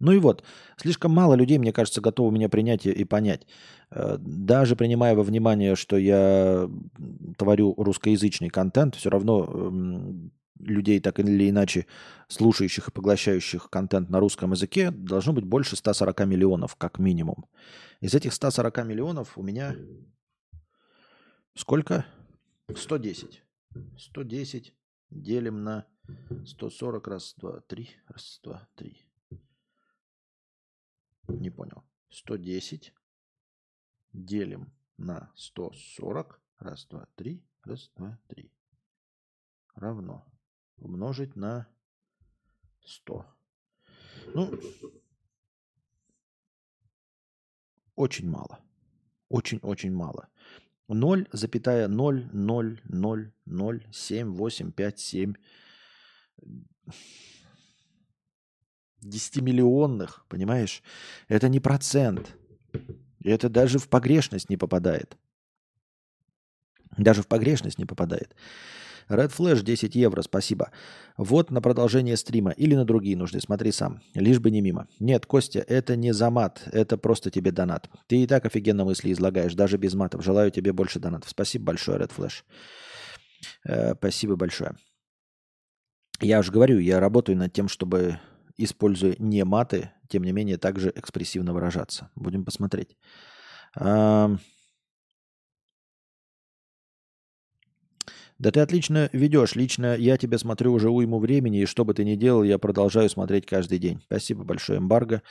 Ну 0.00 0.12
и 0.12 0.18
вот, 0.18 0.42
слишком 0.76 1.12
мало 1.12 1.34
людей, 1.34 1.58
мне 1.58 1.72
кажется, 1.72 2.00
готовы 2.00 2.32
меня 2.32 2.48
принять 2.48 2.86
и, 2.86 3.04
понять. 3.04 3.46
Э, 3.90 4.16
даже 4.18 4.74
принимая 4.74 5.14
во 5.14 5.22
внимание, 5.22 5.76
что 5.76 5.96
я 5.98 6.68
творю 7.36 7.74
русскоязычный 7.76 8.48
контент, 8.48 8.94
все 8.96 9.10
равно 9.10 9.44
эм, 9.44 10.32
людей 10.58 11.00
так 11.00 11.18
или 11.20 11.50
иначе 11.50 11.86
слушающих 12.28 12.88
и 12.88 12.92
поглощающих 12.92 13.68
контент 13.68 14.08
на 14.08 14.20
русском 14.20 14.52
языке 14.52 14.90
должно 14.90 15.34
быть 15.34 15.44
больше 15.44 15.76
140 15.76 16.26
миллионов, 16.26 16.76
как 16.76 16.98
минимум. 16.98 17.46
Из 18.00 18.14
этих 18.14 18.32
140 18.32 18.84
миллионов 18.86 19.36
у 19.36 19.42
меня 19.42 19.76
сколько? 21.54 22.06
110. 22.74 23.42
110 23.98 24.74
делим 25.10 25.62
на 25.62 25.86
140 26.46 27.06
раз, 27.06 27.34
два, 27.36 27.60
три, 27.60 27.90
раз, 28.06 28.40
два, 28.42 28.68
три. 28.76 29.09
Не 31.38 31.50
понял. 31.50 31.84
110 32.10 32.92
делим 34.12 34.72
на 34.96 35.30
140. 35.36 36.40
Раз, 36.58 36.86
два, 36.86 37.06
три. 37.14 37.42
Раз, 37.62 37.90
два, 37.96 38.18
три. 38.28 38.52
Равно. 39.74 40.26
Умножить 40.76 41.36
на 41.36 41.66
100. 42.84 43.26
Ну, 44.34 44.60
очень 47.94 48.28
мало. 48.28 48.60
Очень-очень 49.28 49.92
мало. 49.92 50.28
0, 50.88 51.28
запятая 51.32 51.88
0, 51.88 52.28
0, 52.32 52.80
0, 52.84 53.32
0, 53.46 53.86
7, 53.92 54.34
8, 54.34 54.72
5, 54.72 54.98
7. 54.98 55.34
10-миллионных, 59.02 60.24
понимаешь? 60.28 60.82
Это 61.28 61.48
не 61.48 61.60
процент. 61.60 62.36
Это 63.24 63.48
даже 63.48 63.78
в 63.78 63.88
погрешность 63.88 64.50
не 64.50 64.56
попадает. 64.56 65.16
Даже 66.96 67.22
в 67.22 67.26
погрешность 67.26 67.78
не 67.78 67.84
попадает. 67.84 68.34
Red 69.08 69.32
Flash 69.36 69.62
10 69.62 69.96
евро, 69.96 70.22
спасибо. 70.22 70.70
Вот 71.16 71.50
на 71.50 71.60
продолжение 71.60 72.16
стрима 72.16 72.52
или 72.52 72.76
на 72.76 72.84
другие 72.84 73.16
нужды, 73.16 73.40
смотри 73.40 73.72
сам. 73.72 74.02
Лишь 74.14 74.38
бы 74.38 74.52
не 74.52 74.60
мимо. 74.60 74.86
Нет, 75.00 75.26
Костя, 75.26 75.58
это 75.66 75.96
не 75.96 76.12
за 76.12 76.30
мат, 76.30 76.62
это 76.72 76.96
просто 76.96 77.30
тебе 77.30 77.50
донат. 77.50 77.90
Ты 78.06 78.22
и 78.22 78.26
так 78.28 78.46
офигенно 78.46 78.84
мысли 78.84 79.12
излагаешь, 79.12 79.54
даже 79.54 79.78
без 79.78 79.94
матов. 79.94 80.22
Желаю 80.22 80.52
тебе 80.52 80.72
больше 80.72 81.00
донатов. 81.00 81.28
Спасибо 81.28 81.66
большое, 81.66 81.98
Red 81.98 82.12
Flash. 82.16 82.44
Э, 83.64 83.94
спасибо 83.94 84.36
большое. 84.36 84.76
Я 86.20 86.38
уже 86.38 86.52
говорю, 86.52 86.78
я 86.78 87.00
работаю 87.00 87.36
над 87.36 87.52
тем, 87.52 87.66
чтобы 87.66 88.20
используя 88.64 89.16
не 89.18 89.44
маты, 89.44 89.90
тем 90.08 90.24
не 90.24 90.32
менее 90.32 90.58
также 90.58 90.92
экспрессивно 90.94 91.52
выражаться. 91.52 92.10
Будем 92.14 92.44
посмотреть. 92.44 92.96
Да 98.40 98.50
ты 98.50 98.60
отлично 98.60 99.10
ведешь. 99.12 99.54
Лично 99.54 99.94
я 99.96 100.16
тебя 100.16 100.38
смотрю 100.38 100.72
уже 100.72 100.88
уйму 100.88 101.18
времени, 101.18 101.60
и 101.60 101.66
что 101.66 101.84
бы 101.84 101.92
ты 101.92 102.04
ни 102.04 102.14
делал, 102.14 102.42
я 102.42 102.58
продолжаю 102.58 103.10
смотреть 103.10 103.44
каждый 103.44 103.78
день. 103.78 104.00
Спасибо 104.06 104.44
большое, 104.44 104.78
эмбарго. 104.78 105.22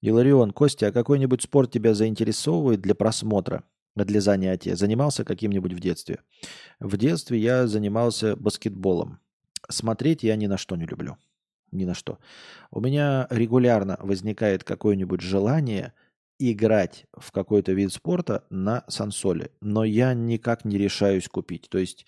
Иларион, 0.00 0.52
Костя, 0.52 0.88
а 0.88 0.92
какой-нибудь 0.92 1.42
спорт 1.42 1.72
тебя 1.72 1.94
заинтересовывает 1.94 2.80
для 2.80 2.94
просмотра, 2.94 3.64
для 3.96 4.20
занятия? 4.20 4.76
Занимался 4.76 5.24
каким-нибудь 5.24 5.72
в 5.72 5.80
детстве? 5.80 6.20
В 6.78 6.96
детстве 6.96 7.38
я 7.38 7.66
занимался 7.66 8.36
баскетболом. 8.36 9.18
Смотреть 9.68 10.22
я 10.22 10.36
ни 10.36 10.46
на 10.46 10.56
что 10.56 10.76
не 10.76 10.86
люблю 10.86 11.16
ни 11.74 11.84
на 11.84 11.94
что. 11.94 12.18
У 12.70 12.80
меня 12.80 13.26
регулярно 13.30 13.98
возникает 14.00 14.64
какое-нибудь 14.64 15.20
желание 15.20 15.92
играть 16.38 17.06
в 17.12 17.30
какой-то 17.32 17.72
вид 17.72 17.92
спорта 17.92 18.44
на 18.50 18.84
сансоле, 18.88 19.50
но 19.60 19.84
я 19.84 20.14
никак 20.14 20.64
не 20.64 20.78
решаюсь 20.78 21.28
купить. 21.28 21.68
То 21.70 21.78
есть, 21.78 22.06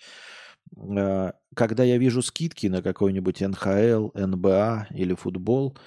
э, 0.75 1.31
когда 1.55 1.83
я 1.83 1.97
вижу 1.97 2.21
скидки 2.21 2.67
на 2.67 2.81
какой-нибудь 2.81 3.41
НХЛ, 3.41 4.09
НБА 4.13 4.87
или 4.91 5.13
футбол, 5.13 5.77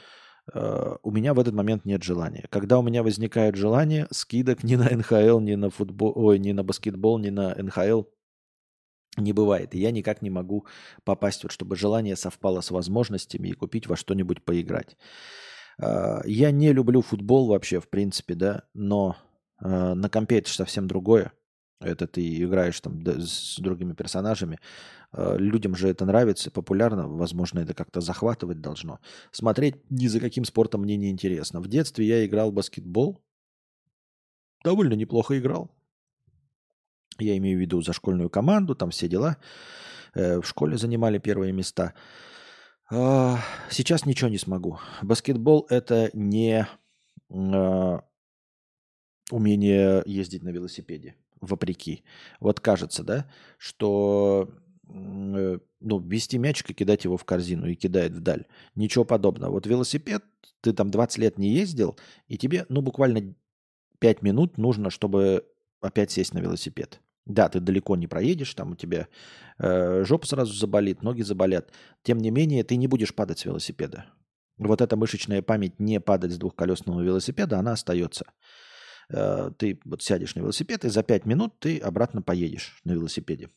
э, 0.52 0.97
у 1.02 1.11
меня 1.11 1.35
в 1.35 1.40
этот 1.40 1.55
момент 1.55 1.85
нет 1.85 2.02
желания. 2.02 2.47
Когда 2.51 2.78
у 2.78 2.82
меня 2.82 3.02
возникает 3.02 3.57
желание, 3.57 4.07
скидок 4.11 4.65
ни 4.65 4.77
на 4.77 4.89
НХЛ, 4.89 5.40
ни 5.40 5.55
на 5.55 5.70
футбол, 5.70 6.12
ой, 6.16 6.39
ни 6.39 6.52
на 6.52 6.65
баскетбол, 6.65 7.19
ни 7.19 7.31
на 7.31 7.55
НХЛ 7.55 8.05
не 9.16 9.32
бывает. 9.32 9.74
И 9.74 9.78
я 9.78 9.91
никак 9.91 10.23
не 10.23 10.31
могу 10.31 10.66
попасть, 11.05 11.43
вот, 11.43 11.53
чтобы 11.53 11.77
желание 11.77 12.16
совпало 12.16 12.61
с 12.61 12.70
возможностями 12.70 13.49
и 13.49 13.53
купить 13.53 13.87
во 13.87 13.97
что-нибудь 13.97 14.45
поиграть. 14.45 14.97
А, 15.78 16.23
я 16.24 16.51
не 16.51 16.73
люблю 16.73 17.03
футбол 17.03 17.49
вообще, 17.49 17.81
в 17.81 17.89
принципе, 17.89 18.35
да, 18.35 18.65
но 18.74 19.16
а, 19.59 19.95
на 19.95 20.09
компе 20.09 20.39
это 20.39 20.51
совсем 20.51 20.87
другое. 20.87 21.32
Это 21.81 22.07
ты 22.07 22.43
играешь 22.43 22.78
там 22.81 23.03
с 23.07 23.59
другими 23.59 23.95
персонажами. 23.95 24.59
Э, 25.12 25.37
людям 25.39 25.74
же 25.74 25.89
это 25.89 26.05
нравится, 26.05 26.51
популярно. 26.51 27.09
Возможно, 27.09 27.61
это 27.61 27.73
как-то 27.73 28.03
захватывать 28.03 28.61
должно. 28.61 29.01
Смотреть 29.32 29.91
ни 29.91 30.07
за 30.07 30.20
каким 30.20 30.45
спортом 30.45 30.82
мне 30.82 30.99
не 30.99 31.11
интересно. 31.11 31.61
В 31.61 31.69
детстве 31.69 32.07
я 32.07 32.27
играл 32.27 32.51
в 32.51 32.55
баскетбол. 32.55 33.23
Довольно 34.62 34.93
неплохо 34.93 35.39
играл. 35.39 35.70
Я 37.20 37.36
имею 37.38 37.59
в 37.59 37.60
виду 37.60 37.82
за 37.82 37.92
школьную 37.92 38.30
команду, 38.30 38.74
там 38.74 38.90
все 38.90 39.09
дела. 39.09 39.36
Э, 40.14 40.40
в 40.40 40.47
школе 40.47 40.76
занимали 40.76 41.18
первые 41.18 41.52
места. 41.52 41.94
А, 42.90 43.38
сейчас 43.70 44.05
ничего 44.05 44.28
не 44.28 44.38
смогу. 44.38 44.78
Баскетбол 45.02 45.66
это 45.70 46.10
не 46.12 46.66
а, 47.30 48.02
умение 49.30 50.02
ездить 50.06 50.42
на 50.42 50.48
велосипеде, 50.48 51.14
вопреки. 51.40 52.02
Вот 52.40 52.59
кажется, 52.60 53.05
да, 53.05 53.30
что 53.59 54.51
э, 54.88 55.59
ну, 55.80 55.98
вести 56.01 56.38
мячик 56.38 56.70
и 56.70 56.74
кидать 56.74 57.05
его 57.05 57.16
в 57.16 57.24
корзину 57.24 57.68
и 57.68 57.76
кидает 57.76 58.12
вдаль. 58.12 58.47
Ничего 58.74 59.05
подобного. 59.05 59.52
Вот 59.52 59.66
велосипед, 59.66 60.24
ты 60.60 60.72
там 60.72 60.90
20 60.90 61.18
лет 61.18 61.38
не 61.38 61.51
ездил, 61.51 61.97
и 62.26 62.36
тебе, 62.36 62.66
ну, 62.68 62.82
буквально 62.82 63.34
5 64.01 64.22
минут 64.22 64.59
нужно, 64.59 64.90
чтобы 64.90 65.47
опять 65.80 66.10
сесть 66.10 66.34
на 66.34 66.40
велосипед. 66.40 67.01
Да, 67.26 67.48
ты 67.48 67.60
далеко 67.60 67.97
не 67.97 68.06
проедешь, 68.06 68.55
там 68.55 68.72
у 68.72 68.76
тебя 68.76 69.09
э, 69.59 70.05
жопа 70.05 70.26
сразу 70.26 70.52
заболит, 70.52 71.02
ноги 71.02 71.22
заболят. 71.22 71.70
Тем 72.02 72.18
не 72.18 72.30
менее, 72.30 72.64
ты 72.64 72.76
не 72.76 72.88
будешь 72.88 73.14
падать 73.14 73.38
с 73.38 73.44
велосипеда. 73.44 74.06
Вот 74.59 74.80
эта 74.80 74.97
мышечная 74.97 75.42
память 75.42 75.78
не 75.78 76.01
падать 76.01 76.32
с 76.32 76.38
двухколесного 76.38 77.01
велосипеда, 77.02 77.59
она 77.59 77.72
остается. 77.72 78.26
Э, 79.10 79.51
ты 79.56 79.80
вот 79.84 80.02
сядешь 80.02 80.34
на 80.34 80.40
велосипед, 80.40 80.84
и 80.84 80.88
за 80.88 81.02
5 81.02 81.26
минут 81.26 81.59
ты 81.60 81.78
обратно 81.78 82.22
поедешь 82.22 82.80
на 82.84 82.92
велосипеде. 82.92 83.48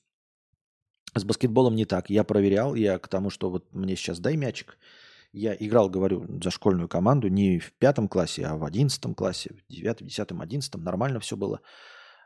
С 1.16 1.24
баскетболом 1.24 1.76
не 1.76 1.86
так. 1.86 2.10
Я 2.10 2.24
проверял, 2.24 2.76
я 2.76 2.98
к 3.00 3.08
тому, 3.08 3.30
что 3.30 3.50
вот 3.50 3.72
мне 3.74 3.96
сейчас 3.96 4.20
дай 4.20 4.36
мячик. 4.36 4.78
Я 5.32 5.56
играл, 5.56 5.90
говорю, 5.90 6.28
за 6.44 6.52
школьную 6.52 6.88
команду 6.88 7.28
не 7.28 7.60
в 7.60 7.74
пятом 7.74 8.08
классе, 8.08 8.46
а 8.46 8.56
в 8.56 8.64
одиннадцатом 8.64 9.16
классе, 9.16 9.56
в 9.56 9.72
девятом, 9.72 10.08
десятом, 10.08 10.42
одиннадцатом. 10.42 10.84
Нормально 10.84 11.20
все 11.20 11.36
было, 11.36 11.62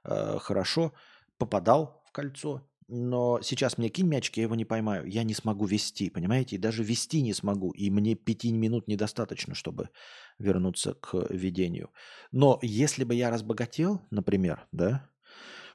э, 0.04 0.38
хорошо 0.40 0.94
попадал 1.38 2.04
в 2.06 2.12
кольцо, 2.12 2.68
но 2.88 3.42
сейчас 3.42 3.78
мне 3.78 3.90
кинь 3.90 4.08
мячик, 4.08 4.38
я 4.38 4.44
его 4.44 4.56
не 4.56 4.64
поймаю. 4.64 5.06
Я 5.08 5.24
не 5.24 5.34
смогу 5.34 5.66
вести, 5.66 6.10
понимаете? 6.10 6.56
И 6.56 6.60
даже 6.60 6.84
вести 6.84 7.22
не 7.22 7.34
смогу. 7.34 7.72
И 7.72 7.90
мне 7.90 8.16
пяти 8.16 8.54
минут 8.54 8.88
недостаточно, 8.88 9.56
чтобы 9.56 9.90
вернуться 10.40 10.94
к 10.94 11.28
ведению. 11.30 11.90
Но 12.32 12.60
если 12.62 13.04
бы 13.04 13.14
я 13.14 13.30
разбогател, 13.30 14.02
например, 14.10 14.68
да, 14.72 15.10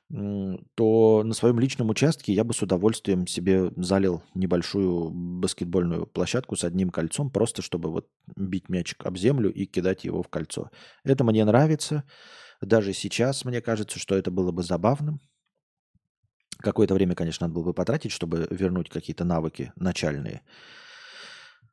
то 0.09 1.23
на 1.25 1.33
своем 1.33 1.59
личном 1.59 1.91
участке 1.91 2.33
я 2.33 2.45
бы 2.45 2.53
с 2.53 2.63
удовольствием 2.63 3.27
себе 3.27 3.71
залил 3.77 4.23
небольшую 4.35 5.11
баскетбольную 5.11 6.07
площадку 6.07 6.57
с 6.57 6.65
одним 6.65 6.91
кольцом, 6.91 7.31
просто 7.31 7.63
чтобы 7.63 7.91
вот 7.91 8.09
бить 8.37 8.69
мячик 8.69 9.05
об 9.07 9.17
землю 9.17 9.53
и 9.53 9.67
кидать 9.67 10.05
его 10.05 10.23
в 10.23 10.29
кольцо. 10.29 10.71
Это 11.05 11.25
мне 11.25 11.45
нравится. 11.45 12.05
Даже 12.61 12.93
сейчас 12.93 13.45
мне 13.45 13.61
кажется, 13.61 13.99
что 13.99 14.15
это 14.15 14.31
было 14.31 14.53
бы 14.53 14.63
забавным. 14.63 15.21
Какое-то 16.59 16.95
время, 16.95 17.15
конечно, 17.15 17.47
надо 17.47 17.55
было 17.55 17.65
бы 17.65 17.75
потратить, 17.75 18.13
чтобы 18.13 18.47
вернуть 18.51 18.89
какие-то 18.89 19.25
навыки 19.25 19.73
начальные. 19.77 20.43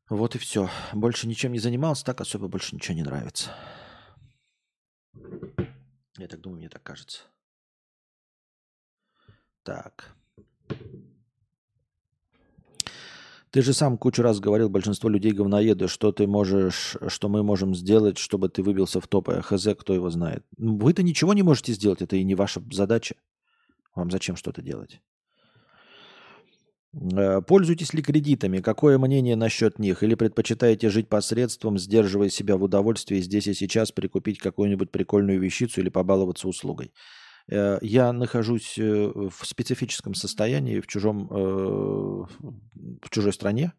Вот 0.09 0.35
и 0.35 0.39
все. 0.39 0.69
Больше 0.93 1.27
ничем 1.27 1.51
не 1.51 1.59
занимался, 1.59 2.05
так 2.05 2.21
особо 2.21 2.47
больше 2.47 2.75
ничего 2.75 2.95
не 2.95 3.03
нравится. 3.03 3.51
Я 6.17 6.27
так 6.27 6.41
думаю, 6.41 6.59
мне 6.59 6.69
так 6.69 6.81
кажется. 6.81 7.21
Так. 9.63 10.15
Ты 13.51 13.63
же 13.63 13.73
сам 13.73 13.97
кучу 13.97 14.21
раз 14.21 14.39
говорил, 14.39 14.69
большинство 14.69 15.09
людей 15.09 15.31
говноеды, 15.31 15.87
что 15.87 16.11
ты 16.11 16.27
можешь, 16.27 16.95
что 17.07 17.29
мы 17.29 17.41
можем 17.41 17.73
сделать, 17.73 18.19
чтобы 18.19 18.49
ты 18.49 18.61
выбился 18.61 19.01
в 19.01 19.07
топы. 19.07 19.41
Хз, 19.41 19.69
кто 19.77 19.93
его 19.93 20.09
знает. 20.09 20.45
Вы-то 20.57 21.01
ничего 21.01 21.33
не 21.33 21.41
можете 21.41 21.73
сделать, 21.73 22.01
это 22.01 22.15
и 22.15 22.23
не 22.23 22.35
ваша 22.35 22.61
задача. 22.71 23.15
Вам 23.99 24.11
зачем 24.11 24.37
что-то 24.37 24.61
делать? 24.61 25.01
Э, 26.93 27.41
пользуетесь 27.41 27.93
ли 27.93 28.01
кредитами? 28.01 28.59
Какое 28.61 28.97
мнение 28.97 29.35
насчет 29.35 29.77
них? 29.77 30.03
Или 30.03 30.15
предпочитаете 30.15 30.89
жить 30.89 31.09
посредством, 31.09 31.77
сдерживая 31.77 32.29
себя 32.29 32.55
в 32.55 32.63
удовольствии 32.63 33.19
здесь 33.19 33.47
и 33.47 33.53
сейчас, 33.53 33.91
прикупить 33.91 34.39
какую-нибудь 34.39 34.89
прикольную 34.91 35.41
вещицу 35.41 35.81
или 35.81 35.89
побаловаться 35.89 36.47
услугой? 36.47 36.93
Э, 37.51 37.77
я 37.81 38.13
нахожусь 38.13 38.77
э, 38.77 38.83
в 38.83 39.45
специфическом 39.45 40.13
состоянии, 40.13 40.79
в, 40.79 40.87
чужом, 40.87 41.27
в 41.27 43.09
чужой 43.09 43.33
стране, 43.33 43.73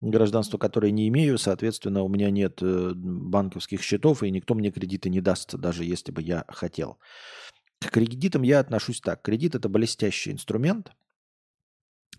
гражданство 0.00 0.56
которое 0.56 0.90
не 0.90 1.06
имею, 1.08 1.36
соответственно, 1.36 2.02
у 2.02 2.08
меня 2.08 2.30
нет 2.30 2.62
банковских 2.62 3.82
счетов, 3.82 4.22
и 4.22 4.30
никто 4.30 4.54
мне 4.54 4.70
кредиты 4.70 5.10
не 5.10 5.20
даст, 5.20 5.54
даже 5.54 5.84
если 5.84 6.12
бы 6.12 6.22
я 6.22 6.46
хотел. 6.48 6.98
К 7.80 7.90
кредитам 7.90 8.42
я 8.42 8.60
отношусь 8.60 9.00
так. 9.00 9.22
Кредит– 9.22 9.54
это 9.56 9.68
блестящий 9.68 10.32
инструмент, 10.32 10.92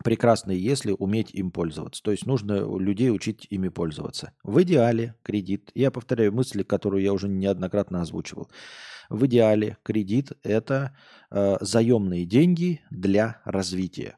прекрасный, 0.03 0.57
если 0.57 0.95
уметь 0.97 1.31
им 1.33 1.51
пользоваться. 1.51 2.01
То 2.03 2.11
есть 2.11 2.25
нужно 2.25 2.55
людей 2.79 3.11
учить 3.11 3.45
ими 3.49 3.69
пользоваться. 3.69 4.33
В 4.43 4.61
идеале 4.63 5.15
кредит, 5.23 5.71
я 5.75 5.91
повторяю 5.91 6.33
мысли, 6.33 6.63
которую 6.63 7.03
я 7.03 7.13
уже 7.13 7.29
неоднократно 7.29 8.01
озвучивал. 8.01 8.49
В 9.09 9.25
идеале 9.27 9.77
кредит– 9.83 10.31
это 10.43 10.97
э, 11.29 11.57
заемные 11.61 12.25
деньги 12.25 12.81
для 12.89 13.41
развития 13.45 14.17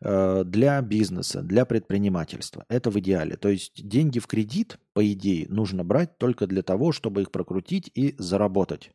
э, 0.00 0.44
для 0.44 0.80
бизнеса, 0.80 1.42
для 1.42 1.64
предпринимательства. 1.66 2.64
Это 2.68 2.90
в 2.90 2.98
идеале. 3.00 3.36
То 3.36 3.48
есть 3.50 3.86
деньги 3.86 4.20
в 4.20 4.26
кредит, 4.26 4.78
по 4.94 5.12
идее, 5.12 5.46
нужно 5.48 5.84
брать 5.84 6.16
только 6.18 6.46
для 6.46 6.62
того, 6.62 6.92
чтобы 6.92 7.22
их 7.22 7.30
прокрутить 7.30 7.90
и 7.94 8.14
заработать. 8.16 8.92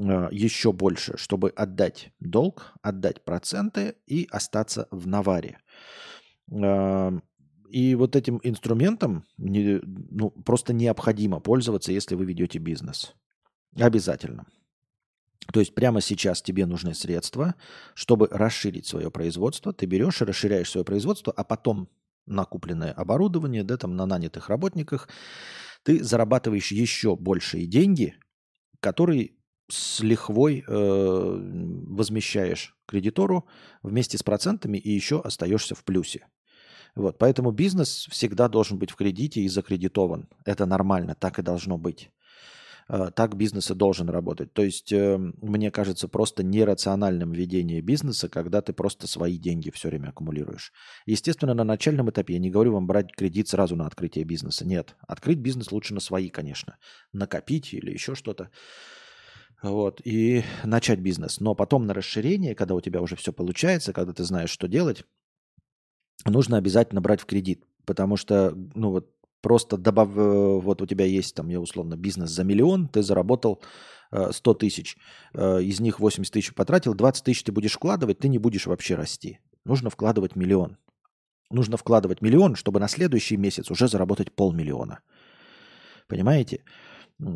Э, 0.00 0.28
еще 0.32 0.72
больше, 0.72 1.16
чтобы 1.16 1.50
отдать 1.50 2.12
долг, 2.20 2.72
отдать 2.82 3.24
проценты 3.24 3.96
и 4.06 4.26
остаться 4.30 4.88
в 4.90 5.06
наваре. 5.06 5.58
Э, 6.50 7.12
и 7.70 7.94
вот 7.94 8.16
этим 8.16 8.40
инструментом 8.42 9.24
не, 9.36 9.80
ну, 9.84 10.30
просто 10.30 10.72
необходимо 10.72 11.40
пользоваться, 11.40 11.92
если 11.92 12.14
вы 12.14 12.24
ведете 12.24 12.58
бизнес. 12.58 13.14
Обязательно. 13.78 14.46
То 15.52 15.60
есть 15.60 15.74
прямо 15.74 16.00
сейчас 16.00 16.40
тебе 16.40 16.66
нужны 16.66 16.94
средства, 16.94 17.54
чтобы 17.94 18.28
расширить 18.30 18.86
свое 18.86 19.10
производство. 19.10 19.72
Ты 19.72 19.86
берешь 19.86 20.22
и 20.22 20.24
расширяешь 20.24 20.70
свое 20.70 20.84
производство, 20.84 21.32
а 21.36 21.44
потом 21.44 21.88
накупленное 22.26 22.92
оборудование, 22.92 23.62
да, 23.62 23.76
там 23.76 23.96
на 23.96 24.06
нанятых 24.06 24.48
работниках, 24.48 25.08
ты 25.82 26.02
зарабатываешь 26.02 26.72
еще 26.72 27.16
большие 27.16 27.66
деньги, 27.66 28.14
которые 28.80 29.32
с 29.68 30.00
лихвой 30.00 30.64
э, 30.66 31.36
возмещаешь 31.88 32.76
кредитору 32.86 33.46
вместе 33.82 34.18
с 34.18 34.22
процентами 34.22 34.78
и 34.78 34.90
еще 34.90 35.20
остаешься 35.20 35.74
в 35.74 35.84
плюсе. 35.84 36.26
Вот, 36.94 37.18
поэтому 37.18 37.50
бизнес 37.50 38.06
всегда 38.10 38.48
должен 38.48 38.78
быть 38.78 38.90
в 38.90 38.96
кредите 38.96 39.40
и 39.40 39.48
закредитован. 39.48 40.28
Это 40.44 40.64
нормально, 40.66 41.16
так 41.18 41.38
и 41.38 41.42
должно 41.42 41.76
быть. 41.76 42.10
Э, 42.88 43.10
так 43.14 43.36
бизнес 43.36 43.70
и 43.70 43.74
должен 43.74 44.08
работать. 44.08 44.52
То 44.52 44.62
есть, 44.62 44.92
э, 44.92 45.16
мне 45.18 45.70
кажется, 45.70 46.08
просто 46.08 46.42
нерациональным 46.42 47.32
ведение 47.32 47.80
бизнеса, 47.80 48.28
когда 48.28 48.60
ты 48.60 48.72
просто 48.72 49.06
свои 49.06 49.38
деньги 49.38 49.70
все 49.70 49.88
время 49.88 50.08
аккумулируешь. 50.08 50.72
Естественно, 51.06 51.54
на 51.54 51.64
начальном 51.64 52.10
этапе 52.10 52.34
я 52.34 52.38
не 52.38 52.50
говорю 52.50 52.74
вам 52.74 52.86
брать 52.86 53.12
кредит 53.12 53.48
сразу 53.48 53.76
на 53.76 53.86
открытие 53.86 54.24
бизнеса. 54.24 54.66
Нет, 54.66 54.96
открыть 55.08 55.38
бизнес 55.38 55.72
лучше 55.72 55.94
на 55.94 56.00
свои, 56.00 56.28
конечно. 56.28 56.76
Накопить 57.12 57.72
или 57.72 57.90
еще 57.90 58.14
что-то 58.14 58.50
вот, 59.70 60.00
и 60.04 60.44
начать 60.62 61.00
бизнес. 61.00 61.40
Но 61.40 61.54
потом 61.54 61.86
на 61.86 61.94
расширение, 61.94 62.54
когда 62.54 62.74
у 62.74 62.80
тебя 62.80 63.00
уже 63.00 63.16
все 63.16 63.32
получается, 63.32 63.92
когда 63.92 64.12
ты 64.12 64.22
знаешь, 64.24 64.50
что 64.50 64.68
делать, 64.68 65.04
нужно 66.26 66.58
обязательно 66.58 67.00
брать 67.00 67.20
в 67.20 67.26
кредит. 67.26 67.64
Потому 67.86 68.16
что, 68.16 68.54
ну 68.74 68.90
вот, 68.90 69.10
просто 69.40 69.76
добав... 69.76 70.10
Э, 70.16 70.60
вот 70.60 70.82
у 70.82 70.86
тебя 70.86 71.06
есть 71.06 71.34
там, 71.34 71.48
я 71.48 71.60
условно, 71.60 71.96
бизнес 71.96 72.30
за 72.30 72.44
миллион, 72.44 72.88
ты 72.88 73.02
заработал 73.02 73.62
100 74.10 74.52
э, 74.52 74.54
тысяч, 74.54 74.96
э, 75.32 75.62
из 75.62 75.80
них 75.80 75.98
80 75.98 76.32
тысяч 76.32 76.54
потратил, 76.54 76.94
20 76.94 77.24
тысяч 77.24 77.42
ты 77.42 77.52
будешь 77.52 77.74
вкладывать, 77.74 78.18
ты 78.18 78.28
не 78.28 78.38
будешь 78.38 78.66
вообще 78.66 78.96
расти. 78.96 79.40
Нужно 79.64 79.88
вкладывать 79.88 80.36
миллион. 80.36 80.76
Нужно 81.50 81.76
вкладывать 81.76 82.20
миллион, 82.20 82.54
чтобы 82.54 82.80
на 82.80 82.88
следующий 82.88 83.38
месяц 83.38 83.70
уже 83.70 83.88
заработать 83.88 84.32
полмиллиона. 84.32 85.00
Понимаете? 86.06 86.64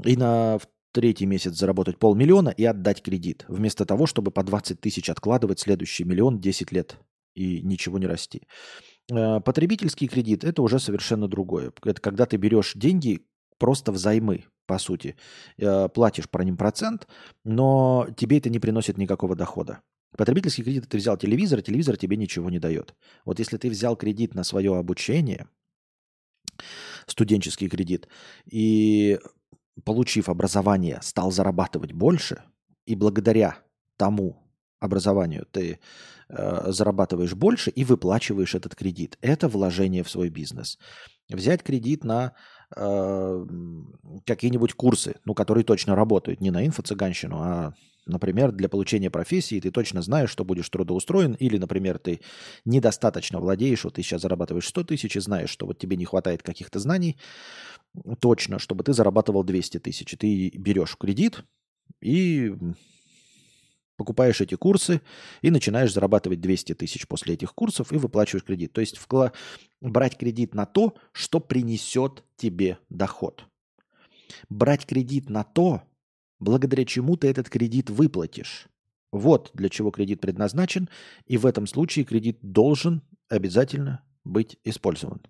И 0.05 0.17
на 0.17 0.59
третий 0.93 1.27
месяц 1.27 1.55
заработать 1.55 1.99
полмиллиона 1.99 2.51
и 2.51 2.65
отдать 2.65 3.03
кредит, 3.03 3.45
вместо 3.49 3.85
того, 3.85 4.07
чтобы 4.07 4.31
по 4.31 4.43
20 4.43 4.81
тысяч 4.81 5.11
откладывать 5.11 5.61
следующий 5.61 6.05
миллион 6.05 6.41
10 6.41 6.73
лет 6.73 6.99
и 7.35 7.63
ничего 7.63 7.99
не 7.99 8.07
расти. 8.07 8.43
Э, 9.13 9.41
потребительский 9.41 10.09
кредит– 10.09 10.45
это 10.45 10.63
уже 10.63 10.79
совершенно 10.79 11.29
другое. 11.29 11.73
Это 11.85 12.01
когда 12.01 12.27
ты 12.27 12.37
берешь 12.37 12.73
деньги 12.75 13.27
просто 13.59 13.93
взаймы. 13.93 14.45
по 14.67 14.79
сути, 14.79 15.17
э, 15.57 15.89
платишь 15.89 16.29
про 16.29 16.45
ним 16.45 16.59
процент, 16.59 17.09
но 17.43 18.07
тебе 18.19 18.37
это 18.37 18.51
не 18.51 18.59
приносит 18.59 18.99
никакого 18.99 19.35
дохода. 19.35 19.81
Потребительский 20.17 20.63
кредит, 20.63 20.89
ты 20.89 20.99
взял 20.99 21.17
телевизор, 21.17 21.63
телевизор 21.63 21.97
тебе 21.97 22.19
ничего 22.19 22.51
не 22.51 22.59
дает. 22.59 22.95
Вот 23.25 23.39
если 23.39 23.57
ты 23.57 23.71
взял 23.71 23.97
кредит 23.97 24.35
на 24.35 24.45
свое 24.45 24.77
обучение, 24.77 25.49
студенческий 27.07 27.69
кредит, 27.69 28.09
и 28.51 29.19
получив 29.85 30.29
образование, 30.29 30.99
стал 31.03 31.31
зарабатывать 31.31 31.93
больше, 31.93 32.43
и 32.87 32.95
благодаря 32.95 33.59
тому 33.97 34.49
образованию 34.81 35.47
ты 35.51 35.81
э, 36.29 36.73
зарабатываешь 36.73 37.35
больше 37.35 37.71
и 37.71 37.85
выплачиваешь 37.85 38.55
этот 38.55 38.75
кредит. 38.75 39.19
Это 39.21 39.49
вложение 39.49 40.03
в 40.03 40.11
свой 40.11 40.29
бизнес. 40.29 40.79
Взять 41.29 41.63
кредит 41.63 42.05
на 42.05 42.33
э, 42.77 43.47
какие-нибудь 44.25 44.75
курсы, 44.75 45.17
ну, 45.25 45.35
которые 45.35 45.65
точно 45.65 45.95
работают, 45.97 46.41
не 46.41 46.51
на 46.51 46.67
инфо-цыганщину, 46.67 47.37
а 47.39 47.75
Например, 48.09 48.53
для 48.53 48.69
получения 48.69 49.11
профессии 49.11 49.61
ты 49.61 49.71
точно 49.71 50.01
знаешь, 50.01 50.31
что 50.31 50.45
будешь 50.45 50.69
трудоустроен, 50.71 51.35
или, 51.35 51.59
например, 51.59 51.99
ты 51.99 52.21
недостаточно 52.65 53.39
владеешь, 53.39 53.85
вот 53.85 53.95
ты 53.95 54.03
сейчас 54.03 54.23
зарабатываешь 54.23 54.67
100 54.67 54.85
тысяч 54.85 55.17
и 55.17 55.21
знаешь, 55.21 55.51
что 55.51 55.67
вот 55.67 55.79
тебе 55.79 55.97
не 55.97 56.07
хватает 56.07 56.43
каких-то 56.43 56.79
знаний, 56.79 57.19
точно, 58.21 58.59
чтобы 58.59 58.83
ты 58.83 58.95
зарабатывал 58.95 59.45
200 59.45 59.79
тысяч. 59.81 60.17
Ты 60.19 60.51
берешь 60.55 60.97
кредит 60.99 61.45
и 62.01 62.55
покупаешь 63.97 64.41
эти 64.41 64.55
курсы 64.55 65.03
и 65.43 65.51
начинаешь 65.51 65.93
зарабатывать 65.93 66.41
200 66.41 66.75
тысяч 66.75 67.07
после 67.07 67.35
этих 67.35 67.55
курсов 67.55 67.93
и 67.93 67.97
выплачиваешь 67.97 68.45
кредит. 68.45 68.73
То 68.73 68.81
есть 68.81 68.97
вкла... 68.97 69.33
брать 69.83 70.17
кредит 70.17 70.55
на 70.55 70.65
то, 70.65 70.95
что 71.13 71.41
принесет 71.41 72.25
тебе 72.37 72.79
доход. 72.89 73.45
Брать 74.49 74.87
кредит 74.87 75.29
на 75.29 75.45
то, 75.45 75.83
благодаря 76.41 76.85
чему 76.85 77.17
ты 77.17 77.29
этот 77.29 77.49
кредит 77.49 77.91
выплатишь. 77.91 78.69
Вот 79.11 79.51
для 79.55 79.69
чего 79.69 79.91
кредит 79.91 80.21
предназначен, 80.21 80.89
и 81.27 81.39
в 81.39 81.47
этом 81.47 81.67
случае 81.67 82.05
кредит 82.05 82.39
должен 82.43 83.03
обязательно 83.29 84.03
быть 84.25 84.59
использован. 84.65 85.23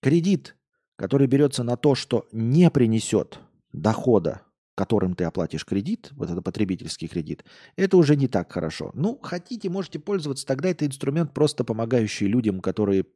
Кредит, 0.00 0.56
который 0.96 1.26
берется 1.26 1.64
на 1.64 1.76
то, 1.76 1.94
что 1.94 2.28
не 2.32 2.70
принесет 2.70 3.40
дохода, 3.72 4.42
которым 4.76 5.14
ты 5.14 5.24
оплатишь 5.24 5.64
кредит, 5.64 6.10
вот 6.12 6.30
это 6.30 6.40
потребительский 6.40 7.08
кредит, 7.08 7.44
это 7.74 7.96
уже 7.96 8.14
не 8.14 8.28
так 8.28 8.52
хорошо. 8.52 8.92
Ну, 8.94 9.18
хотите, 9.20 9.68
можете 9.68 9.98
пользоваться, 9.98 10.46
тогда 10.46 10.68
это 10.68 10.86
инструмент, 10.86 11.34
просто 11.34 11.64
помогающий 11.64 12.28
людям, 12.28 12.60
которые 12.60 13.06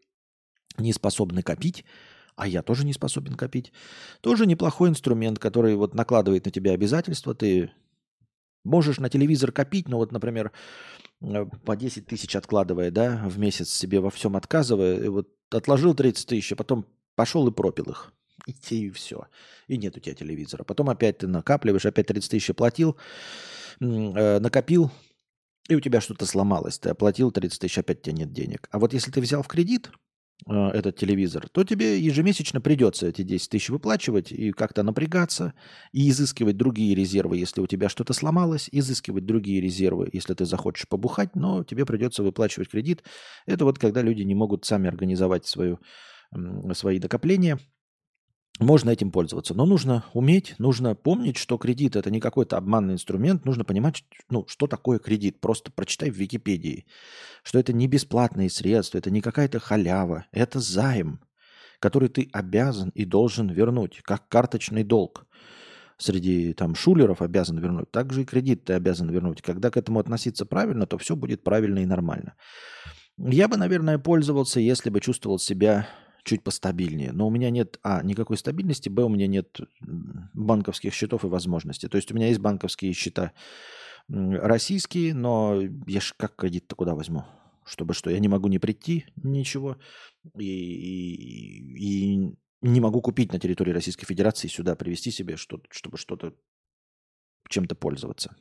не 0.78 0.92
способны 0.92 1.42
копить, 1.42 1.84
а 2.36 2.46
я 2.46 2.62
тоже 2.62 2.84
не 2.84 2.92
способен 2.92 3.34
копить. 3.34 3.72
Тоже 4.20 4.46
неплохой 4.46 4.88
инструмент, 4.88 5.38
который 5.38 5.74
вот 5.76 5.94
накладывает 5.94 6.44
на 6.44 6.50
тебя 6.50 6.72
обязательства. 6.72 7.34
Ты 7.34 7.70
можешь 8.64 8.98
на 8.98 9.08
телевизор 9.08 9.52
копить, 9.52 9.88
но 9.88 9.98
вот, 9.98 10.12
например, 10.12 10.52
э, 11.20 11.46
по 11.64 11.76
10 11.76 12.06
тысяч 12.06 12.34
откладывая, 12.36 12.90
да, 12.90 13.22
в 13.26 13.38
месяц 13.38 13.70
себе 13.70 14.00
во 14.00 14.10
всем 14.10 14.36
отказывая, 14.36 15.02
и 15.04 15.08
вот 15.08 15.28
отложил 15.50 15.94
30 15.94 16.26
тысяч, 16.26 16.52
а 16.52 16.56
потом 16.56 16.86
пошел 17.14 17.46
и 17.48 17.52
пропил 17.52 17.84
их. 17.84 18.12
И, 18.46 18.86
и 18.86 18.90
все. 18.90 19.26
И 19.68 19.76
нет 19.76 19.96
у 19.96 20.00
тебя 20.00 20.14
телевизора. 20.14 20.64
Потом 20.64 20.90
опять 20.90 21.18
ты 21.18 21.28
накапливаешь, 21.28 21.86
опять 21.86 22.06
30 22.06 22.30
тысяч 22.30 22.50
оплатил, 22.50 22.96
э, 23.78 24.38
накопил, 24.40 24.90
и 25.68 25.76
у 25.76 25.80
тебя 25.80 26.00
что-то 26.00 26.26
сломалось. 26.26 26.78
Ты 26.78 26.90
оплатил 26.90 27.30
30 27.30 27.60
тысяч, 27.60 27.78
опять 27.78 28.00
у 28.00 28.02
тебя 28.02 28.16
нет 28.16 28.32
денег. 28.32 28.68
А 28.72 28.78
вот 28.78 28.94
если 28.94 29.12
ты 29.12 29.20
взял 29.20 29.42
в 29.42 29.48
кредит, 29.48 29.90
этот 30.46 30.96
телевизор, 30.96 31.48
то 31.48 31.64
тебе 31.64 31.98
ежемесячно 31.98 32.60
придется 32.60 33.06
эти 33.08 33.22
10 33.22 33.50
тысяч 33.50 33.68
выплачивать 33.70 34.32
и 34.32 34.52
как-то 34.52 34.82
напрягаться, 34.82 35.54
и 35.92 36.10
изыскивать 36.10 36.56
другие 36.56 36.94
резервы, 36.94 37.36
если 37.36 37.60
у 37.60 37.66
тебя 37.66 37.88
что-то 37.88 38.12
сломалось, 38.12 38.68
изыскивать 38.72 39.24
другие 39.24 39.60
резервы, 39.60 40.08
если 40.12 40.34
ты 40.34 40.44
захочешь 40.44 40.88
побухать, 40.88 41.36
но 41.36 41.64
тебе 41.64 41.86
придется 41.86 42.22
выплачивать 42.22 42.70
кредит. 42.70 43.02
Это 43.46 43.64
вот 43.64 43.78
когда 43.78 44.02
люди 44.02 44.22
не 44.22 44.34
могут 44.34 44.64
сами 44.64 44.88
организовать 44.88 45.46
свою, 45.46 45.78
свои 46.74 46.98
накопления– 46.98 47.58
можно 48.60 48.90
этим 48.90 49.10
пользоваться. 49.10 49.54
Но 49.54 49.66
нужно 49.66 50.04
уметь, 50.12 50.54
нужно 50.58 50.94
помнить, 50.94 51.36
что 51.36 51.58
кредит 51.58 51.96
это 51.96 52.10
не 52.10 52.20
какой-то 52.20 52.56
обманный 52.56 52.94
инструмент. 52.94 53.44
Нужно 53.44 53.64
понимать, 53.64 54.04
ну, 54.30 54.44
что 54.46 54.66
такое 54.66 54.98
кредит. 54.98 55.40
Просто 55.40 55.70
прочитай 55.72 56.10
в 56.10 56.16
Википедии, 56.16 56.86
что 57.42 57.58
это 57.58 57.72
не 57.72 57.88
бесплатные 57.88 58.50
средства, 58.50 58.98
это 58.98 59.10
не 59.10 59.20
какая-то 59.20 59.58
халява, 59.58 60.26
это 60.32 60.60
займ, 60.60 61.20
который 61.80 62.08
ты 62.08 62.28
обязан 62.32 62.90
и 62.90 63.04
должен 63.04 63.48
вернуть, 63.48 64.00
как 64.02 64.28
карточный 64.28 64.84
долг. 64.84 65.26
Среди 65.98 66.52
там 66.52 66.74
шулеров 66.74 67.22
обязан 67.22 67.58
вернуть, 67.58 67.90
также 67.90 68.22
и 68.22 68.24
кредит 68.24 68.64
ты 68.64 68.72
обязан 68.72 69.08
вернуть. 69.10 69.40
Когда 69.40 69.70
к 69.70 69.76
этому 69.76 70.00
относиться 70.00 70.44
правильно, 70.44 70.86
то 70.86 70.98
все 70.98 71.14
будет 71.16 71.44
правильно 71.44 71.78
и 71.78 71.86
нормально. 71.86 72.34
Я 73.18 73.46
бы, 73.46 73.56
наверное, 73.56 73.98
пользовался, 73.98 74.58
если 74.58 74.90
бы 74.90 75.00
чувствовал 75.00 75.38
себя 75.38 75.86
чуть 76.24 76.42
постабильнее. 76.42 77.12
Но 77.12 77.26
у 77.26 77.30
меня 77.30 77.50
нет, 77.50 77.78
а, 77.82 78.02
никакой 78.02 78.36
стабильности, 78.36 78.88
б, 78.88 79.02
у 79.02 79.08
меня 79.08 79.26
нет 79.26 79.60
банковских 79.80 80.94
счетов 80.94 81.24
и 81.24 81.28
возможностей. 81.28 81.88
То 81.88 81.96
есть 81.96 82.12
у 82.12 82.14
меня 82.14 82.28
есть 82.28 82.40
банковские 82.40 82.92
счета 82.92 83.32
российские, 84.08 85.14
но 85.14 85.60
я 85.86 86.00
ж 86.00 86.14
как 86.16 86.36
кредит-то 86.36 86.76
куда 86.76 86.94
возьму? 86.94 87.24
Чтобы 87.64 87.94
что, 87.94 88.10
я 88.10 88.18
не 88.18 88.28
могу 88.28 88.48
не 88.48 88.58
прийти, 88.58 89.06
ничего, 89.22 89.78
и, 90.36 90.44
и, 90.44 92.16
и 92.16 92.36
не 92.60 92.80
могу 92.80 93.00
купить 93.00 93.32
на 93.32 93.38
территории 93.38 93.72
Российской 93.72 94.06
Федерации 94.06 94.48
сюда, 94.48 94.74
привезти 94.74 95.12
себе, 95.12 95.36
что, 95.36 95.62
чтобы 95.70 95.96
что-то, 95.96 96.34
чем-то 97.48 97.76
пользоваться. 97.76 98.36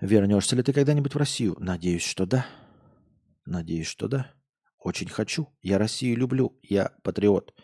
Вернешься 0.00 0.54
ли 0.54 0.62
ты 0.62 0.72
когда-нибудь 0.72 1.14
в 1.14 1.18
Россию? 1.18 1.56
Надеюсь, 1.58 2.04
что 2.04 2.26
да. 2.26 2.46
Надеюсь, 3.46 3.86
что 3.86 4.06
да. 4.06 4.32
Очень 4.84 5.08
хочу. 5.08 5.48
Я 5.62 5.78
Россию 5.78 6.18
люблю. 6.18 6.58
Я 6.62 6.92
патриот. 7.02 7.54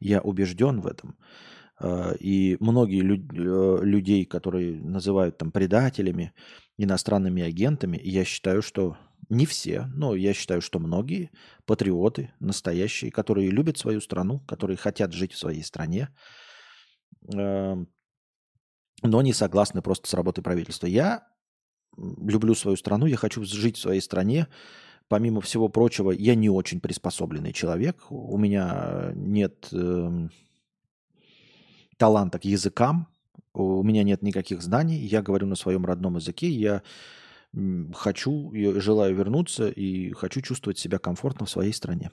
Я 0.00 0.20
убежден 0.22 0.80
в 0.80 0.86
этом. 0.86 1.18
А, 1.78 2.12
и 2.18 2.56
многие 2.60 3.02
лю- 3.02 3.80
э, 3.80 3.84
людей, 3.84 4.24
которые 4.24 4.80
называют 4.80 5.36
там 5.36 5.52
предателями, 5.52 6.32
иностранными 6.78 7.42
агентами, 7.42 8.00
я 8.02 8.24
считаю, 8.24 8.62
что 8.62 8.96
не 9.28 9.44
все, 9.44 9.86
но 9.94 10.14
я 10.14 10.32
считаю, 10.32 10.62
что 10.62 10.78
многие 10.78 11.30
патриоты 11.66 12.32
настоящие, 12.40 13.10
которые 13.10 13.50
любят 13.50 13.76
свою 13.76 14.00
страну, 14.00 14.40
которые 14.40 14.78
хотят 14.78 15.12
жить 15.12 15.32
в 15.32 15.38
своей 15.38 15.62
стране, 15.62 16.08
но 17.22 17.86
не 19.02 19.32
согласны 19.32 19.82
просто 19.82 20.08
с 20.08 20.14
работой 20.14 20.42
правительства. 20.42 20.86
Я 20.86 21.26
люблю 21.96 22.54
свою 22.54 22.76
страну, 22.76 23.06
я 23.06 23.16
хочу 23.16 23.44
жить 23.44 23.76
в 23.76 23.80
своей 23.80 24.00
стране, 24.00 24.48
помимо 25.08 25.40
всего 25.40 25.68
прочего, 25.68 26.10
я 26.10 26.34
не 26.34 26.50
очень 26.50 26.80
приспособленный 26.80 27.52
человек. 27.52 27.96
У 28.10 28.36
меня 28.38 29.12
нет 29.14 29.68
э, 29.72 30.28
таланта 31.96 32.38
к 32.38 32.44
языкам, 32.44 33.08
у 33.54 33.82
меня 33.82 34.02
нет 34.02 34.22
никаких 34.22 34.62
знаний. 34.62 34.96
Я 34.96 35.22
говорю 35.22 35.46
на 35.46 35.56
своем 35.56 35.84
родном 35.84 36.16
языке. 36.16 36.48
Я 36.48 36.82
хочу, 37.94 38.52
я 38.52 38.80
желаю 38.80 39.14
вернуться 39.14 39.68
и 39.68 40.12
хочу 40.12 40.40
чувствовать 40.40 40.78
себя 40.78 40.98
комфортно 40.98 41.46
в 41.46 41.50
своей 41.50 41.72
стране. 41.72 42.10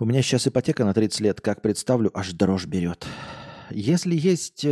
У 0.00 0.04
меня 0.04 0.22
сейчас 0.22 0.46
ипотека 0.46 0.84
на 0.84 0.94
30 0.94 1.20
лет. 1.20 1.40
Как 1.40 1.60
представлю, 1.60 2.10
аж 2.14 2.32
дрожь 2.32 2.66
берет. 2.66 3.06
Если 3.70 4.16
есть 4.16 4.64
э, 4.64 4.70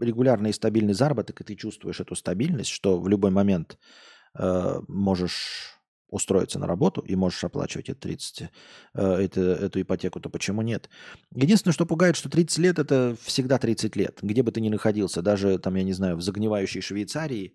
регулярный 0.00 0.50
и 0.50 0.54
стабильный 0.54 0.94
заработок, 0.94 1.40
и 1.40 1.44
ты 1.44 1.54
чувствуешь 1.54 2.00
эту 2.00 2.14
стабильность, 2.14 2.70
что 2.70 2.98
в 3.00 3.08
любой 3.08 3.30
момент 3.30 3.78
э, 4.38 4.80
можешь 4.88 5.78
устроиться 6.10 6.58
на 6.58 6.66
работу 6.66 7.02
и 7.02 7.14
можешь 7.16 7.44
оплачивать 7.44 7.90
эти 7.90 7.98
30, 7.98 8.50
э, 8.94 9.28
эту 9.28 9.80
ипотеку, 9.80 10.20
то 10.20 10.30
почему 10.30 10.62
нет? 10.62 10.88
Единственное, 11.34 11.74
что 11.74 11.86
пугает, 11.86 12.16
что 12.16 12.28
30 12.30 12.58
лет– 12.58 12.78
это 12.80 13.16
всегда 13.22 13.58
30 13.58 13.96
лет. 13.96 14.18
Где 14.22 14.42
бы 14.42 14.50
ты 14.50 14.60
ни 14.60 14.68
находился, 14.68 15.22
даже 15.22 15.58
там, 15.58 15.74
я 15.74 15.82
не 15.82 15.92
знаю, 15.92 16.16
в 16.16 16.22
загнивающей 16.22 16.80
Швейцарии, 16.80 17.54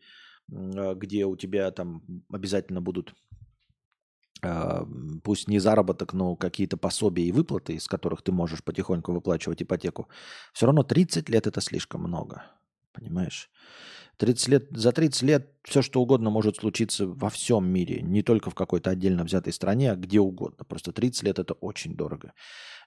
э, 0.51 0.93
где 0.95 1.25
у 1.25 1.35
тебя 1.35 1.71
там 1.71 2.03
обязательно 2.31 2.81
будут 2.81 3.15
пусть 5.23 5.47
не 5.47 5.59
заработок, 5.59 6.13
но 6.13 6.35
какие-то 6.35 6.77
пособия 6.77 7.25
и 7.25 7.31
выплаты, 7.31 7.73
из 7.73 7.87
которых 7.87 8.21
ты 8.21 8.31
можешь 8.31 8.63
потихоньку 8.63 9.11
выплачивать 9.11 9.61
ипотеку, 9.61 10.07
все 10.53 10.65
равно 10.65 10.83
30 10.83 11.29
лет 11.29 11.47
это 11.47 11.61
слишком 11.61 12.01
много. 12.01 12.43
Понимаешь? 12.93 13.49
30 14.17 14.47
лет, 14.47 14.67
за 14.71 14.91
30 14.91 15.21
лет 15.23 15.51
все 15.63 15.81
что 15.81 16.01
угодно 16.01 16.29
может 16.29 16.57
случиться 16.57 17.07
во 17.07 17.29
всем 17.29 17.67
мире, 17.67 18.01
не 18.01 18.21
только 18.21 18.49
в 18.49 18.55
какой-то 18.55 18.91
отдельно 18.91 19.23
взятой 19.23 19.53
стране, 19.53 19.91
а 19.91 19.95
где 19.95 20.19
угодно. 20.19 20.63
Просто 20.65 20.91
30 20.91 21.23
лет 21.23 21.39
это 21.39 21.53
очень 21.55 21.95
дорого. 21.95 22.33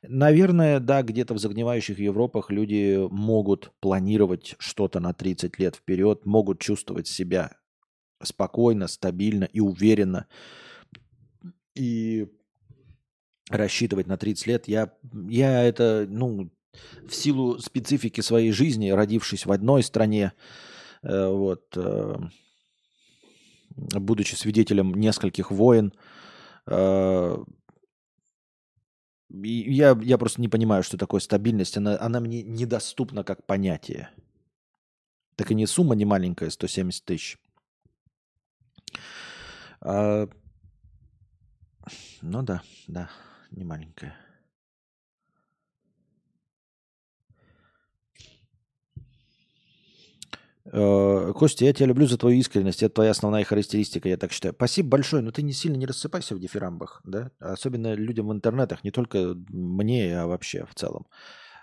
Наверное, 0.03 0.79
да, 0.79 1.03
где-то 1.03 1.35
в 1.35 1.39
загнивающих 1.39 1.99
Европах 1.99 2.51
люди 2.51 2.99
могут 3.11 3.73
планировать 3.81 4.55
что-то 4.59 5.01
на 5.01 5.13
30 5.13 5.59
лет 5.59 5.77
вперед, 5.77 6.25
могут 6.27 6.61
чувствовать 6.61 7.09
себя 7.09 7.53
спокойно, 8.23 8.87
стабильно 8.87 9.45
и 9.45 9.61
уверенно, 9.61 10.27
и 11.77 12.29
рассчитывать 13.51 14.07
на 14.07 14.17
30 14.17 14.47
лет. 14.47 14.69
Я, 14.69 14.93
я 15.29 15.63
это, 15.63 16.07
ну, 16.09 16.51
в 17.09 17.15
силу 17.15 17.59
специфики 17.59 18.21
своей 18.21 18.53
жизни, 18.53 18.91
родившись 18.91 19.47
в 19.47 19.53
одной 19.53 19.83
стране, 19.83 20.33
э, 21.03 21.29
вот, 21.29 21.77
э, 21.77 22.17
будучи 23.71 24.35
свидетелем 24.35 24.95
нескольких 24.95 25.51
войн, 25.51 25.93
э, 26.67 27.37
я, 29.29 29.99
я 30.03 30.19
просто 30.19 30.41
не 30.41 30.49
понимаю, 30.49 30.83
что 30.83 30.97
такое 30.97 31.21
стабильность. 31.21 31.77
Она, 31.77 31.99
она 32.01 32.21
мне 32.21 32.43
недоступна 32.43 33.25
как 33.25 33.45
понятие. 33.45 34.11
Так 35.35 35.51
и 35.51 35.55
не 35.55 35.67
сумма 35.67 35.95
не 35.95 36.05
маленькая, 36.05 36.49
170 36.49 37.05
тысяч. 37.05 37.39
А, 39.81 40.29
ну 42.27 42.43
да, 42.43 42.63
да, 42.89 43.09
не 43.51 43.65
маленькая. 43.65 44.17
Э, 50.73 51.33
Костя, 51.35 51.65
я 51.65 51.73
тебя 51.73 51.87
люблю 51.87 52.07
за 52.07 52.19
твою 52.19 52.39
искренность. 52.39 52.83
Это 52.83 52.97
твоя 52.97 53.13
основная 53.13 53.45
характеристика, 53.45 54.09
я 54.09 54.17
так 54.17 54.33
считаю. 54.33 54.55
Спасибо 54.55 54.89
большое, 54.89 55.23
но 55.23 55.31
ты 55.31 55.43
не 55.43 55.53
сильно 55.53 55.77
не 55.77 55.87
рассыпайся 55.87 56.35
в 56.35 56.41
дифирамбах, 56.41 57.01
да? 57.05 57.31
Особенно 57.39 57.95
людям 57.95 58.29
в 58.29 58.33
интернетах, 58.33 58.83
не 58.83 58.91
только 58.91 59.37
мне, 59.49 60.19
а 60.19 60.27
вообще 60.27 60.67
в 60.67 60.75
целом. 60.75 61.07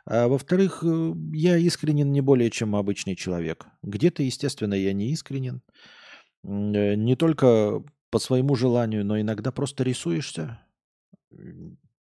А 0.06 0.28
во-вторых, 0.28 0.84
э, 0.84 1.14
я 1.34 1.58
искренен 1.58 2.12
не 2.12 2.22
более, 2.22 2.50
чем 2.50 2.76
обычный 2.76 3.16
человек. 3.16 3.66
Где-то, 3.84 4.24
естественно, 4.24 4.74
я 4.74 4.94
не 4.94 5.12
искренен. 5.12 5.62
Э, 6.44 6.96
не 6.96 7.16
только 7.16 7.84
по 8.14 8.20
своему 8.20 8.54
желанию, 8.54 9.04
но 9.04 9.20
иногда 9.20 9.52
просто 9.52 9.84
рисуешься. 9.84 10.60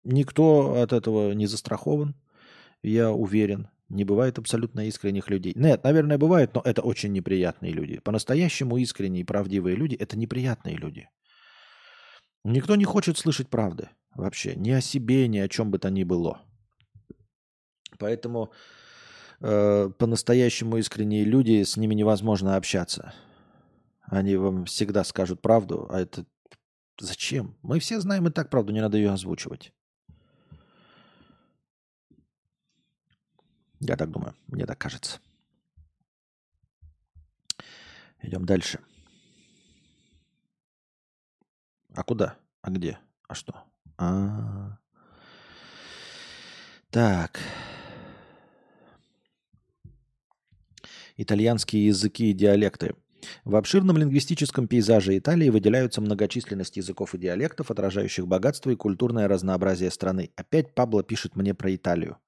Никто 0.05 0.81
от 0.81 0.93
этого 0.93 1.33
не 1.33 1.47
застрахован, 1.47 2.15
я 2.81 3.11
уверен. 3.11 3.69
Не 3.89 4.05
бывает 4.05 4.39
абсолютно 4.39 4.87
искренних 4.87 5.31
людей. 5.31 5.53
Нет, 5.57 5.83
наверное, 5.83 6.16
бывает, 6.16 6.55
но 6.55 6.62
это 6.65 6.83
очень 6.83 7.12
неприятные 7.12 7.73
люди. 7.73 7.99
По-настоящему 7.99 8.77
искренние 8.77 9.23
и 9.23 9.24
правдивые 9.24 9.74
люди– 9.74 9.97
это 9.99 10.16
неприятные 10.16 10.77
люди. 10.77 11.09
Никто 12.45 12.77
не 12.77 12.85
хочет 12.85 13.19
слышать 13.19 13.49
правды 13.49 13.89
вообще. 14.15 14.55
Ни 14.55 14.70
о 14.70 14.81
себе, 14.81 15.27
ни 15.27 15.39
о 15.39 15.49
чем 15.49 15.73
бы 15.73 15.81
то 15.81 15.91
ни 15.91 16.05
было. 16.05 16.41
Поэтому 17.99 18.53
э, 19.41 19.91
по-настоящему 19.99 20.77
искренние 20.77 21.24
люди, 21.24 21.65
с 21.65 21.77
ними 21.77 21.95
невозможно 21.95 22.55
общаться. 22.55 23.12
Они 24.07 24.37
вам 24.37 24.66
всегда 24.66 25.05
скажут 25.05 25.43
правду, 25.43 25.87
а 25.91 26.01
это 26.01 26.24
зачем? 26.99 27.57
Мы 27.62 27.81
все 27.81 28.01
знаем 28.01 28.27
и 28.28 28.31
так 28.31 28.51
правду, 28.51 28.73
не 28.73 28.81
надо 28.81 28.97
ее 28.97 29.11
озвучивать. 29.11 29.73
Я 33.81 33.97
так 33.97 34.11
думаю, 34.11 34.35
мне 34.47 34.65
так 34.65 34.78
кажется. 34.78 35.20
Идем 38.23 38.47
дальше. 38.47 38.81
А 41.95 42.03
куда? 42.03 42.39
А 42.62 42.70
где? 42.70 42.99
А 43.28 43.35
что? 43.35 43.65
А. 43.99 44.78
Так. 46.91 47.41
Итальянские 51.16 51.87
языки 51.87 52.31
и 52.31 52.35
диалекты. 52.35 52.95
В 53.44 53.57
обширном 53.57 53.97
лингвистическом 53.97 54.69
пейзаже 54.69 55.16
Италии 55.16 55.48
выделяются 55.48 56.01
многочисленность 56.01 56.77
языков 56.77 57.15
и 57.15 57.19
диалектов, 57.19 57.70
отражающих 57.70 58.27
богатство 58.27 58.70
и 58.70 58.77
культурное 58.77 59.28
разнообразие 59.28 59.90
страны. 59.90 60.31
Опять 60.36 60.74
Пабло 60.74 61.03
пишет 61.03 61.36
мне 61.36 61.55
про 61.55 61.74
Италию. 61.74 62.19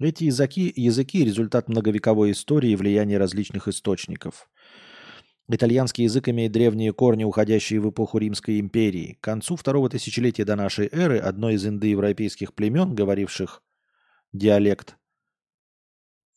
Эти 0.00 0.24
языки, 0.24 0.72
языки– 0.74 1.24
результат 1.24 1.68
многовековой 1.68 2.32
истории 2.32 2.70
и 2.70 2.76
влияния 2.76 3.16
различных 3.16 3.68
источников. 3.68 4.48
Итальянский 5.48 6.04
язык 6.04 6.28
имеет 6.28 6.52
древние 6.52 6.92
корни, 6.92 7.22
уходящие 7.22 7.80
в 7.80 7.90
эпоху 7.90 8.18
Римской 8.18 8.58
империи. 8.60 9.18
К 9.20 9.24
концу 9.24 9.56
второго 9.56 9.90
тысячелетия 9.90 10.44
до 10.44 10.56
нашей 10.56 10.88
эры 10.90 11.18
одно 11.18 11.50
из 11.50 11.66
индоевропейских 11.66 12.54
племен, 12.54 12.94
говоривших 12.94 13.62
диалект, 14.32 14.96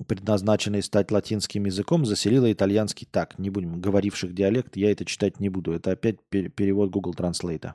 предназначенный 0.05 0.83
стать 0.83 1.11
латинским 1.11 1.65
языком, 1.65 2.05
заселило 2.05 2.51
итальянский 2.51 3.07
так. 3.09 3.39
Не 3.39 3.49
будем 3.49 3.81
говоривших 3.81 4.33
диалект, 4.33 4.77
я 4.77 4.91
это 4.91 5.05
читать 5.05 5.39
не 5.39 5.49
буду. 5.49 5.73
Это 5.73 5.91
опять 5.91 6.19
перевод 6.29 6.91
Google 6.91 7.13
Translate. 7.13 7.73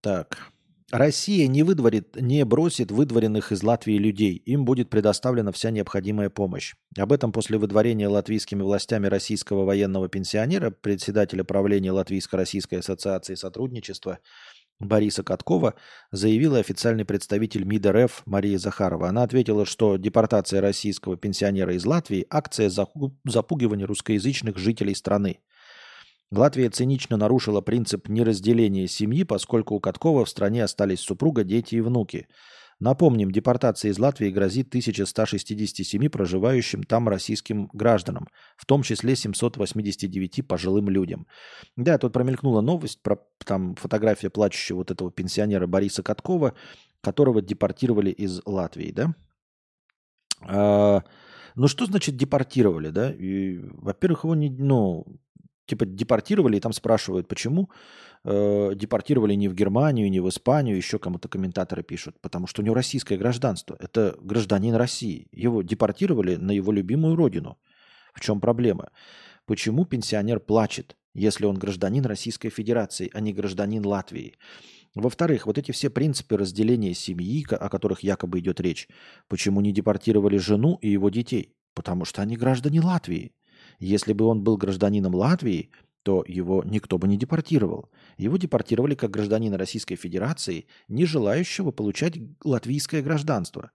Так. 0.00 0.52
Россия 0.90 1.46
не 1.48 1.64
выдворит, 1.64 2.16
не 2.16 2.42
бросит 2.46 2.90
выдворенных 2.90 3.52
из 3.52 3.62
Латвии 3.62 3.98
людей. 3.98 4.36
Им 4.46 4.64
будет 4.64 4.88
предоставлена 4.88 5.52
вся 5.52 5.70
необходимая 5.70 6.30
помощь. 6.30 6.76
Об 6.96 7.12
этом 7.12 7.30
после 7.30 7.58
выдворения 7.58 8.08
латвийскими 8.08 8.62
властями 8.62 9.06
российского 9.06 9.66
военного 9.66 10.08
пенсионера, 10.08 10.70
председателя 10.70 11.44
правления 11.44 11.92
Латвийско-Российской 11.92 12.76
ассоциации 12.76 13.34
сотрудничества 13.34 14.20
Бориса 14.80 15.24
Каткова 15.24 15.74
заявила 16.12 16.58
официальный 16.58 17.04
представитель 17.04 17.64
МИД 17.64 17.86
РФ 17.86 18.22
Мария 18.26 18.58
Захарова. 18.58 19.08
Она 19.08 19.24
ответила, 19.24 19.66
что 19.66 19.96
депортация 19.96 20.60
российского 20.60 21.16
пенсионера 21.16 21.74
из 21.74 21.84
Латвии– 21.84 22.26
акция 22.30 22.70
запугивания 23.24 23.86
русскоязычных 23.86 24.56
жителей 24.56 24.94
страны. 24.94 25.40
Латвия 26.30 26.70
цинично 26.70 27.16
нарушила 27.16 27.60
принцип 27.60 28.08
неразделения 28.08 28.86
семьи, 28.86 29.24
поскольку 29.24 29.74
у 29.74 29.80
Каткова 29.80 30.24
в 30.24 30.28
стране 30.28 30.62
остались 30.62 31.00
супруга, 31.00 31.42
дети 31.42 31.76
и 31.76 31.80
внуки. 31.80 32.28
Напомним, 32.80 33.32
депортация 33.32 33.90
из 33.90 33.98
Латвии 33.98 34.30
грозит 34.30 34.68
1167 34.68 36.08
проживающим 36.08 36.84
там 36.84 37.08
российским 37.08 37.68
гражданам, 37.72 38.28
в 38.56 38.66
том 38.66 38.82
числе 38.82 39.16
789 39.16 40.46
пожилым 40.46 40.88
людям. 40.88 41.26
Да, 41.76 41.98
тут 41.98 42.12
промелькнула 42.12 42.60
новость 42.60 43.02
про 43.02 43.18
там 43.44 43.74
фотография 43.74 44.30
плачущего 44.30 44.78
вот 44.78 44.92
этого 44.92 45.10
пенсионера 45.10 45.66
Бориса 45.66 46.04
Каткова, 46.04 46.54
которого 47.00 47.42
депортировали 47.42 48.10
из 48.10 48.40
Латвии, 48.46 48.92
да? 48.92 49.14
А, 50.42 51.02
ну 51.56 51.66
что 51.66 51.86
значит 51.86 52.16
депортировали, 52.16 52.90
да? 52.90 53.12
Во-первых, 53.72 54.22
его 54.22 54.36
не, 54.36 54.50
ну, 54.50 55.04
типа 55.68 55.86
депортировали, 55.86 56.56
и 56.56 56.60
там 56.60 56.72
спрашивают, 56.72 57.28
почему 57.28 57.70
э, 58.24 58.72
депортировали 58.74 59.34
не 59.34 59.48
в 59.48 59.54
Германию, 59.54 60.10
не 60.10 60.20
в 60.20 60.28
Испанию, 60.28 60.76
еще 60.76 60.98
кому-то 60.98 61.28
комментаторы 61.28 61.82
пишут, 61.82 62.16
потому 62.20 62.46
что 62.46 62.62
у 62.62 62.64
него 62.64 62.74
российское 62.74 63.16
гражданство, 63.16 63.76
это 63.78 64.16
гражданин 64.20 64.74
России, 64.74 65.28
его 65.30 65.62
депортировали 65.62 66.36
на 66.36 66.50
его 66.50 66.72
любимую 66.72 67.14
родину. 67.14 67.58
В 68.14 68.20
чем 68.20 68.40
проблема? 68.40 68.90
Почему 69.46 69.84
пенсионер 69.84 70.40
плачет, 70.40 70.96
если 71.14 71.44
он 71.44 71.56
гражданин 71.56 72.04
Российской 72.04 72.48
Федерации, 72.48 73.10
а 73.12 73.20
не 73.20 73.32
гражданин 73.32 73.84
Латвии? 73.84 74.34
Во-вторых, 74.94 75.46
вот 75.46 75.58
эти 75.58 75.70
все 75.72 75.90
принципы 75.90 76.36
разделения 76.36 76.94
семьи, 76.94 77.46
о 77.50 77.68
которых 77.68 78.02
якобы 78.02 78.40
идет 78.40 78.60
речь, 78.60 78.88
почему 79.28 79.60
не 79.60 79.72
депортировали 79.72 80.38
жену 80.38 80.78
и 80.80 80.88
его 80.88 81.10
детей? 81.10 81.54
Потому 81.74 82.04
что 82.04 82.22
они 82.22 82.36
граждане 82.36 82.80
Латвии. 82.80 83.32
Если 83.78 84.12
бы 84.12 84.24
он 84.24 84.42
был 84.42 84.56
гражданином 84.56 85.14
Латвии, 85.14 85.70
то 86.02 86.24
его 86.26 86.62
никто 86.64 86.98
бы 86.98 87.06
не 87.06 87.16
депортировал. 87.16 87.90
Его 88.16 88.36
депортировали 88.36 88.94
как 88.94 89.10
гражданина 89.10 89.58
Российской 89.58 89.96
Федерации, 89.96 90.66
не 90.88 91.04
желающего 91.04 91.70
получать 91.70 92.14
латвийское 92.42 93.02
гражданство. 93.02 93.70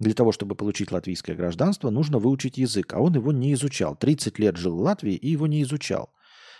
Для 0.00 0.14
того, 0.14 0.32
чтобы 0.32 0.56
получить 0.56 0.90
латвийское 0.90 1.36
гражданство, 1.36 1.90
нужно 1.90 2.18
выучить 2.18 2.58
язык, 2.58 2.92
а 2.94 3.00
он 3.00 3.14
его 3.14 3.30
не 3.32 3.52
изучал. 3.52 3.94
30 3.94 4.38
лет 4.38 4.56
жил 4.56 4.76
в 4.76 4.80
Латвии 4.80 5.14
и 5.14 5.30
его 5.30 5.46
не 5.46 5.62
изучал. 5.62 6.12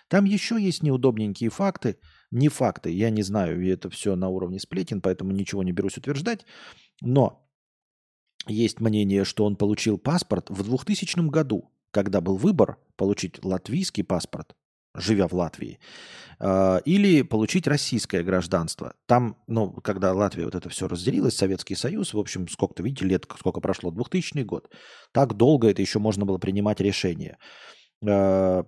Там 0.09 0.25
еще 0.25 0.61
есть 0.61 0.83
неудобненькие 0.83 1.51
факты. 1.51 1.99
Не 2.31 2.49
факты, 2.49 2.91
я 2.91 3.11
не 3.11 3.23
знаю, 3.23 3.63
и 3.63 3.69
это 3.69 3.91
все 3.91 4.17
на 4.17 4.29
уровне 4.29 4.61
сплетен, 4.61 5.01
поэтому 5.01 5.33
ничего 5.33 5.63
не 5.63 5.73
берусь 5.73 5.97
утверждать. 5.97 6.45
Но 7.01 7.49
есть 8.47 8.81
мнение, 8.81 9.25
что 9.25 9.45
он 9.45 9.57
получил 9.57 9.99
паспорт 9.99 10.51
в 10.51 10.63
2000 10.63 11.29
году 11.31 11.71
когда 11.95 12.21
был 12.21 12.37
выбор 12.37 12.77
получить 12.97 13.43
латвийский 13.45 14.03
паспорт, 14.03 14.55
живя 14.97 15.29
в 15.29 15.33
Латвии, 15.33 15.79
а, 16.41 16.79
или 16.79 17.23
получить 17.23 17.69
российское 17.69 18.25
гражданство. 18.25 18.95
Там, 19.07 19.37
ну, 19.47 19.71
когда 19.71 20.13
Латвия 20.13 20.45
вот 20.45 20.57
это 20.57 20.69
все 20.69 20.89
разделилась, 20.89 21.37
Советский 21.37 21.77
Союз, 21.77 22.13
в 22.13 22.19
общем, 22.19 22.49
сколько-то, 22.49 22.83
видите, 22.83 23.07
лет, 23.07 23.27
сколько 23.39 23.61
прошло, 23.61 23.93
2000 23.93 24.43
год, 24.43 24.69
так 25.13 25.35
долго 25.35 25.71
это 25.71 25.81
еще 25.81 26.01
можно 26.01 26.25
было 26.25 26.39
принимать 26.39 26.81
решение. 26.81 27.39
А, 28.05 28.65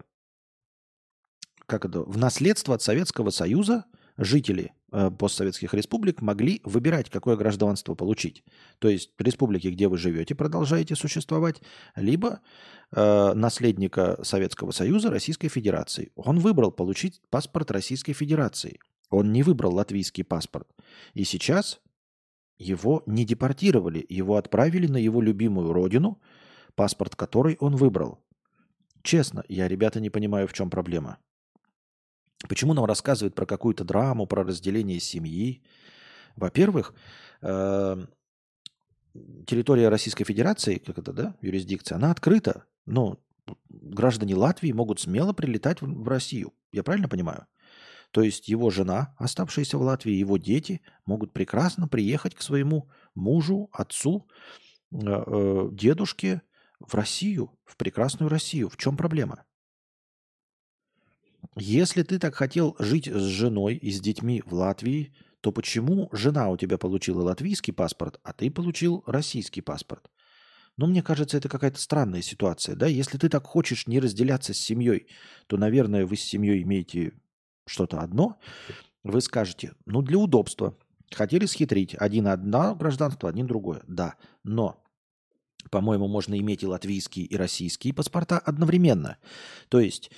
как 1.66 1.84
это? 1.84 2.02
В 2.02 2.16
наследство 2.16 2.76
от 2.76 2.82
Советского 2.82 3.30
Союза 3.30 3.84
жители 4.16 4.72
э, 4.92 5.10
постсоветских 5.10 5.74
республик 5.74 6.22
могли 6.22 6.60
выбирать, 6.64 7.10
какое 7.10 7.36
гражданство 7.36 7.94
получить. 7.94 8.44
То 8.78 8.88
есть 8.88 9.12
в 9.18 9.22
республике, 9.22 9.70
где 9.70 9.88
вы 9.88 9.98
живете, 9.98 10.34
продолжаете 10.34 10.96
существовать, 10.96 11.62
либо 11.94 12.40
э, 12.92 13.32
наследника 13.34 14.18
Советского 14.22 14.70
Союза 14.70 15.10
Российской 15.10 15.48
Федерации. 15.48 16.12
Он 16.14 16.38
выбрал 16.38 16.72
получить 16.72 17.20
паспорт 17.30 17.70
Российской 17.70 18.12
Федерации. 18.12 18.78
Он 19.10 19.32
не 19.32 19.42
выбрал 19.42 19.74
латвийский 19.74 20.24
паспорт. 20.24 20.68
И 21.14 21.24
сейчас 21.24 21.80
его 22.58 23.02
не 23.06 23.24
депортировали, 23.24 24.04
его 24.08 24.36
отправили 24.36 24.86
на 24.86 24.96
его 24.96 25.20
любимую 25.20 25.72
родину, 25.72 26.20
паспорт 26.74 27.14
которой 27.14 27.56
он 27.60 27.76
выбрал. 27.76 28.20
Честно, 29.02 29.44
я, 29.48 29.68
ребята, 29.68 30.00
не 30.00 30.10
понимаю, 30.10 30.48
в 30.48 30.52
чем 30.52 30.70
проблема. 30.70 31.18
Почему 32.48 32.74
нам 32.74 32.84
рассказывают 32.84 33.34
про 33.34 33.46
какую-то 33.46 33.84
драму, 33.84 34.26
про 34.26 34.44
разделение 34.44 35.00
семьи? 35.00 35.62
Во-первых, 36.36 36.94
э, 37.40 38.06
территория 39.46 39.88
Российской 39.88 40.24
Федерации, 40.24 40.76
как 40.76 40.98
это, 40.98 41.12
да, 41.12 41.36
юрисдикция, 41.40 41.96
она 41.96 42.10
открыта. 42.10 42.64
Но 42.84 43.18
граждане 43.68 44.34
Латвии 44.36 44.72
могут 44.72 45.00
смело 45.00 45.32
прилетать 45.32 45.80
в 45.80 46.06
Россию. 46.08 46.52
Я 46.72 46.82
правильно 46.82 47.08
понимаю? 47.08 47.46
То 48.10 48.22
есть 48.22 48.48
его 48.48 48.70
жена, 48.70 49.14
оставшаяся 49.18 49.78
в 49.78 49.82
Латвии, 49.82 50.12
его 50.12 50.36
дети 50.36 50.82
могут 51.06 51.32
прекрасно 51.32 51.88
приехать 51.88 52.34
к 52.34 52.42
своему 52.42 52.88
мужу, 53.14 53.68
отцу, 53.72 54.28
э, 54.92 54.96
э, 54.98 55.68
дедушке 55.72 56.42
в 56.80 56.94
Россию, 56.94 57.58
в 57.64 57.76
прекрасную 57.76 58.28
Россию. 58.28 58.68
В 58.68 58.76
чем 58.76 58.96
проблема? 58.96 59.44
Если 61.56 62.02
ты 62.02 62.18
так 62.18 62.34
хотел 62.34 62.76
жить 62.78 63.06
с 63.06 63.22
женой 63.22 63.76
и 63.76 63.90
с 63.90 64.00
детьми 64.00 64.42
в 64.44 64.52
Латвии, 64.52 65.14
то 65.40 65.52
почему 65.52 66.10
жена 66.12 66.50
у 66.50 66.56
тебя 66.56 66.76
получила 66.76 67.22
латвийский 67.22 67.72
паспорт, 67.72 68.20
а 68.22 68.32
ты 68.34 68.50
получил 68.50 69.02
российский 69.06 69.62
паспорт? 69.62 70.10
Ну, 70.76 70.86
мне 70.86 71.02
кажется, 71.02 71.38
это 71.38 71.48
какая-то 71.48 71.80
странная 71.80 72.20
ситуация, 72.20 72.76
да? 72.76 72.86
Если 72.86 73.16
ты 73.16 73.30
так 73.30 73.46
хочешь 73.46 73.86
не 73.86 74.00
разделяться 74.00 74.52
с 74.52 74.58
семьей, 74.58 75.06
то, 75.46 75.56
наверное, 75.56 76.04
вы 76.04 76.16
с 76.16 76.22
семьей 76.22 76.62
имеете 76.62 77.14
что-то 77.66 78.00
одно. 78.00 78.38
Вы 79.02 79.22
скажете, 79.22 79.72
ну, 79.86 80.02
для 80.02 80.18
удобства. 80.18 80.76
Хотели 81.10 81.46
схитрить. 81.46 81.94
Один 81.94 82.26
одно 82.26 82.74
гражданство, 82.74 83.30
один 83.30 83.46
другое. 83.46 83.82
Да, 83.86 84.16
но 84.44 84.82
по-моему, 85.70 86.06
можно 86.06 86.38
иметь 86.38 86.62
и 86.62 86.66
латвийские, 86.66 87.26
и 87.26 87.36
российские 87.36 87.94
паспорта 87.94 88.38
одновременно. 88.38 89.16
То 89.68 89.80
есть 89.80 90.10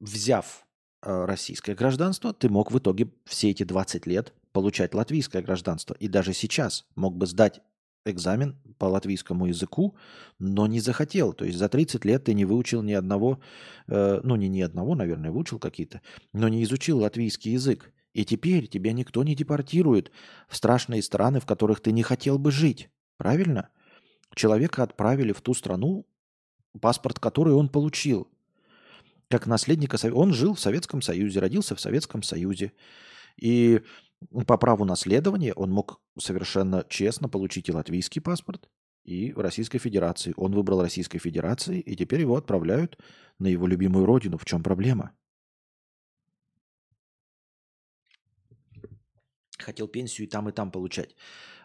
взяв 0.00 0.66
э, 1.02 1.24
российское 1.24 1.74
гражданство, 1.74 2.32
ты 2.32 2.48
мог 2.48 2.72
в 2.72 2.78
итоге 2.78 3.10
все 3.24 3.50
эти 3.50 3.62
20 3.62 4.06
лет 4.06 4.34
получать 4.52 4.94
латвийское 4.94 5.42
гражданство. 5.42 5.94
И 5.94 6.08
даже 6.08 6.32
сейчас 6.32 6.86
мог 6.96 7.16
бы 7.16 7.26
сдать 7.26 7.60
экзамен 8.06 8.56
по 8.78 8.86
латвийскому 8.86 9.46
языку, 9.46 9.96
но 10.38 10.66
не 10.66 10.80
захотел. 10.80 11.32
То 11.32 11.44
есть 11.44 11.58
за 11.58 11.68
30 11.68 12.04
лет 12.04 12.24
ты 12.24 12.34
не 12.34 12.44
выучил 12.44 12.82
ни 12.82 12.92
одного, 12.92 13.40
э, 13.88 14.20
ну 14.22 14.36
не 14.36 14.48
ни 14.48 14.60
одного, 14.60 14.94
наверное, 14.94 15.30
выучил 15.30 15.58
какие-то, 15.58 16.00
но 16.32 16.48
не 16.48 16.64
изучил 16.64 16.98
латвийский 16.98 17.52
язык. 17.52 17.92
И 18.12 18.24
теперь 18.24 18.66
тебя 18.66 18.92
никто 18.92 19.22
не 19.22 19.36
депортирует 19.36 20.10
в 20.48 20.56
страшные 20.56 21.02
страны, 21.02 21.38
в 21.38 21.46
которых 21.46 21.80
ты 21.80 21.92
не 21.92 22.02
хотел 22.02 22.38
бы 22.38 22.50
жить. 22.50 22.90
Правильно? 23.18 23.68
Человека 24.34 24.82
отправили 24.82 25.32
в 25.32 25.40
ту 25.42 25.54
страну, 25.54 26.06
паспорт 26.80 27.18
который 27.18 27.52
он 27.52 27.68
получил 27.68 28.28
как 29.30 29.46
наследника, 29.46 29.96
он 30.12 30.32
жил 30.32 30.54
в 30.54 30.60
Советском 30.60 31.00
Союзе, 31.00 31.38
родился 31.38 31.76
в 31.76 31.80
Советском 31.80 32.22
Союзе. 32.22 32.72
И 33.40 33.80
по 34.46 34.58
праву 34.58 34.84
наследования 34.84 35.54
он 35.54 35.70
мог 35.70 36.00
совершенно 36.18 36.84
честно 36.88 37.28
получить 37.28 37.68
и 37.68 37.72
латвийский 37.72 38.20
паспорт, 38.20 38.68
и 39.04 39.32
в 39.32 39.38
Российской 39.38 39.78
Федерации. 39.78 40.34
Он 40.36 40.52
выбрал 40.52 40.82
Российской 40.82 41.18
Федерации, 41.18 41.80
и 41.80 41.96
теперь 41.96 42.20
его 42.20 42.36
отправляют 42.36 42.98
на 43.38 43.46
его 43.46 43.68
любимую 43.68 44.04
родину. 44.04 44.36
В 44.36 44.44
чем 44.44 44.62
проблема? 44.62 45.12
Хотел 49.58 49.86
пенсию 49.86 50.26
и 50.26 50.30
там, 50.30 50.48
и 50.48 50.52
там 50.52 50.72
получать. 50.72 51.14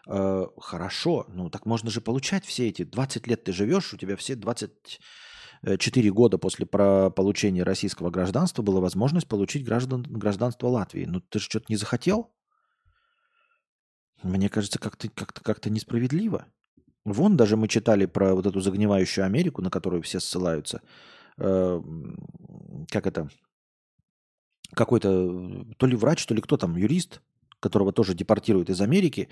Э, 0.06 0.46
хорошо, 0.58 1.26
ну 1.28 1.50
так 1.50 1.66
можно 1.66 1.90
же 1.90 2.00
получать 2.00 2.44
все 2.44 2.68
эти 2.68 2.84
20 2.84 3.26
лет 3.26 3.42
ты 3.42 3.52
живешь, 3.52 3.92
у 3.92 3.96
тебя 3.96 4.16
все 4.16 4.36
20 4.36 5.00
4 5.66 6.10
года 6.12 6.38
после 6.38 6.66
получения 6.66 7.62
российского 7.62 8.10
гражданства 8.10 8.62
была 8.62 8.80
возможность 8.80 9.26
получить 9.26 9.64
граждан, 9.64 10.02
гражданство 10.02 10.68
Латвии. 10.68 11.04
Ну 11.04 11.20
ты 11.20 11.38
же 11.38 11.44
что-то 11.46 11.66
не 11.68 11.76
захотел? 11.76 12.32
Мне 14.22 14.48
кажется, 14.48 14.78
как-то 14.78 15.08
как 15.08 15.32
как 15.32 15.66
несправедливо. 15.66 16.46
Вон 17.04 17.36
даже 17.36 17.56
мы 17.56 17.68
читали 17.68 18.06
про 18.06 18.34
вот 18.34 18.46
эту 18.46 18.60
загнивающую 18.60 19.24
Америку, 19.24 19.62
на 19.62 19.70
которую 19.70 20.02
все 20.02 20.18
ссылаются. 20.18 20.82
Э, 21.38 21.80
как 22.90 23.06
это? 23.06 23.28
Какой-то 24.74 25.66
то 25.76 25.86
ли 25.86 25.96
врач, 25.96 26.26
то 26.26 26.34
ли 26.34 26.42
кто 26.42 26.56
там, 26.56 26.76
юрист, 26.76 27.20
которого 27.60 27.92
тоже 27.92 28.14
депортируют 28.14 28.70
из 28.70 28.80
Америки, 28.80 29.28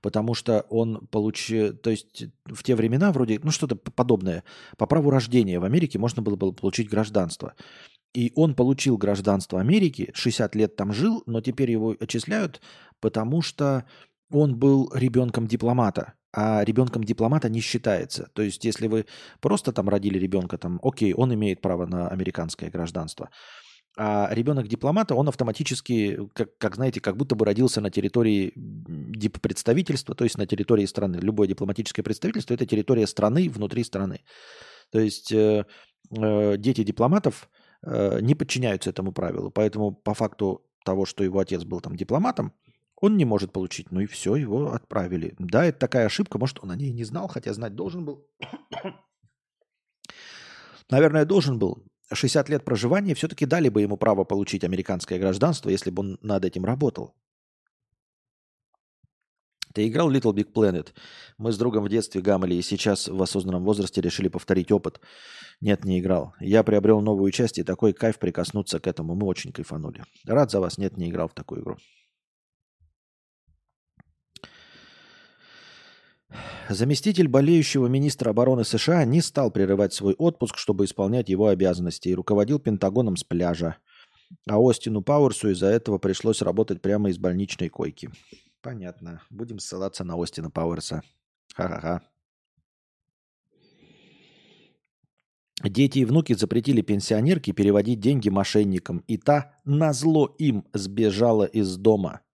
потому 0.00 0.34
что 0.34 0.66
он 0.68 1.06
получил, 1.08 1.76
то 1.76 1.90
есть 1.90 2.24
в 2.44 2.62
те 2.62 2.74
времена 2.74 3.12
вроде, 3.12 3.40
ну 3.42 3.50
что-то 3.50 3.76
подобное, 3.76 4.44
по 4.76 4.86
праву 4.86 5.10
рождения 5.10 5.58
в 5.58 5.64
Америке 5.64 5.98
можно 5.98 6.22
было, 6.22 6.36
было 6.36 6.52
получить 6.52 6.88
гражданство. 6.88 7.54
И 8.14 8.32
он 8.34 8.54
получил 8.54 8.96
гражданство 8.96 9.60
Америки, 9.60 10.10
60 10.14 10.54
лет 10.54 10.76
там 10.76 10.92
жил, 10.92 11.22
но 11.26 11.42
теперь 11.42 11.70
его 11.70 11.94
отчисляют, 12.00 12.62
потому 13.00 13.42
что 13.42 13.84
он 14.30 14.56
был 14.56 14.90
ребенком 14.94 15.46
дипломата, 15.46 16.14
а 16.32 16.64
ребенком 16.64 17.04
дипломата 17.04 17.48
не 17.48 17.60
считается. 17.60 18.30
То 18.34 18.42
есть, 18.42 18.64
если 18.64 18.88
вы 18.88 19.06
просто 19.40 19.72
там 19.72 19.88
родили 19.88 20.18
ребенка, 20.18 20.58
там, 20.58 20.80
окей, 20.82 21.14
он 21.14 21.32
имеет 21.34 21.60
право 21.60 21.86
на 21.86 22.08
американское 22.08 22.70
гражданство. 22.70 23.30
А 23.98 24.28
ребенок 24.30 24.68
дипломата, 24.68 25.14
он 25.14 25.26
автоматически, 25.28 26.28
как, 26.34 26.58
как 26.58 26.74
знаете, 26.74 27.00
как 27.00 27.16
будто 27.16 27.34
бы 27.34 27.46
родился 27.46 27.80
на 27.80 27.90
территории 27.90 28.52
представительства, 29.40 30.14
то 30.14 30.24
есть 30.24 30.36
на 30.36 30.46
территории 30.46 30.84
страны. 30.84 31.16
Любое 31.16 31.48
дипломатическое 31.48 32.04
представительство– 32.04 32.52
это 32.54 32.66
территория 32.66 33.06
страны 33.06 33.48
внутри 33.48 33.84
страны. 33.84 34.20
То 34.90 35.00
есть 35.00 35.32
э, 35.32 35.64
э, 36.10 36.56
дети 36.58 36.84
дипломатов 36.84 37.48
э, 37.82 38.20
не 38.20 38.34
подчиняются 38.34 38.90
этому 38.90 39.12
правилу. 39.12 39.50
Поэтому 39.50 39.92
по 39.92 40.12
факту 40.12 40.62
того, 40.84 41.06
что 41.06 41.24
его 41.24 41.38
отец 41.38 41.64
был 41.64 41.80
там 41.80 41.96
дипломатом, 41.96 42.52
он 43.00 43.16
не 43.16 43.24
может 43.24 43.52
получить. 43.52 43.90
Ну 43.90 44.00
и 44.00 44.06
все, 44.06 44.36
его 44.36 44.72
отправили. 44.72 45.34
Да, 45.38 45.64
это 45.64 45.78
такая 45.78 46.04
ошибка. 46.04 46.38
Может, 46.38 46.62
он 46.62 46.70
о 46.70 46.76
ней 46.76 46.92
не 46.92 47.04
знал, 47.04 47.28
хотя 47.28 47.54
знать 47.54 47.74
должен 47.74 48.04
был. 48.04 48.26
Наверное, 50.90 51.24
должен 51.24 51.58
был. 51.58 51.82
60 52.12 52.48
лет 52.48 52.64
проживания 52.64 53.14
все-таки 53.14 53.46
дали 53.46 53.68
бы 53.68 53.82
ему 53.82 53.96
право 53.96 54.24
получить 54.24 54.64
американское 54.64 55.18
гражданство, 55.18 55.70
если 55.70 55.90
бы 55.90 56.00
он 56.00 56.18
над 56.22 56.44
этим 56.44 56.64
работал. 56.64 57.14
Ты 59.76 59.88
играл 59.88 60.10
Little 60.10 60.32
Big 60.32 60.54
Planet? 60.54 60.94
Мы 61.36 61.52
с 61.52 61.58
другом 61.58 61.84
в 61.84 61.90
детстве 61.90 62.22
гамали 62.22 62.54
и 62.54 62.62
сейчас 62.62 63.08
в 63.08 63.22
осознанном 63.22 63.62
возрасте 63.62 64.00
решили 64.00 64.28
повторить 64.28 64.72
опыт. 64.72 65.00
Нет, 65.60 65.84
не 65.84 66.00
играл. 66.00 66.34
Я 66.40 66.62
приобрел 66.62 67.02
новую 67.02 67.30
часть 67.30 67.58
и 67.58 67.62
такой 67.62 67.92
кайф 67.92 68.18
прикоснуться 68.18 68.80
к 68.80 68.86
этому. 68.86 69.14
Мы 69.14 69.26
очень 69.26 69.52
кайфанули. 69.52 70.02
Рад 70.24 70.50
за 70.50 70.60
вас. 70.60 70.78
Нет, 70.78 70.96
не 70.96 71.10
играл 71.10 71.28
в 71.28 71.34
такую 71.34 71.60
игру. 71.60 71.76
Заместитель 76.68 77.28
болеющего 77.28 77.86
министра 77.86 78.30
обороны 78.30 78.64
США 78.64 79.04
не 79.04 79.20
стал 79.20 79.50
прерывать 79.50 79.92
свой 79.92 80.14
отпуск, 80.14 80.56
чтобы 80.58 80.84
исполнять 80.84 81.28
его 81.28 81.48
обязанности, 81.48 82.08
и 82.08 82.14
руководил 82.14 82.58
Пентагоном 82.58 83.16
с 83.16 83.24
пляжа. 83.24 83.76
А 84.48 84.58
Остину 84.58 85.02
Пауэрсу 85.02 85.50
из-за 85.50 85.68
этого 85.68 85.98
пришлось 85.98 86.42
работать 86.42 86.82
прямо 86.82 87.10
из 87.10 87.18
больничной 87.18 87.68
койки. 87.68 88.10
Понятно. 88.60 89.22
Будем 89.30 89.60
ссылаться 89.60 90.02
на 90.02 90.20
Остина 90.20 90.50
Пауэрса. 90.50 91.02
Ха-ха-ха. 91.54 92.02
Дети 95.62 96.00
и 96.00 96.04
внуки 96.04 96.34
запретили 96.34 96.82
пенсионерке 96.82 97.52
переводить 97.52 98.00
деньги 98.00 98.28
мошенникам, 98.28 98.98
и 99.06 99.16
та, 99.16 99.54
назло 99.64 100.34
им, 100.38 100.66
сбежала 100.74 101.44
из 101.44 101.76
дома– 101.76 102.20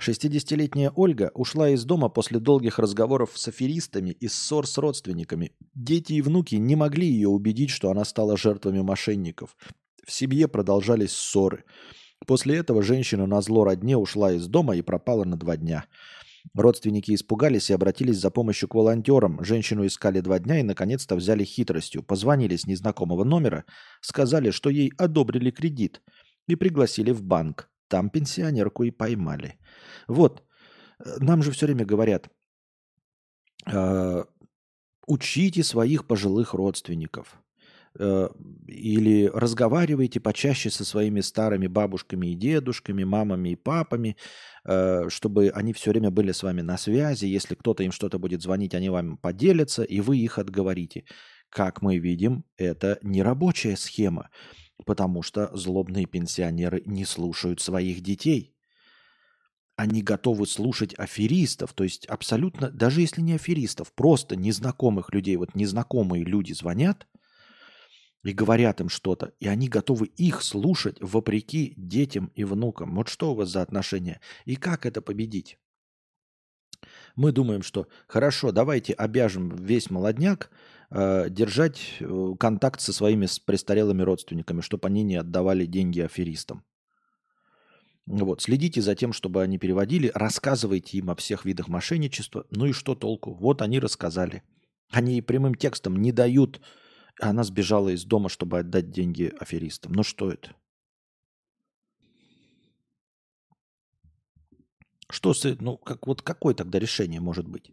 60-летняя 0.00 0.90
Ольга 0.94 1.30
ушла 1.34 1.70
из 1.70 1.84
дома 1.84 2.08
после 2.08 2.38
долгих 2.38 2.78
разговоров 2.78 3.32
с 3.34 3.48
аферистами 3.48 4.10
и 4.10 4.28
ссор 4.28 4.66
с 4.66 4.78
родственниками. 4.78 5.52
Дети 5.74 6.12
и 6.12 6.22
внуки 6.22 6.54
не 6.54 6.76
могли 6.76 7.06
ее 7.06 7.28
убедить, 7.28 7.70
что 7.70 7.90
она 7.90 8.04
стала 8.04 8.36
жертвами 8.36 8.80
мошенников. 8.80 9.56
В 10.06 10.12
семье 10.12 10.46
продолжались 10.46 11.12
ссоры. 11.12 11.64
После 12.26 12.56
этого 12.56 12.82
женщина 12.82 13.26
на 13.26 13.40
зло 13.40 13.64
родне 13.64 13.96
ушла 13.96 14.32
из 14.32 14.46
дома 14.46 14.76
и 14.76 14.82
пропала 14.82 15.24
на 15.24 15.36
два 15.36 15.56
дня. 15.56 15.84
Родственники 16.54 17.14
испугались 17.14 17.70
и 17.70 17.74
обратились 17.74 18.18
за 18.18 18.30
помощью 18.30 18.68
к 18.68 18.74
волонтерам. 18.74 19.42
Женщину 19.44 19.84
искали 19.86 20.20
два 20.20 20.38
дня 20.38 20.60
и 20.60 20.62
наконец-то 20.62 21.16
взяли 21.16 21.44
хитростью. 21.44 22.02
Позвонили 22.02 22.56
с 22.56 22.66
незнакомого 22.66 23.24
номера, 23.24 23.64
сказали, 24.00 24.50
что 24.50 24.70
ей 24.70 24.92
одобрили 24.96 25.50
кредит 25.50 26.02
и 26.46 26.54
пригласили 26.54 27.10
в 27.10 27.22
банк. 27.22 27.68
Там 27.88 28.10
пенсионерку 28.10 28.84
и 28.84 28.90
поймали. 28.90 29.58
Вот, 30.08 30.42
э, 31.04 31.16
нам 31.20 31.42
же 31.42 31.50
все 31.50 31.66
время 31.66 31.84
говорят, 31.84 32.28
э, 33.66 34.24
учите 35.08 35.64
своих 35.64 36.06
пожилых 36.06 36.54
родственников 36.54 37.40
э, 37.98 38.28
или 38.66 39.30
разговаривайте 39.34 40.20
почаще 40.20 40.70
со 40.70 40.84
своими 40.84 41.20
старыми 41.20 41.66
бабушками 41.66 42.28
и 42.28 42.34
дедушками, 42.34 43.04
мамами 43.04 43.50
и 43.50 43.56
папами, 43.56 44.16
э, 44.64 45.08
чтобы 45.08 45.50
они 45.54 45.72
все 45.72 45.90
время 45.90 46.10
были 46.10 46.32
с 46.32 46.42
вами 46.42 46.60
на 46.60 46.76
связи. 46.76 47.24
Если 47.26 47.54
кто-то 47.54 47.82
им 47.82 47.92
что-то 47.92 48.18
будет 48.18 48.42
звонить, 48.42 48.74
они 48.74 48.90
вам 48.90 49.16
поделятся, 49.16 49.82
и 49.82 50.00
вы 50.00 50.18
их 50.18 50.38
отговорите. 50.38 51.04
Как 51.50 51.82
мы 51.82 51.98
видим, 51.98 52.44
это 52.58 52.98
не 53.02 53.22
рабочая 53.22 53.76
схема, 53.76 54.28
потому 54.84 55.22
что 55.22 55.50
злобные 55.56 56.06
пенсионеры 56.06 56.82
не 56.86 57.04
слушают 57.04 57.60
своих 57.60 58.00
детей. 58.00 58.54
Они 59.76 60.02
готовы 60.02 60.46
слушать 60.46 60.94
аферистов, 60.94 61.72
то 61.72 61.84
есть 61.84 62.06
абсолютно, 62.06 62.70
даже 62.70 63.00
если 63.00 63.20
не 63.20 63.34
аферистов, 63.34 63.92
просто 63.92 64.34
незнакомых 64.34 65.12
людей. 65.12 65.36
Вот 65.36 65.54
незнакомые 65.54 66.24
люди 66.24 66.52
звонят 66.52 67.06
и 68.24 68.32
говорят 68.32 68.80
им 68.80 68.88
что-то, 68.88 69.32
и 69.38 69.46
они 69.46 69.68
готовы 69.68 70.06
их 70.06 70.42
слушать 70.42 70.96
вопреки 71.00 71.74
детям 71.76 72.32
и 72.34 72.42
внукам. 72.44 72.94
Вот 72.96 73.08
что 73.08 73.32
у 73.32 73.34
вас 73.34 73.50
за 73.50 73.62
отношения? 73.62 74.20
И 74.44 74.56
как 74.56 74.84
это 74.84 75.00
победить? 75.00 75.58
Мы 77.16 77.32
думаем, 77.32 77.62
что 77.62 77.88
хорошо, 78.06 78.52
давайте 78.52 78.92
обяжем 78.92 79.50
весь 79.50 79.90
молодняк 79.90 80.50
держать 80.90 81.96
э, 82.00 82.34
контакт 82.40 82.80
со 82.80 82.92
своими 82.92 83.26
престарелыми 83.44 84.02
родственниками, 84.02 84.62
чтобы 84.62 84.88
они 84.88 85.02
не 85.02 85.16
отдавали 85.16 85.66
деньги 85.66 86.00
аферистам. 86.00 86.64
Вот, 88.06 88.40
следите 88.40 88.80
за 88.80 88.94
тем, 88.94 89.12
чтобы 89.12 89.42
они 89.42 89.58
переводили, 89.58 90.10
рассказывайте 90.14 90.96
им 90.96 91.10
о 91.10 91.14
всех 91.14 91.44
видах 91.44 91.68
мошенничества. 91.68 92.46
Ну 92.50 92.64
и 92.64 92.72
что 92.72 92.94
толку? 92.94 93.34
Вот 93.34 93.60
они 93.60 93.78
рассказали. 93.78 94.42
Они 94.90 95.20
прямым 95.20 95.54
текстом 95.54 95.96
не 95.96 96.10
дают. 96.10 96.62
Она 97.20 97.44
сбежала 97.44 97.90
из 97.90 98.04
дома, 98.04 98.30
чтобы 98.30 98.60
отдать 98.60 98.90
деньги 98.90 99.30
аферистам. 99.38 99.92
Ну 99.92 100.02
что 100.04 100.30
это? 100.30 100.54
Что 105.10 105.34
с, 105.34 105.56
ну, 105.60 105.76
как, 105.76 106.06
вот 106.06 106.22
какое 106.22 106.54
тогда 106.54 106.78
решение 106.78 107.20
может 107.20 107.46
быть? 107.46 107.72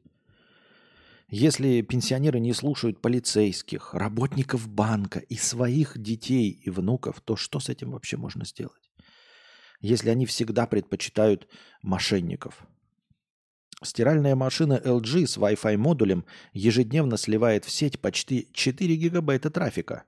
Если 1.28 1.82
пенсионеры 1.82 2.40
не 2.40 2.54
слушают 2.54 3.02
полицейских, 3.02 3.96
работников 3.96 4.70
банка 4.70 5.20
и 5.20 5.36
своих 5.36 5.98
детей 5.98 6.52
и 6.52 6.70
внуков, 6.70 7.20
то 7.22 7.36
что 7.36 7.60
с 7.60 7.70
этим 7.70 7.92
вообще 7.92 8.16
можно 8.16 8.46
сделать? 8.46 8.92
Если 9.82 10.10
они 10.10 10.28
всегда 10.28 10.68
предпочитают 10.68 11.48
мошенников. 11.82 12.66
Стиральная 13.84 14.36
машина 14.36 14.80
LG 14.84 15.28
с 15.28 15.38
Wi-Fi 15.38 15.78
модулем 15.78 16.26
ежедневно 16.54 17.18
сливает 17.18 17.66
в 17.66 17.72
сеть 17.72 18.00
почти 18.00 18.50
4 18.54 18.96
гигабайта 18.96 19.50
трафика. 19.50 20.06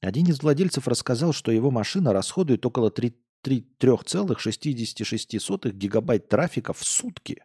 Один 0.00 0.26
из 0.26 0.42
владельцев 0.42 0.88
рассказал, 0.88 1.32
что 1.32 1.52
его 1.52 1.70
машина 1.70 2.12
расходует 2.12 2.66
около 2.66 2.90
3 2.90 3.14
3,66 3.44 5.70
гигабайт 5.70 6.28
трафика 6.28 6.72
в 6.72 6.84
сутки. 6.84 7.44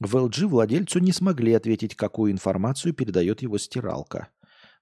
В 0.00 0.16
LG 0.16 0.46
владельцу 0.46 0.98
не 0.98 1.12
смогли 1.12 1.52
ответить, 1.52 1.94
какую 1.94 2.32
информацию 2.32 2.94
передает 2.94 3.42
его 3.42 3.58
стиралка. 3.58 4.28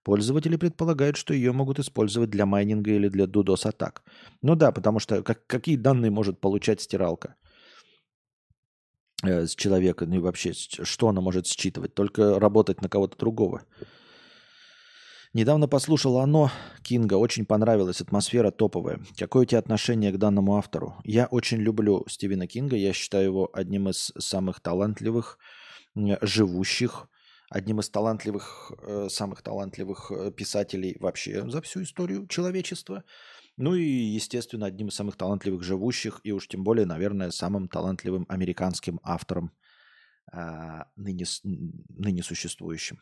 Пользователи 0.05 0.57
предполагают, 0.57 1.17
что 1.17 1.35
ее 1.35 1.53
могут 1.53 1.81
использовать 1.81 2.31
для 2.31 2.47
майнинга 2.47 2.93
или 2.93 3.09
для 3.09 3.25
DDoS-атак. 3.25 4.05
Ну 4.43 4.55
да, 4.55 4.71
потому 4.71 5.01
что 5.01 5.25
как, 5.25 5.45
какие 5.49 5.77
данные 5.77 6.13
может 6.13 6.41
получать 6.41 6.81
стиралка 6.81 7.35
э, 9.25 9.47
с 9.47 9.57
человека, 9.57 10.07
ну 10.07 10.17
и 10.17 10.21
вообще, 10.21 10.53
что 10.55 11.09
она 11.09 11.21
может 11.21 11.49
считывать? 11.49 11.95
Только 11.95 12.39
работать 12.39 12.81
на 12.81 12.89
кого-то 12.89 13.19
другого. 13.19 13.65
Недавно 15.35 15.69
послушал 15.69 16.19
«Оно» 16.19 16.51
Кинга. 16.83 17.15
Очень 17.15 17.45
понравилась. 17.45 18.01
Атмосфера 18.01 18.51
топовая. 18.51 19.01
Какое 19.19 19.43
у 19.43 19.45
тебя 19.45 19.59
отношение 19.59 20.11
к 20.11 20.17
данному 20.17 20.57
автору? 20.57 20.95
Я 21.05 21.27
очень 21.27 21.59
люблю 21.59 22.05
Стивена 22.09 22.47
Кинга. 22.47 22.77
Я 22.77 22.95
считаю 22.95 23.25
его 23.25 23.51
одним 23.53 23.91
из 23.91 24.11
самых 24.19 24.61
талантливых, 24.61 25.39
живущих, 25.95 27.09
одним 27.51 27.81
из 27.81 27.91
талантливых, 27.91 28.73
э, 28.83 29.09
самых 29.11 29.43
талантливых 29.43 30.11
э, 30.11 30.31
писателей 30.33 30.97
вообще 30.99 31.49
за 31.49 31.61
всю 31.61 31.83
историю 31.83 32.27
человечества. 32.27 33.05
Ну 33.59 33.75
и, 33.75 33.85
естественно, 33.85 34.67
одним 34.67 34.89
из 34.89 34.95
самых 34.95 35.17
талантливых 35.17 35.63
живущих, 35.63 36.21
и 36.25 36.33
уж 36.33 36.49
тем 36.49 36.65
более, 36.65 36.87
наверное, 36.87 37.31
самым 37.31 37.69
талантливым 37.69 38.25
американским 38.29 39.01
автором 39.03 39.51
а, 40.31 40.87
ныне, 40.97 41.25
ныне 41.43 42.23
существующим. 42.23 43.01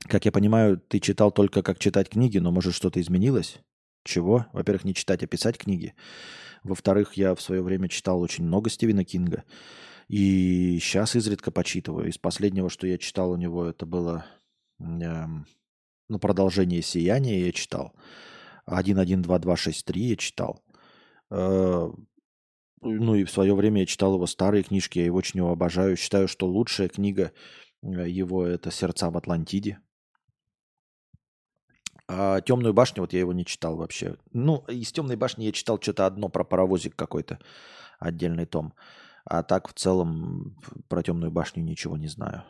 Как 0.00 0.24
я 0.24 0.32
понимаю, 0.32 0.78
ты 0.78 1.00
читал 1.00 1.32
только 1.32 1.62
как 1.62 1.78
читать 1.78 2.08
книги, 2.08 2.38
но 2.38 2.50
может 2.50 2.74
что-то 2.74 3.00
изменилось? 3.00 3.58
Чего? 4.04 4.46
Во-первых, 4.52 4.84
не 4.84 4.94
читать, 4.94 5.22
а 5.22 5.26
писать 5.26 5.58
книги. 5.58 5.94
Во-вторых, 6.62 7.14
я 7.14 7.34
в 7.34 7.40
свое 7.40 7.62
время 7.62 7.88
читал 7.88 8.20
очень 8.20 8.44
много 8.44 8.70
Стивена 8.70 9.04
Кинга. 9.04 9.44
И 10.08 10.78
сейчас 10.80 11.16
изредка 11.16 11.50
почитываю. 11.50 12.08
Из 12.08 12.18
последнего, 12.18 12.70
что 12.70 12.86
я 12.86 12.98
читал 12.98 13.32
у 13.32 13.36
него, 13.36 13.64
это 13.64 13.86
было 13.86 14.24
э, 14.78 15.26
ну, 16.08 16.18
продолжение 16.18 16.82
«Сияния» 16.82 17.46
я 17.46 17.52
читал. 17.52 17.92
1.1.2.2.6.3 18.68 19.98
я 19.98 20.16
читал. 20.16 20.62
Э, 21.30 21.90
ну 22.82 23.14
и 23.14 23.24
в 23.24 23.30
свое 23.30 23.54
время 23.54 23.80
я 23.80 23.86
читал 23.86 24.14
его 24.14 24.26
старые 24.26 24.62
книжки, 24.62 24.98
я 24.98 25.06
его 25.06 25.18
очень 25.18 25.38
его 25.38 25.50
обожаю. 25.50 25.96
Считаю, 25.96 26.28
что 26.28 26.46
лучшая 26.46 26.88
книга 26.88 27.32
э, 27.82 28.08
его 28.08 28.46
это 28.46 28.70
«Сердца 28.70 29.10
в 29.10 29.16
Атлантиде». 29.16 29.80
А 32.08 32.40
«Темную 32.40 32.72
башню» 32.72 33.02
вот 33.02 33.12
я 33.12 33.20
его 33.20 33.32
не 33.32 33.44
читал 33.44 33.76
вообще. 33.76 34.16
Ну, 34.32 34.64
из 34.68 34.92
«Темной 34.92 35.16
башни» 35.16 35.44
я 35.44 35.52
читал 35.52 35.80
что-то 35.80 36.06
одно 36.06 36.28
про 36.28 36.44
паровозик 36.44 36.94
какой-то, 36.94 37.38
отдельный 37.98 38.46
том. 38.46 38.74
А 39.24 39.42
так 39.42 39.68
в 39.68 39.72
целом 39.72 40.56
про 40.88 41.02
темную 41.02 41.32
башню 41.32 41.64
ничего 41.64 41.96
не 41.96 42.06
знаю. 42.06 42.44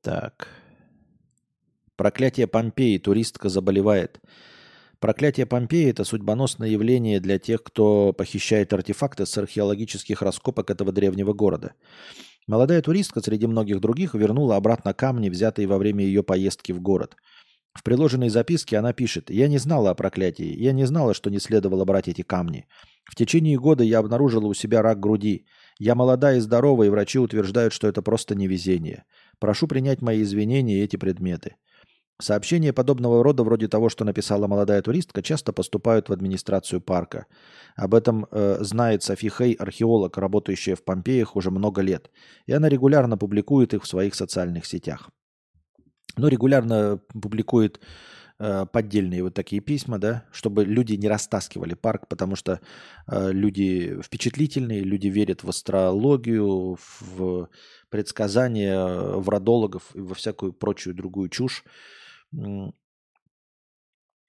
Так. 0.00 0.48
Проклятие 1.96 2.46
Помпеи. 2.46 2.96
Туристка 2.98 3.50
заболевает. 3.50 4.20
Проклятие 5.00 5.44
Помпеи– 5.44 5.90
это 5.90 6.04
судьбоносное 6.04 6.68
явление 6.68 7.20
для 7.20 7.38
тех, 7.38 7.62
кто 7.62 8.14
похищает 8.14 8.72
артефакты 8.72 9.26
с 9.26 9.36
археологических 9.36 10.22
раскопок 10.22 10.70
этого 10.70 10.92
древнего 10.92 11.34
города. 11.34 11.74
Молодая 12.46 12.82
туристка 12.82 13.20
среди 13.20 13.46
многих 13.46 13.80
других 13.80 14.14
вернула 14.14 14.56
обратно 14.56 14.94
камни, 14.94 15.28
взятые 15.30 15.66
во 15.66 15.78
время 15.78 16.04
ее 16.04 16.22
поездки 16.22 16.72
в 16.72 16.80
город– 16.80 17.16
в 17.74 17.82
приложенной 17.82 18.28
записке 18.28 18.78
она 18.78 18.92
пишет 18.92 19.30
«Я 19.30 19.48
не 19.48 19.58
знала 19.58 19.90
о 19.90 19.94
проклятии. 19.94 20.56
Я 20.56 20.72
не 20.72 20.86
знала, 20.86 21.12
что 21.12 21.28
не 21.28 21.40
следовало 21.40 21.84
брать 21.84 22.08
эти 22.08 22.22
камни. 22.22 22.66
В 23.04 23.16
течение 23.16 23.58
года 23.58 23.82
я 23.82 23.98
обнаружила 23.98 24.46
у 24.46 24.54
себя 24.54 24.80
рак 24.80 25.00
груди. 25.00 25.46
Я 25.78 25.96
молода 25.96 26.34
и 26.34 26.40
здорова, 26.40 26.84
и 26.84 26.88
врачи 26.88 27.18
утверждают, 27.18 27.72
что 27.72 27.88
это 27.88 28.00
просто 28.00 28.36
невезение. 28.36 29.04
Прошу 29.40 29.66
принять 29.66 30.02
мои 30.02 30.22
извинения 30.22 30.78
и 30.78 30.84
эти 30.84 30.96
предметы». 30.96 31.56
Сообщения 32.20 32.72
подобного 32.72 33.24
рода, 33.24 33.42
вроде 33.42 33.68
того, 33.68 33.88
что 33.88 34.04
написала 34.04 34.46
молодая 34.46 34.82
туристка, 34.82 35.22
часто 35.22 35.52
поступают 35.52 36.08
в 36.08 36.12
администрацию 36.12 36.80
парка. 36.80 37.26
Об 37.76 37.94
этом 37.94 38.26
э, 38.30 38.58
знает 38.60 39.02
Софи 39.02 39.28
Хей, 39.28 39.54
археолог, 39.54 40.16
работающая 40.16 40.76
в 40.76 40.84
Помпеях 40.84 41.34
уже 41.34 41.50
много 41.50 41.82
лет, 41.82 42.10
и 42.46 42.52
она 42.52 42.68
регулярно 42.68 43.18
публикует 43.18 43.74
их 43.74 43.82
в 43.82 43.88
своих 43.88 44.14
социальных 44.14 44.64
сетях 44.64 45.10
но 46.16 46.28
регулярно 46.28 47.00
публикует 47.20 47.80
э, 48.38 48.66
поддельные 48.72 49.22
вот 49.22 49.34
такие 49.34 49.60
письма, 49.60 49.98
да, 49.98 50.24
чтобы 50.32 50.64
люди 50.64 50.94
не 50.94 51.08
растаскивали 51.08 51.74
парк, 51.74 52.08
потому 52.08 52.36
что 52.36 52.60
э, 53.06 53.32
люди 53.32 54.00
впечатлительные, 54.02 54.80
люди 54.80 55.08
верят 55.08 55.42
в 55.44 55.48
астрологию, 55.48 56.78
в 57.00 57.48
предсказания, 57.90 58.84
в 58.84 59.28
родологов 59.28 59.94
и 59.94 60.00
во 60.00 60.14
всякую 60.14 60.52
прочую 60.52 60.94
другую 60.94 61.28
чушь 61.28 61.64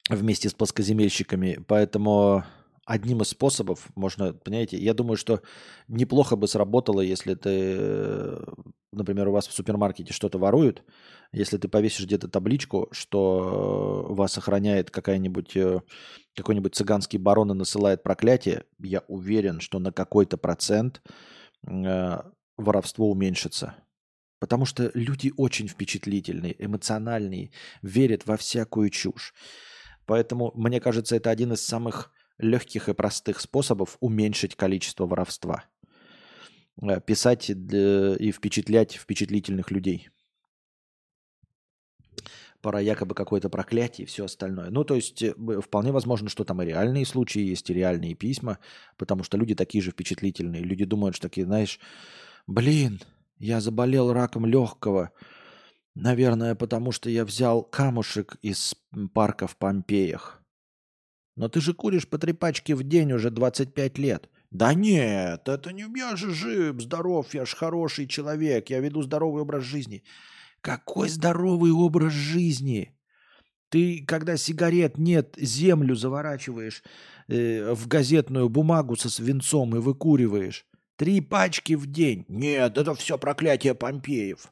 вместе 0.10 0.50
с 0.50 0.54
плоскоземельщиками. 0.54 1.60
Поэтому 1.68 2.44
одним 2.86 3.22
из 3.22 3.30
способов 3.30 3.88
можно, 3.96 4.34
понимаете, 4.34 4.78
я 4.78 4.94
думаю, 4.94 5.18
что 5.18 5.42
неплохо 5.88 6.36
бы 6.36 6.48
сработало, 6.48 7.02
если 7.02 7.34
ты, 7.34 8.40
например, 8.92 9.28
у 9.28 9.32
вас 9.32 9.48
в 9.48 9.54
супермаркете 9.54 10.14
что-то 10.14 10.38
воруют, 10.38 10.84
если 11.32 11.58
ты 11.58 11.68
повесишь 11.68 12.06
где-то 12.06 12.30
табличку, 12.30 12.88
что 12.92 14.06
вас 14.10 14.38
охраняет 14.38 14.92
какая-нибудь, 14.92 15.58
э, 15.58 15.82
какой-нибудь 16.36 16.76
цыганский 16.76 17.18
барон 17.18 17.52
и 17.52 17.56
насылает 17.56 18.04
проклятие, 18.04 18.66
я 18.80 19.04
уверен, 19.08 19.60
что 19.60 19.80
на 19.80 19.92
какой-то 19.92 20.38
процент 20.38 21.02
э, 21.68 22.18
воровство 22.56 23.10
уменьшится. 23.10 23.76
Потому 24.46 24.68
что 24.68 24.92
люди 24.94 25.34
очень 25.38 25.68
впечатлительные, 25.68 26.56
эмоциональные, 26.64 27.50
верят 27.82 28.28
во 28.28 28.38
всякую 28.38 28.92
чушь. 28.92 29.34
Поэтому, 30.06 30.52
мне 30.54 30.80
кажется, 30.80 31.16
это 31.16 31.32
один 31.32 31.54
из 31.54 31.66
самых 31.66 32.12
легких 32.38 32.88
и 32.88 32.94
простых 32.94 33.42
способов 33.42 33.98
уменьшить 34.02 34.56
количество 34.56 35.08
воровства. 35.08 35.64
Э, 36.80 37.02
писать 37.02 37.50
и 37.50 38.32
впечатлять 38.32 38.94
впечатлительных 38.94 39.72
людей. 39.72 40.10
Пора 42.62 42.80
якобы 42.82 43.16
какое-то 43.16 43.50
проклятие 43.50 44.06
и 44.06 44.08
все 44.08 44.26
остальное. 44.26 44.70
Ну, 44.70 44.84
то 44.84 44.94
есть, 44.94 45.24
э, 45.24 45.34
вполне 45.60 45.92
возможно, 45.92 46.30
что 46.30 46.44
там 46.44 46.62
и 46.62 46.68
реальные 46.68 47.08
случаи 47.08 47.42
есть, 47.42 47.72
и 47.72 47.74
реальные 47.74 48.14
письма, 48.14 48.60
потому 48.96 49.24
что 49.24 49.38
люди 49.38 49.56
такие 49.56 49.82
же 49.82 49.90
впечатлительные. 49.90 50.62
Люди 50.62 50.86
думают, 50.86 51.16
что 51.16 51.30
такие, 51.30 51.48
знаешь, 51.48 51.80
блин, 52.46 53.02
я 53.38 53.62
заболел 53.62 54.14
раком 54.14 54.46
легкого. 54.46 55.12
Наверное, 55.94 56.56
потому 56.56 56.92
что 56.92 57.10
я 57.10 57.26
взял 57.26 57.64
камушек 57.64 58.38
из 58.42 58.76
парка 59.14 59.48
в 59.48 59.58
Помпеях. 59.58 60.42
Но 61.36 61.50
ты 61.50 61.62
же 61.62 61.74
куришь 61.74 62.08
по 62.08 62.18
три 62.18 62.34
пачки 62.34 62.74
в 62.74 62.84
день 62.84 63.12
уже 63.14 63.30
25 63.30 63.98
лет. 63.98 64.30
Да 64.52 64.74
нет, 64.74 65.50
это 65.50 65.74
не 65.74 65.86
я 65.98 66.16
же 66.16 66.32
жив, 66.34 66.82
здоров, 66.82 67.34
я 67.34 67.46
же 67.46 67.56
хороший 67.56 68.08
человек, 68.08 68.70
я 68.70 68.80
веду 68.80 69.02
здоровый 69.02 69.42
образ 69.42 69.64
жизни. 69.64 70.04
Какой 70.62 71.10
здоровый 71.10 71.72
образ 71.72 72.14
жизни? 72.14 72.98
Ты, 73.70 74.06
когда 74.06 74.38
сигарет 74.38 74.98
нет, 74.98 75.36
землю 75.38 75.96
заворачиваешь 75.96 76.84
э, 77.28 77.74
в 77.74 77.88
газетную 77.88 78.48
бумагу 78.48 78.96
со 78.96 79.10
свинцом 79.10 79.76
и 79.76 79.80
выкуриваешь. 79.80 80.66
Три 80.98 81.20
пачки 81.20 81.74
в 81.74 81.88
день. 81.88 82.26
Нет, 82.30 82.78
это 82.78 82.96
все 82.96 83.18
проклятие 83.18 83.76
Помпеев. 83.76 84.52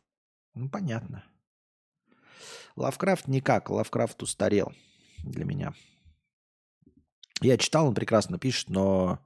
Ну, 0.55 0.69
понятно. 0.69 1.23
Лавкрафт 2.75 3.27
никак. 3.27 3.69
Лавкрафт 3.69 4.21
устарел 4.21 4.73
для 5.19 5.45
меня. 5.45 5.73
Я 7.41 7.57
читал, 7.57 7.87
он 7.87 7.95
прекрасно 7.95 8.37
пишет, 8.39 8.69
но 8.69 9.19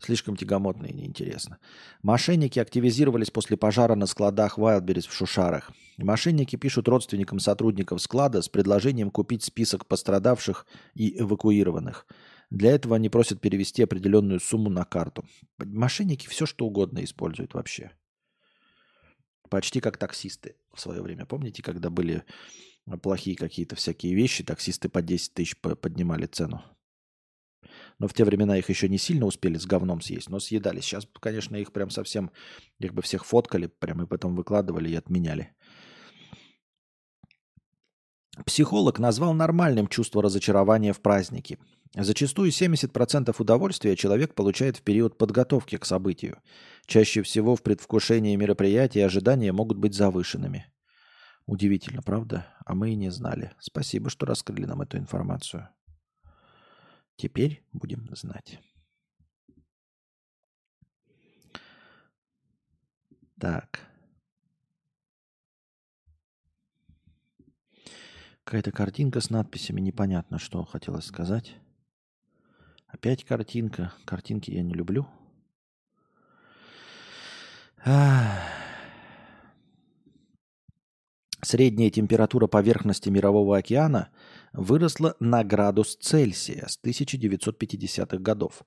слишком 0.00 0.36
тягомотно 0.36 0.86
и 0.86 0.92
неинтересно. 0.92 1.58
Мошенники 2.02 2.58
активизировались 2.58 3.30
после 3.30 3.56
пожара 3.56 3.94
на 3.94 4.06
складах 4.06 4.58
Wildberries 4.58 5.08
в 5.08 5.14
Шушарах. 5.14 5.72
Мошенники 5.96 6.56
пишут 6.56 6.88
родственникам 6.88 7.38
сотрудников 7.38 8.02
склада 8.02 8.42
с 8.42 8.48
предложением 8.48 9.10
купить 9.10 9.44
список 9.44 9.86
пострадавших 9.86 10.66
и 10.94 11.18
эвакуированных– 11.18 12.06
для 12.52 12.72
этого 12.72 12.96
они 12.96 13.08
просят 13.08 13.40
перевести 13.40 13.82
определенную 13.82 14.38
сумму 14.38 14.68
на 14.68 14.84
карту. 14.84 15.24
Мошенники 15.56 16.28
все 16.28 16.44
что 16.44 16.66
угодно 16.66 17.02
используют 17.02 17.54
вообще. 17.54 17.92
Почти 19.48 19.80
как 19.80 19.96
таксисты 19.96 20.56
в 20.74 20.78
свое 20.78 21.00
время. 21.00 21.24
Помните, 21.24 21.62
когда 21.62 21.88
были 21.88 22.24
плохие 23.00 23.36
какие-то 23.36 23.74
всякие 23.74 24.14
вещи, 24.14 24.44
таксисты 24.44 24.90
по 24.90 25.00
10 25.00 25.32
тысяч 25.32 25.56
поднимали 25.58 26.26
цену. 26.26 26.62
Но 27.98 28.06
в 28.06 28.12
те 28.12 28.22
времена 28.22 28.58
их 28.58 28.68
еще 28.68 28.86
не 28.86 28.98
сильно 28.98 29.24
успели 29.24 29.56
с 29.56 29.64
говном 29.64 30.02
съесть, 30.02 30.28
но 30.28 30.38
съедали. 30.38 30.80
Сейчас, 30.80 31.08
конечно, 31.20 31.56
их 31.56 31.72
прям 31.72 31.88
совсем, 31.88 32.32
их 32.78 32.92
бы 32.92 33.00
всех 33.00 33.24
фоткали, 33.24 33.68
прям 33.68 34.02
и 34.02 34.06
потом 34.06 34.36
выкладывали 34.36 34.90
и 34.90 34.94
отменяли. 34.94 35.54
Психолог 38.44 38.98
назвал 38.98 39.32
нормальным 39.32 39.88
чувство 39.88 40.22
разочарования 40.22 40.92
в 40.92 41.00
празднике. 41.00 41.58
Зачастую 41.94 42.50
70% 42.50 43.34
удовольствия 43.38 43.96
человек 43.96 44.34
получает 44.34 44.78
в 44.78 44.82
период 44.82 45.18
подготовки 45.18 45.76
к 45.76 45.84
событию. 45.84 46.40
Чаще 46.86 47.22
всего 47.22 47.54
в 47.54 47.62
предвкушении 47.62 48.34
мероприятия 48.34 49.04
ожидания 49.04 49.52
могут 49.52 49.76
быть 49.76 49.94
завышенными. 49.94 50.72
Удивительно, 51.44 52.02
правда? 52.02 52.46
А 52.64 52.74
мы 52.74 52.92
и 52.92 52.96
не 52.96 53.10
знали. 53.10 53.52
Спасибо, 53.58 54.08
что 54.08 54.24
раскрыли 54.24 54.64
нам 54.64 54.80
эту 54.80 54.96
информацию. 54.96 55.68
Теперь 57.16 57.62
будем 57.72 58.08
знать. 58.16 58.58
Так. 63.38 63.80
Какая-то 68.44 68.72
картинка 68.72 69.20
с 69.20 69.30
надписями, 69.30 69.80
непонятно, 69.80 70.38
что 70.38 70.64
хотелось 70.64 71.04
сказать. 71.04 71.54
Опять 72.92 73.24
картинка. 73.24 73.92
Картинки 74.04 74.50
я 74.50 74.62
не 74.62 74.74
люблю. 74.74 75.06
Средняя 81.44 81.90
температура 81.90 82.46
поверхности 82.46 83.08
Мирового 83.08 83.56
океана 83.56 84.10
выросла 84.52 85.16
на 85.18 85.42
градус 85.42 85.96
Цельсия 85.96 86.68
с 86.68 86.78
1950-х 86.84 88.18
годов. 88.18 88.62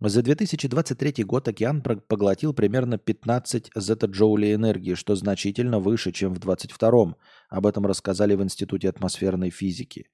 За 0.00 0.22
2023 0.22 1.22
год 1.22 1.46
океан 1.46 1.80
поглотил 1.80 2.54
примерно 2.54 2.98
15 2.98 3.70
зета-джоулей 3.76 4.54
энергии, 4.54 4.94
что 4.94 5.14
значительно 5.14 5.78
выше, 5.78 6.10
чем 6.10 6.34
в 6.34 6.40
2022. 6.40 7.14
Об 7.50 7.66
этом 7.66 7.86
рассказали 7.86 8.34
в 8.34 8.42
Институте 8.42 8.88
атмосферной 8.88 9.50
физики. 9.50 10.08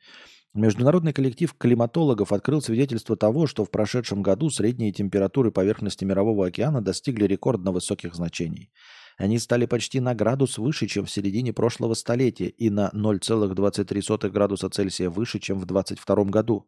Международный 0.54 1.12
коллектив 1.12 1.52
климатологов 1.54 2.32
открыл 2.32 2.62
свидетельство 2.62 3.16
того, 3.16 3.46
что 3.46 3.64
в 3.64 3.70
прошедшем 3.70 4.22
году 4.22 4.48
средние 4.48 4.92
температуры 4.92 5.52
поверхности 5.52 6.04
Мирового 6.04 6.46
океана 6.46 6.80
достигли 6.80 7.26
рекордно 7.26 7.70
высоких 7.70 8.14
значений. 8.14 8.70
Они 9.18 9.38
стали 9.38 9.66
почти 9.66 10.00
на 10.00 10.14
градус 10.14 10.58
выше, 10.58 10.86
чем 10.86 11.04
в 11.04 11.10
середине 11.10 11.52
прошлого 11.52 11.94
столетия, 11.94 12.48
и 12.48 12.70
на 12.70 12.90
0,23 12.94 14.30
градуса 14.30 14.70
Цельсия 14.70 15.10
выше, 15.10 15.38
чем 15.38 15.58
в 15.58 15.66
2022 15.66 16.24
году. 16.30 16.66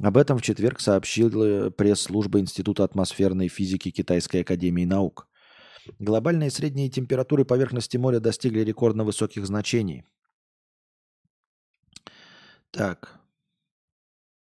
Об 0.00 0.16
этом 0.16 0.38
в 0.38 0.42
четверг 0.42 0.80
сообщила 0.80 1.70
пресс-служба 1.70 2.40
Института 2.40 2.84
атмосферной 2.84 3.48
физики 3.48 3.90
Китайской 3.90 4.38
академии 4.38 4.84
наук. 4.84 5.28
Глобальные 5.98 6.50
средние 6.50 6.88
температуры 6.88 7.44
поверхности 7.44 7.98
моря 7.98 8.20
достигли 8.20 8.60
рекордно 8.60 9.04
высоких 9.04 9.46
значений. 9.46 10.04
Так. 12.72 13.20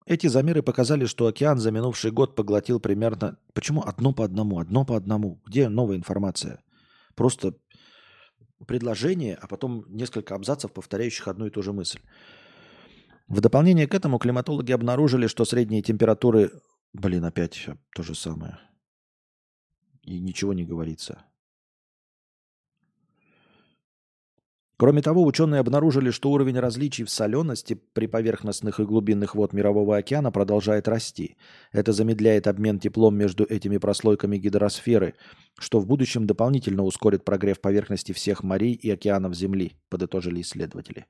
Эти 0.06 0.28
замеры 0.28 0.62
показали, 0.62 1.06
что 1.06 1.28
океан 1.28 1.60
за 1.60 1.72
минувший 1.72 2.12
год 2.12 2.36
поглотил 2.36 2.80
примерно... 2.80 3.38
Почему 3.54 3.82
одно 3.82 4.14
по 4.14 4.24
одному? 4.24 4.60
Одно 4.60 4.86
по 4.86 4.96
одному. 4.96 5.42
Где 5.46 5.70
новая 5.70 5.98
информация? 5.98 6.64
Просто 7.16 7.56
предложение, 8.68 9.36
а 9.36 9.48
потом 9.48 9.86
несколько 9.88 10.36
абзацев, 10.36 10.72
повторяющих 10.72 11.28
одну 11.28 11.48
и 11.48 11.50
ту 11.50 11.62
же 11.64 11.74
мысль. 11.74 12.00
В 13.28 13.42
дополнение 13.42 13.88
к 13.88 13.96
этому 13.96 14.20
климатологи 14.20 14.72
обнаружили, 14.72 15.28
что 15.28 15.46
средние 15.46 15.82
температуры... 15.82 16.52
Блин, 16.94 17.24
опять 17.26 17.70
то 17.96 18.04
же 18.04 18.14
самое. 18.16 18.60
И 20.04 20.20
ничего 20.20 20.54
не 20.54 20.66
говорится. 20.66 21.26
Кроме 24.82 25.04
того, 25.04 25.24
ученые 25.24 25.60
обнаружили, 25.60 26.10
что 26.10 26.32
уровень 26.32 26.58
различий 26.58 27.04
в 27.04 27.12
солености 27.12 27.76
при 27.94 28.08
поверхностных 28.08 28.80
и 28.80 28.84
глубинных 28.84 29.36
вод 29.36 29.54
Мирового 29.54 29.96
океана 29.96 30.32
продолжает 30.32 30.88
расти. 30.88 31.38
Это 31.72 31.94
замедляет 31.94 32.48
обмен 32.48 32.80
теплом 32.80 33.16
между 33.16 33.44
этими 33.44 33.78
прослойками 33.78 34.40
гидросферы, 34.40 35.14
что 35.60 35.80
в 35.80 35.86
будущем 35.86 36.26
дополнительно 36.26 36.82
ускорит 36.82 37.24
прогрев 37.24 37.62
поверхности 37.62 38.12
всех 38.12 38.42
морей 38.42 38.74
и 38.74 38.90
океанов 38.90 39.36
Земли, 39.36 39.78
подытожили 39.90 40.42
исследователи. 40.42 41.06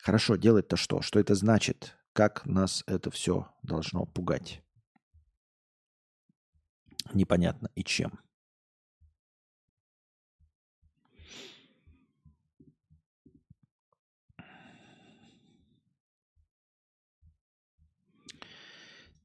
Хорошо, 0.00 0.36
делать-то 0.36 0.76
что? 0.76 1.02
Что 1.02 1.20
это 1.20 1.34
значит? 1.34 1.98
Как 2.14 2.46
нас 2.46 2.84
это 2.86 3.10
все 3.10 3.48
должно 3.62 4.06
пугать? 4.06 4.62
Непонятно 7.12 7.68
и 7.74 7.84
чем. 7.84 8.18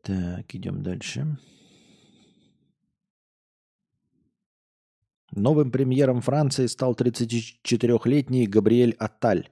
Так, 0.02 0.56
идем 0.56 0.82
дальше. 0.82 1.38
Новым 5.32 5.72
премьером 5.72 6.22
Франции 6.22 6.66
стал 6.68 6.94
34-летний 6.94 8.48
Габриэль 8.48 8.96
Атталь. 8.98 9.50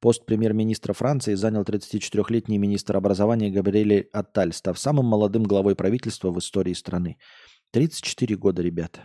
Пост 0.00 0.26
премьер-министра 0.26 0.92
Франции 0.92 1.34
занял 1.34 1.62
34-летний 1.62 2.58
министр 2.58 2.96
образования 2.96 3.50
Габриэль 3.50 4.08
Атталь, 4.12 4.52
став 4.52 4.78
самым 4.78 5.06
молодым 5.06 5.44
главой 5.44 5.74
правительства 5.76 6.30
в 6.30 6.38
истории 6.38 6.74
страны. 6.74 7.16
34 7.70 8.36
года, 8.36 8.62
ребята. 8.62 9.00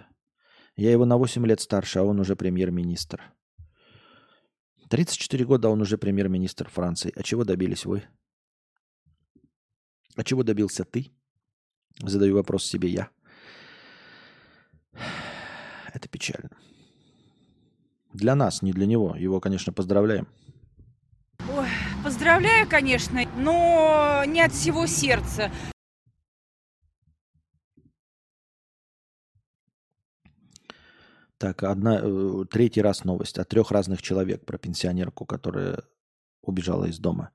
Я 0.76 0.92
его 0.92 1.06
на 1.06 1.18
8 1.18 1.46
лет 1.46 1.62
старше, 1.62 2.00
а 2.00 2.04
он 2.04 2.20
уже 2.20 2.36
премьер-министр. 2.36 3.34
34 4.90 5.46
года, 5.46 5.68
а 5.68 5.72
он 5.72 5.82
уже 5.82 5.98
премьер-министр 5.98 6.70
Франции. 6.70 7.14
А 7.16 7.24
чего 7.24 7.46
добились 7.46 7.86
вы? 7.86 8.04
А 10.20 10.24
чего 10.26 10.44
добился 10.44 10.84
ты? 10.84 11.14
Задаю 12.02 12.36
вопрос 12.36 12.66
себе 12.66 12.90
я. 12.90 13.10
Это 15.94 16.10
печально. 16.10 16.50
Для 18.12 18.36
нас, 18.36 18.62
не 18.62 18.74
для 18.74 18.86
него. 18.86 19.16
Его, 19.16 19.40
конечно, 19.40 19.72
поздравляем. 19.72 20.28
Ой, 21.50 21.70
поздравляю, 22.04 22.68
конечно, 22.68 23.22
но 23.38 24.26
не 24.28 24.42
от 24.42 24.52
всего 24.52 24.88
сердца. 24.88 25.54
Так, 31.38 31.64
одна, 31.64 32.02
э, 32.04 32.44
третий 32.52 32.82
раз 32.82 33.06
новость 33.06 33.40
от 33.40 33.48
трех 33.48 33.72
разных 33.72 34.02
человек 34.02 34.46
про 34.46 34.58
пенсионерку, 34.58 35.26
которая 35.26 35.82
убежала 36.42 36.88
из 36.88 37.00
дома. 37.00 37.32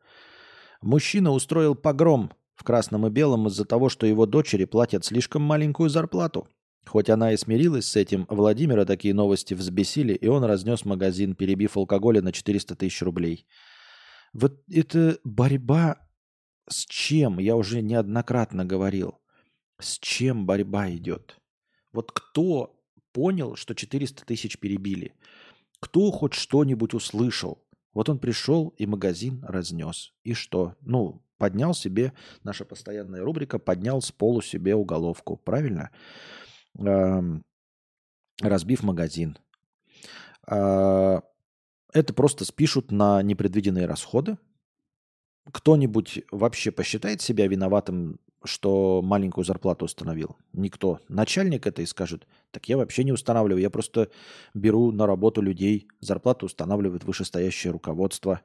Мужчина 0.83 1.31
устроил 1.31 1.75
погром 1.75 2.31
в 2.55 2.65
красном 2.65 3.07
и 3.07 3.11
белом 3.11 3.49
из-за 3.49 3.65
того, 3.65 3.89
что 3.89 4.07
его 4.07 4.27
дочери 4.27 4.65
платят 4.65 5.05
слишком 5.05 5.43
маленькую 5.43 5.91
зарплату. 5.91 6.49
Хоть 6.87 7.09
она 7.09 7.33
и 7.33 7.37
смирилась 7.37 7.87
с 7.87 7.97
этим, 7.97 8.27
Владимира 8.29 8.85
такие 8.85 9.15
новости 9.15 9.55
взбесили, 9.55 10.13
и 10.13 10.27
он 10.27 10.45
разнес 10.45 10.85
магазин, 10.85 11.35
перебив 11.35 11.77
алкоголя 11.77 12.21
на 12.21 12.33
400 12.33 12.77
тысяч 12.77 13.01
рублей. 13.03 13.47
Вот 14.33 14.63
это 14.71 15.19
борьба 15.25 15.99
с 16.69 16.87
чем? 16.87 17.39
Я 17.39 17.57
уже 17.57 17.83
неоднократно 17.83 18.65
говорил. 18.65 19.19
С 19.81 19.99
чем 19.99 20.47
борьба 20.47 20.91
идет? 20.91 21.39
Вот 21.93 22.13
кто 22.13 22.81
понял, 23.13 23.57
что 23.57 23.75
400 23.75 24.25
тысяч 24.25 24.59
перебили? 24.59 25.15
Кто 25.81 26.11
хоть 26.11 26.35
что-нибудь 26.35 26.95
услышал? 26.95 27.65
Вот 27.93 28.09
он 28.09 28.19
пришел 28.19 28.69
и 28.77 28.87
магазин 28.87 29.45
разнес. 29.45 30.13
И 30.23 30.35
что? 30.35 30.75
Ну, 30.81 31.23
поднял 31.39 31.75
себе, 31.75 32.13
наша 32.43 32.65
постоянная 32.65 33.23
рубрика, 33.23 33.59
поднял 33.59 34.01
с 34.01 34.13
полу 34.13 34.43
себе 34.43 34.75
уголовку. 34.75 35.37
Правильно? 35.37 35.91
разбив 38.41 38.83
магазин. 38.83 39.39
А, 40.47 41.23
это 41.93 42.15
просто 42.15 42.45
спишут 42.45 42.91
на 42.91 43.23
непредвиденные 43.23 43.87
расходы. 43.87 44.39
Кто-нибудь 45.51 46.23
вообще 46.31 46.71
посчитает 46.71 47.21
себя 47.21 47.47
виноватым, 47.47 48.19
что 48.45 49.03
маленькую 49.03 49.45
зарплату 49.45 49.85
установил? 49.85 50.37
Никто. 50.53 51.01
Начальник 51.09 51.67
это 51.67 51.83
и 51.83 51.87
скажет, 51.87 52.27
так 52.51 52.69
я 52.69 52.77
вообще 52.77 53.05
не 53.05 53.13
устанавливаю, 53.13 53.63
я 53.63 53.71
просто 53.71 54.11
беру 54.55 54.91
на 54.91 55.07
работу 55.07 55.43
людей, 55.43 55.89
зарплату 56.01 56.47
устанавливает 56.47 57.05
вышестоящее 57.05 57.73
руководство. 57.73 58.41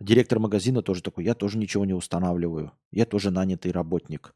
Директор 0.00 0.38
магазина 0.38 0.80
тоже 0.80 1.02
такой, 1.02 1.24
я 1.24 1.34
тоже 1.34 1.58
ничего 1.58 1.84
не 1.84 1.92
устанавливаю, 1.92 2.72
я 2.92 3.04
тоже 3.04 3.32
нанятый 3.32 3.72
работник. 3.72 4.32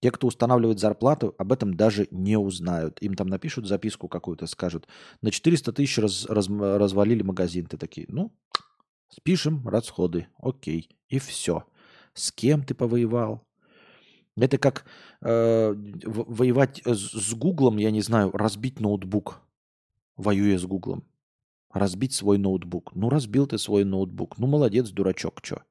Те, 0.00 0.10
кто 0.10 0.26
устанавливает 0.26 0.78
зарплату, 0.78 1.34
об 1.38 1.52
этом 1.52 1.74
даже 1.74 2.06
не 2.10 2.36
узнают. 2.36 3.00
Им 3.00 3.14
там 3.14 3.28
напишут 3.28 3.66
записку 3.66 4.08
какую-то, 4.08 4.46
скажут, 4.46 4.86
на 5.22 5.30
400 5.30 5.72
тысяч 5.72 5.96
раз, 5.96 6.26
раз, 6.26 6.48
развалили 6.48 7.22
магазин. 7.22 7.64
Ты 7.64 7.78
такие, 7.78 8.06
ну, 8.10 8.30
спишем 9.08 9.66
расходы, 9.66 10.28
окей, 10.38 10.90
и 11.08 11.18
все. 11.18 11.64
С 12.12 12.30
кем 12.30 12.62
ты 12.62 12.74
повоевал? 12.74 13.42
Это 14.36 14.58
как 14.58 14.84
э, 15.22 15.74
воевать 15.74 16.82
с 16.84 17.32
Гуглом, 17.32 17.78
я 17.78 17.90
не 17.90 18.02
знаю, 18.02 18.32
разбить 18.32 18.80
ноутбук, 18.80 19.40
воюя 20.16 20.58
с 20.58 20.66
Гуглом. 20.66 21.04
Разбить 21.76 22.14
свой 22.14 22.38
ноутбук. 22.38 22.94
Ну, 22.94 23.10
разбил 23.10 23.46
ты 23.46 23.58
свой 23.58 23.84
ноутбук. 23.84 24.38
Ну, 24.38 24.46
молодец, 24.46 24.88
дурачок, 24.88 25.40
что? 25.42 25.62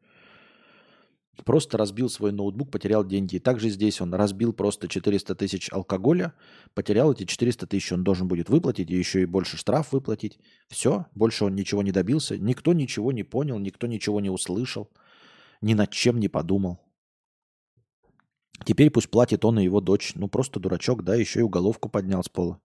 Просто 1.44 1.80
разбил 1.80 2.10
свой 2.10 2.32
ноутбук, 2.32 2.70
потерял 2.70 3.04
деньги. 3.04 3.38
И 3.38 3.40
также 3.40 3.70
здесь 3.70 4.00
он 4.02 4.14
разбил 4.14 4.54
просто 4.54 4.88
400 4.88 5.34
тысяч 5.34 5.68
алкоголя, 5.74 6.36
потерял 6.76 7.12
эти 7.12 7.26
400 7.26 7.66
тысяч, 7.66 7.92
он 7.92 8.04
должен 8.04 8.28
будет 8.28 8.50
выплатить, 8.50 8.92
и 8.92 8.96
еще 8.96 9.24
и 9.24 9.26
больше 9.26 9.58
штраф 9.58 9.94
выплатить. 9.94 10.38
Все, 10.68 11.08
больше 11.16 11.46
он 11.46 11.56
ничего 11.56 11.82
не 11.82 11.92
добился. 11.92 12.38
Никто 12.38 12.74
ничего 12.74 13.12
не 13.12 13.24
понял, 13.24 13.58
никто 13.58 13.88
ничего 13.88 14.22
не 14.22 14.30
услышал, 14.30 14.92
ни 15.62 15.74
над 15.74 15.90
чем 15.90 16.20
не 16.20 16.28
подумал. 16.28 16.80
Теперь 18.64 18.92
пусть 18.92 19.10
платит 19.10 19.44
он 19.44 19.58
и 19.58 19.64
его 19.64 19.82
дочь. 19.82 20.14
Ну, 20.14 20.28
просто 20.28 20.60
дурачок, 20.60 21.04
да, 21.04 21.16
еще 21.16 21.40
и 21.40 21.44
уголовку 21.44 21.90
поднял 21.90 22.24
с 22.24 22.30
пола. 22.30 22.62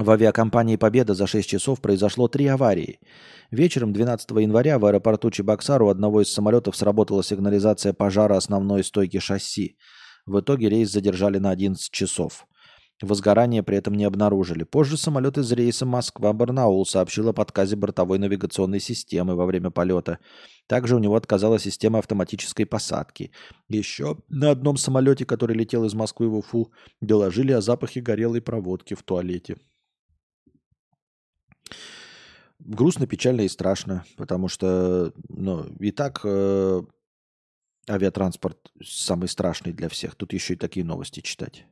В 0.00 0.10
авиакомпании 0.10 0.76
«Победа» 0.76 1.12
за 1.12 1.26
6 1.26 1.46
часов 1.46 1.82
произошло 1.82 2.26
три 2.26 2.46
аварии. 2.46 3.00
Вечером 3.50 3.92
12 3.92 4.30
января 4.30 4.78
в 4.78 4.86
аэропорту 4.86 5.30
Чебоксар 5.30 5.82
у 5.82 5.88
одного 5.88 6.22
из 6.22 6.32
самолетов 6.32 6.74
сработала 6.74 7.22
сигнализация 7.22 7.92
пожара 7.92 8.36
основной 8.36 8.82
стойки 8.82 9.18
шасси. 9.18 9.76
В 10.24 10.40
итоге 10.40 10.70
рейс 10.70 10.90
задержали 10.90 11.36
на 11.38 11.50
11 11.50 11.90
часов. 11.90 12.46
Возгорание 13.02 13.62
при 13.62 13.78
этом 13.78 13.94
не 13.94 14.04
обнаружили. 14.04 14.64
Позже 14.64 14.98
самолет 14.98 15.38
из 15.38 15.50
рейса 15.52 15.86
Москва-Барнаул 15.86 16.84
сообщил 16.84 17.28
о 17.28 17.32
подказе 17.32 17.74
бортовой 17.74 18.18
навигационной 18.18 18.80
системы 18.80 19.36
во 19.36 19.46
время 19.46 19.70
полета. 19.70 20.18
Также 20.66 20.96
у 20.96 20.98
него 20.98 21.16
отказала 21.16 21.58
система 21.58 21.98
автоматической 21.98 22.66
посадки. 22.66 23.32
Еще 23.68 24.18
на 24.28 24.50
одном 24.50 24.76
самолете, 24.76 25.24
который 25.24 25.56
летел 25.56 25.84
из 25.84 25.94
Москвы 25.94 26.28
в 26.28 26.36
Уфу, 26.36 26.72
доложили 27.00 27.52
о 27.52 27.62
запахе 27.62 28.02
горелой 28.02 28.42
проводки 28.42 28.92
в 28.92 29.02
туалете. 29.02 29.56
Грустно, 32.58 33.06
печально 33.06 33.42
и 33.42 33.48
страшно, 33.48 34.04
потому 34.18 34.48
что 34.48 35.14
ну, 35.30 35.64
и 35.80 35.90
так 35.90 36.20
э, 36.24 36.82
авиатранспорт 37.88 38.70
самый 38.84 39.28
страшный 39.28 39.72
для 39.72 39.88
всех. 39.88 40.14
Тут 40.14 40.34
еще 40.34 40.52
и 40.52 40.58
такие 40.58 40.84
новости 40.84 41.20
читать. 41.20 41.64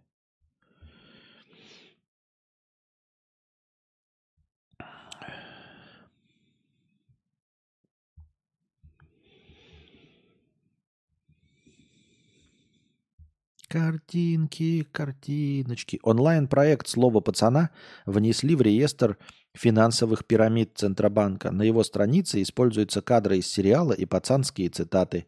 Картинки, 13.69 14.83
картиночки. 14.93 16.01
Онлайн-проект 16.03 16.89
«Слово 16.89 17.21
пацана» 17.21 17.69
внесли 18.07 18.57
в 18.57 18.63
реестр 18.63 19.19
финансовых 19.55 20.25
пирамид 20.25 20.73
Центробанка. 20.75 21.51
На 21.51 21.63
его 21.63 21.85
странице 21.85 22.41
используются 22.41 23.03
кадры 23.03 23.39
из 23.39 23.47
сериала 23.47 23.93
и 23.93 24.07
пацанские 24.07 24.71
цитаты. 24.71 25.27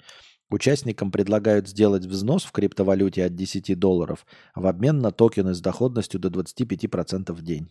Участникам 0.49 1.13
предлагают 1.13 1.69
сделать 1.69 2.07
взнос 2.07 2.45
в 2.45 2.53
криптовалюте 2.53 3.27
от 3.27 3.35
10 3.35 3.79
долларов 3.79 4.25
в 4.55 4.67
обмен 4.67 5.01
на 5.01 5.13
токены 5.13 5.53
с 5.53 5.61
доходностью 5.61 6.19
до 6.19 6.29
25% 6.29 7.33
в 7.33 7.43
день. 7.43 7.71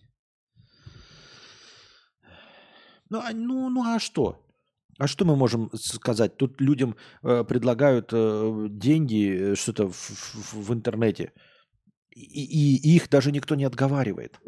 Ну, 3.09 3.19
а, 3.19 3.31
ну, 3.33 3.69
ну 3.69 3.83
а 3.83 3.97
что? 3.97 4.39
А 4.99 5.07
что 5.07 5.23
мы 5.23 5.37
можем 5.37 5.71
сказать? 5.73 6.35
Тут 6.35 6.59
людям 6.59 6.97
э, 7.23 7.45
предлагают 7.45 8.09
э, 8.11 8.67
деньги, 8.69 9.51
э, 9.53 9.55
что-то 9.55 9.87
в, 9.87 9.95
в, 9.95 10.53
в 10.67 10.73
интернете, 10.73 11.31
и, 12.11 12.75
и 12.75 12.95
их 12.95 13.09
даже 13.09 13.31
никто 13.31 13.55
не 13.55 13.63
отговаривает. 13.63 14.41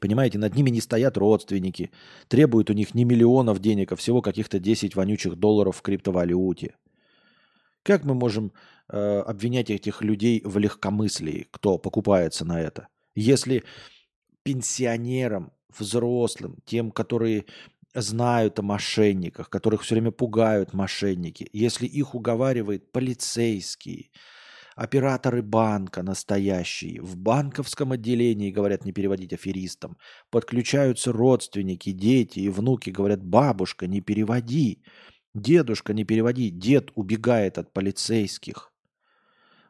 Понимаете, 0.00 0.38
над 0.38 0.54
ними 0.54 0.70
не 0.70 0.80
стоят 0.80 1.18
родственники, 1.18 1.90
требуют 2.28 2.70
у 2.70 2.72
них 2.72 2.94
не 2.94 3.04
миллионов 3.04 3.58
денег, 3.58 3.92
а 3.92 3.96
всего 3.96 4.22
каких-то 4.22 4.58
10 4.58 4.96
вонючих 4.96 5.36
долларов 5.36 5.76
в 5.76 5.82
криптовалюте. 5.82 6.76
Как 7.82 8.04
мы 8.04 8.14
можем 8.14 8.54
э, 8.88 8.96
обвинять 8.96 9.68
этих 9.68 10.00
людей 10.00 10.40
в 10.46 10.56
легкомыслии, 10.56 11.46
кто 11.50 11.76
покупается 11.76 12.46
на 12.46 12.58
это? 12.58 12.88
Если 13.14 13.64
пенсионерам, 14.44 15.52
взрослым, 15.78 16.56
тем, 16.64 16.90
которые 16.90 17.44
знают 17.94 18.58
о 18.58 18.62
мошенниках, 18.62 19.50
которых 19.50 19.82
все 19.82 19.94
время 19.94 20.10
пугают 20.10 20.72
мошенники, 20.72 21.48
если 21.52 21.86
их 21.86 22.14
уговаривает 22.14 22.92
полицейский, 22.92 24.12
операторы 24.76 25.42
банка 25.42 26.02
настоящие, 26.02 27.02
в 27.02 27.16
банковском 27.16 27.92
отделении 27.92 28.50
говорят 28.50 28.84
не 28.84 28.92
переводить 28.92 29.32
аферистам, 29.32 29.98
подключаются 30.30 31.12
родственники, 31.12 31.92
дети 31.92 32.40
и 32.40 32.48
внуки, 32.48 32.90
говорят, 32.90 33.22
бабушка, 33.22 33.86
не 33.86 34.00
переводи, 34.00 34.82
дедушка, 35.34 35.92
не 35.92 36.04
переводи, 36.04 36.50
дед 36.50 36.90
убегает 36.94 37.58
от 37.58 37.72
полицейских, 37.72 38.72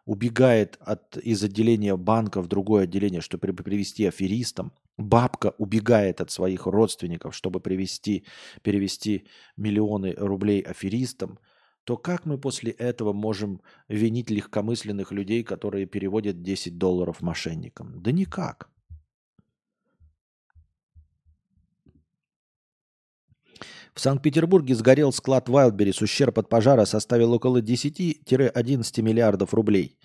убегает 0.04 0.76
от, 0.80 1.16
из 1.16 1.42
отделения 1.42 1.96
банка 1.96 2.42
в 2.42 2.48
другое 2.48 2.84
отделение, 2.84 3.20
чтобы 3.20 3.52
привести 3.52 4.06
аферистам, 4.06 4.72
бабка 4.96 5.54
убегает 5.58 6.20
от 6.20 6.30
своих 6.30 6.66
родственников, 6.66 7.34
чтобы 7.34 7.60
привести, 7.60 8.24
перевести 8.62 9.26
миллионы 9.56 10.14
рублей 10.16 10.60
аферистам, 10.60 11.38
то 11.84 11.96
как 11.96 12.26
мы 12.26 12.38
после 12.38 12.72
этого 12.72 13.12
можем 13.12 13.62
винить 13.88 14.30
легкомысленных 14.30 15.12
людей, 15.12 15.42
которые 15.42 15.86
переводят 15.86 16.42
10 16.42 16.78
долларов 16.78 17.20
мошенникам? 17.20 18.02
Да 18.02 18.12
никак. 18.12 18.68
В 23.94 24.00
Санкт-Петербурге 24.00 24.74
сгорел 24.74 25.12
склад 25.12 25.48
Wildberries. 25.48 26.02
Ущерб 26.02 26.38
от 26.38 26.48
пожара 26.48 26.84
составил 26.84 27.32
около 27.32 27.60
10-11 27.60 29.02
миллиардов 29.02 29.54
рублей. 29.54 29.98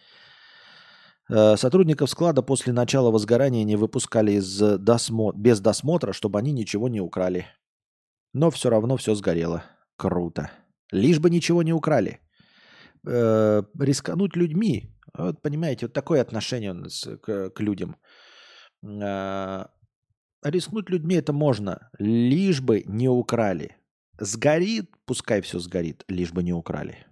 Э, 1.30 1.56
Сотрудников 1.58 2.10
склада 2.10 2.42
после 2.42 2.74
начала 2.74 3.12
возгорания 3.12 3.64
не 3.64 3.76
выпускали 3.76 4.34
из 4.34 4.60
досмо... 4.80 5.32
без 5.36 5.60
досмотра, 5.60 6.14
чтобы 6.14 6.40
они 6.40 6.52
ничего 6.52 6.90
не 6.90 7.02
украли. 7.02 7.46
Но 8.34 8.52
все 8.52 8.70
равно 8.70 8.98
все 8.98 9.16
сгорело. 9.16 9.64
Круто. 9.98 10.50
Лишь 10.92 11.20
бы 11.20 11.30
ничего 11.30 11.64
не 11.64 11.74
украли. 11.74 12.20
Э, 13.08 13.64
рискануть 13.80 14.36
людьми. 14.36 14.92
Вот 15.18 15.42
понимаете, 15.42 15.86
вот 15.86 15.94
такое 15.94 16.22
отношение 16.22 16.72
у 16.72 16.76
нас 16.76 17.08
к, 17.22 17.50
к 17.50 17.60
людям. 17.62 17.96
Э, 18.84 19.66
рискнуть 20.46 20.90
людьми 20.90 21.16
это 21.16 21.34
можно, 21.34 21.90
лишь 21.98 22.62
бы 22.62 22.84
не 22.86 23.10
украли. 23.10 23.78
Сгорит, 24.20 24.92
пускай 25.06 25.42
все 25.42 25.60
сгорит, 25.60 26.06
лишь 26.08 26.32
бы 26.32 26.44
не 26.44 26.54
украли. 26.54 27.06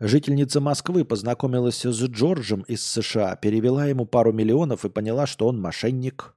Жительница 0.00 0.60
Москвы 0.60 1.04
познакомилась 1.04 1.84
с 1.84 2.04
Джорджем 2.04 2.62
из 2.62 2.86
США, 2.86 3.34
перевела 3.34 3.86
ему 3.86 4.06
пару 4.06 4.32
миллионов 4.32 4.84
и 4.84 4.90
поняла, 4.90 5.26
что 5.26 5.48
он 5.48 5.60
мошенник. 5.60 6.36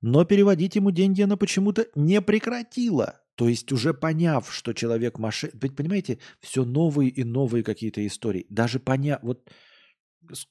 Но 0.00 0.24
переводить 0.24 0.76
ему 0.76 0.90
деньги 0.90 1.22
она 1.22 1.36
почему-то 1.36 1.86
не 1.94 2.22
прекратила. 2.22 3.20
То 3.34 3.48
есть 3.50 3.70
уже 3.70 3.92
поняв, 3.92 4.50
что 4.50 4.72
человек 4.72 5.18
мошенник... 5.18 5.62
Ведь 5.62 5.76
понимаете, 5.76 6.18
все 6.40 6.64
новые 6.64 7.10
и 7.10 7.22
новые 7.22 7.62
какие-то 7.62 8.06
истории. 8.06 8.46
Даже 8.48 8.80
поняв... 8.80 9.20
Вот 9.22 9.50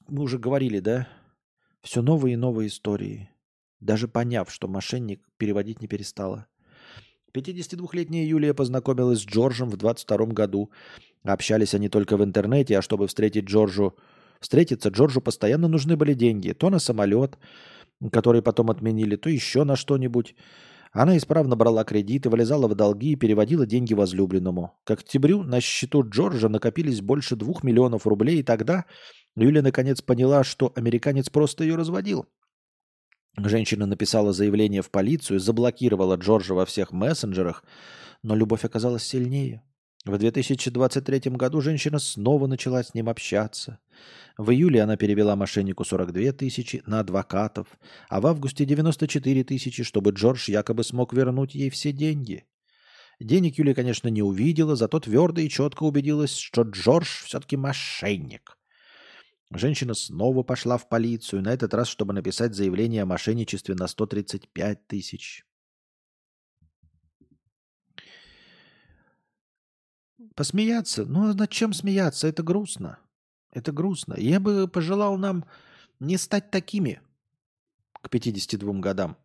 мы 0.08 0.22
уже 0.22 0.38
говорили, 0.38 0.80
да? 0.80 1.08
Все 1.82 2.02
новые 2.02 2.34
и 2.34 2.36
новые 2.36 2.68
истории. 2.68 3.30
Даже 3.80 4.08
поняв, 4.08 4.50
что 4.50 4.68
мошенник 4.68 5.22
переводить 5.36 5.80
не 5.80 5.88
перестала. 5.88 6.46
52-летняя 7.34 8.26
Юлия 8.26 8.54
познакомилась 8.54 9.20
с 9.20 9.26
Джорджем 9.26 9.68
в 9.68 9.76
22 9.76 10.26
году. 10.26 10.70
Общались 11.22 11.74
они 11.74 11.88
только 11.88 12.16
в 12.16 12.24
интернете, 12.24 12.78
а 12.78 12.82
чтобы 12.82 13.06
встретить 13.06 13.44
Джорджу, 13.44 13.94
встретиться, 14.40 14.88
Джорджу 14.88 15.20
постоянно 15.20 15.68
нужны 15.68 15.96
были 15.96 16.14
деньги. 16.14 16.52
То 16.52 16.70
на 16.70 16.78
самолет, 16.78 17.38
который 18.10 18.42
потом 18.42 18.70
отменили, 18.70 19.16
то 19.16 19.28
еще 19.28 19.64
на 19.64 19.76
что-нибудь. 19.76 20.34
Она 20.92 21.16
исправно 21.18 21.56
брала 21.56 21.84
кредиты, 21.84 22.30
вылезала 22.30 22.68
в 22.68 22.74
долги 22.74 23.12
и 23.12 23.16
переводила 23.16 23.66
деньги 23.66 23.92
возлюбленному. 23.92 24.72
К 24.84 24.92
октябрю 24.92 25.42
на 25.42 25.60
счету 25.60 26.08
Джорджа 26.08 26.48
накопились 26.48 27.02
больше 27.02 27.36
двух 27.36 27.62
миллионов 27.62 28.06
рублей, 28.06 28.40
и 28.40 28.42
тогда 28.42 28.86
Юля 29.36 29.62
наконец 29.62 30.00
поняла, 30.00 30.44
что 30.44 30.72
американец 30.74 31.28
просто 31.28 31.64
ее 31.64 31.76
разводил. 31.76 32.26
Женщина 33.36 33.84
написала 33.84 34.32
заявление 34.32 34.80
в 34.80 34.90
полицию, 34.90 35.40
заблокировала 35.40 36.16
Джорджа 36.16 36.54
во 36.54 36.64
всех 36.64 36.90
мессенджерах, 36.92 37.62
но 38.22 38.34
любовь 38.34 38.64
оказалась 38.64 39.04
сильнее. 39.04 39.62
В 40.06 40.16
2023 40.16 41.32
году 41.32 41.60
женщина 41.60 41.98
снова 41.98 42.46
начала 42.46 42.82
с 42.82 42.94
ним 42.94 43.08
общаться. 43.08 43.80
В 44.38 44.52
июле 44.52 44.82
она 44.82 44.96
перевела 44.96 45.36
мошеннику 45.36 45.84
42 45.84 46.32
тысячи 46.32 46.82
на 46.86 47.00
адвокатов, 47.00 47.66
а 48.08 48.20
в 48.20 48.26
августе 48.26 48.64
94 48.64 49.44
тысячи, 49.44 49.82
чтобы 49.82 50.12
Джордж 50.12 50.50
якобы 50.50 50.84
смог 50.84 51.12
вернуть 51.12 51.54
ей 51.54 51.70
все 51.70 51.92
деньги. 51.92 52.44
Денег 53.18 53.58
Юлия, 53.58 53.74
конечно, 53.74 54.08
не 54.08 54.22
увидела, 54.22 54.76
зато 54.76 55.00
твердо 55.00 55.40
и 55.40 55.48
четко 55.48 55.82
убедилась, 55.82 56.36
что 56.36 56.62
Джордж 56.62 57.24
все-таки 57.24 57.56
мошенник. 57.56 58.55
Женщина 59.50 59.94
снова 59.94 60.42
пошла 60.42 60.76
в 60.76 60.88
полицию, 60.88 61.42
на 61.42 61.52
этот 61.52 61.72
раз, 61.72 61.88
чтобы 61.88 62.12
написать 62.12 62.54
заявление 62.54 63.02
о 63.02 63.06
мошенничестве 63.06 63.74
на 63.74 63.86
135 63.86 64.86
тысяч. 64.88 65.46
Посмеяться? 70.34 71.04
Ну, 71.04 71.30
а 71.30 71.34
над 71.34 71.50
чем 71.50 71.72
смеяться? 71.72 72.26
Это 72.26 72.42
грустно. 72.42 72.98
Это 73.52 73.72
грустно. 73.72 74.14
Я 74.18 74.40
бы 74.40 74.68
пожелал 74.68 75.16
нам 75.16 75.46
не 76.00 76.18
стать 76.18 76.50
такими 76.50 77.00
к 78.02 78.10
52 78.10 78.80
годам. 78.80 79.16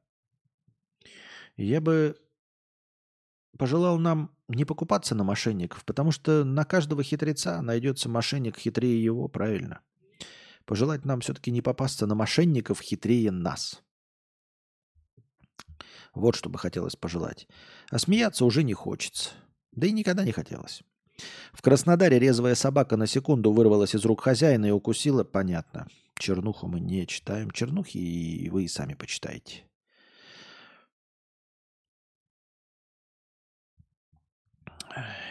Я 1.57 1.81
бы 1.81 2.17
пожелал 3.57 3.97
нам 3.97 4.33
не 4.47 4.65
покупаться 4.65 5.15
на 5.15 5.23
мошенников, 5.23 5.83
потому 5.83 6.11
что 6.11 6.43
на 6.43 6.63
каждого 6.63 7.03
хитреца 7.03 7.61
найдется 7.61 8.07
мошенник 8.07 8.57
хитрее 8.57 9.03
его, 9.03 9.27
правильно? 9.27 9.81
Пожелать 10.71 11.03
нам 11.03 11.19
все-таки 11.19 11.51
не 11.51 11.61
попасться 11.61 12.07
на 12.07 12.15
мошенников 12.15 12.79
хитрее 12.79 13.29
нас. 13.29 13.83
Вот 16.13 16.37
что 16.37 16.49
бы 16.49 16.57
хотелось 16.57 16.95
пожелать. 16.95 17.49
А 17.89 17.99
смеяться 17.99 18.45
уже 18.45 18.63
не 18.63 18.73
хочется. 18.73 19.31
Да 19.73 19.85
и 19.85 19.91
никогда 19.91 20.23
не 20.23 20.31
хотелось. 20.31 20.81
В 21.51 21.61
Краснодаре 21.61 22.19
резвая 22.19 22.55
собака 22.55 22.95
на 22.95 23.05
секунду 23.05 23.51
вырвалась 23.51 23.95
из 23.95 24.05
рук 24.05 24.21
хозяина 24.21 24.67
и 24.67 24.71
укусила, 24.71 25.25
понятно. 25.25 25.89
Чернуху 26.17 26.69
мы 26.69 26.79
не 26.79 27.05
читаем. 27.05 27.51
Чернухи 27.51 27.97
и 27.97 28.49
вы 28.49 28.63
и 28.63 28.69
сами 28.69 28.93
почитаете. 28.93 29.65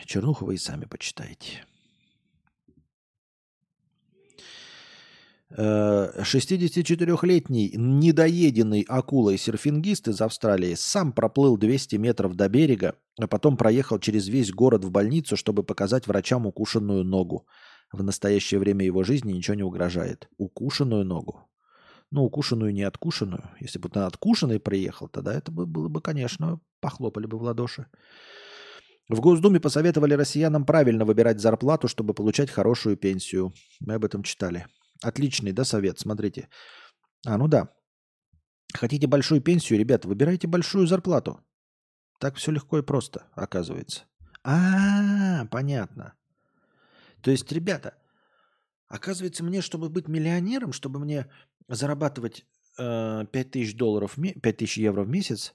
Чернуху 0.04 0.44
вы 0.44 0.56
и 0.56 0.58
сами 0.58 0.84
почитаете. 0.84 1.64
64-летний 5.52 7.72
недоеденный 7.76 8.86
акулой-серфингист 8.88 10.08
из 10.08 10.20
Австралии 10.20 10.74
сам 10.74 11.12
проплыл 11.12 11.56
200 11.56 11.96
метров 11.96 12.36
до 12.36 12.48
берега, 12.48 12.94
а 13.18 13.26
потом 13.26 13.56
проехал 13.56 13.98
через 13.98 14.28
весь 14.28 14.52
город 14.52 14.84
в 14.84 14.90
больницу, 14.90 15.36
чтобы 15.36 15.64
показать 15.64 16.06
врачам 16.06 16.46
укушенную 16.46 17.02
ногу. 17.04 17.46
В 17.92 18.04
настоящее 18.04 18.60
время 18.60 18.84
его 18.84 19.02
жизни 19.02 19.32
ничего 19.32 19.56
не 19.56 19.64
угрожает. 19.64 20.28
Укушенную 20.36 21.04
ногу. 21.04 21.48
Ну, 22.12 22.24
укушенную, 22.24 22.72
не 22.72 22.84
откушенную. 22.84 23.50
Если 23.60 23.80
бы 23.80 23.90
он 23.92 24.02
откушенный 24.02 24.60
приехал, 24.60 25.08
тогда 25.08 25.34
это 25.34 25.50
было 25.50 25.88
бы, 25.88 26.00
конечно, 26.00 26.60
похлопали 26.80 27.26
бы 27.26 27.38
в 27.38 27.42
ладоши. 27.42 27.86
В 29.08 29.20
Госдуме 29.20 29.58
посоветовали 29.58 30.14
россиянам 30.14 30.64
правильно 30.64 31.04
выбирать 31.04 31.40
зарплату, 31.40 31.88
чтобы 31.88 32.14
получать 32.14 32.50
хорошую 32.50 32.96
пенсию. 32.96 33.52
Мы 33.80 33.94
об 33.94 34.04
этом 34.04 34.22
читали. 34.22 34.66
Отличный, 35.02 35.52
да, 35.52 35.64
совет? 35.64 35.98
Смотрите. 35.98 36.48
А, 37.26 37.38
ну 37.38 37.48
да. 37.48 37.72
Хотите 38.72 39.06
большую 39.06 39.40
пенсию, 39.40 39.78
ребята, 39.78 40.08
выбирайте 40.08 40.46
большую 40.46 40.86
зарплату. 40.86 41.40
Так 42.18 42.36
все 42.36 42.52
легко 42.52 42.78
и 42.78 42.82
просто, 42.82 43.26
оказывается. 43.32 44.04
А, 44.44 45.46
понятно. 45.46 46.14
То 47.22 47.30
есть, 47.30 47.50
ребята, 47.52 47.94
оказывается, 48.88 49.42
мне, 49.42 49.60
чтобы 49.60 49.88
быть 49.88 50.08
миллионером, 50.08 50.72
чтобы 50.72 51.00
мне 51.00 51.30
зарабатывать 51.68 52.46
э, 52.78 53.26
5 53.26 53.50
тысяч 53.50 53.76
долларов, 53.76 54.16
5 54.16 54.56
тысяч 54.56 54.78
евро 54.78 55.02
в 55.02 55.08
месяц, 55.08 55.54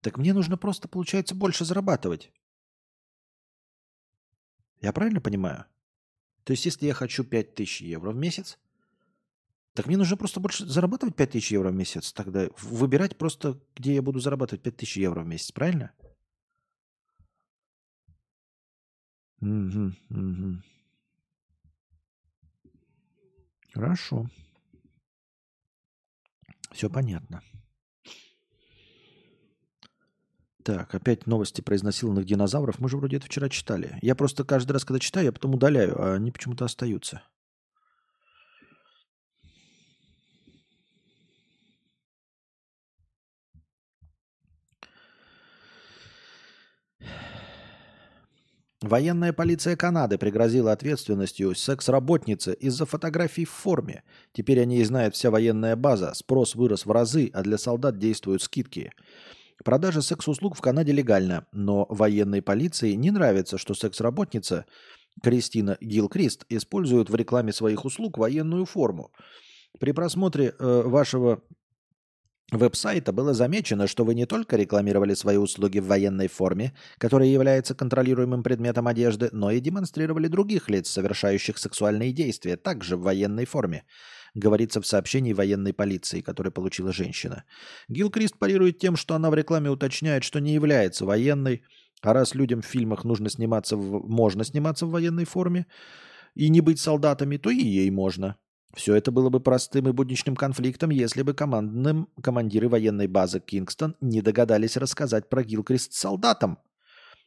так 0.00 0.18
мне 0.18 0.32
нужно 0.34 0.56
просто, 0.56 0.88
получается, 0.88 1.34
больше 1.34 1.64
зарабатывать. 1.64 2.32
Я 4.80 4.92
правильно 4.92 5.20
понимаю? 5.20 5.64
То 6.44 6.52
есть, 6.52 6.64
если 6.66 6.86
я 6.86 6.94
хочу 6.94 7.24
5000 7.24 7.80
евро 7.80 8.12
в 8.12 8.16
месяц, 8.16 8.58
так 9.72 9.86
мне 9.86 9.96
нужно 9.96 10.16
просто 10.16 10.40
больше 10.40 10.66
зарабатывать 10.66 11.16
5000 11.16 11.52
евро 11.52 11.70
в 11.70 11.74
месяц. 11.74 12.12
Тогда 12.12 12.48
выбирать 12.60 13.16
просто, 13.18 13.58
где 13.74 13.94
я 13.94 14.02
буду 14.02 14.20
зарабатывать 14.20 14.62
5000 14.62 14.98
евро 14.98 15.22
в 15.22 15.26
месяц, 15.26 15.50
правильно? 15.50 15.92
Угу, 19.40 19.92
угу. 20.10 20.62
Хорошо. 23.72 24.30
Все 26.70 26.88
понятно. 26.88 27.42
Так, 30.64 30.94
опять 30.94 31.26
новости 31.26 31.60
про 31.60 31.76
изнасилованных 31.76 32.24
динозавров. 32.24 32.78
Мы 32.78 32.88
же 32.88 32.96
вроде 32.96 33.18
это 33.18 33.26
вчера 33.26 33.50
читали. 33.50 33.98
Я 34.00 34.14
просто 34.14 34.44
каждый 34.44 34.72
раз, 34.72 34.86
когда 34.86 34.98
читаю, 34.98 35.26
я 35.26 35.32
потом 35.32 35.54
удаляю, 35.54 36.00
а 36.00 36.14
они 36.14 36.30
почему-то 36.30 36.64
остаются. 36.64 37.22
Военная 48.80 49.34
полиция 49.34 49.76
Канады 49.76 50.16
пригрозила 50.16 50.72
ответственностью 50.72 51.54
секс-работнице 51.54 52.54
из-за 52.54 52.86
фотографий 52.86 53.44
в 53.44 53.50
форме. 53.50 54.02
Теперь 54.32 54.60
о 54.60 54.64
ней 54.64 54.82
знает 54.84 55.14
вся 55.14 55.30
военная 55.30 55.76
база. 55.76 56.14
Спрос 56.14 56.54
вырос 56.54 56.86
в 56.86 56.90
разы, 56.90 57.30
а 57.34 57.42
для 57.42 57.58
солдат 57.58 57.98
действуют 57.98 58.42
скидки. 58.42 58.92
Продажа 59.64 60.02
секс-услуг 60.02 60.56
в 60.56 60.60
Канаде 60.60 60.92
легальна, 60.92 61.46
но 61.52 61.86
военной 61.88 62.42
полиции 62.42 62.92
не 62.92 63.10
нравится, 63.10 63.56
что 63.56 63.72
секс-работница 63.72 64.66
Кристина 65.22 65.78
Гилкрист 65.80 66.44
использует 66.50 67.08
в 67.08 67.14
рекламе 67.14 67.50
своих 67.50 67.86
услуг 67.86 68.18
военную 68.18 68.66
форму. 68.66 69.10
При 69.80 69.92
просмотре 69.92 70.54
э, 70.58 70.82
вашего 70.84 71.42
веб-сайта 72.52 73.12
было 73.12 73.34
замечено, 73.34 73.86
что 73.86 74.04
вы 74.04 74.14
не 74.14 74.26
только 74.26 74.56
рекламировали 74.56 75.14
свои 75.14 75.36
услуги 75.36 75.78
в 75.78 75.86
военной 75.86 76.28
форме, 76.28 76.74
которая 76.98 77.28
является 77.28 77.74
контролируемым 77.74 78.42
предметом 78.42 78.86
одежды, 78.86 79.28
но 79.32 79.50
и 79.50 79.60
демонстрировали 79.60 80.28
других 80.28 80.68
лиц, 80.68 80.88
совершающих 80.88 81.58
сексуальные 81.58 82.12
действия, 82.12 82.56
также 82.56 82.96
в 82.96 83.02
военной 83.02 83.44
форме 83.44 83.84
говорится 84.34 84.80
в 84.80 84.86
сообщении 84.86 85.32
военной 85.32 85.72
полиции, 85.72 86.20
которое 86.20 86.50
получила 86.50 86.92
женщина. 86.92 87.44
Гилкрист 87.88 88.36
парирует 88.38 88.78
тем, 88.78 88.96
что 88.96 89.14
она 89.14 89.30
в 89.30 89.34
рекламе 89.34 89.70
уточняет, 89.70 90.24
что 90.24 90.40
не 90.40 90.54
является 90.54 91.06
военной, 91.06 91.62
а 92.02 92.12
раз 92.12 92.34
людям 92.34 92.60
в 92.60 92.66
фильмах 92.66 93.04
нужно 93.04 93.30
сниматься 93.30 93.76
в, 93.76 94.08
можно 94.08 94.44
сниматься 94.44 94.86
в 94.86 94.90
военной 94.90 95.24
форме 95.24 95.66
и 96.34 96.48
не 96.48 96.60
быть 96.60 96.80
солдатами, 96.80 97.36
то 97.36 97.50
и 97.50 97.62
ей 97.62 97.90
можно. 97.90 98.36
Все 98.74 98.94
это 98.96 99.12
было 99.12 99.30
бы 99.30 99.40
простым 99.40 99.88
и 99.88 99.92
будничным 99.92 100.34
конфликтом, 100.36 100.90
если 100.90 101.22
бы 101.22 101.32
командным, 101.32 102.08
командиры 102.20 102.68
военной 102.68 103.06
базы 103.06 103.40
Кингстон 103.40 103.96
не 104.00 104.20
догадались 104.20 104.76
рассказать 104.76 105.28
про 105.28 105.44
Гилкрист 105.44 105.92
солдатам. 105.92 106.58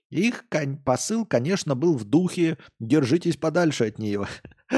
Их 0.10 0.46
посыл, 0.86 1.26
конечно, 1.26 1.76
был 1.76 1.98
в 1.98 2.06
духе 2.06 2.58
«держитесь 2.80 3.38
подальше 3.38 3.88
от 3.88 4.00
нее». 4.00 4.28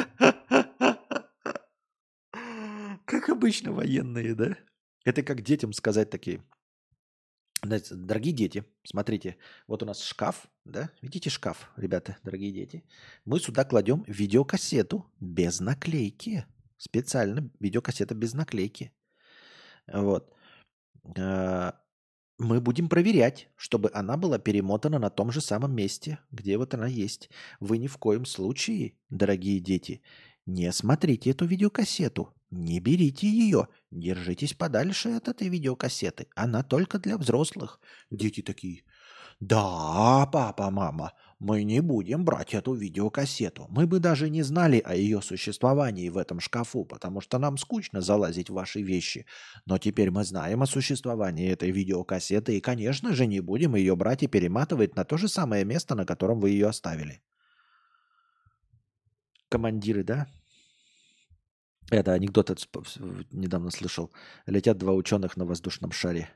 Как 3.05 3.29
обычно 3.29 3.71
военные, 3.71 4.35
да? 4.35 4.55
Это 5.03 5.23
как 5.23 5.41
детям 5.41 5.73
сказать 5.73 6.11
такие. 6.11 6.43
Дорогие 7.63 8.33
дети, 8.33 8.63
смотрите, 8.85 9.37
вот 9.65 9.81
у 9.81 9.85
нас 9.85 10.03
шкаф, 10.03 10.47
да? 10.63 10.91
Видите 11.01 11.31
шкаф, 11.31 11.71
ребята, 11.75 12.17
дорогие 12.23 12.51
дети? 12.51 12.83
Мы 13.25 13.39
сюда 13.39 13.65
кладем 13.65 14.03
видеокассету 14.07 15.11
без 15.19 15.59
наклейки. 15.59 16.45
Специально 16.79 17.51
видеокассета 17.59 18.15
без 18.15 18.33
наклейки. 18.33 18.93
Вот. 19.85 20.33
А, 21.17 21.75
мы 22.37 22.61
будем 22.61 22.87
проверять, 22.87 23.49
чтобы 23.57 23.91
она 23.93 24.15
была 24.15 24.39
перемотана 24.39 24.97
на 24.97 25.09
том 25.09 25.29
же 25.29 25.41
самом 25.41 25.75
месте, 25.75 26.19
где 26.31 26.57
вот 26.57 26.73
она 26.73 26.87
есть. 26.87 27.29
Вы 27.59 27.79
ни 27.79 27.87
в 27.87 27.97
коем 27.97 28.25
случае, 28.25 28.93
дорогие 29.09 29.59
дети, 29.59 30.01
не 30.45 30.71
смотрите 30.71 31.31
эту 31.31 31.45
видеокассету. 31.45 32.33
Не 32.49 32.79
берите 32.79 33.27
ее. 33.27 33.67
Держитесь 33.91 34.53
подальше 34.53 35.09
от 35.09 35.27
этой 35.27 35.49
видеокассеты. 35.49 36.27
Она 36.33 36.63
только 36.63 36.97
для 36.97 37.17
взрослых. 37.17 37.81
Дети 38.09 38.41
такие. 38.41 38.83
Да, 39.41 40.25
папа, 40.31 40.71
мама, 40.71 41.13
мы 41.39 41.63
не 41.63 41.79
будем 41.79 42.25
брать 42.25 42.53
эту 42.53 42.73
видеокассету. 42.73 43.67
Мы 43.69 43.87
бы 43.87 43.99
даже 43.99 44.29
не 44.29 44.43
знали 44.43 44.79
о 44.79 44.93
ее 44.93 45.21
существовании 45.21 46.09
в 46.09 46.17
этом 46.17 46.41
шкафу, 46.41 46.83
потому 46.83 47.21
что 47.21 47.39
нам 47.39 47.57
скучно 47.57 48.01
залазить 48.01 48.49
в 48.49 48.53
ваши 48.53 48.81
вещи. 48.81 49.25
Но 49.65 49.77
теперь 49.77 50.11
мы 50.11 50.25
знаем 50.25 50.61
о 50.61 50.67
существовании 50.67 51.49
этой 51.49 51.71
видеокассеты 51.71 52.57
и, 52.57 52.61
конечно 52.61 53.13
же, 53.13 53.25
не 53.25 53.39
будем 53.39 53.75
ее 53.75 53.95
брать 53.95 54.23
и 54.23 54.27
перематывать 54.27 54.95
на 54.95 55.05
то 55.05 55.17
же 55.17 55.29
самое 55.29 55.63
место, 55.63 55.95
на 55.95 56.05
котором 56.05 56.41
вы 56.41 56.49
ее 56.49 56.67
оставили. 56.67 57.21
Командиры, 59.47 60.03
да? 60.03 60.27
Это 61.89 62.13
анекдот 62.13 62.49
недавно 63.31 63.71
слышал. 63.71 64.11
Летят 64.45 64.77
два 64.77 64.93
ученых 64.93 65.37
на 65.37 65.45
воздушном 65.45 65.91
шаре. 65.91 66.29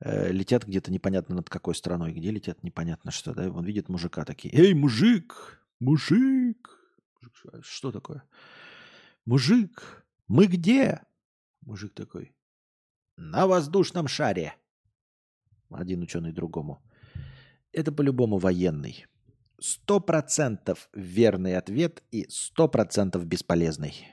Э, 0.00 0.30
летят 0.30 0.66
где-то 0.66 0.92
непонятно 0.92 1.36
над 1.36 1.48
какой 1.48 1.74
страной. 1.74 2.12
Где 2.12 2.30
летят, 2.30 2.62
непонятно 2.62 3.10
что. 3.10 3.34
Да? 3.34 3.50
Он 3.50 3.64
видит 3.64 3.88
мужика 3.88 4.24
такие. 4.24 4.54
Эй, 4.54 4.74
мужик! 4.74 5.62
Мужик! 5.80 6.70
Что 7.62 7.92
такое? 7.92 8.22
Мужик! 9.24 10.04
Мы 10.28 10.46
где? 10.46 11.02
Мужик 11.62 11.94
такой. 11.94 12.34
На 13.16 13.46
воздушном 13.46 14.08
шаре. 14.08 14.54
Один 15.70 16.02
ученый 16.02 16.32
другому. 16.32 16.82
Это 17.72 17.92
по-любому 17.92 18.38
военный. 18.38 19.06
Сто 19.58 20.00
процентов 20.00 20.88
верный 20.92 21.56
ответ 21.56 22.02
и 22.10 22.26
сто 22.28 22.68
процентов 22.68 23.26
бесполезный. 23.26 24.06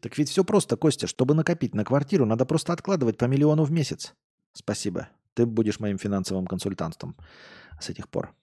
Так 0.00 0.18
ведь 0.18 0.28
все 0.30 0.44
просто, 0.44 0.76
Костя. 0.76 1.06
Чтобы 1.06 1.34
накопить 1.34 1.74
на 1.74 1.84
квартиру, 1.84 2.26
надо 2.26 2.44
просто 2.46 2.72
откладывать 2.72 3.18
по 3.18 3.26
миллиону 3.26 3.64
в 3.64 3.70
месяц. 3.70 4.14
Спасибо. 4.52 5.08
Ты 5.34 5.46
будешь 5.46 5.80
моим 5.80 5.98
финансовым 5.98 6.46
консультантом 6.46 7.16
с 7.80 7.88
этих 7.90 8.08
пор. 8.08 8.34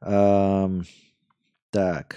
Эм, 0.00 0.84
так. 1.70 2.16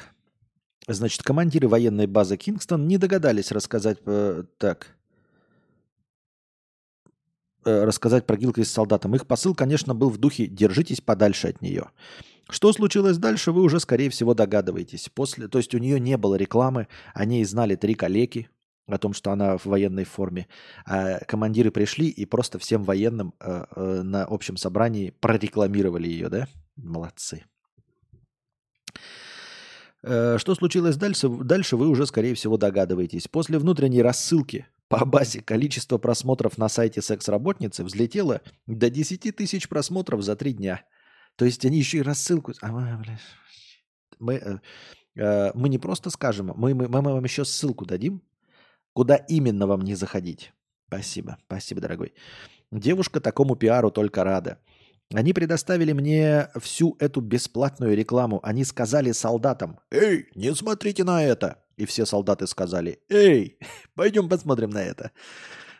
Значит, 0.88 1.23
командиры 1.23 1.68
военной 1.68 2.07
базы 2.07 2.38
Кингстон 2.38 2.88
не 2.88 2.98
догадались 2.98 3.52
рассказать... 3.52 3.99
Э, 4.06 4.44
так. 4.57 4.95
Э, 7.64 7.84
рассказать 7.84 8.26
про 8.26 8.38
Гилкрис 8.38 8.72
солдатам. 8.72 9.15
Их 9.15 9.26
посыл, 9.27 9.56
конечно, 9.56 9.95
был 9.95 10.10
в 10.10 10.18
духе 10.18 10.48
«держитесь 10.48 11.02
подальше 11.02 11.48
от 11.48 11.61
нее». 11.61 11.90
Что 12.50 12.72
случилось 12.74 13.18
дальше, 13.18 13.52
вы 13.52 13.64
уже, 13.64 13.80
скорее 13.80 14.10
всего, 14.10 14.34
догадываетесь. 14.34 15.10
После, 15.14 15.48
то 15.48 15.58
есть 15.58 15.74
у 15.74 15.80
нее 15.80 16.00
не 16.00 16.16
было 16.18 16.36
рекламы, 16.36 16.88
о 17.14 17.26
ней 17.26 17.44
знали 17.44 17.76
три 17.76 17.96
коллеги 17.96 18.50
о 18.88 19.00
том, 19.00 19.14
что 19.14 19.32
она 19.32 19.58
в 19.58 19.66
военной 19.66 20.04
форме. 20.04 20.48
А 20.86 21.20
командиры 21.26 21.72
пришли 21.72 22.08
и 22.08 22.26
просто 22.26 22.60
всем 22.60 22.84
военным 22.84 23.34
э, 23.40 23.66
э, 23.76 24.02
на 24.04 24.26
общем 24.26 24.58
собрании 24.58 25.10
прорекламировали 25.10 26.08
ее, 26.08 26.30
да? 26.30 26.48
Молодцы. 26.76 27.46
Э, 30.04 30.38
что 30.38 30.54
случилось 30.54 30.98
дальше, 30.98 31.30
дальше 31.30 31.78
вы 31.78 31.88
уже, 31.90 32.06
скорее 32.06 32.36
всего, 32.36 32.58
догадываетесь. 32.58 33.28
После 33.28 33.58
внутренней 33.58 34.04
рассылки 34.04 34.68
по 34.88 35.04
базе 35.04 35.42
количество 35.42 35.98
просмотров 35.98 36.60
на 36.60 36.70
сайте 36.70 37.02
секс-работницы 37.02 37.84
взлетело 37.84 38.42
до 38.68 38.92
10 38.92 39.36
тысяч 39.36 39.68
просмотров 39.68 40.22
за 40.22 40.36
три 40.36 40.54
дня– 40.54 40.84
то 41.36 41.45
есть 41.45 41.66
они 41.66 41.78
еще 41.78 41.98
и 41.98 42.02
рассылку... 42.02 42.53
А 42.62 42.72
мы, 42.72 43.06
мы, 44.20 44.34
э, 44.36 44.60
э, 45.16 45.52
мы 45.53 45.70
не 45.70 45.78
просто 45.78 46.10
скажем, 46.10 46.53
мы, 46.56 46.74
мы, 46.74 46.88
мы 46.88 47.02
вам 47.02 47.24
еще 47.24 47.45
ссылку 47.45 47.86
дадим, 47.86 48.22
куда 48.94 49.16
именно 49.16 49.68
вам 49.68 49.82
не 49.82 49.95
заходить. 49.95 50.53
Спасибо, 50.88 51.38
спасибо, 51.45 51.82
дорогой. 51.82 52.14
Девушка 52.72 53.20
такому 53.20 53.56
пиару 53.56 53.91
только 53.91 54.24
рада. 54.24 54.60
Они 55.14 55.34
предоставили 55.34 55.94
мне 55.94 56.49
всю 56.60 56.95
эту 56.99 57.22
бесплатную 57.22 57.95
рекламу. 57.95 58.40
Они 58.44 58.64
сказали 58.64 59.12
солдатам, 59.12 59.80
«Эй, 59.91 60.30
не 60.36 60.53
смотрите 60.56 61.03
на 61.03 61.24
это!» 61.24 61.64
И 61.78 61.86
все 61.86 62.06
солдаты 62.06 62.48
сказали, 62.48 62.99
«Эй, 63.10 63.60
пойдем 63.95 64.30
посмотрим 64.30 64.72
на 64.72 64.82
это!» 64.82 65.12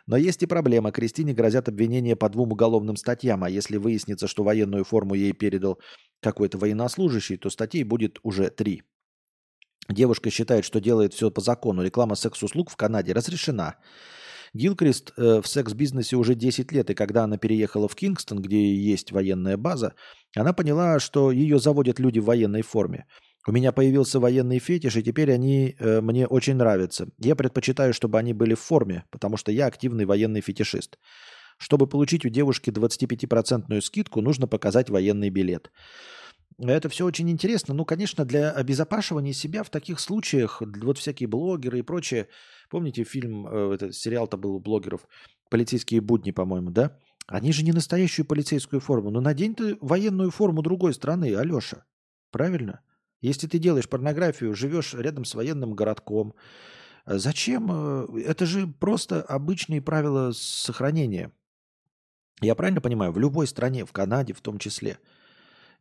Но 0.06 0.16
есть 0.16 0.42
и 0.42 0.46
проблема. 0.46 0.92
Кристине 0.92 1.34
грозят 1.34 1.68
обвинения 1.68 2.14
по 2.14 2.28
двум 2.28 2.52
уголовным 2.52 2.96
статьям, 2.96 3.42
а 3.42 3.50
если 3.50 3.76
выяснится, 3.76 4.28
что 4.28 4.44
военную 4.44 4.84
форму 4.84 5.14
ей 5.14 5.32
передал 5.32 5.80
какой-то 6.20 6.58
военнослужащий, 6.58 7.36
то 7.36 7.50
статей 7.50 7.82
будет 7.82 8.18
уже 8.22 8.50
три. 8.50 8.82
Девушка 9.88 10.30
считает, 10.30 10.64
что 10.64 10.80
делает 10.80 11.14
все 11.14 11.30
по 11.30 11.40
закону. 11.40 11.82
Реклама 11.82 12.14
секс-услуг 12.14 12.70
в 12.70 12.76
Канаде 12.76 13.12
разрешена. 13.12 13.76
Гилкрист 14.54 15.12
э, 15.16 15.40
в 15.42 15.46
секс-бизнесе 15.46 16.16
уже 16.16 16.34
10 16.34 16.72
лет, 16.72 16.90
и 16.90 16.94
когда 16.94 17.24
она 17.24 17.36
переехала 17.36 17.88
в 17.88 17.94
Кингстон, 17.94 18.40
где 18.40 18.74
есть 18.74 19.12
военная 19.12 19.56
база, 19.56 19.94
она 20.34 20.52
поняла, 20.52 20.98
что 20.98 21.30
ее 21.30 21.58
заводят 21.58 21.98
люди 21.98 22.20
в 22.20 22.24
военной 22.24 22.62
форме. 22.62 23.06
У 23.46 23.52
меня 23.52 23.70
появился 23.70 24.18
военный 24.18 24.58
фетиш, 24.58 24.96
и 24.96 25.02
теперь 25.04 25.30
они 25.32 25.76
э, 25.78 26.00
мне 26.00 26.26
очень 26.26 26.56
нравятся. 26.56 27.08
Я 27.18 27.36
предпочитаю, 27.36 27.94
чтобы 27.94 28.18
они 28.18 28.32
были 28.32 28.54
в 28.54 28.60
форме, 28.60 29.04
потому 29.10 29.36
что 29.36 29.52
я 29.52 29.66
активный 29.66 30.04
военный 30.04 30.40
фетишист. 30.40 30.98
Чтобы 31.56 31.86
получить 31.86 32.26
у 32.26 32.28
девушки 32.28 32.70
25% 32.70 33.80
скидку, 33.80 34.20
нужно 34.20 34.48
показать 34.48 34.90
военный 34.90 35.30
билет. 35.30 35.70
Это 36.58 36.88
все 36.88 37.04
очень 37.04 37.30
интересно. 37.30 37.72
Ну, 37.72 37.84
конечно, 37.84 38.24
для 38.24 38.50
обезопашивания 38.50 39.32
себя 39.32 39.62
в 39.62 39.70
таких 39.70 40.00
случаях, 40.00 40.60
вот 40.60 40.98
всякие 40.98 41.28
блогеры 41.28 41.78
и 41.78 41.82
прочее. 41.82 42.28
Помните 42.68 43.04
фильм, 43.04 43.46
э, 43.46 43.74
этот 43.74 43.94
сериал-то 43.94 44.36
был 44.36 44.56
у 44.56 44.60
блогеров 44.60 45.06
«Полицейские 45.50 46.00
будни», 46.00 46.32
по-моему, 46.32 46.70
да? 46.70 46.98
Они 47.28 47.52
же 47.52 47.62
не 47.62 47.72
настоящую 47.72 48.26
полицейскую 48.26 48.80
форму. 48.80 49.10
Но 49.10 49.20
надень 49.20 49.54
ты 49.54 49.76
военную 49.80 50.32
форму 50.32 50.62
другой 50.62 50.94
страны, 50.94 51.34
Алеша. 51.36 51.84
Правильно? 52.32 52.80
Если 53.20 53.46
ты 53.46 53.58
делаешь 53.58 53.88
порнографию, 53.88 54.54
живешь 54.54 54.94
рядом 54.94 55.24
с 55.24 55.34
военным 55.34 55.74
городком, 55.74 56.34
э, 57.06 57.18
зачем? 57.18 57.68
Э, 57.70 58.06
это 58.20 58.46
же 58.46 58.66
просто 58.66 59.22
обычные 59.22 59.80
правила 59.80 60.32
сохранения. 60.32 61.32
Я 62.40 62.54
правильно 62.54 62.80
понимаю? 62.80 63.12
В 63.12 63.18
любой 63.18 63.46
стране, 63.46 63.84
в 63.84 63.92
Канаде 63.92 64.32
в 64.32 64.40
том 64.40 64.58
числе– 64.58 64.98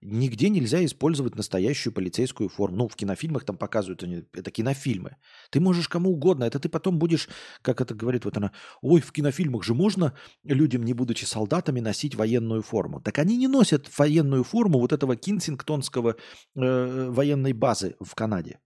Нигде 0.02 0.50
нельзя 0.50 0.84
использовать 0.86 1.36
настоящую 1.36 1.94
полицейскую 1.94 2.50
форму. 2.50 2.78
Ну, 2.78 2.88
в 2.88 2.96
кинофильмах 2.96 3.44
там 3.44 3.58
показывают, 3.58 4.04
это 4.34 4.52
кинофильмы. 4.52 5.18
Ты 5.50 5.60
можешь 5.60 5.90
кому 5.90 6.12
угодно, 6.12 6.44
это 6.44 6.60
ты 6.60 6.70
потом 6.70 7.00
будешь, 7.00 7.30
как 7.62 7.82
это 7.82 7.94
говорит 7.94 8.26
вот 8.26 8.38
она, 8.38 8.52
ой, 8.82 9.02
в 9.02 9.12
кинофильмах 9.12 9.64
же 9.64 9.74
можно 9.74 10.14
людям, 10.44 10.84
не 10.84 10.94
будучи 10.94 11.26
солдатами, 11.26 11.80
носить 11.80 12.16
военную 12.16 12.62
форму. 12.62 13.02
Так 13.02 13.20
они 13.20 13.38
не 13.38 13.48
носят 13.48 13.90
военную 13.98 14.44
форму 14.44 14.80
вот 14.80 14.94
этого 14.94 15.16
кинсингтонского 15.16 16.16
э, 16.56 17.10
военной 17.10 17.54
базы 17.54 17.96
в 18.00 18.16
Канаде. 18.16 18.60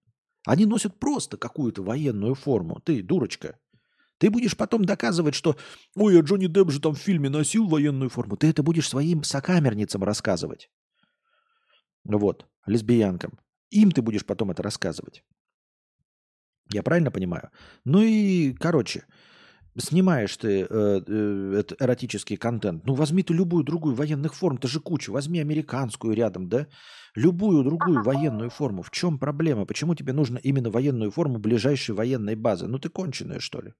Они 0.45 0.65
носят 0.65 0.99
просто 0.99 1.37
какую-то 1.37 1.83
военную 1.83 2.35
форму. 2.35 2.81
Ты, 2.83 3.03
дурочка, 3.03 3.57
ты 4.19 4.29
будешь 4.29 4.55
потом 4.57 4.85
доказывать, 4.85 5.33
что 5.33 5.55
«Ой, 5.95 6.19
а 6.19 6.21
Джонни 6.21 6.47
Депп 6.47 6.71
же 6.71 6.81
там 6.81 6.93
в 6.93 6.99
фильме 6.99 7.29
носил 7.29 7.67
военную 7.67 8.09
форму». 8.09 8.35
Ты 8.35 8.47
это 8.47 8.63
будешь 8.63 8.87
своим 8.87 9.23
сокамерницам 9.23 10.03
рассказывать. 10.03 10.69
Вот, 12.03 12.47
лесбиянкам. 12.65 13.39
Им 13.71 13.91
ты 13.91 14.01
будешь 14.01 14.25
потом 14.25 14.51
это 14.51 14.63
рассказывать. 14.63 15.23
Я 16.71 16.83
правильно 16.83 17.11
понимаю? 17.11 17.49
Ну 17.85 18.01
и, 18.01 18.53
короче, 18.53 19.05
снимаешь 19.77 20.37
ты 20.37 20.61
э, 20.61 20.67
э, 20.69 21.63
эротический 21.79 22.37
контент, 22.37 22.85
ну 22.85 22.93
возьми 22.93 23.23
ты 23.23 23.33
любую 23.33 23.63
другую 23.63 23.95
военных 23.95 24.35
форм, 24.35 24.57
ты 24.57 24.67
же 24.67 24.79
куча, 24.79 25.11
возьми 25.11 25.39
американскую 25.39 26.13
рядом, 26.15 26.47
да? 26.49 26.67
Любую 27.15 27.63
другую 27.63 28.03
военную 28.03 28.49
форму. 28.49 28.81
В 28.81 28.91
чем 28.91 29.17
проблема? 29.17 29.65
Почему 29.65 29.95
тебе 29.95 30.13
нужно 30.13 30.37
именно 30.37 30.69
военную 30.69 31.11
форму 31.11 31.39
ближайшей 31.39 31.95
военной 31.95 32.35
базы? 32.35 32.67
Ну 32.67 32.77
ты 32.79 32.89
конченая, 32.89 33.39
что 33.39 33.61
ли? 33.61 33.73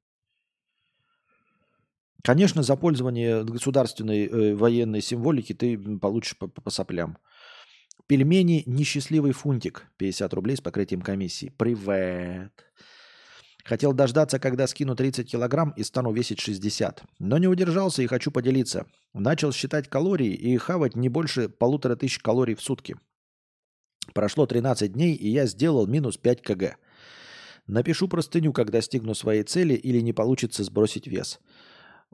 Конечно, 2.24 2.64
за 2.64 2.76
пользование 2.76 3.44
государственной 3.44 4.26
э, 4.26 4.56
военной 4.56 5.02
символики 5.02 5.54
ты 5.54 5.78
получишь 5.78 6.38
по, 6.38 6.48
по, 6.48 6.62
по 6.62 6.70
соплям. 6.70 7.18
Пельмени 8.10 8.64
«Несчастливый 8.66 9.34
фунтик» 9.34 9.86
50 9.98 10.34
рублей 10.34 10.58
с 10.58 10.62
покрытием 10.62 11.02
комиссии. 11.02 11.54
Привет. 11.58 12.52
Хотел 13.64 13.94
дождаться, 13.94 14.40
когда 14.40 14.66
скину 14.66 14.96
30 14.96 15.30
килограмм 15.30 15.76
и 15.78 15.84
стану 15.84 16.12
весить 16.12 16.40
60. 16.40 17.04
Но 17.20 17.38
не 17.38 17.48
удержался 17.48 18.02
и 18.02 18.08
хочу 18.08 18.32
поделиться. 18.32 18.88
Начал 19.14 19.52
считать 19.52 19.90
калории 19.90 20.34
и 20.34 20.58
хавать 20.58 20.96
не 20.96 21.08
больше 21.08 21.50
полутора 21.50 21.96
тысяч 21.96 22.18
калорий 22.18 22.56
в 22.56 22.64
сутки. 22.64 22.96
Прошло 24.16 24.48
13 24.48 24.92
дней, 24.92 25.14
и 25.14 25.30
я 25.30 25.46
сделал 25.46 25.86
минус 25.86 26.18
5 26.18 26.42
кг. 26.42 26.78
Напишу 27.68 28.08
простыню, 28.08 28.54
когда 28.54 28.80
достигну 28.80 29.14
своей 29.14 29.44
цели 29.44 29.76
или 29.76 30.00
не 30.00 30.14
получится 30.14 30.64
сбросить 30.64 31.06
вес. 31.06 31.40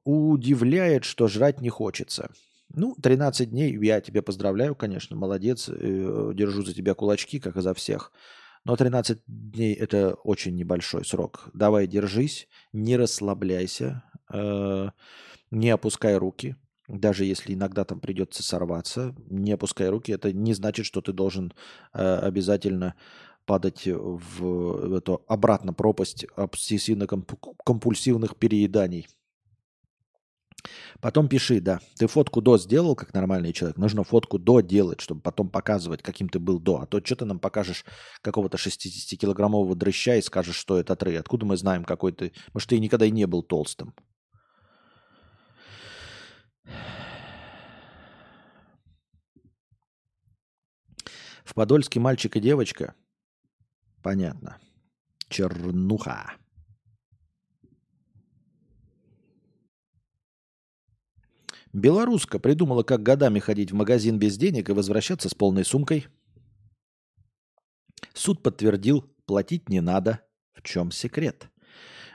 Удивляет, 0.03 1.05
что 1.05 1.29
жрать 1.29 1.61
не 1.61 1.69
хочется. 1.69 2.31
Ну, 2.73 2.95
13 3.01 3.51
дней, 3.51 3.77
я 3.85 4.01
тебя 4.01 4.21
поздравляю, 4.21 4.75
конечно, 4.75 5.15
молодец, 5.15 5.69
э, 5.69 6.31
держу 6.33 6.63
за 6.63 6.73
тебя 6.73 6.93
кулачки, 6.93 7.39
как 7.39 7.55
и 7.57 7.61
за 7.61 7.73
всех. 7.73 8.11
Но 8.65 8.75
13 8.75 9.19
дней– 9.27 9.73
это 9.75 10.15
очень 10.23 10.55
небольшой 10.55 11.05
срок. 11.05 11.49
Давай, 11.53 11.87
держись, 11.87 12.47
не 12.73 12.97
расслабляйся, 12.97 14.03
э, 14.33 14.89
не 15.51 15.69
опускай 15.69 16.17
руки. 16.17 16.55
Даже 16.87 17.25
если 17.25 17.53
иногда 17.53 17.85
там 17.85 17.99
придется 17.99 18.43
сорваться, 18.43 19.15
не 19.29 19.53
опускай 19.53 19.89
руки. 19.89 20.11
Это 20.11 20.33
не 20.33 20.53
значит, 20.53 20.85
что 20.85 21.01
ты 21.01 21.13
должен 21.13 21.53
э, 21.93 22.17
обязательно 22.17 22.95
падать 23.45 23.83
в, 23.85 24.97
эту 24.97 25.23
обратно 25.27 25.73
пропасть 25.73 26.25
обсессивно-компульсивных 26.35 28.35
перееданий. 28.37 29.07
Потом 31.01 31.27
пиши, 31.27 31.59
да. 31.59 31.79
Ты 31.97 32.07
фотку 32.07 32.41
до 32.41 32.57
сделал, 32.57 32.95
как 32.95 33.13
нормальный 33.13 33.53
человек. 33.53 33.77
Нужно 33.77 34.03
фотку 34.03 34.39
до 34.39 34.61
делать, 34.61 35.01
чтобы 35.01 35.21
потом 35.21 35.49
показывать, 35.49 36.01
каким 36.01 36.29
ты 36.29 36.39
был 36.39 36.59
до. 36.59 36.81
А 36.81 36.85
то 36.85 36.99
что 37.03 37.15
ты 37.15 37.25
нам 37.25 37.39
покажешь 37.39 37.85
какого-то 38.21 38.57
60-килограммового 38.57 39.75
дрыща 39.75 40.15
и 40.15 40.21
скажешь, 40.21 40.55
что 40.55 40.79
это 40.79 40.95
трей. 40.95 41.19
Откуда 41.19 41.45
мы 41.45 41.57
знаем, 41.57 41.83
какой 41.83 42.11
ты... 42.11 42.31
Может, 42.53 42.69
ты 42.69 42.79
никогда 42.79 43.05
и 43.05 43.11
не 43.11 43.27
был 43.27 43.43
толстым. 43.43 43.93
В 51.43 51.53
Подольске 51.53 51.99
мальчик 51.99 52.35
и 52.35 52.39
девочка. 52.39 52.95
Понятно. 54.01 54.57
Чернуха. 55.29 56.33
Белоруска 61.75 62.39
придумала, 62.39 62.83
как 62.83 63.03
годами 63.03 63.39
ходить 63.39 63.73
в 63.73 63.75
магазин 63.75 64.17
без 64.17 64.37
денег 64.37 64.69
и 64.69 64.71
возвращаться 64.71 65.27
с 65.27 65.33
полной 65.33 65.65
сумкой. 65.65 66.07
Суд 68.13 68.41
подтвердил, 68.41 69.13
платить 69.25 69.67
не 69.67 69.81
надо. 69.81 70.21
В 70.53 70.61
чем 70.61 70.89
секрет? 70.89 71.49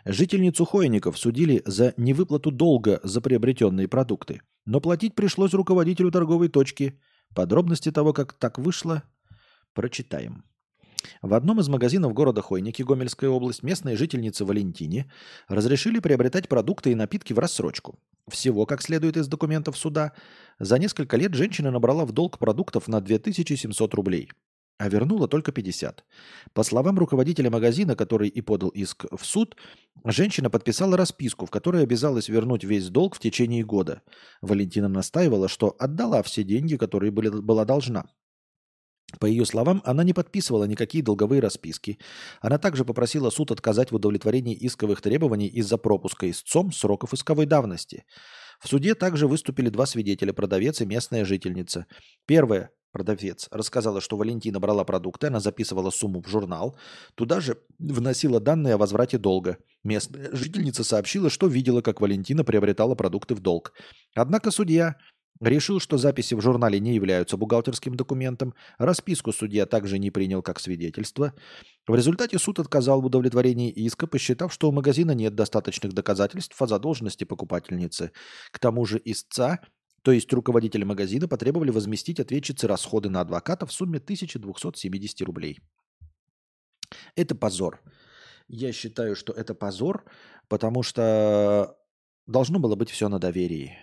Жительницу 0.06 0.64
Хойников 0.64 1.18
судили 1.18 1.60
за 1.66 1.92
невыплату 1.98 2.50
долга 2.50 3.00
за 3.02 3.20
приобретенные 3.20 3.86
продукты. 3.86 4.40
Но 4.64 4.80
платить 4.80 5.14
пришлось 5.14 5.52
руководителю 5.52 6.10
торговой 6.10 6.48
точки. 6.48 6.98
Подробности 7.34 7.92
того, 7.92 8.14
как 8.14 8.32
так 8.32 8.58
вышло, 8.58 9.02
прочитаем. 9.74 10.42
В 11.22 11.34
одном 11.34 11.60
из 11.60 11.68
магазинов 11.68 12.12
города 12.12 12.42
Хойники, 12.42 12.82
Гомельская 12.82 13.30
область, 13.30 13.62
местные 13.62 13.96
жительницы 13.96 14.44
Валентине 14.44 15.10
разрешили 15.48 15.98
приобретать 15.98 16.48
продукты 16.48 16.92
и 16.92 16.94
напитки 16.94 17.32
в 17.32 17.38
рассрочку. 17.38 17.98
Всего, 18.28 18.66
как 18.66 18.82
следует 18.82 19.16
из 19.16 19.28
документов 19.28 19.76
суда, 19.76 20.12
за 20.58 20.78
несколько 20.78 21.16
лет 21.16 21.34
женщина 21.34 21.70
набрала 21.70 22.04
в 22.04 22.12
долг 22.12 22.38
продуктов 22.38 22.88
на 22.88 23.00
2700 23.00 23.94
рублей, 23.94 24.30
а 24.78 24.88
вернула 24.88 25.28
только 25.28 25.52
50. 25.52 26.04
По 26.54 26.62
словам 26.62 26.98
руководителя 26.98 27.50
магазина, 27.50 27.96
который 27.96 28.28
и 28.28 28.40
подал 28.40 28.70
иск 28.70 29.04
в 29.10 29.24
суд, 29.24 29.56
женщина 30.04 30.48
подписала 30.48 30.96
расписку, 30.96 31.46
в 31.46 31.50
которой 31.50 31.82
обязалась 31.82 32.28
вернуть 32.28 32.64
весь 32.64 32.88
долг 32.88 33.16
в 33.16 33.18
течение 33.18 33.64
года. 33.64 34.02
Валентина 34.40 34.88
настаивала, 34.88 35.48
что 35.48 35.76
отдала 35.78 36.22
все 36.22 36.44
деньги, 36.44 36.76
которые 36.76 37.10
были, 37.10 37.28
была 37.28 37.64
должна. 37.64 38.06
По 39.18 39.26
ее 39.26 39.44
словам, 39.44 39.82
она 39.84 40.04
не 40.04 40.12
подписывала 40.12 40.64
никакие 40.64 41.02
долговые 41.02 41.40
расписки. 41.40 41.98
Она 42.40 42.58
также 42.58 42.84
попросила 42.84 43.30
суд 43.30 43.50
отказать 43.50 43.90
в 43.90 43.96
удовлетворении 43.96 44.56
исковых 44.58 45.00
требований 45.00 45.48
из-за 45.48 45.78
пропуска 45.78 46.30
истцом 46.30 46.72
сроков 46.72 47.12
исковой 47.12 47.46
давности. 47.46 48.04
В 48.60 48.68
суде 48.68 48.94
также 48.94 49.26
выступили 49.26 49.70
два 49.70 49.86
свидетеля– 49.86 50.32
продавец 50.34 50.80
и 50.80 50.86
местная 50.86 51.24
жительница. 51.24 51.86
Первая, 52.26 52.70
продавец, 52.92 53.48
рассказала, 53.50 54.00
что 54.00 54.16
Валентина 54.16 54.60
брала 54.60 54.84
продукты, 54.84 55.28
она 55.28 55.40
записывала 55.40 55.90
сумму 55.90 56.22
в 56.22 56.28
журнал, 56.28 56.76
туда 57.14 57.40
же 57.40 57.58
вносила 57.78 58.38
данные 58.38 58.74
о 58.74 58.78
возврате 58.78 59.16
долга. 59.16 59.56
Местная 59.82 60.28
жительница 60.32 60.84
сообщила, 60.84 61.30
что 61.30 61.46
видела, 61.46 61.80
как 61.80 62.00
Валентина 62.02 62.44
приобретала 62.44 62.94
продукты 62.94 63.34
в 63.34 63.40
долг. 63.40 63.72
Однако 64.14 64.50
судья 64.50 64.96
Решил, 65.40 65.80
что 65.80 65.96
записи 65.96 66.34
в 66.34 66.42
журнале 66.42 66.80
не 66.80 66.94
являются 66.94 67.38
бухгалтерским 67.38 67.94
документом. 67.94 68.54
Расписку 68.78 69.32
судья 69.32 69.64
также 69.64 69.98
не 69.98 70.10
принял 70.10 70.42
как 70.42 70.60
свидетельство. 70.60 71.32
В 71.86 71.94
результате 71.94 72.38
суд 72.38 72.58
отказал 72.58 73.00
в 73.00 73.06
удовлетворении 73.06 73.70
иска, 73.70 74.06
посчитав, 74.06 74.52
что 74.52 74.68
у 74.68 74.72
магазина 74.72 75.12
нет 75.12 75.34
достаточных 75.34 75.94
доказательств 75.94 76.60
о 76.60 76.66
задолженности 76.66 77.24
покупательницы. 77.24 78.12
К 78.50 78.58
тому 78.58 78.84
же 78.84 79.00
истца, 79.02 79.60
то 80.02 80.12
есть 80.12 80.30
руководитель 80.32 80.84
магазина, 80.84 81.26
потребовали 81.26 81.70
возместить 81.70 82.20
ответчице 82.20 82.66
расходы 82.66 83.08
на 83.08 83.22
адвоката 83.22 83.64
в 83.64 83.72
сумме 83.72 83.98
1270 83.98 85.22
рублей. 85.22 85.60
Это 87.16 87.34
позор. 87.34 87.80
Я 88.46 88.72
считаю, 88.72 89.16
что 89.16 89.32
это 89.32 89.54
позор, 89.54 90.04
потому 90.48 90.82
что 90.82 91.76
должно 92.26 92.58
было 92.58 92.74
быть 92.74 92.90
все 92.90 93.08
на 93.08 93.18
доверии. 93.18 93.78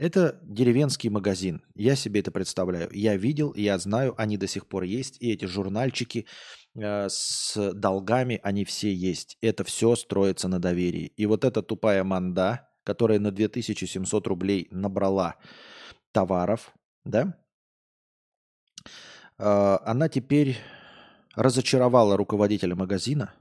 Это 0.00 0.40
деревенский 0.42 1.10
магазин. 1.10 1.62
Я 1.74 1.94
себе 1.94 2.20
это 2.20 2.30
представляю. 2.30 2.88
Я 2.90 3.16
видел, 3.16 3.52
я 3.54 3.76
знаю, 3.76 4.14
они 4.16 4.38
до 4.38 4.46
сих 4.46 4.66
пор 4.66 4.84
есть. 4.84 5.18
И 5.20 5.30
эти 5.30 5.44
журнальчики 5.44 6.24
э, 6.74 7.08
с 7.10 7.72
долгами, 7.74 8.40
они 8.42 8.64
все 8.64 8.94
есть. 8.94 9.36
Это 9.42 9.62
все 9.62 9.94
строится 9.96 10.48
на 10.48 10.58
доверии. 10.58 11.12
И 11.18 11.26
вот 11.26 11.44
эта 11.44 11.60
тупая 11.60 12.02
манда, 12.02 12.66
которая 12.82 13.18
на 13.18 13.30
2700 13.30 14.26
рублей 14.26 14.68
набрала 14.70 15.36
товаров, 16.12 16.72
да, 17.04 17.36
э, 19.38 19.78
она 19.84 20.08
теперь 20.08 20.56
разочаровала 21.34 22.16
руководителя 22.16 22.74
магазина– 22.74 23.34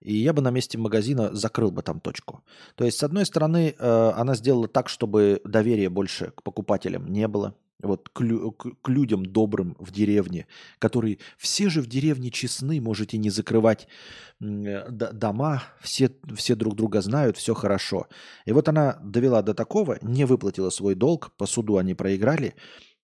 и 0.00 0.16
я 0.16 0.32
бы 0.32 0.42
на 0.42 0.50
месте 0.50 0.78
магазина 0.78 1.34
закрыл 1.34 1.70
бы 1.70 1.82
там 1.82 2.00
точку. 2.00 2.42
То 2.74 2.84
есть, 2.84 2.98
с 2.98 3.02
одной 3.02 3.26
стороны, 3.26 3.74
э, 3.76 4.10
она 4.14 4.34
сделала 4.34 4.68
так, 4.68 4.88
чтобы 4.88 5.40
доверия 5.44 5.88
больше 5.88 6.32
к 6.34 6.42
покупателям 6.42 7.06
не 7.12 7.26
было. 7.28 7.54
Вот 7.82 8.08
к, 8.08 8.22
лю- 8.22 8.52
к 8.52 8.88
людям 8.88 9.26
добрым 9.26 9.76
в 9.78 9.92
деревне, 9.92 10.46
которые 10.78 11.18
все 11.36 11.68
же 11.68 11.82
в 11.82 11.86
деревне 11.86 12.30
честны, 12.30 12.80
можете 12.80 13.18
не 13.18 13.28
закрывать 13.28 13.86
э, 14.40 14.90
дома, 14.90 15.62
все, 15.80 16.10
все 16.34 16.54
друг 16.54 16.74
друга 16.74 17.02
знают, 17.02 17.36
все 17.36 17.54
хорошо. 17.54 18.06
И 18.46 18.52
вот 18.52 18.68
она 18.68 18.98
довела 19.02 19.42
до 19.42 19.54
такого, 19.54 19.98
не 20.00 20.24
выплатила 20.24 20.70
свой 20.70 20.94
долг, 20.94 21.32
по 21.36 21.46
суду 21.46 21.76
они 21.76 21.94
проиграли. 21.94 22.54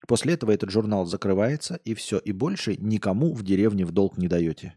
После 0.09 0.35
этого 0.35 0.51
этот 0.51 0.70
журнал 0.70 1.06
закрывается, 1.06 1.77
и 1.85 1.94
все, 1.94 2.19
и 2.19 2.32
больше 2.32 2.77
никому 2.77 3.35
в 3.35 3.43
деревне 3.43 3.85
в 3.85 3.93
долг 3.93 4.16
не 4.16 4.27
даете. 4.27 4.74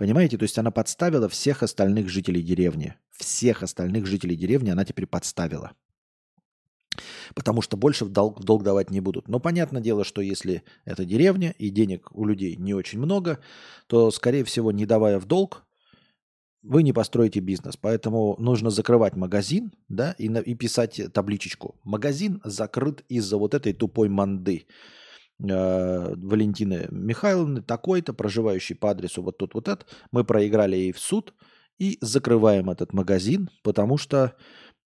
Понимаете? 0.00 0.38
То 0.38 0.44
есть 0.44 0.56
она 0.56 0.70
подставила 0.70 1.28
всех 1.28 1.62
остальных 1.62 2.08
жителей 2.08 2.40
деревни. 2.42 2.94
Всех 3.10 3.62
остальных 3.62 4.06
жителей 4.06 4.34
деревни 4.34 4.70
она 4.70 4.86
теперь 4.86 5.06
подставила. 5.06 5.72
Потому 7.34 7.60
что 7.60 7.76
больше 7.76 8.06
в 8.06 8.08
долг, 8.08 8.40
в 8.40 8.44
долг 8.44 8.62
давать 8.62 8.90
не 8.90 9.00
будут. 9.00 9.28
Но 9.28 9.40
понятное 9.40 9.82
дело, 9.82 10.04
что 10.04 10.22
если 10.22 10.62
это 10.86 11.04
деревня 11.04 11.54
и 11.58 11.68
денег 11.68 12.08
у 12.16 12.24
людей 12.24 12.56
не 12.56 12.72
очень 12.72 12.98
много, 12.98 13.40
то, 13.88 14.10
скорее 14.10 14.44
всего, 14.44 14.72
не 14.72 14.86
давая 14.86 15.18
в 15.18 15.26
долг, 15.26 15.66
вы 16.62 16.82
не 16.82 16.94
построите 16.94 17.40
бизнес. 17.40 17.76
Поэтому 17.76 18.36
нужно 18.38 18.70
закрывать 18.70 19.16
магазин 19.16 19.70
да, 19.90 20.12
и, 20.12 20.30
на, 20.30 20.38
и 20.38 20.54
писать 20.54 20.98
табличечку. 21.12 21.78
Магазин 21.84 22.40
закрыт 22.42 23.04
из-за 23.10 23.36
вот 23.36 23.52
этой 23.52 23.74
тупой 23.74 24.08
манды. 24.08 24.64
Э, 25.42 26.14
Валентины 26.16 26.86
Михайловны, 26.90 27.62
такой-то, 27.62 28.12
проживающий 28.12 28.76
по 28.76 28.90
адресу 28.90 29.22
вот 29.22 29.38
тут 29.38 29.54
вот 29.54 29.68
этот. 29.68 29.88
Мы 30.10 30.24
проиграли 30.24 30.76
ей 30.76 30.92
в 30.92 30.98
суд 30.98 31.34
и 31.78 31.96
закрываем 32.02 32.68
этот 32.68 32.92
магазин, 32.92 33.48
потому 33.62 33.96
что 33.96 34.36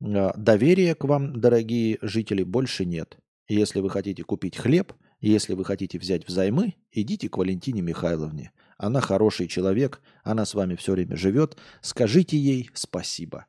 э, 0.01 0.31
доверия 0.37 0.95
к 0.95 1.05
вам, 1.05 1.41
дорогие 1.41 1.99
жители, 2.03 2.45
больше 2.45 2.85
нет. 2.85 3.19
Если 3.49 3.81
вы 3.81 3.91
хотите 3.91 4.23
купить 4.23 4.57
хлеб, 4.57 4.93
если 5.21 5.55
вы 5.55 5.65
хотите 5.65 5.99
взять 5.99 6.27
взаймы, 6.27 6.75
идите 6.93 7.29
к 7.29 7.37
Валентине 7.37 7.83
Михайловне. 7.83 8.53
Она 8.79 9.01
хороший 9.01 9.49
человек, 9.49 10.01
она 10.23 10.45
с 10.45 10.55
вами 10.55 10.77
все 10.77 10.93
время 10.93 11.17
живет. 11.17 11.57
Скажите 11.81 12.37
ей 12.37 12.71
спасибо. 12.75 13.47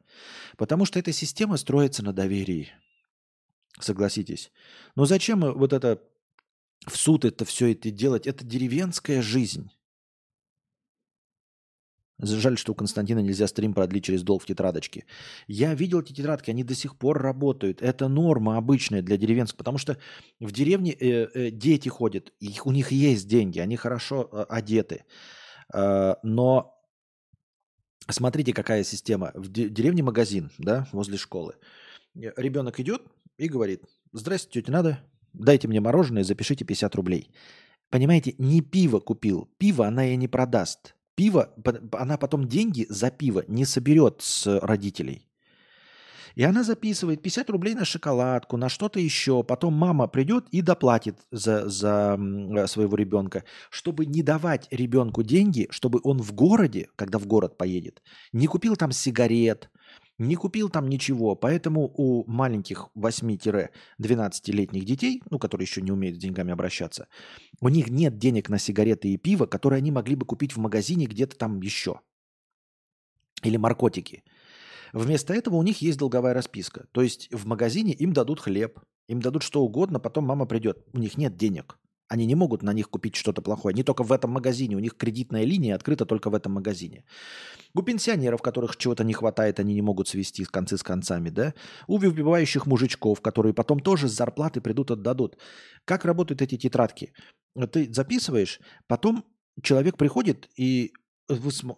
Потому 0.57 0.86
что 0.86 0.98
эта 0.98 1.11
система 1.11 1.57
строится 1.57 2.03
на 2.03 2.14
доверии. 2.14 2.69
Согласитесь. 3.80 4.52
Но 4.95 5.06
зачем 5.06 5.41
вот 5.41 5.73
это 5.73 6.02
в 6.88 6.98
суд 6.98 7.26
это 7.26 7.45
все 7.45 7.72
это 7.72 7.91
делать? 7.91 8.28
Это 8.28 8.45
деревенская 8.45 9.22
жизнь. 9.22 9.70
Жаль, 12.18 12.57
что 12.57 12.72
у 12.72 12.76
Константина 12.76 13.20
нельзя 13.20 13.45
стрим 13.48 13.74
продлить 13.74 14.06
через 14.06 14.24
долг 14.24 14.44
в 14.44 14.45
тетрадочке. 14.45 15.06
Я 15.48 15.74
видел 15.74 15.99
эти 15.99 16.14
тетрадки, 16.14 16.49
они 16.49 16.64
до 16.64 16.74
сих 16.74 16.98
пор 16.98 17.22
работают. 17.22 17.82
Это 17.82 18.07
норма 18.07 18.56
обычная 18.56 19.02
для 19.02 19.18
деревенских, 19.18 19.57
потому 19.57 19.78
что 19.78 19.98
в 20.40 20.52
деревне 20.53 20.94
э, 20.94 21.28
э, 21.34 21.52
дети 21.52 21.90
ходят, 21.90 22.32
их, 22.40 22.66
у 22.66 22.72
них 22.72 22.91
есть 22.91 23.28
деньги, 23.28 23.60
они 23.60 23.76
хорошо 23.76 24.30
э, 24.32 24.45
одеты. 24.48 25.03
Э, 25.74 26.16
но 26.24 26.82
смотрите, 28.10 28.53
какая 28.53 28.86
система. 28.86 29.32
В 29.34 29.49
де- 29.49 29.68
деревне 29.68 30.02
магазин, 30.02 30.52
да, 30.57 30.88
возле 30.94 31.18
школы. 31.18 31.56
Ребенок 32.14 32.80
идет 32.80 33.02
и 33.38 33.49
говорит, 33.49 33.84
здрасте, 34.14 34.49
тетя 34.49 34.72
надо, 34.72 35.03
дайте 35.40 35.68
мне 35.68 35.82
мороженое, 35.82 36.24
запишите 36.24 36.66
50 36.66 36.95
рублей. 36.95 37.32
Понимаете, 37.90 38.36
не 38.38 38.62
пиво 38.62 38.99
купил, 38.99 39.49
пиво 39.57 39.88
она 39.88 40.03
ей 40.03 40.18
не 40.18 40.28
продаст 40.28 40.95
пиво, 41.16 41.53
она 41.94 42.18
потом 42.18 42.48
деньги 42.48 42.86
за 42.90 43.10
пиво 43.10 43.44
не 43.48 43.66
соберет 43.66 44.22
с 44.22 44.60
родителей. 44.62 45.28
И 46.36 46.44
она 46.44 46.64
записывает 46.64 47.22
50 47.22 47.49
рублей 47.49 47.76
на 47.76 47.86
шоколадку, 47.86 48.57
на 48.57 48.68
что-то 48.68 48.99
еще. 48.99 49.41
Потом 49.41 49.74
мама 49.74 50.07
придет 50.07 50.45
и 50.52 50.62
доплатит 50.62 51.18
за, 51.32 51.70
за 51.70 52.18
своего 52.68 52.98
ребенка, 52.98 53.45
чтобы 53.70 54.06
не 54.06 54.22
давать 54.22 54.68
ребенку 54.70 55.24
деньги, 55.24 55.68
чтобы 55.70 56.02
он 56.03 56.22
в 56.22 56.34
городе, 56.34 56.90
когда 56.98 57.20
в 57.20 57.26
город 57.26 57.57
поедет, 57.57 58.02
не 58.34 58.48
купил 58.48 58.76
там 58.76 58.91
сигарет, 58.91 59.70
не 60.18 60.36
купил 60.36 60.70
там 60.70 60.88
ничего, 60.88 61.36
поэтому 61.36 61.92
у 61.96 62.30
маленьких 62.30 62.90
8-12-летних 62.96 64.86
детей, 64.86 65.22
ну, 65.30 65.40
которые 65.40 65.66
еще 65.66 65.82
не 65.82 65.92
умеют 65.92 66.18
с 66.18 66.20
деньгами 66.20 66.52
обращаться, 66.52 67.08
у 67.62 67.70
них 67.70 67.90
нет 67.90 68.18
денег 68.18 68.50
на 68.50 68.58
сигареты 68.58 69.10
и 69.10 69.18
пиво, 69.18 69.46
которые 69.46 69.78
они 69.78 69.92
могли 69.92 70.16
бы 70.16 70.26
купить 70.26 70.56
в 70.56 70.60
магазине 70.60 71.06
где-то 71.06 71.38
там 71.38 71.62
еще. 71.62 72.00
Или 73.44 73.58
наркотики. 73.58 74.24
Вместо 74.94 75.34
этого 75.34 75.56
у 75.56 75.64
них 75.64 75.82
есть 75.82 75.98
долговая 75.98 76.34
расписка. 76.34 76.88
То 76.94 77.02
есть 77.02 77.28
в 77.32 77.46
магазине 77.46 77.92
им 77.94 78.14
дадут 78.14 78.40
хлеб, 78.40 78.80
им 79.08 79.22
дадут 79.22 79.44
что 79.44 79.62
угодно, 79.62 80.00
потом 80.00 80.26
мама 80.26 80.46
придет. 80.46 80.86
У 80.94 81.00
них 81.00 81.18
нет 81.18 81.36
денег. 81.36 81.78
Они 82.07 82.26
не 82.26 82.36
могут 82.36 82.64
на 82.64 82.73
них 82.73 82.90
купить 82.90 83.15
что-то 83.15 83.41
плохое. 83.41 83.73
Не 83.76 83.84
только 83.84 84.03
в 84.03 84.11
этом 84.11 84.32
магазине. 84.32 84.76
У 84.76 84.80
них 84.80 84.95
кредитная 84.95 85.44
линия 85.44 85.76
открыта 85.76 86.06
только 86.06 86.30
в 86.30 86.36
этом 86.36 86.53
магазине. 86.53 87.03
У 87.73 87.82
пенсионеров, 87.82 88.41
которых 88.41 88.77
чего-то 88.77 89.03
не 89.03 89.14
хватает, 89.14 89.60
они 89.60 89.73
не 89.73 89.82
могут 89.82 90.07
свести 90.07 90.45
концы 90.45 90.77
с 90.77 90.84
концами. 90.84 91.30
Да? 91.30 91.53
У 91.88 91.98
выпивающих 91.98 92.68
мужичков, 92.68 93.22
которые 93.22 93.53
потом 93.53 93.80
тоже 93.80 94.07
с 94.07 94.11
зарплаты 94.11 94.61
придут, 94.61 94.91
отдадут. 94.91 95.38
Как 95.86 96.06
работают 96.06 96.41
эти 96.41 96.57
тетрадки? 96.57 97.11
Ты 97.72 97.91
записываешь, 97.94 98.60
потом 98.88 99.23
человек 99.61 99.98
приходит 99.98 100.49
и 100.57 100.91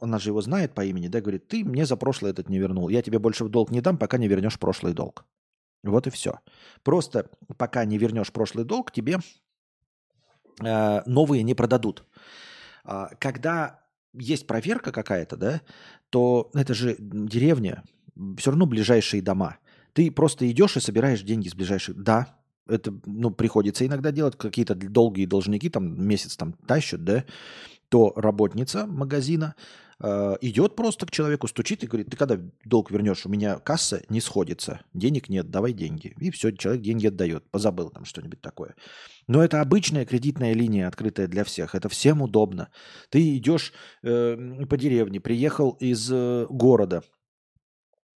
она 0.01 0.19
же 0.19 0.29
его 0.29 0.41
знает 0.41 0.73
по 0.73 0.83
имени, 0.83 1.07
да, 1.07 1.21
говорит, 1.21 1.47
ты 1.47 1.63
мне 1.63 1.85
за 1.85 1.95
прошлое 1.95 2.31
этот 2.31 2.49
не 2.49 2.59
вернул, 2.59 2.89
я 2.89 3.01
тебе 3.01 3.19
больше 3.19 3.45
в 3.45 3.49
долг 3.49 3.71
не 3.71 3.81
дам, 3.81 3.97
пока 3.97 4.17
не 4.17 4.27
вернешь 4.27 4.59
прошлый 4.59 4.93
долг. 4.93 5.25
Вот 5.83 6.07
и 6.07 6.09
все. 6.09 6.39
Просто 6.83 7.29
пока 7.57 7.85
не 7.85 7.97
вернешь 7.97 8.31
прошлый 8.31 8.65
долг, 8.65 8.91
тебе 8.91 9.19
новые 10.59 11.43
не 11.43 11.53
продадут. 11.53 12.03
А, 12.83 13.09
когда 13.19 13.81
есть 14.13 14.47
проверка 14.47 14.91
какая-то, 14.91 15.37
да, 15.37 15.61
то 16.09 16.49
это 16.53 16.73
же 16.73 16.95
деревня, 16.99 17.83
все 18.37 18.51
равно 18.51 18.65
ближайшие 18.65 19.21
дома. 19.21 19.57
Ты 19.93 20.11
просто 20.11 20.49
идешь 20.49 20.77
и 20.77 20.79
собираешь 20.79 21.21
деньги 21.21 21.49
с 21.49 21.55
ближайших. 21.55 22.01
Да, 22.01 22.37
это 22.67 22.93
ну, 23.05 23.31
приходится 23.31 23.85
иногда 23.85 24.11
делать, 24.11 24.37
какие-то 24.37 24.75
долгие 24.75 25.25
должники, 25.25 25.69
там 25.69 26.07
месяц 26.07 26.35
там 26.35 26.53
тащат, 26.53 27.03
да, 27.03 27.25
то 27.89 28.13
работница 28.15 28.85
магазина 28.85 29.55
э, 29.99 30.35
идет 30.41 30.75
просто 30.75 31.05
к 31.05 31.11
человеку, 31.11 31.47
стучит 31.47 31.83
и 31.83 31.87
говорит, 31.87 32.09
ты 32.09 32.17
когда 32.17 32.39
долг 32.65 32.91
вернешь, 32.91 33.25
у 33.25 33.29
меня 33.29 33.59
касса 33.59 34.03
не 34.09 34.19
сходится, 34.21 34.81
денег 34.93 35.29
нет, 35.29 35.49
давай 35.49 35.73
деньги. 35.73 36.13
И 36.19 36.31
все, 36.31 36.51
человек 36.51 36.81
деньги 36.81 37.07
отдает, 37.07 37.49
позабыл 37.49 37.89
там 37.89 38.05
что-нибудь 38.05 38.41
такое. 38.41 38.75
Но 39.27 39.43
это 39.43 39.59
обычная 39.59 40.05
кредитная 40.05 40.53
линия, 40.53 40.87
открытая 40.87 41.27
для 41.27 41.43
всех, 41.43 41.75
это 41.75 41.89
всем 41.89 42.21
удобно. 42.21 42.69
Ты 43.09 43.37
идешь 43.37 43.73
э, 44.03 44.65
по 44.69 44.77
деревне, 44.77 45.19
приехал 45.19 45.71
из 45.71 46.09
э, 46.11 46.45
города, 46.49 47.03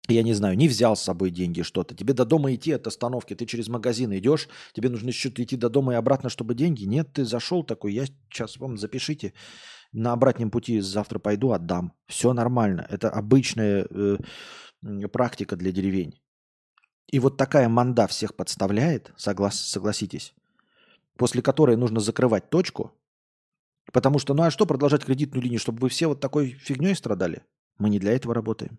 я 0.08 0.22
не 0.22 0.34
знаю, 0.34 0.56
не 0.56 0.68
взял 0.68 0.96
с 0.96 1.02
собой 1.02 1.30
деньги 1.30 1.62
что-то. 1.62 1.94
Тебе 1.94 2.14
до 2.14 2.24
дома 2.24 2.54
идти 2.54 2.72
от 2.72 2.86
остановки, 2.86 3.34
ты 3.34 3.46
через 3.46 3.68
магазин 3.68 4.12
идешь, 4.16 4.48
тебе 4.72 4.88
нужно 4.88 5.08
еще 5.08 5.28
идти 5.28 5.56
до 5.56 5.68
дома 5.68 5.92
и 5.92 5.96
обратно, 5.96 6.30
чтобы 6.30 6.54
деньги. 6.54 6.84
Нет, 6.84 7.12
ты 7.12 7.24
зашел 7.24 7.62
такой, 7.62 7.92
я 7.92 8.06
сейчас 8.30 8.56
вам 8.58 8.76
запишите, 8.76 9.34
на 9.92 10.12
обратном 10.12 10.50
пути 10.50 10.80
завтра 10.80 11.18
пойду, 11.18 11.52
отдам. 11.52 11.92
Все 12.06 12.32
нормально. 12.32 12.86
Это 12.88 13.10
обычная 13.10 13.86
э, 13.90 14.18
практика 15.12 15.56
для 15.56 15.72
деревень. 15.72 16.20
И 17.10 17.18
вот 17.18 17.36
такая 17.36 17.68
манда 17.68 18.06
всех 18.06 18.36
подставляет, 18.36 19.12
соглас, 19.16 19.60
согласитесь, 19.60 20.32
после 21.20 21.42
которой 21.42 21.76
нужно 21.76 22.00
закрывать 22.00 22.48
точку, 22.48 22.94
потому 23.92 24.18
что, 24.18 24.32
ну 24.32 24.44
а 24.44 24.50
что 24.50 24.64
продолжать 24.64 25.04
кредитную 25.04 25.42
линию, 25.42 25.60
чтобы 25.60 25.80
вы 25.80 25.90
все 25.90 26.06
вот 26.06 26.18
такой 26.18 26.52
фигней 26.52 26.94
страдали? 26.94 27.42
Мы 27.76 27.90
не 27.90 27.98
для 27.98 28.12
этого 28.12 28.34
работаем. 28.34 28.78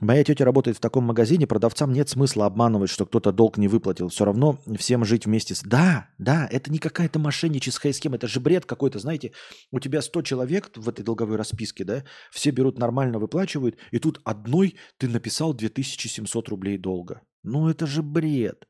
Моя 0.00 0.24
тетя 0.24 0.44
работает 0.44 0.76
в 0.76 0.80
таком 0.80 1.04
магазине, 1.04 1.46
продавцам 1.46 1.92
нет 1.92 2.08
смысла 2.08 2.46
обманывать, 2.46 2.90
что 2.90 3.06
кто-то 3.06 3.30
долг 3.30 3.56
не 3.56 3.68
выплатил. 3.68 4.08
Все 4.08 4.24
равно 4.24 4.58
всем 4.76 5.04
жить 5.04 5.26
вместе 5.26 5.54
с... 5.54 5.62
Да, 5.62 6.08
да, 6.18 6.48
это 6.50 6.72
не 6.72 6.80
какая-то 6.80 7.20
мошенническая 7.20 7.92
схема, 7.92 8.16
это 8.16 8.26
же 8.26 8.40
бред 8.40 8.66
какой-то, 8.66 8.98
знаете. 8.98 9.30
У 9.70 9.78
тебя 9.78 10.02
100 10.02 10.22
человек 10.22 10.72
в 10.74 10.88
этой 10.88 11.04
долговой 11.04 11.36
расписке, 11.36 11.84
да, 11.84 12.02
все 12.32 12.50
берут 12.50 12.80
нормально, 12.80 13.20
выплачивают, 13.20 13.76
и 13.92 14.00
тут 14.00 14.20
одной 14.24 14.74
ты 14.98 15.08
написал 15.08 15.54
2700 15.54 16.48
рублей 16.48 16.78
долга. 16.78 17.20
Ну 17.44 17.68
это 17.68 17.86
же 17.86 18.02
бред. 18.02 18.66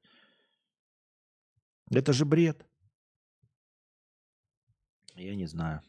Это 1.97 2.13
же 2.13 2.25
бред. 2.25 2.65
Я 5.17 5.35
не 5.37 5.47
знаю. 5.47 5.81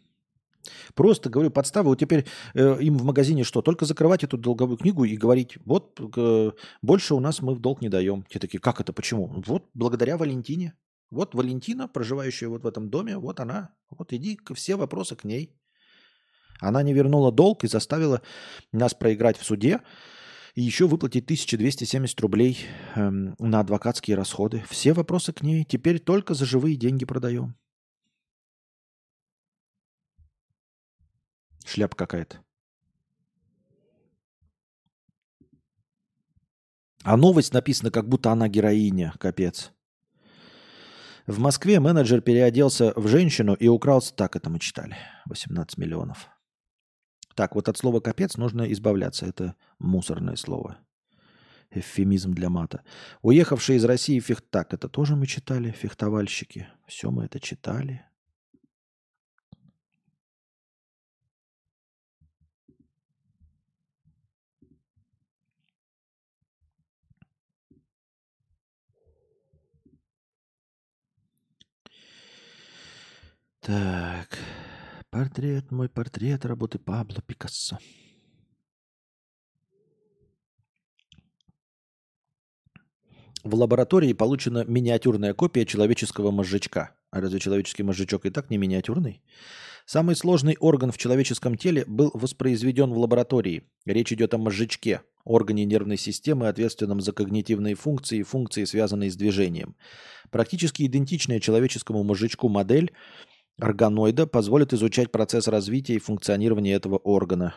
Просто, 0.93 1.29
говорю, 1.29 1.51
подстава. 1.51 1.89
Вот 1.89 1.99
теперь 1.99 2.25
э, 2.53 2.77
им 2.81 2.97
в 2.97 3.03
магазине 3.03 3.43
что? 3.43 3.61
Только 3.61 3.85
закрывать 3.85 4.23
эту 4.23 4.37
долговую 4.37 4.77
книгу 4.77 5.03
и 5.03 5.17
говорить, 5.17 5.57
вот 5.65 5.99
э, 6.17 6.51
больше 6.81 7.15
у 7.15 7.19
нас 7.19 7.41
мы 7.41 7.53
в 7.53 7.59
долг 7.59 7.81
не 7.81 7.89
даем. 7.89 8.23
Те 8.29 8.39
такие, 8.39 8.59
как 8.59 8.81
это, 8.81 8.93
почему? 8.93 9.43
Вот 9.45 9.69
благодаря 9.73 10.17
Валентине. 10.17 10.73
Вот 11.11 11.35
Валентина, 11.35 11.87
проживающая 11.87 12.49
вот 12.49 12.63
в 12.63 12.67
этом 12.67 12.89
доме, 12.89 13.17
вот 13.17 13.39
она. 13.39 13.69
Вот 13.89 14.11
иди, 14.11 14.39
все 14.55 14.75
вопросы 14.75 15.15
к 15.15 15.23
ней. 15.23 15.55
Она 16.59 16.83
не 16.83 16.93
вернула 16.93 17.31
долг 17.31 17.63
и 17.63 17.67
заставила 17.67 18.21
нас 18.71 18.93
проиграть 18.93 19.37
в 19.37 19.45
суде 19.45 19.81
и 20.55 20.61
еще 20.61 20.87
выплатить 20.87 21.25
1270 21.25 22.19
рублей 22.21 22.65
э, 22.95 23.09
на 23.09 23.59
адвокатские 23.59 24.15
расходы. 24.15 24.63
Все 24.69 24.93
вопросы 24.93 25.33
к 25.33 25.43
ней. 25.43 25.65
Теперь 25.65 25.99
только 25.99 26.33
за 26.33 26.45
живые 26.45 26.77
деньги 26.77 27.03
продаем. 27.05 27.55
Шляпа 31.65 31.95
какая-то. 31.97 32.39
А 37.03 37.17
новость 37.17 37.53
написана, 37.53 37.91
как 37.91 38.07
будто 38.07 38.31
она 38.31 38.47
героиня. 38.47 39.13
Капец. 39.19 39.73
В 41.27 41.39
Москве 41.39 41.79
менеджер 41.79 42.21
переоделся 42.21 42.93
в 42.95 43.07
женщину 43.07 43.55
и 43.55 43.67
украл... 43.67 44.01
Так 44.01 44.35
это 44.35 44.49
мы 44.49 44.59
читали. 44.59 44.95
18 45.25 45.77
миллионов. 45.77 46.29
Так, 47.35 47.53
вот 47.53 47.67
от 47.67 47.77
слова 47.77 47.99
«капец» 47.99 48.37
нужно 48.37 48.71
избавляться. 48.71 49.25
Это 49.25 49.55
мусорное 49.77 50.37
слово. 50.37 50.77
Эвфемизм 51.69 52.33
для 52.33 52.49
мата. 52.49 52.81
Уехавшие 53.21 53.77
из 53.77 53.83
России 53.83 54.19
фех... 54.19 54.41
Так, 54.41 54.73
это 54.73 54.87
тоже 54.87 55.17
мы 55.17 55.27
читали, 55.27 55.71
фехтовальщики. 55.71 56.69
Все 56.87 57.11
мы 57.11 57.25
это 57.25 57.41
читали. 57.41 58.05
Так, 73.59 74.37
портрет, 75.15 75.71
мой 75.71 75.87
портрет 75.87 76.45
работы 76.45 76.77
Пабло 76.77 77.21
Пикассо. 77.25 77.77
В 83.41 83.55
лаборатории 83.55 84.11
получена 84.11 84.65
миниатюрная 84.67 85.33
копия 85.33 85.65
человеческого 85.65 86.31
мозжечка. 86.31 86.97
А 87.11 87.21
разве 87.21 87.39
человеческий 87.39 87.83
мозжечок 87.83 88.25
и 88.25 88.29
так 88.29 88.49
не 88.49 88.57
миниатюрный? 88.57 89.21
Самый 89.85 90.17
сложный 90.17 90.57
орган 90.59 90.91
в 90.91 90.97
человеческом 90.97 91.55
теле 91.55 91.85
был 91.87 92.11
воспроизведен 92.13 92.91
в 92.91 92.97
лаборатории. 92.97 93.63
Речь 93.85 94.11
идет 94.11 94.33
о 94.33 94.37
мозжечке, 94.37 95.03
органе 95.23 95.63
нервной 95.63 95.97
системы, 95.97 96.49
ответственном 96.49 96.99
за 96.99 97.13
когнитивные 97.13 97.75
функции 97.75 98.17
и 98.17 98.23
функции, 98.23 98.65
связанные 98.65 99.09
с 99.09 99.15
движением. 99.15 99.77
Практически 100.29 100.83
идентичная 100.83 101.39
человеческому 101.39 102.03
мозжечку 102.03 102.49
модель– 102.49 102.91
органоида 103.59 104.27
позволит 104.27 104.73
изучать 104.73 105.11
процесс 105.11 105.47
развития 105.47 105.95
и 105.95 105.99
функционирования 105.99 106.73
этого 106.73 106.97
органа. 106.97 107.55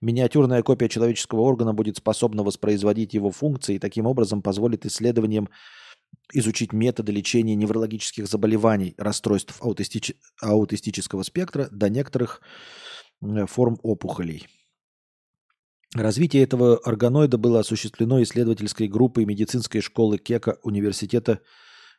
Миниатюрная 0.00 0.62
копия 0.62 0.88
человеческого 0.88 1.40
органа 1.40 1.72
будет 1.72 1.96
способна 1.96 2.42
воспроизводить 2.42 3.14
его 3.14 3.30
функции 3.30 3.76
и 3.76 3.78
таким 3.78 4.06
образом 4.06 4.42
позволит 4.42 4.84
исследованиям 4.84 5.48
изучить 6.32 6.72
методы 6.72 7.12
лечения 7.12 7.54
неврологических 7.54 8.26
заболеваний, 8.26 8.94
расстройств 8.98 9.60
аутистич... 9.62 10.14
аутистического 10.40 11.22
спектра 11.22 11.68
до 11.70 11.88
некоторых 11.88 12.40
форм 13.46 13.78
опухолей. 13.82 14.46
Развитие 15.94 16.42
этого 16.42 16.78
органоида 16.78 17.38
было 17.38 17.60
осуществлено 17.60 18.22
исследовательской 18.22 18.88
группой 18.88 19.24
медицинской 19.24 19.80
школы 19.80 20.18
Кека 20.18 20.58
Университета 20.62 21.40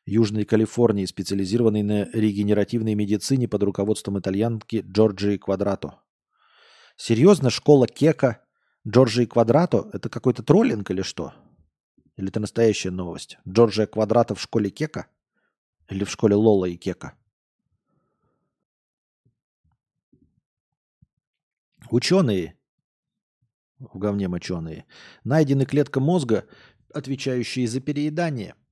Южной 0.06 0.46
Калифорнии, 0.46 1.06
специализированной 1.06 1.82
на 1.82 2.06
регенеративной 2.14 2.94
медицине 2.94 3.48
под 3.48 3.64
руководством 3.64 4.20
итальянки 4.20 4.86
Джорджии 4.88 5.38
Квадрато. 5.38 6.00
Серьезно, 6.96 7.50
школа 7.50 7.88
Кека 7.88 8.46
Джорджии 8.88 9.26
Квадрато– 9.26 9.90
это 9.94 10.10
какой-то 10.10 10.44
троллинг 10.44 10.92
или 10.92 11.02
что? 11.02 11.34
Или 12.18 12.30
это 12.30 12.40
настоящая 12.40 12.92
новость? 12.92 13.40
Джорджия 13.48 13.88
Квадрато 13.88 14.36
в 14.36 14.42
школе 14.42 14.70
Кека? 14.70 15.08
Или 15.90 16.04
в 16.04 16.12
школе 16.12 16.36
Лола 16.36 16.66
и 16.66 16.78
Кека? 16.78 17.18
Ученые, 21.90 22.60
в 23.80 23.98
говне 23.98 24.28
моченые, 24.28 24.86
найдены 25.24 25.66
клетка 25.66 26.00
мозга, 26.00 26.48
отвечающие 26.94 27.68
за 27.68 27.80
переедание– 27.82 28.54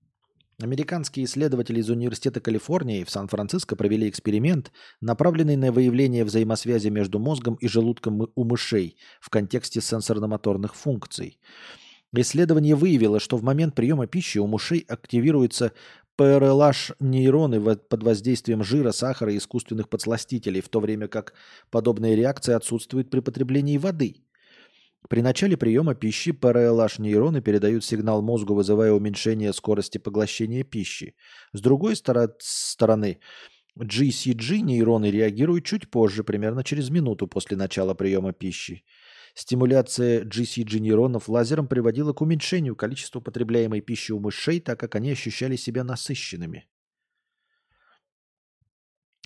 Американские 0.61 1.25
исследователи 1.25 1.80
из 1.80 1.89
Университета 1.89 2.39
Калифорнии 2.39 3.03
в 3.03 3.09
Сан-Франциско 3.09 3.75
провели 3.75 4.07
эксперимент, 4.07 4.71
направленный 5.01 5.55
на 5.55 5.71
выявление 5.71 6.23
взаимосвязи 6.23 6.89
между 6.89 7.17
мозгом 7.17 7.55
и 7.55 7.67
желудком 7.67 8.30
у 8.35 8.43
мышей 8.43 8.97
в 9.19 9.30
контексте 9.30 9.81
сенсорно-моторных 9.81 10.75
функций. 10.75 11.39
Исследование 12.15 12.75
выявило, 12.75 13.19
что 13.19 13.38
в 13.38 13.43
момент 13.43 13.73
приема 13.73 14.05
пищи 14.05 14.38
у 14.38 14.45
мышей 14.45 14.85
активируются 14.88 15.71
ПРЛH-нейроны 16.19 17.75
под 17.75 18.03
воздействием 18.03 18.63
жира, 18.63 18.91
сахара 18.91 19.34
и 19.34 19.38
искусственных 19.38 19.89
подсластителей, 19.89 20.61
в 20.61 20.69
то 20.69 20.80
время 20.80 21.07
как 21.07 21.34
подобные 21.71 22.15
реакции 22.15 22.53
отсутствуют 22.53 23.09
при 23.09 23.21
потреблении 23.21 23.80
воды– 23.80 24.17
при 25.09 25.21
начале 25.21 25.57
приема 25.57 25.95
пищи 25.95 26.31
ПРЛH-нейроны 26.31 27.41
передают 27.41 27.84
сигнал 27.84 28.21
мозгу, 28.21 28.55
вызывая 28.55 28.93
уменьшение 28.93 29.53
скорости 29.53 29.97
поглощения 29.97 30.63
пищи. 30.63 31.15
С 31.51 31.61
другой 31.61 31.95
стороны, 31.95 33.19
GCG-нейроны 33.77 35.11
реагируют 35.11 35.65
чуть 35.65 35.89
позже, 35.89 36.23
примерно 36.23 36.63
через 36.63 36.89
минуту 36.89 37.27
после 37.27 37.57
начала 37.57 37.93
приема 37.93 38.31
пищи. 38.31 38.84
Стимуляция 39.35 40.23
GCG-нейронов 40.23 41.27
лазером 41.27 41.67
приводила 41.67 42.13
к 42.13 42.21
уменьшению 42.21 42.75
количества 42.75 43.19
потребляемой 43.19 43.81
пищи 43.81 44.11
у 44.11 44.19
мышей, 44.19 44.59
так 44.59 44.80
как 44.80 44.95
они 44.95 45.11
ощущали 45.11 45.55
себя 45.55 45.84
насыщенными. 45.84 46.67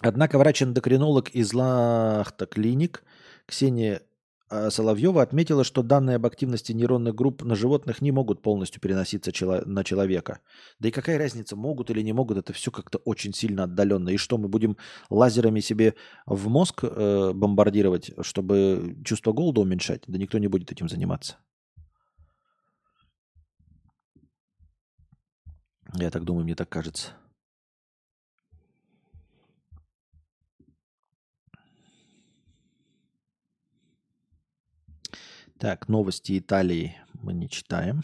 Однако 0.01 0.37
врач-эндокринолог 0.37 1.29
из 1.31 1.53
Лахта 1.53 2.45
Клиник 2.45 3.03
Ксения 3.47 4.01
Соловьева 4.49 5.21
отметила, 5.21 5.63
что 5.63 5.83
данные 5.83 6.15
об 6.15 6.25
активности 6.25 6.71
нейронных 6.71 7.13
групп 7.13 7.43
на 7.43 7.55
животных 7.55 8.01
не 8.01 8.11
могут 8.11 8.41
полностью 8.41 8.81
переноситься 8.81 9.31
на 9.65 9.83
человека. 9.83 10.39
Да 10.79 10.87
и 10.87 10.91
какая 10.91 11.17
разница, 11.17 11.55
могут 11.55 11.89
или 11.89 12.01
не 12.01 12.13
могут, 12.13 12.37
это 12.37 12.53
все 12.53 12.71
как-то 12.71 12.99
очень 12.99 13.33
сильно 13.33 13.63
отдаленно. 13.63 14.09
И 14.09 14.17
что, 14.17 14.37
мы 14.37 14.47
будем 14.47 14.77
лазерами 15.09 15.59
себе 15.59 15.95
в 16.25 16.47
мозг 16.47 16.83
э, 16.83 17.31
бомбардировать, 17.33 18.11
чтобы 18.21 18.95
чувство 19.03 19.33
голода 19.33 19.61
уменьшать? 19.61 20.03
Да 20.07 20.17
никто 20.17 20.37
не 20.37 20.47
будет 20.47 20.71
этим 20.71 20.87
заниматься. 20.87 21.37
Я 25.93 26.09
так 26.09 26.23
думаю, 26.23 26.45
мне 26.45 26.55
так 26.55 26.69
кажется. 26.69 27.11
Так, 35.59 35.87
новости 35.87 36.37
Италии 36.37 36.95
мы 37.13 37.33
не 37.33 37.49
читаем. 37.49 38.03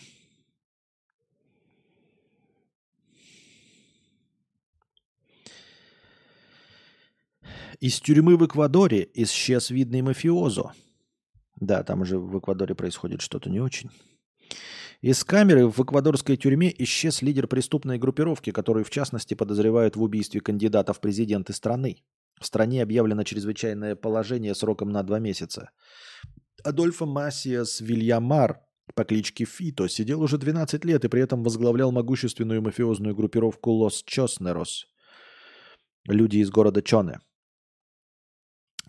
Из 7.79 7.99
тюрьмы 7.99 8.37
в 8.37 8.45
Эквадоре 8.47 9.07
исчез 9.13 9.69
видный 9.69 10.01
мафиозо. 10.01 10.71
Да, 11.59 11.83
там 11.83 12.01
уже 12.01 12.17
в 12.17 12.39
Эквадоре 12.39 12.73
происходит 12.73 13.21
что-то 13.21 13.51
не 13.51 13.59
очень. 13.59 13.91
Из 15.01 15.23
камеры 15.23 15.67
в 15.67 15.79
эквадорской 15.79 16.37
тюрьме 16.37 16.73
исчез 16.79 17.21
лидер 17.21 17.47
преступной 17.47 17.99
группировки, 17.99 18.51
который 18.51 18.83
в 18.83 18.89
частности 18.89 19.33
подозревают 19.33 19.95
в 19.95 20.01
убийстве 20.01 20.39
кандидата 20.39 20.93
в 20.93 21.01
президенты 21.01 21.53
страны. 21.53 21.97
В 22.39 22.45
стране 22.45 22.81
объявлено 22.81 23.23
чрезвычайное 23.23 23.95
положение 23.95 24.55
сроком 24.55 24.91
на 24.91 25.03
два 25.03 25.19
месяца. 25.19 25.71
Адольфо 26.63 27.05
Масиас 27.05 27.81
Вильямар 27.81 28.61
по 28.95 29.03
кличке 29.03 29.43
Фито 29.43 29.89
сидел 29.89 30.21
уже 30.21 30.37
12 30.37 30.85
лет 30.85 31.03
и 31.03 31.09
при 31.09 31.21
этом 31.21 31.43
возглавлял 31.43 31.91
могущественную 31.91 32.61
мафиозную 32.61 33.15
группировку 33.15 33.71
Лос 33.71 34.01
Чоснерос. 34.05 34.85
Люди 36.07 36.37
из 36.37 36.49
города 36.49 36.81
Чоне. 36.81 37.19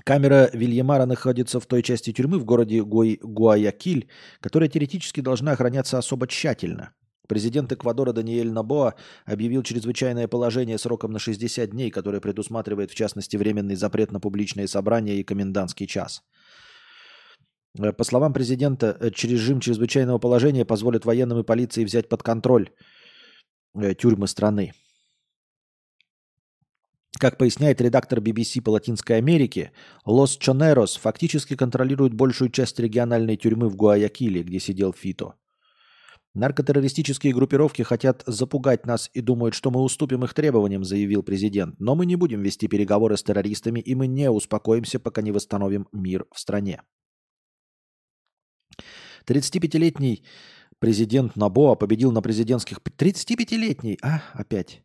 Камера 0.04 0.50
Вильямара 0.52 1.06
находится 1.06 1.58
в 1.58 1.66
той 1.66 1.82
части 1.82 2.12
тюрьмы 2.12 2.38
в 2.38 2.44
городе 2.44 2.82
Гуай 2.82 3.18
Гуаякиль, 3.22 4.08
которая 4.40 4.68
теоретически 4.68 5.20
должна 5.20 5.52
охраняться 5.52 5.98
особо 5.98 6.26
тщательно. 6.28 6.94
Президент 7.26 7.72
Эквадора 7.72 8.12
Даниэль 8.12 8.52
Набоа 8.52 8.94
объявил 9.24 9.62
чрезвычайное 9.62 10.28
положение 10.28 10.78
сроком 10.78 11.10
на 11.10 11.18
60 11.18 11.70
дней, 11.70 11.90
которое 11.90 12.20
предусматривает 12.20 12.90
в 12.90 12.94
частности 12.94 13.36
временный 13.36 13.76
запрет 13.76 14.12
на 14.12 14.20
публичные 14.20 14.68
собрания 14.68 15.16
и 15.16 15.24
комендантский 15.24 15.86
час. 15.86 16.22
Э, 17.78 17.92
по 17.92 18.04
словам 18.04 18.32
президента, 18.32 18.96
э, 19.00 19.10
режим 19.22 19.60
чрезвычайного 19.60 20.18
положения 20.18 20.64
позволит 20.64 21.04
военным 21.04 21.38
и 21.38 21.44
полиции 21.44 21.84
взять 21.84 22.08
под 22.08 22.22
контроль 22.22 22.70
э, 23.74 23.94
тюрьмы 23.94 24.28
страны. 24.28 24.72
Как 27.18 27.38
поясняет 27.38 27.80
редактор 27.80 28.18
BBC 28.18 28.60
по 28.60 28.70
Латинской 28.70 29.16
Америке, 29.18 29.72
Лос 30.04 30.36
Чонерос 30.36 30.96
фактически 30.96 31.56
контролирует 31.56 32.12
большую 32.12 32.50
часть 32.50 32.78
региональной 32.80 33.36
тюрьмы 33.36 33.68
в 33.68 33.76
Гуаякиле, 33.76 34.42
где 34.42 34.58
сидел 34.58 34.92
Фито. 34.92 35.34
Наркотеррористические 36.34 37.32
группировки 37.32 37.82
хотят 37.82 38.24
запугать 38.26 38.86
нас 38.86 39.08
и 39.14 39.20
думают, 39.20 39.54
что 39.54 39.70
мы 39.70 39.82
уступим 39.82 40.24
их 40.24 40.34
требованиям, 40.34 40.82
заявил 40.82 41.22
президент. 41.22 41.78
Но 41.78 41.94
мы 41.94 42.06
не 42.06 42.16
будем 42.16 42.42
вести 42.42 42.66
переговоры 42.66 43.16
с 43.16 43.22
террористами, 43.22 43.78
и 43.78 43.94
мы 43.94 44.08
не 44.08 44.28
успокоимся, 44.28 44.98
пока 44.98 45.22
не 45.22 45.30
восстановим 45.30 45.86
мир 45.92 46.26
в 46.32 46.40
стране. 46.40 46.82
35-летний 49.26 50.24
президент 50.78 51.36
Набоа 51.36 51.76
победил 51.76 52.12
на 52.12 52.22
президентских... 52.22 52.78
35-летний, 52.78 53.98
а, 54.02 54.22
опять. 54.32 54.82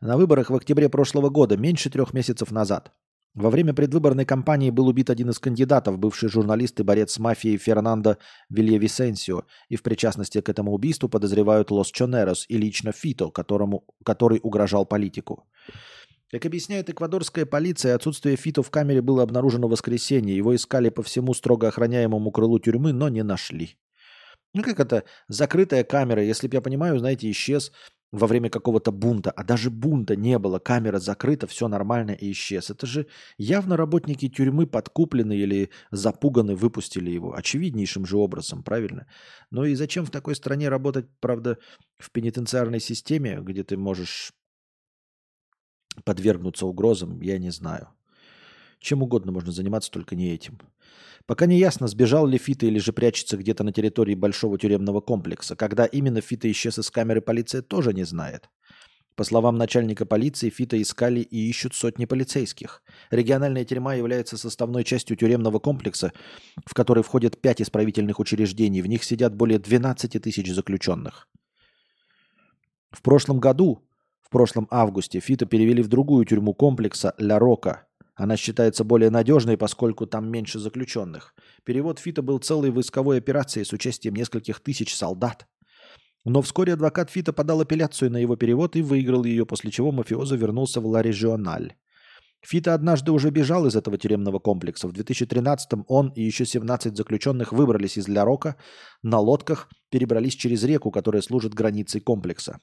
На 0.00 0.16
выборах 0.16 0.50
в 0.50 0.54
октябре 0.54 0.88
прошлого 0.88 1.30
года, 1.30 1.56
меньше 1.56 1.90
трех 1.90 2.12
месяцев 2.12 2.50
назад. 2.50 2.92
Во 3.34 3.48
время 3.48 3.72
предвыборной 3.72 4.26
кампании 4.26 4.70
был 4.70 4.88
убит 4.88 5.08
один 5.08 5.30
из 5.30 5.38
кандидатов, 5.38 5.98
бывший 5.98 6.28
журналист 6.28 6.78
и 6.80 6.82
борец 6.82 7.12
с 7.12 7.18
мафией 7.18 7.56
Фернандо 7.56 8.18
Вильявисенсио, 8.50 9.44
и 9.70 9.76
в 9.76 9.82
причастности 9.82 10.42
к 10.42 10.50
этому 10.50 10.72
убийству 10.72 11.08
подозревают 11.08 11.70
Лос 11.70 11.90
Чонерос 11.90 12.44
и 12.48 12.58
лично 12.58 12.92
Фито, 12.92 13.30
которому, 13.30 13.86
который 14.04 14.38
угрожал 14.42 14.84
политику. 14.84 15.48
Как 16.32 16.46
объясняет 16.46 16.88
эквадорская 16.88 17.44
полиция, 17.44 17.94
отсутствие 17.94 18.36
Фито 18.36 18.62
в 18.62 18.70
камере 18.70 19.02
было 19.02 19.22
обнаружено 19.22 19.68
в 19.68 19.72
воскресенье. 19.72 20.34
Его 20.34 20.56
искали 20.56 20.88
по 20.88 21.02
всему 21.02 21.34
строго 21.34 21.68
охраняемому 21.68 22.30
крылу 22.30 22.58
тюрьмы, 22.58 22.94
но 22.94 23.10
не 23.10 23.22
нашли. 23.22 23.76
Ну 24.54 24.62
как 24.62 24.80
это 24.80 25.04
закрытая 25.28 25.84
камера, 25.84 26.22
если 26.22 26.48
бы 26.48 26.54
я 26.54 26.62
понимаю, 26.62 26.98
знаете, 26.98 27.30
исчез 27.30 27.70
во 28.12 28.26
время 28.26 28.48
какого-то 28.48 28.92
бунта, 28.92 29.30
а 29.30 29.44
даже 29.44 29.68
бунта 29.68 30.16
не 30.16 30.38
было, 30.38 30.58
камера 30.58 30.98
закрыта, 30.98 31.46
все 31.46 31.68
нормально 31.68 32.12
и 32.12 32.32
исчез. 32.32 32.70
Это 32.70 32.86
же 32.86 33.06
явно 33.36 33.76
работники 33.76 34.28
тюрьмы 34.30 34.66
подкуплены 34.66 35.34
или 35.34 35.68
запуганы, 35.90 36.56
выпустили 36.56 37.10
его. 37.10 37.34
Очевиднейшим 37.34 38.06
же 38.06 38.16
образом, 38.16 38.62
правильно? 38.62 39.06
Ну 39.50 39.64
и 39.64 39.74
зачем 39.74 40.06
в 40.06 40.10
такой 40.10 40.34
стране 40.34 40.70
работать, 40.70 41.06
правда, 41.20 41.58
в 41.98 42.10
пенитенциарной 42.10 42.80
системе, 42.80 43.40
где 43.42 43.64
ты 43.64 43.76
можешь 43.76 44.32
подвергнуться 46.04 46.66
угрозам, 46.66 47.20
я 47.20 47.38
не 47.38 47.50
знаю. 47.50 47.88
Чем 48.78 49.02
угодно 49.02 49.32
можно 49.32 49.52
заниматься, 49.52 49.90
только 49.90 50.16
не 50.16 50.32
этим. 50.32 50.58
Пока 51.26 51.46
не 51.46 51.58
ясно, 51.58 51.86
сбежал 51.86 52.26
ли 52.26 52.36
Фита 52.36 52.66
или 52.66 52.78
же 52.78 52.92
прячется 52.92 53.36
где-то 53.36 53.62
на 53.62 53.72
территории 53.72 54.14
большого 54.14 54.58
тюремного 54.58 55.00
комплекса. 55.00 55.54
Когда 55.54 55.86
именно 55.86 56.20
Фита 56.20 56.50
исчез 56.50 56.78
из 56.78 56.90
камеры, 56.90 57.20
полиция 57.20 57.62
тоже 57.62 57.92
не 57.94 58.04
знает. 58.04 58.48
По 59.14 59.24
словам 59.24 59.56
начальника 59.56 60.06
полиции, 60.06 60.48
Фита 60.48 60.80
искали 60.80 61.20
и 61.20 61.48
ищут 61.48 61.74
сотни 61.74 62.06
полицейских. 62.06 62.82
Региональная 63.10 63.64
тюрьма 63.64 63.94
является 63.94 64.38
составной 64.38 64.84
частью 64.84 65.16
тюремного 65.16 65.58
комплекса, 65.58 66.12
в 66.64 66.74
который 66.74 67.02
входят 67.02 67.40
пять 67.40 67.60
исправительных 67.60 68.18
учреждений. 68.18 68.80
В 68.80 68.86
них 68.86 69.04
сидят 69.04 69.34
более 69.34 69.58
12 69.58 70.20
тысяч 70.22 70.50
заключенных. 70.50 71.28
В 72.90 73.02
прошлом 73.02 73.38
году, 73.38 73.82
в 74.22 74.30
прошлом 74.30 74.66
августе, 74.70 75.20
Фита 75.20 75.46
перевели 75.46 75.82
в 75.82 75.88
другую 75.88 76.24
тюрьму 76.24 76.54
комплекса 76.54 77.14
Ля 77.18 77.38
Рока– 77.38 77.86
она 78.14 78.36
считается 78.36 78.84
более 78.84 79.10
надежной, 79.10 79.56
поскольку 79.56 80.06
там 80.06 80.30
меньше 80.30 80.58
заключенных. 80.58 81.34
Перевод 81.64 81.98
Фита 81.98 82.22
был 82.22 82.38
целой 82.38 82.70
войсковой 82.70 83.18
операцией 83.18 83.64
с 83.64 83.72
участием 83.72 84.14
нескольких 84.14 84.60
тысяч 84.60 84.94
солдат. 84.94 85.46
Но 86.24 86.42
вскоре 86.42 86.74
адвокат 86.74 87.10
Фита 87.10 87.32
подал 87.32 87.62
апелляцию 87.62 88.10
на 88.10 88.18
его 88.18 88.36
перевод 88.36 88.76
и 88.76 88.82
выиграл 88.82 89.24
ее, 89.24 89.46
после 89.46 89.70
чего 89.70 89.90
мафиоза 89.90 90.36
вернулся 90.36 90.80
в 90.80 90.86
Ла 90.86 91.02
Региональ. 91.02 91.74
Фита 92.44 92.74
однажды 92.74 93.12
уже 93.12 93.30
бежал 93.30 93.66
из 93.66 93.76
этого 93.76 93.96
тюремного 93.98 94.38
комплекса. 94.38 94.88
В 94.88 94.92
2013-м 94.92 95.84
он 95.88 96.10
и 96.10 96.22
еще 96.22 96.44
17 96.44 96.96
заключенных 96.96 97.52
выбрались 97.52 97.96
из 97.96 98.08
Ля 98.08 98.24
Рока 98.24 98.56
на 99.02 99.20
лодках, 99.20 99.68
перебрались 99.90 100.34
через 100.34 100.62
реку, 100.64 100.90
которая 100.90 101.22
служит 101.22 101.54
границей 101.54 102.00
комплекса. 102.00 102.58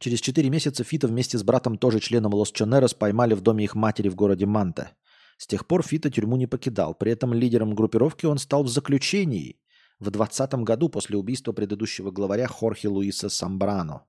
Через 0.00 0.20
четыре 0.20 0.48
месяца 0.48 0.82
Фита 0.82 1.06
вместе 1.06 1.36
с 1.36 1.42
братом, 1.42 1.76
тоже 1.76 2.00
членом 2.00 2.32
Лос 2.32 2.50
Чонерос, 2.52 2.94
поймали 2.94 3.34
в 3.34 3.42
доме 3.42 3.64
их 3.64 3.74
матери 3.74 4.08
в 4.08 4.14
городе 4.14 4.46
Манте. 4.46 4.92
С 5.36 5.46
тех 5.46 5.66
пор 5.66 5.82
Фита 5.82 6.10
тюрьму 6.10 6.36
не 6.36 6.46
покидал. 6.46 6.94
При 6.94 7.12
этом 7.12 7.34
лидером 7.34 7.74
группировки 7.74 8.24
он 8.24 8.38
стал 8.38 8.62
в 8.62 8.68
заключении 8.68 9.60
в 9.98 10.10
20 10.10 10.54
году 10.64 10.88
после 10.88 11.18
убийства 11.18 11.52
предыдущего 11.52 12.10
главаря 12.10 12.48
Хорхе 12.48 12.88
Луиса 12.88 13.28
Самбрано. 13.28 14.06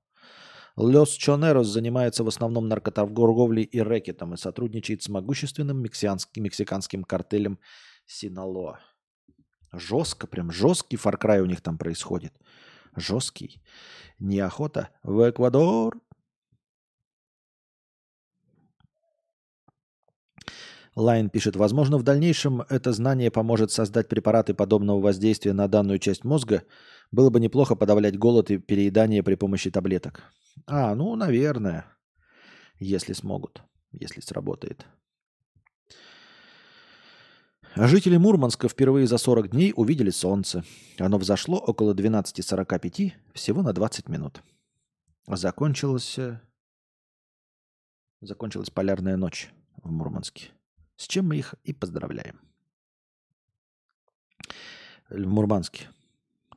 Лос 0.77 1.09
Чонерос 1.09 1.67
занимается 1.67 2.23
в 2.23 2.29
основном 2.29 2.69
наркоторговлей 2.69 3.63
и 3.63 3.81
рэкетом 3.81 4.33
и 4.33 4.37
сотрудничает 4.37 5.03
с 5.03 5.09
могущественным 5.09 5.81
мексиканским, 5.81 7.03
картелем 7.03 7.59
Синалоа. 8.05 8.79
Жестко, 9.73 10.25
прям 10.25 10.53
жесткий 10.53 10.95
фаркрай 10.95 11.41
у 11.41 11.45
них 11.45 11.59
там 11.59 11.77
происходит. 11.77 12.33
Жесткий. 12.95 13.61
Неохота 14.19 14.89
в 15.03 15.29
Эквадор. 15.29 16.01
Лайн 20.95 21.29
пишет, 21.29 21.55
возможно, 21.55 21.97
в 21.97 22.03
дальнейшем 22.03 22.61
это 22.69 22.91
знание 22.91 23.31
поможет 23.31 23.71
создать 23.71 24.09
препараты 24.09 24.53
подобного 24.53 24.99
воздействия 24.99 25.53
на 25.53 25.69
данную 25.69 25.99
часть 25.99 26.25
мозга. 26.25 26.63
Было 27.11 27.29
бы 27.29 27.39
неплохо 27.39 27.75
подавлять 27.75 28.17
голод 28.17 28.51
и 28.51 28.57
переедание 28.57 29.23
при 29.23 29.35
помощи 29.35 29.71
таблеток. 29.71 30.23
А, 30.67 30.93
ну, 30.95 31.15
наверное, 31.15 31.85
если 32.77 33.13
смогут, 33.13 33.61
если 33.91 34.19
сработает. 34.19 34.85
А 37.73 37.87
жители 37.87 38.17
Мурманска 38.17 38.67
впервые 38.67 39.07
за 39.07 39.17
40 39.17 39.51
дней 39.51 39.73
увидели 39.73 40.09
солнце. 40.09 40.65
Оно 40.99 41.17
взошло 41.17 41.57
около 41.57 41.93
12.45, 41.93 43.13
всего 43.33 43.61
на 43.61 43.71
20 43.71 44.09
минут. 44.09 44.43
Закончилась, 45.25 46.19
закончилась 48.19 48.69
полярная 48.69 49.15
ночь 49.15 49.49
в 49.77 49.89
Мурманске. 49.89 50.49
С 50.97 51.07
чем 51.07 51.29
мы 51.29 51.37
их 51.37 51.55
и 51.63 51.71
поздравляем. 51.71 52.41
В 55.09 55.25
Мурманске. 55.25 55.87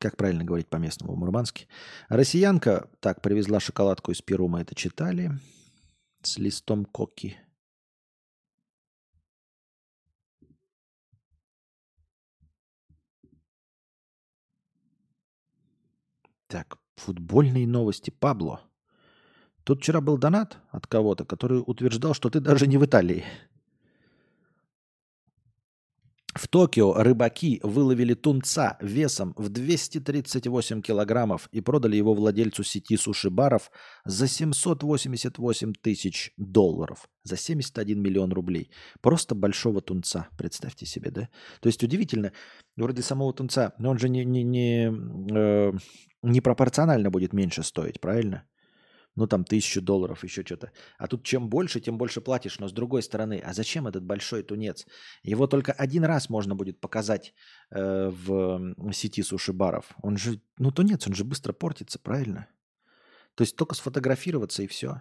Как 0.00 0.16
правильно 0.16 0.42
говорить 0.42 0.66
по-местному 0.66 1.14
в 1.14 1.16
Мурманске. 1.16 1.68
Россиянка 2.08 2.90
так 2.98 3.22
привезла 3.22 3.60
шоколадку 3.60 4.10
из 4.10 4.20
Перу, 4.20 4.54
это 4.56 4.74
читали. 4.74 5.30
С 6.22 6.38
листом 6.38 6.84
коки. 6.84 7.38
Так, 16.46 16.78
футбольные 16.96 17.66
новости. 17.66 18.10
Пабло. 18.10 18.60
Тут 19.64 19.80
вчера 19.80 20.00
был 20.00 20.18
донат 20.18 20.58
от 20.70 20.86
кого-то, 20.86 21.24
который 21.24 21.62
утверждал, 21.64 22.14
что 22.14 22.28
ты 22.28 22.40
даже 22.40 22.66
не 22.66 22.76
в 22.76 22.84
Италии. 22.84 23.24
В 26.34 26.48
Токио 26.48 26.94
рыбаки 26.94 27.60
выловили 27.62 28.14
тунца 28.14 28.76
весом 28.80 29.34
в 29.36 29.50
238 29.50 30.82
килограммов 30.82 31.48
и 31.52 31.60
продали 31.60 31.94
его 31.94 32.12
владельцу 32.12 32.64
сети 32.64 32.96
суши-баров 32.96 33.70
за 34.04 34.26
788 34.26 35.74
тысяч 35.80 36.32
долларов, 36.36 37.08
за 37.22 37.36
71 37.36 38.02
миллион 38.02 38.32
рублей. 38.32 38.72
Просто 39.00 39.36
большого 39.36 39.80
тунца, 39.80 40.26
представьте 40.36 40.86
себе, 40.86 41.12
да? 41.12 41.28
То 41.60 41.68
есть 41.68 41.84
удивительно, 41.84 42.32
вроде 42.76 43.02
самого 43.02 43.32
тунца, 43.32 43.72
но 43.78 43.90
он 43.90 43.98
же 43.98 44.08
не, 44.08 44.24
не, 44.24 44.42
не, 44.42 44.92
э, 45.32 45.72
не 46.24 46.40
пропорционально 46.40 47.10
будет 47.10 47.32
меньше 47.32 47.62
стоить, 47.62 48.00
правильно? 48.00 48.44
ну 49.16 49.26
там 49.26 49.44
тысячу 49.44 49.80
долларов, 49.80 50.24
еще 50.24 50.42
что-то. 50.42 50.72
А 50.98 51.06
тут 51.06 51.24
чем 51.24 51.48
больше, 51.48 51.80
тем 51.80 51.98
больше 51.98 52.20
платишь. 52.20 52.58
Но 52.58 52.68
с 52.68 52.72
другой 52.72 53.02
стороны, 53.02 53.42
а 53.44 53.52
зачем 53.52 53.86
этот 53.86 54.04
большой 54.04 54.42
тунец? 54.42 54.86
Его 55.22 55.46
только 55.46 55.72
один 55.72 56.04
раз 56.04 56.28
можно 56.28 56.54
будет 56.54 56.80
показать 56.80 57.34
э, 57.70 58.10
в 58.10 58.74
сети 58.92 59.22
суши-баров. 59.22 59.86
Он 60.02 60.16
же, 60.16 60.40
ну 60.58 60.72
тунец, 60.72 61.06
он 61.06 61.14
же 61.14 61.24
быстро 61.24 61.52
портится, 61.52 61.98
правильно? 61.98 62.48
То 63.34 63.42
есть 63.42 63.56
только 63.56 63.74
сфотографироваться 63.74 64.62
и 64.62 64.66
все. 64.66 65.00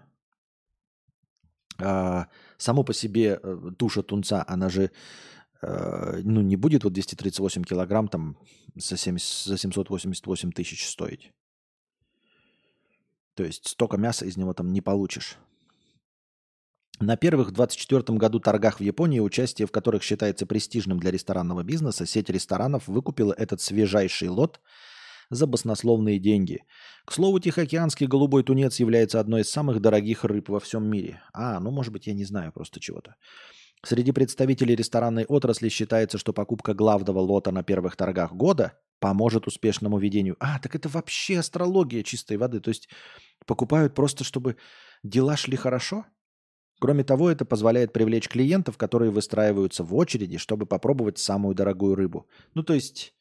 А, 1.79 2.27
само 2.57 2.83
по 2.83 2.93
себе 2.93 3.39
э, 3.41 3.71
туша 3.77 4.03
тунца, 4.03 4.45
она 4.47 4.69
же 4.69 4.91
э, 5.63 6.21
ну, 6.23 6.41
не 6.41 6.55
будет 6.55 6.83
вот 6.83 6.93
238 6.93 7.63
килограмм 7.63 8.07
там 8.07 8.37
за, 8.75 8.97
70, 8.97 9.45
за 9.45 9.57
788 9.57 10.51
тысяч 10.51 10.87
стоить. 10.87 11.31
То 13.35 13.43
есть 13.43 13.67
столько 13.67 13.97
мяса 13.97 14.25
из 14.25 14.37
него 14.37 14.53
там 14.53 14.71
не 14.71 14.81
получишь. 14.81 15.37
На 16.99 17.17
первых 17.17 17.49
в 17.49 17.51
2024 17.51 18.17
году 18.17 18.39
торгах 18.39 18.79
в 18.79 18.83
Японии, 18.83 19.19
участие 19.19 19.67
в 19.67 19.71
которых 19.71 20.03
считается 20.03 20.45
престижным 20.45 20.99
для 20.99 21.11
ресторанного 21.11 21.63
бизнеса, 21.63 22.05
сеть 22.05 22.29
ресторанов 22.29 22.87
выкупила 22.87 23.33
этот 23.33 23.61
свежайший 23.61 24.29
лот 24.29 24.61
за 25.29 25.47
баснословные 25.47 26.19
деньги. 26.19 26.63
К 27.05 27.11
слову, 27.11 27.39
Тихоокеанский 27.39 28.07
голубой 28.07 28.43
тунец 28.43 28.79
является 28.79 29.19
одной 29.19 29.41
из 29.41 29.49
самых 29.49 29.81
дорогих 29.81 30.23
рыб 30.23 30.49
во 30.49 30.59
всем 30.59 30.85
мире. 30.85 31.21
А, 31.33 31.59
ну 31.59 31.71
может 31.71 31.91
быть 31.91 32.07
я 32.07 32.13
не 32.13 32.25
знаю 32.25 32.51
просто 32.53 32.79
чего-то. 32.79 33.15
Среди 33.85 34.13
представителей 34.13 34.75
ресторанной 34.75 35.25
отрасли 35.25 35.67
считается, 35.67 36.17
что 36.17 36.31
покупка 36.31 36.73
главного 36.73 37.19
лота 37.19 37.51
на 37.51 37.63
первых 37.63 37.97
торгах 37.97 38.33
года 38.33 38.79
поможет 38.99 39.45
успешному 39.45 39.97
ведению. 39.97 40.37
А, 40.39 40.57
так 40.59 40.75
это 40.75 40.87
вообще 40.87 41.39
астрология 41.39 42.03
чистой 42.03 42.37
воды. 42.37 42.61
То 42.61 42.69
есть 42.69 42.87
покупают 43.45 43.93
просто, 43.93 44.23
чтобы 44.23 44.55
дела 45.03 45.35
шли 45.35 45.57
хорошо? 45.57 46.05
Кроме 46.79 47.03
того, 47.03 47.29
это 47.29 47.43
позволяет 47.43 47.91
привлечь 47.91 48.29
клиентов, 48.29 48.77
которые 48.77 49.11
выстраиваются 49.11 49.83
в 49.83 49.93
очереди, 49.95 50.37
чтобы 50.37 50.65
попробовать 50.65 51.17
самую 51.17 51.53
дорогую 51.53 51.95
рыбу. 51.95 52.27
Ну, 52.53 52.63
то 52.63 52.73
есть 52.73 53.13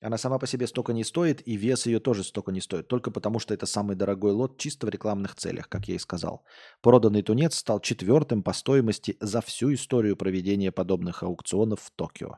Она 0.00 0.18
сама 0.18 0.38
по 0.38 0.46
себе 0.46 0.66
столько 0.66 0.92
не 0.92 1.04
стоит, 1.04 1.46
и 1.48 1.56
вес 1.56 1.86
ее 1.86 2.00
тоже 2.00 2.22
столько 2.22 2.52
не 2.52 2.60
стоит, 2.60 2.86
только 2.86 3.10
потому 3.10 3.38
что 3.38 3.54
это 3.54 3.64
самый 3.64 3.96
дорогой 3.96 4.32
лот 4.32 4.58
чисто 4.58 4.86
в 4.86 4.90
рекламных 4.90 5.34
целях, 5.34 5.68
как 5.68 5.88
я 5.88 5.94
и 5.94 5.98
сказал. 5.98 6.44
Проданный 6.82 7.22
тунец 7.22 7.56
стал 7.56 7.80
четвертым 7.80 8.42
по 8.42 8.52
стоимости 8.52 9.16
за 9.20 9.40
всю 9.40 9.72
историю 9.72 10.16
проведения 10.16 10.70
подобных 10.70 11.22
аукционов 11.22 11.80
в 11.80 11.90
Токио. 11.96 12.36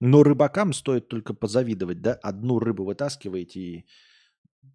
Но 0.00 0.24
рыбакам 0.24 0.72
стоит 0.72 1.08
только 1.08 1.32
позавидовать, 1.32 2.00
да? 2.00 2.14
Одну 2.14 2.58
рыбу 2.58 2.84
вытаскиваете 2.84 3.60
и 3.60 3.86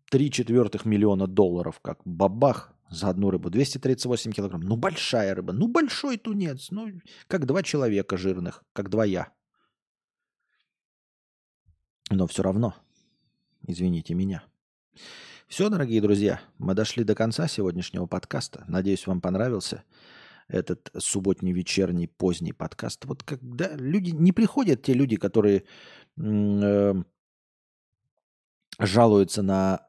три 0.09 0.31
четвертых 0.31 0.85
миллиона 0.85 1.27
долларов, 1.27 1.79
как 1.81 1.99
бабах 2.05 2.73
за 2.89 3.09
одну 3.09 3.31
рыбу. 3.31 3.49
238 3.49 4.31
килограмм. 4.31 4.61
Ну, 4.61 4.77
большая 4.77 5.35
рыба. 5.35 5.53
Ну, 5.53 5.67
большой 5.67 6.17
тунец. 6.17 6.67
Ну, 6.71 6.87
как 7.27 7.45
два 7.45 7.63
человека 7.63 8.15
жирных, 8.15 8.63
как 8.73 8.89
два 8.89 9.05
я. 9.05 9.33
Но 12.11 12.27
все 12.27 12.43
равно, 12.43 12.75
извините 13.67 14.13
меня. 14.13 14.43
Все, 15.47 15.69
дорогие 15.69 16.01
друзья, 16.01 16.39
мы 16.57 16.73
дошли 16.73 17.03
до 17.03 17.15
конца 17.15 17.47
сегодняшнего 17.47 18.05
подкаста. 18.05 18.63
Надеюсь, 18.67 19.07
вам 19.07 19.21
понравился 19.21 19.83
этот 20.47 20.91
субботний, 20.97 21.51
вечерний, 21.51 22.07
поздний 22.07 22.53
подкаст. 22.53 23.05
Вот 23.05 23.23
когда 23.23 23.75
люди 23.75 24.11
не 24.11 24.31
приходят, 24.31 24.83
те 24.83 24.93
люди, 24.93 25.15
которые 25.15 25.63
э, 26.17 26.93
жалуются 28.79 29.41
на 29.41 29.87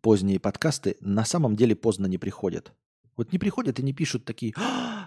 поздние 0.00 0.40
подкасты, 0.40 0.96
на 1.00 1.24
самом 1.24 1.56
деле 1.56 1.76
поздно 1.76 2.06
не 2.06 2.18
приходят. 2.18 2.72
Вот 3.16 3.32
не 3.32 3.38
приходят 3.38 3.78
и 3.78 3.82
не 3.82 3.92
пишут 3.92 4.24
такие, 4.24 4.54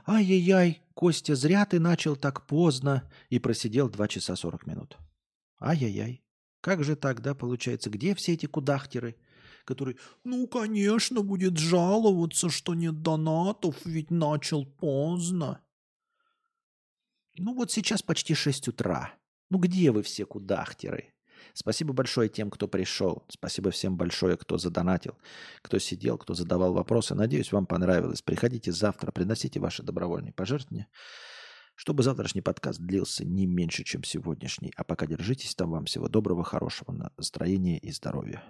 ай-яй-яй, 0.06 0.82
Костя, 0.94 1.36
зря 1.36 1.66
ты 1.66 1.80
начал 1.80 2.16
так 2.16 2.46
поздно 2.46 3.10
и 3.30 3.40
просидел 3.40 3.90
2 3.90 4.08
часа 4.08 4.36
40 4.36 4.68
минут. 4.68 4.98
Ай-яй-яй. 5.60 6.23
Как 6.64 6.82
же 6.82 6.96
тогда 6.96 7.36
получается? 7.36 7.90
Где 7.90 8.16
все 8.16 8.36
эти 8.36 8.46
кудахтеры, 8.46 9.18
которые, 9.66 9.98
ну, 10.24 10.48
конечно, 10.48 11.22
будет 11.22 11.58
жаловаться, 11.58 12.50
что 12.50 12.74
нет 12.74 13.02
донатов, 13.02 13.76
ведь 13.84 14.12
начал 14.12 14.66
поздно. 14.66 15.60
Ну 17.38 17.54
вот 17.54 17.70
сейчас 17.70 18.02
почти 18.02 18.34
6 18.34 18.70
утра. 18.70 19.14
Ну 19.50 19.58
где 19.58 19.92
вы 19.92 20.04
все 20.04 20.26
кудахтеры? 20.26 21.14
Спасибо 21.54 21.92
большое 21.92 22.30
тем, 22.30 22.50
кто 22.50 22.70
пришел. 22.70 23.26
Спасибо 23.28 23.70
всем 23.72 23.98
большое, 23.98 24.38
кто 24.38 24.58
задонатил, 24.58 25.18
кто 25.62 25.80
сидел, 25.80 26.18
кто 26.18 26.34
задавал 26.34 26.72
вопросы. 26.72 27.14
Надеюсь, 27.14 27.52
вам 27.52 27.66
понравилось. 27.66 28.22
Приходите 28.22 28.72
завтра, 28.72 29.12
приносите 29.12 29.60
ваши 29.60 29.84
добровольные 29.84 30.32
пожертвования 30.32 30.88
чтобы 31.76 32.04
завтрашний 32.04 32.42
подкаст 32.42 32.80
длился 32.80 33.26
не 33.26 33.46
меньше, 33.46 33.84
чем 33.84 34.04
сегодняшний. 34.04 34.72
А 34.76 34.84
пока 34.84 35.06
держитесь 35.06 35.56
там. 35.56 35.72
Вам 35.72 35.86
всего 35.86 36.08
доброго, 36.08 36.44
хорошего 36.44 36.92
настроения 37.18 37.78
и 37.80 37.92
здоровья. 37.92 38.44